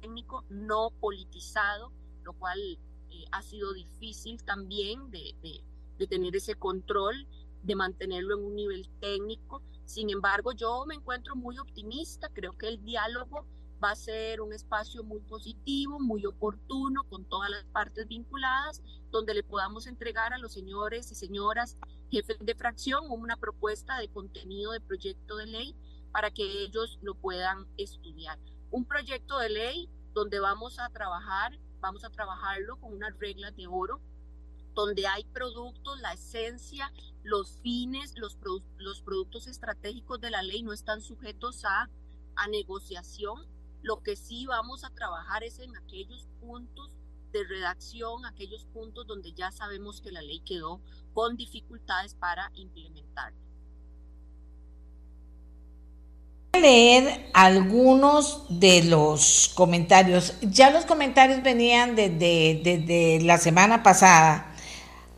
técnico, 0.00 0.46
no 0.48 0.90
politizado, 1.00 1.92
lo 2.22 2.32
cual 2.32 2.58
eh, 3.10 3.24
ha 3.30 3.42
sido 3.42 3.74
difícil 3.74 4.42
también 4.42 5.10
de, 5.10 5.34
de, 5.42 5.62
tener 6.06 6.36
ese 6.36 6.54
control, 6.56 7.26
de 7.62 7.74
mantenerlo 7.74 8.36
en 8.36 8.44
un 8.44 8.54
nivel 8.54 8.88
técnico. 9.00 9.62
Sin 9.84 10.10
embargo, 10.10 10.52
yo 10.52 10.84
me 10.86 10.94
encuentro 10.94 11.34
muy 11.36 11.58
optimista, 11.58 12.28
creo 12.32 12.52
que 12.52 12.68
el 12.68 12.82
diálogo 12.84 13.46
va 13.82 13.92
a 13.92 13.96
ser 13.96 14.40
un 14.40 14.52
espacio 14.52 15.02
muy 15.02 15.20
positivo, 15.20 15.98
muy 15.98 16.26
oportuno, 16.26 17.04
con 17.04 17.24
todas 17.24 17.50
las 17.50 17.64
partes 17.66 18.06
vinculadas, 18.08 18.82
donde 19.10 19.34
le 19.34 19.42
podamos 19.42 19.86
entregar 19.86 20.32
a 20.32 20.38
los 20.38 20.52
señores 20.52 21.10
y 21.10 21.14
señoras 21.14 21.78
jefes 22.10 22.36
de 22.40 22.54
fracción 22.54 23.04
una 23.10 23.36
propuesta 23.36 23.98
de 23.98 24.08
contenido 24.08 24.72
de 24.72 24.80
proyecto 24.80 25.36
de 25.36 25.46
ley 25.46 25.76
para 26.12 26.30
que 26.30 26.64
ellos 26.64 26.98
lo 27.02 27.14
puedan 27.14 27.66
estudiar 27.76 28.38
un 28.70 28.84
proyecto 28.84 29.38
de 29.38 29.50
ley 29.50 29.88
donde 30.12 30.40
vamos 30.40 30.78
a 30.78 30.88
trabajar, 30.90 31.58
vamos 31.80 32.04
a 32.04 32.10
trabajarlo 32.10 32.78
con 32.78 32.92
unas 32.92 33.16
reglas 33.18 33.54
de 33.56 33.66
oro, 33.66 34.00
donde 34.76 35.06
hay 35.06 35.24
productos, 35.24 35.98
la 36.00 36.12
esencia, 36.12 36.92
los 37.24 37.58
fines, 37.62 38.14
los, 38.16 38.36
productos 39.02 39.46
estratégicos 39.46 40.20
de 40.20 40.30
la 40.30 40.42
ley 40.42 40.62
no 40.62 40.72
están 40.72 41.00
sujetos 41.00 41.64
a, 41.64 41.88
a 42.36 42.48
negociación. 42.48 43.46
Lo 43.82 44.02
que 44.02 44.16
sí 44.16 44.46
vamos 44.46 44.84
a 44.84 44.90
trabajar 44.90 45.42
es 45.42 45.58
en 45.58 45.74
aquellos 45.76 46.28
puntos 46.40 46.94
de 47.32 47.44
redacción, 47.44 48.26
aquellos 48.26 48.66
puntos 48.66 49.06
donde 49.06 49.32
ya 49.32 49.50
sabemos 49.50 50.00
que 50.02 50.12
la 50.12 50.22
ley 50.22 50.40
quedó 50.40 50.82
con 51.14 51.36
dificultades 51.36 52.14
para 52.14 52.52
implementarla. 52.54 53.46
leer 56.60 57.28
algunos 57.34 58.44
de 58.48 58.84
los 58.84 59.52
comentarios. 59.54 60.34
Ya 60.40 60.70
los 60.70 60.86
comentarios 60.86 61.42
venían 61.42 61.94
desde, 61.94 62.62
desde 62.64 63.20
la 63.24 63.36
semana 63.36 63.82
pasada, 63.82 64.55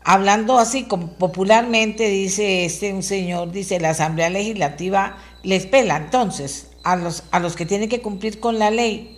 hablando 0.03 0.59
así 0.59 0.83
como 0.83 1.13
popularmente, 1.13 2.09
dice 2.09 2.65
este 2.65 2.93
un 2.93 3.03
señor, 3.03 3.51
dice 3.51 3.79
la 3.79 3.91
Asamblea 3.91 4.29
Legislativa 4.29 5.17
les 5.43 5.65
pela 5.65 5.97
entonces 5.97 6.67
a 6.83 6.95
los, 6.95 7.23
a 7.31 7.39
los 7.39 7.55
que 7.55 7.65
tienen 7.65 7.89
que 7.89 8.01
cumplir 8.01 8.39
con 8.39 8.59
la 8.59 8.71
ley. 8.71 9.15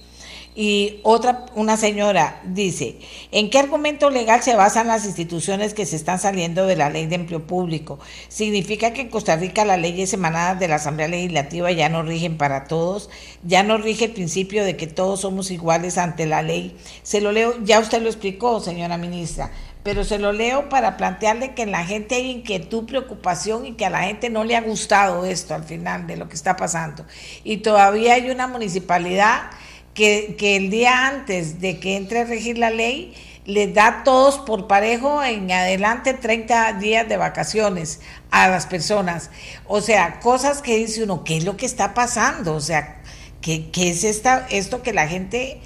Y 0.53 0.99
otra, 1.03 1.45
una 1.55 1.77
señora 1.77 2.41
dice, 2.43 2.99
¿en 3.31 3.49
qué 3.49 3.57
argumento 3.57 4.09
legal 4.09 4.43
se 4.43 4.53
basan 4.53 4.87
las 4.87 5.05
instituciones 5.05 5.73
que 5.73 5.85
se 5.85 5.95
están 5.95 6.19
saliendo 6.19 6.65
de 6.65 6.75
la 6.75 6.89
ley 6.89 7.05
de 7.05 7.15
empleo 7.15 7.47
público? 7.47 7.99
¿Significa 8.27 8.91
que 8.91 8.99
en 8.99 9.09
Costa 9.09 9.37
Rica 9.37 9.63
las 9.63 9.79
leyes 9.79 10.11
emanadas 10.11 10.59
de 10.59 10.67
la 10.67 10.75
Asamblea 10.75 11.07
Legislativa 11.07 11.71
ya 11.71 11.87
no 11.87 12.03
rigen 12.03 12.35
para 12.37 12.65
todos? 12.65 13.09
¿Ya 13.43 13.63
no 13.63 13.77
rige 13.77 14.05
el 14.05 14.11
principio 14.11 14.65
de 14.65 14.75
que 14.75 14.87
todos 14.87 15.21
somos 15.21 15.51
iguales 15.51 15.97
ante 15.97 16.25
la 16.25 16.41
ley? 16.41 16.75
Se 17.01 17.21
lo 17.21 17.31
leo, 17.31 17.53
ya 17.63 17.79
usted 17.79 18.01
lo 18.01 18.09
explicó, 18.09 18.59
señora 18.59 18.97
ministra, 18.97 19.51
pero 19.83 20.03
se 20.03 20.19
lo 20.19 20.31
leo 20.31 20.69
para 20.69 20.97
plantearle 20.97 21.53
que 21.53 21.63
en 21.63 21.71
la 21.71 21.85
gente 21.85 22.15
hay 22.15 22.29
inquietud, 22.29 22.85
preocupación 22.85 23.65
y 23.65 23.73
que 23.73 23.85
a 23.85 23.89
la 23.89 24.03
gente 24.03 24.29
no 24.29 24.43
le 24.43 24.55
ha 24.55 24.61
gustado 24.61 25.25
esto 25.25 25.55
al 25.55 25.63
final 25.63 26.05
de 26.07 26.17
lo 26.17 26.29
que 26.29 26.35
está 26.35 26.55
pasando. 26.55 27.05
Y 27.43 27.57
todavía 27.57 28.13
hay 28.13 28.29
una 28.29 28.47
municipalidad 28.47 29.49
que, 29.93 30.35
el 30.39 30.69
día 30.69 31.07
antes 31.07 31.59
de 31.59 31.79
que 31.79 31.95
entre 31.95 32.19
a 32.19 32.25
regir 32.25 32.57
la 32.57 32.69
ley, 32.69 33.13
les 33.45 33.73
da 33.73 33.87
a 33.87 34.03
todos 34.03 34.37
por 34.37 34.67
parejo 34.67 35.23
en 35.23 35.51
adelante 35.51 36.13
30 36.13 36.73
días 36.73 37.09
de 37.09 37.17
vacaciones 37.17 37.99
a 38.29 38.47
las 38.47 38.67
personas. 38.67 39.31
O 39.67 39.81
sea, 39.81 40.19
cosas 40.19 40.61
que 40.61 40.77
dice 40.77 41.03
uno, 41.03 41.23
¿qué 41.23 41.37
es 41.37 41.43
lo 41.43 41.57
que 41.57 41.65
está 41.65 41.93
pasando? 41.93 42.53
O 42.53 42.61
sea, 42.61 43.01
¿qué, 43.41 43.69
es 43.75 44.03
esta, 44.03 44.45
esto 44.49 44.83
que 44.83 44.93
la 44.93 45.07
gente 45.07 45.59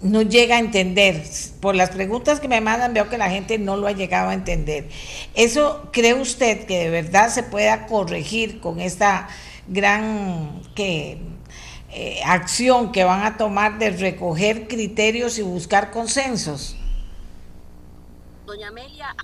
no 0.00 0.22
llega 0.22 0.56
a 0.56 0.58
entender? 0.60 1.24
Por 1.60 1.74
las 1.74 1.90
preguntas 1.90 2.40
que 2.40 2.48
me 2.48 2.60
mandan 2.60 2.94
veo 2.94 3.08
que 3.08 3.18
la 3.18 3.30
gente 3.30 3.58
no 3.58 3.76
lo 3.76 3.86
ha 3.86 3.92
llegado 3.92 4.30
a 4.30 4.34
entender. 4.34 4.88
¿Eso 5.34 5.90
cree 5.92 6.14
usted 6.14 6.66
que 6.66 6.78
de 6.84 6.90
verdad 6.90 7.30
se 7.30 7.42
pueda 7.42 7.86
corregir 7.86 8.60
con 8.60 8.80
esta 8.80 9.28
gran 9.66 10.62
que 10.74 11.18
eh, 11.90 12.20
acción 12.24 12.92
que 12.92 13.04
van 13.04 13.24
a 13.24 13.36
tomar 13.36 13.78
de 13.78 13.90
recoger 13.90 14.68
criterios 14.68 15.38
y 15.38 15.42
buscar 15.42 15.90
consensos? 15.90 16.76
Doña 18.46 18.68
Amelia, 18.68 19.14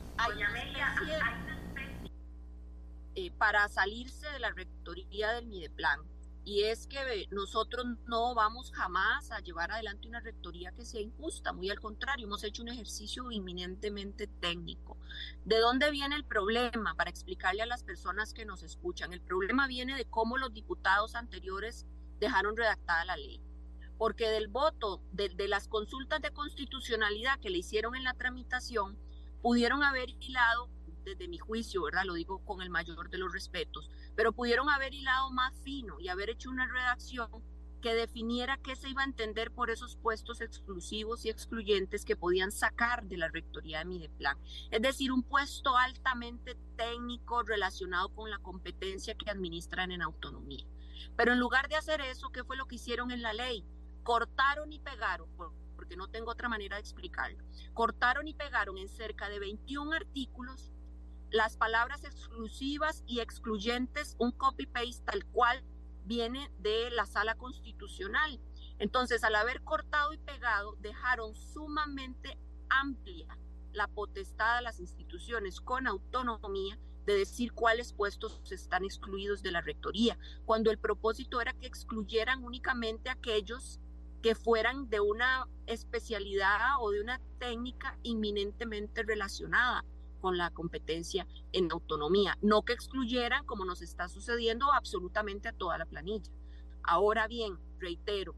eh, 3.16 3.30
para 3.38 3.68
salirse 3.68 4.28
de 4.30 4.40
la 4.40 4.50
rectoría 4.50 5.32
del 5.32 5.46
Mideplan. 5.46 6.13
Y 6.44 6.64
es 6.64 6.86
que 6.86 7.26
nosotros 7.30 7.86
no 8.06 8.34
vamos 8.34 8.70
jamás 8.72 9.30
a 9.30 9.40
llevar 9.40 9.72
adelante 9.72 10.08
una 10.08 10.20
rectoría 10.20 10.72
que 10.72 10.84
sea 10.84 11.00
injusta, 11.00 11.54
muy 11.54 11.70
al 11.70 11.80
contrario, 11.80 12.26
hemos 12.26 12.44
hecho 12.44 12.62
un 12.62 12.68
ejercicio 12.68 13.30
inminentemente 13.30 14.26
técnico. 14.26 14.98
¿De 15.46 15.58
dónde 15.58 15.90
viene 15.90 16.16
el 16.16 16.24
problema? 16.24 16.94
Para 16.96 17.08
explicarle 17.08 17.62
a 17.62 17.66
las 17.66 17.82
personas 17.82 18.34
que 18.34 18.44
nos 18.44 18.62
escuchan, 18.62 19.14
el 19.14 19.22
problema 19.22 19.66
viene 19.66 19.96
de 19.96 20.04
cómo 20.04 20.36
los 20.36 20.52
diputados 20.52 21.14
anteriores 21.14 21.86
dejaron 22.20 22.56
redactada 22.56 23.06
la 23.06 23.16
ley. 23.16 23.40
Porque 23.96 24.28
del 24.28 24.48
voto, 24.48 25.00
de, 25.12 25.30
las 25.48 25.68
consultas 25.68 26.20
de 26.20 26.30
constitucionalidad 26.30 27.38
que 27.40 27.50
le 27.50 27.58
hicieron 27.58 27.94
en 27.94 28.04
la 28.04 28.14
tramitación, 28.14 28.98
pudieron 29.40 29.82
haber 29.82 30.10
hilado, 30.20 30.68
desde 31.04 31.28
mi 31.28 31.38
juicio, 31.38 31.82
¿verdad? 31.82 32.04
Lo 32.04 32.14
digo 32.14 32.44
con 32.44 32.62
el 32.62 32.70
mayor 32.70 33.10
de 33.10 33.18
los 33.18 33.32
respetos, 33.32 33.90
pero 34.16 34.32
pudieron 34.32 34.68
haber 34.70 34.94
hilado 34.94 35.30
más 35.30 35.52
fino 35.62 36.00
y 36.00 36.08
haber 36.08 36.30
hecho 36.30 36.50
una 36.50 36.66
redacción 36.66 37.28
que 37.84 37.94
definiera 37.94 38.56
qué 38.56 38.76
se 38.76 38.88
iba 38.88 39.02
a 39.02 39.04
entender 39.04 39.50
por 39.50 39.68
esos 39.68 39.96
puestos 39.96 40.40
exclusivos 40.40 41.26
y 41.26 41.28
excluyentes 41.28 42.06
que 42.06 42.16
podían 42.16 42.50
sacar 42.50 43.04
de 43.04 43.18
la 43.18 43.28
rectoría 43.28 43.80
de 43.80 43.84
Mideplan. 43.84 44.38
Es 44.70 44.80
decir, 44.80 45.12
un 45.12 45.22
puesto 45.22 45.76
altamente 45.76 46.56
técnico 46.76 47.42
relacionado 47.42 48.08
con 48.14 48.30
la 48.30 48.38
competencia 48.38 49.14
que 49.14 49.30
administran 49.30 49.92
en 49.92 50.00
autonomía. 50.00 50.64
Pero 51.14 51.34
en 51.34 51.38
lugar 51.38 51.68
de 51.68 51.76
hacer 51.76 52.00
eso, 52.00 52.30
¿qué 52.30 52.42
fue 52.42 52.56
lo 52.56 52.64
que 52.64 52.76
hicieron 52.76 53.10
en 53.10 53.20
la 53.20 53.34
ley? 53.34 53.66
Cortaron 54.02 54.72
y 54.72 54.80
pegaron, 54.80 55.28
porque 55.76 55.96
no 55.96 56.08
tengo 56.08 56.30
otra 56.30 56.48
manera 56.48 56.76
de 56.76 56.80
explicarlo. 56.80 57.44
Cortaron 57.74 58.26
y 58.26 58.32
pegaron 58.32 58.78
en 58.78 58.88
cerca 58.88 59.28
de 59.28 59.40
21 59.40 59.92
artículos 59.92 60.72
las 61.34 61.56
palabras 61.56 62.04
exclusivas 62.04 63.02
y 63.08 63.18
excluyentes, 63.18 64.14
un 64.20 64.30
copy-paste 64.30 65.02
tal 65.04 65.26
cual 65.26 65.64
viene 66.04 66.48
de 66.60 66.90
la 66.92 67.06
sala 67.06 67.34
constitucional. 67.34 68.40
Entonces, 68.78 69.24
al 69.24 69.34
haber 69.34 69.60
cortado 69.62 70.12
y 70.12 70.18
pegado, 70.18 70.76
dejaron 70.76 71.34
sumamente 71.34 72.38
amplia 72.68 73.36
la 73.72 73.88
potestad 73.88 74.58
de 74.58 74.62
las 74.62 74.78
instituciones 74.78 75.60
con 75.60 75.88
autonomía 75.88 76.78
de 77.04 77.14
decir 77.16 77.52
cuáles 77.52 77.92
puestos 77.92 78.40
están 78.52 78.84
excluidos 78.84 79.42
de 79.42 79.50
la 79.50 79.60
rectoría, 79.60 80.16
cuando 80.44 80.70
el 80.70 80.78
propósito 80.78 81.40
era 81.40 81.52
que 81.54 81.66
excluyeran 81.66 82.44
únicamente 82.44 83.10
aquellos 83.10 83.80
que 84.22 84.36
fueran 84.36 84.88
de 84.88 85.00
una 85.00 85.48
especialidad 85.66 86.60
o 86.78 86.92
de 86.92 87.00
una 87.00 87.20
técnica 87.40 87.98
inminentemente 88.04 89.02
relacionada 89.02 89.84
con 90.24 90.38
la 90.38 90.48
competencia 90.48 91.26
en 91.52 91.70
autonomía, 91.70 92.38
no 92.40 92.62
que 92.62 92.72
excluyeran, 92.72 93.44
como 93.44 93.66
nos 93.66 93.82
está 93.82 94.08
sucediendo, 94.08 94.72
absolutamente 94.72 95.48
a 95.48 95.52
toda 95.52 95.76
la 95.76 95.84
planilla. 95.84 96.32
Ahora 96.82 97.28
bien, 97.28 97.58
reitero, 97.78 98.34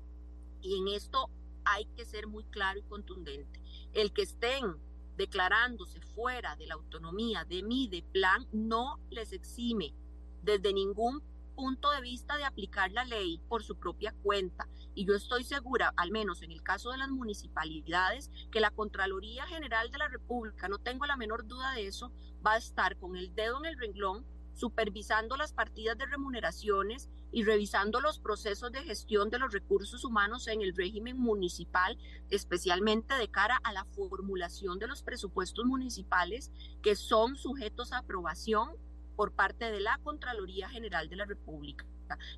y 0.61 0.81
en 0.81 0.89
esto 0.89 1.31
hay 1.65 1.85
que 1.97 2.05
ser 2.05 2.27
muy 2.27 2.43
claro 2.47 2.81
y 2.81 2.83
contundente, 2.83 3.63
el 3.93 4.13
que 4.13 4.23
estén 4.23 4.75
declarándose 5.17 6.01
fuera 6.01 6.57
de 6.57 6.67
la 6.67 6.75
autonomía 6.75 7.45
de 7.45 7.63
mi 7.63 7.87
de 7.87 8.03
plan 8.03 8.49
no 8.51 8.99
les 9.11 9.33
exime 9.33 9.95
desde 10.43 10.73
ningún 10.73 11.23
punto 11.57 11.91
de 11.91 12.01
vista 12.01 12.37
de 12.37 12.45
aplicar 12.45 12.93
la 12.93 13.05
ley 13.05 13.41
por 13.49 13.65
su 13.65 13.77
propia 13.77 14.15
cuenta. 14.23 14.69
Y 14.95 15.07
yo 15.07 15.15
estoy 15.15 15.43
segura, 15.43 15.93
al 15.97 16.13
menos 16.13 16.43
en 16.43 16.53
el 16.53 16.63
caso 16.63 16.93
de 16.93 16.99
las 16.99 17.11
municipalidades, 17.11 18.31
que 18.53 18.61
la 18.61 18.71
Contraloría 18.71 19.47
General 19.47 19.91
de 19.91 19.99
la 19.99 20.09
República, 20.09 20.69
no 20.69 20.79
tengo 20.79 21.07
la 21.07 21.17
menor 21.17 21.47
duda 21.47 21.73
de 21.73 21.87
eso, 21.87 22.13
va 22.47 22.53
a 22.53 22.59
estar 22.59 22.97
con 22.99 23.17
el 23.17 23.35
dedo 23.35 23.59
en 23.59 23.67
el 23.67 23.79
renglón 23.79 24.25
supervisando 24.55 25.37
las 25.37 25.53
partidas 25.53 25.99
de 25.99 26.07
remuneraciones 26.07 27.11
y 27.31 27.45
revisando 27.45 28.01
los 28.01 28.19
procesos 28.19 28.73
de 28.73 28.83
gestión 28.83 29.29
de 29.29 29.39
los 29.39 29.53
recursos 29.53 30.05
humanos 30.05 30.49
en 30.49 30.63
el 30.63 30.75
régimen 30.75 31.19
municipal, 31.19 31.99
especialmente 32.31 33.15
de 33.15 33.29
cara 33.29 33.61
a 33.63 33.73
la 33.73 33.85
formulación 33.85 34.79
de 34.79 34.87
los 34.87 35.03
presupuestos 35.03 35.67
municipales 35.67 36.51
que 36.83 36.97
son 36.97 37.37
sujetos 37.37 37.93
a 37.93 37.99
aprobación 37.99 38.71
por 39.17 39.33
parte 39.33 39.71
de 39.71 39.81
la 39.81 39.99
Contraloría 40.03 40.69
General 40.69 41.09
de 41.09 41.17
la 41.17 41.25
República. 41.25 41.85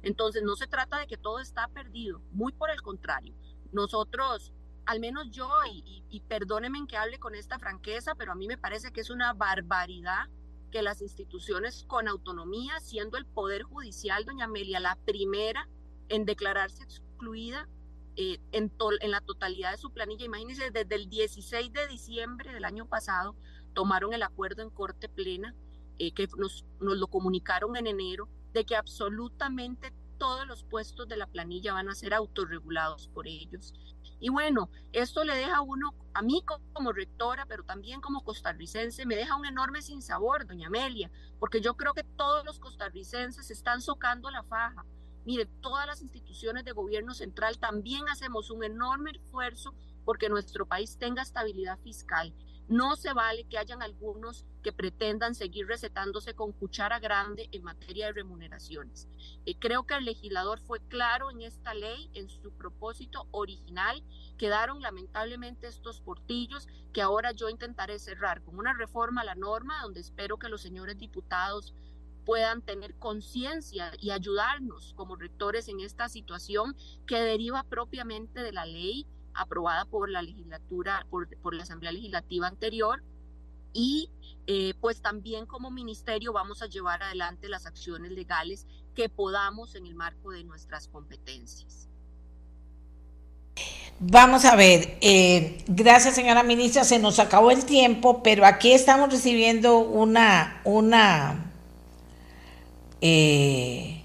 Entonces, 0.02 0.42
no 0.42 0.56
se 0.56 0.66
trata 0.66 0.98
de 0.98 1.06
que 1.06 1.18
todo 1.18 1.40
está 1.40 1.68
perdido, 1.68 2.22
muy 2.30 2.52
por 2.52 2.70
el 2.70 2.80
contrario. 2.80 3.34
Nosotros, 3.72 4.52
al 4.86 5.00
menos 5.00 5.30
yo, 5.30 5.50
y, 5.70 6.04
y, 6.08 6.20
perdónenme 6.20 6.86
que 6.86 6.96
hable 6.96 7.18
con 7.18 7.34
esta 7.34 7.58
franqueza, 7.58 8.14
pero 8.14 8.32
a 8.32 8.34
mí 8.34 8.46
me 8.46 8.56
parece 8.56 8.92
que 8.92 9.02
es 9.02 9.10
una 9.10 9.34
barbaridad 9.34 10.28
que 10.70 10.82
las 10.82 11.02
instituciones 11.02 11.84
con 11.86 12.08
autonomía, 12.08 12.80
siendo 12.80 13.18
el 13.18 13.26
Poder 13.26 13.62
Judicial, 13.62 14.24
doña 14.24 14.46
Amelia, 14.46 14.80
la 14.80 14.96
primera 15.04 15.68
en 16.08 16.24
declararse 16.24 16.82
excluida 16.82 17.68
eh, 18.16 18.38
en, 18.52 18.72
en, 19.00 19.10
la 19.10 19.20
totalidad 19.20 19.72
de 19.72 19.78
su 19.78 19.92
planilla. 19.92 20.24
Imagínense, 20.24 20.70
desde 20.70 20.94
el 20.94 21.08
16 21.08 21.72
de 21.72 21.86
diciembre 21.86 22.52
del 22.52 22.64
año 22.64 22.86
pasado 22.86 23.36
tomaron 23.74 24.12
el 24.12 24.22
acuerdo 24.22 24.62
en 24.62 24.70
Corte 24.70 25.08
Plena, 25.08 25.54
eh, 25.98 26.12
que 26.12 26.28
nos, 26.36 26.64
nos 26.80 26.96
lo 26.96 27.06
comunicaron 27.08 27.76
en 27.76 27.86
enero, 27.86 28.28
de 28.52 28.64
que 28.64 28.76
absolutamente 28.76 29.92
todos 30.18 30.46
los 30.46 30.64
puestos 30.64 31.08
de 31.08 31.16
la 31.16 31.26
planilla 31.26 31.72
van 31.72 31.88
a 31.88 31.94
ser 31.94 32.12
autorregulados 32.14 33.08
por 33.08 33.26
ellos. 33.26 33.72
Y 34.20 34.30
bueno, 34.30 34.68
esto 34.92 35.22
le 35.24 35.36
deja 35.36 35.58
a 35.58 35.62
uno, 35.62 35.94
a 36.12 36.22
mí 36.22 36.42
como 36.72 36.92
rectora, 36.92 37.46
pero 37.46 37.62
también 37.62 38.00
como 38.00 38.24
costarricense, 38.24 39.06
me 39.06 39.14
deja 39.14 39.36
un 39.36 39.46
enorme 39.46 39.80
sinsabor, 39.80 40.44
doña 40.44 40.66
Amelia, 40.66 41.10
porque 41.38 41.60
yo 41.60 41.74
creo 41.76 41.94
que 41.94 42.02
todos 42.02 42.44
los 42.44 42.58
costarricenses 42.58 43.50
están 43.50 43.80
socando 43.80 44.30
la 44.30 44.42
faja. 44.42 44.84
Mire, 45.24 45.46
todas 45.60 45.86
las 45.86 46.02
instituciones 46.02 46.64
de 46.64 46.72
gobierno 46.72 47.14
central 47.14 47.58
también 47.58 48.08
hacemos 48.08 48.50
un 48.50 48.64
enorme 48.64 49.12
esfuerzo 49.12 49.74
porque 50.04 50.28
nuestro 50.28 50.66
país 50.66 50.96
tenga 50.98 51.22
estabilidad 51.22 51.78
fiscal. 51.80 52.34
No 52.68 52.96
se 52.96 53.14
vale 53.14 53.44
que 53.44 53.56
hayan 53.56 53.82
algunos 53.82 54.44
que 54.62 54.72
pretendan 54.72 55.34
seguir 55.34 55.66
recetándose 55.66 56.34
con 56.34 56.52
cuchara 56.52 56.98
grande 56.98 57.48
en 57.52 57.62
materia 57.62 58.06
de 58.06 58.12
remuneraciones. 58.12 59.08
Eh, 59.46 59.56
creo 59.58 59.84
que 59.84 59.94
el 59.94 60.04
legislador 60.04 60.60
fue 60.60 60.80
claro 60.88 61.30
en 61.30 61.40
esta 61.40 61.72
ley, 61.72 62.10
en 62.12 62.28
su 62.28 62.52
propósito 62.52 63.26
original. 63.30 64.04
Quedaron 64.36 64.82
lamentablemente 64.82 65.66
estos 65.66 66.02
portillos 66.02 66.68
que 66.92 67.00
ahora 67.00 67.32
yo 67.32 67.48
intentaré 67.48 67.98
cerrar 67.98 68.42
con 68.42 68.58
una 68.58 68.74
reforma 68.74 69.22
a 69.22 69.24
la 69.24 69.34
norma 69.34 69.80
donde 69.82 70.00
espero 70.00 70.38
que 70.38 70.50
los 70.50 70.60
señores 70.60 70.98
diputados 70.98 71.72
puedan 72.26 72.60
tener 72.60 72.94
conciencia 72.96 73.90
y 73.98 74.10
ayudarnos 74.10 74.92
como 74.94 75.16
rectores 75.16 75.68
en 75.68 75.80
esta 75.80 76.10
situación 76.10 76.76
que 77.06 77.18
deriva 77.18 77.62
propiamente 77.62 78.42
de 78.42 78.52
la 78.52 78.66
ley 78.66 79.06
aprobada 79.34 79.84
por 79.84 80.10
la 80.10 80.22
legislatura, 80.22 81.06
por, 81.10 81.28
por 81.38 81.54
la 81.54 81.62
Asamblea 81.62 81.92
Legislativa 81.92 82.46
anterior. 82.46 83.02
Y 83.72 84.10
eh, 84.46 84.74
pues 84.80 85.02
también 85.02 85.44
como 85.46 85.70
ministerio 85.70 86.32
vamos 86.32 86.62
a 86.62 86.66
llevar 86.66 87.02
adelante 87.02 87.48
las 87.48 87.66
acciones 87.66 88.12
legales 88.12 88.66
que 88.94 89.08
podamos 89.08 89.74
en 89.74 89.86
el 89.86 89.94
marco 89.94 90.30
de 90.30 90.42
nuestras 90.44 90.88
competencias. 90.88 91.88
Vamos 94.00 94.44
a 94.44 94.54
ver, 94.54 94.96
eh, 95.00 95.64
gracias 95.66 96.14
señora 96.14 96.44
ministra, 96.44 96.84
se 96.84 97.00
nos 97.00 97.18
acabó 97.18 97.50
el 97.50 97.64
tiempo, 97.64 98.22
pero 98.22 98.46
aquí 98.46 98.72
estamos 98.72 99.10
recibiendo 99.10 99.78
una, 99.78 100.60
una, 100.64 101.52
eh, 103.00 103.97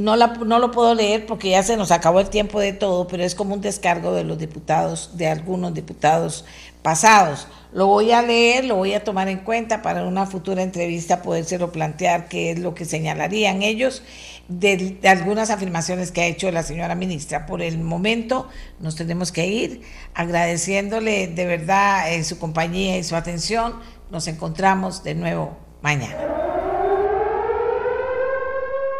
no, 0.00 0.16
la, 0.16 0.28
no 0.28 0.58
lo 0.58 0.70
puedo 0.70 0.94
leer 0.94 1.26
porque 1.26 1.50
ya 1.50 1.62
se 1.62 1.76
nos 1.76 1.90
acabó 1.90 2.20
el 2.20 2.30
tiempo 2.30 2.58
de 2.58 2.72
todo, 2.72 3.06
pero 3.06 3.22
es 3.22 3.34
como 3.34 3.54
un 3.54 3.60
descargo 3.60 4.12
de 4.12 4.24
los 4.24 4.38
diputados, 4.38 5.16
de 5.16 5.28
algunos 5.28 5.74
diputados 5.74 6.44
pasados. 6.82 7.46
Lo 7.72 7.86
voy 7.86 8.10
a 8.10 8.22
leer, 8.22 8.64
lo 8.64 8.76
voy 8.76 8.94
a 8.94 9.04
tomar 9.04 9.28
en 9.28 9.38
cuenta 9.38 9.82
para 9.82 10.04
una 10.04 10.26
futura 10.26 10.62
entrevista 10.62 11.22
podérselo 11.22 11.70
plantear 11.70 12.28
qué 12.28 12.50
es 12.50 12.58
lo 12.58 12.74
que 12.74 12.84
señalarían 12.84 13.62
ellos 13.62 14.02
de, 14.48 14.98
algunas 15.04 15.50
afirmaciones 15.50 16.10
que 16.10 16.22
ha 16.22 16.26
hecho 16.26 16.50
la 16.50 16.62
señora 16.62 16.94
ministra. 16.94 17.46
Por 17.46 17.62
el 17.62 17.78
momento 17.78 18.48
nos 18.80 18.96
tenemos 18.96 19.30
que 19.30 19.46
ir 19.46 19.82
agradeciéndole 20.14 21.28
de 21.28 21.46
verdad 21.46 22.12
eh, 22.12 22.24
su 22.24 22.38
compañía 22.38 22.98
y 22.98 23.04
su 23.04 23.14
atención. 23.14 23.74
Nos 24.10 24.26
encontramos 24.26 25.04
de 25.04 25.14
nuevo 25.14 25.56
mañana. 25.82 26.59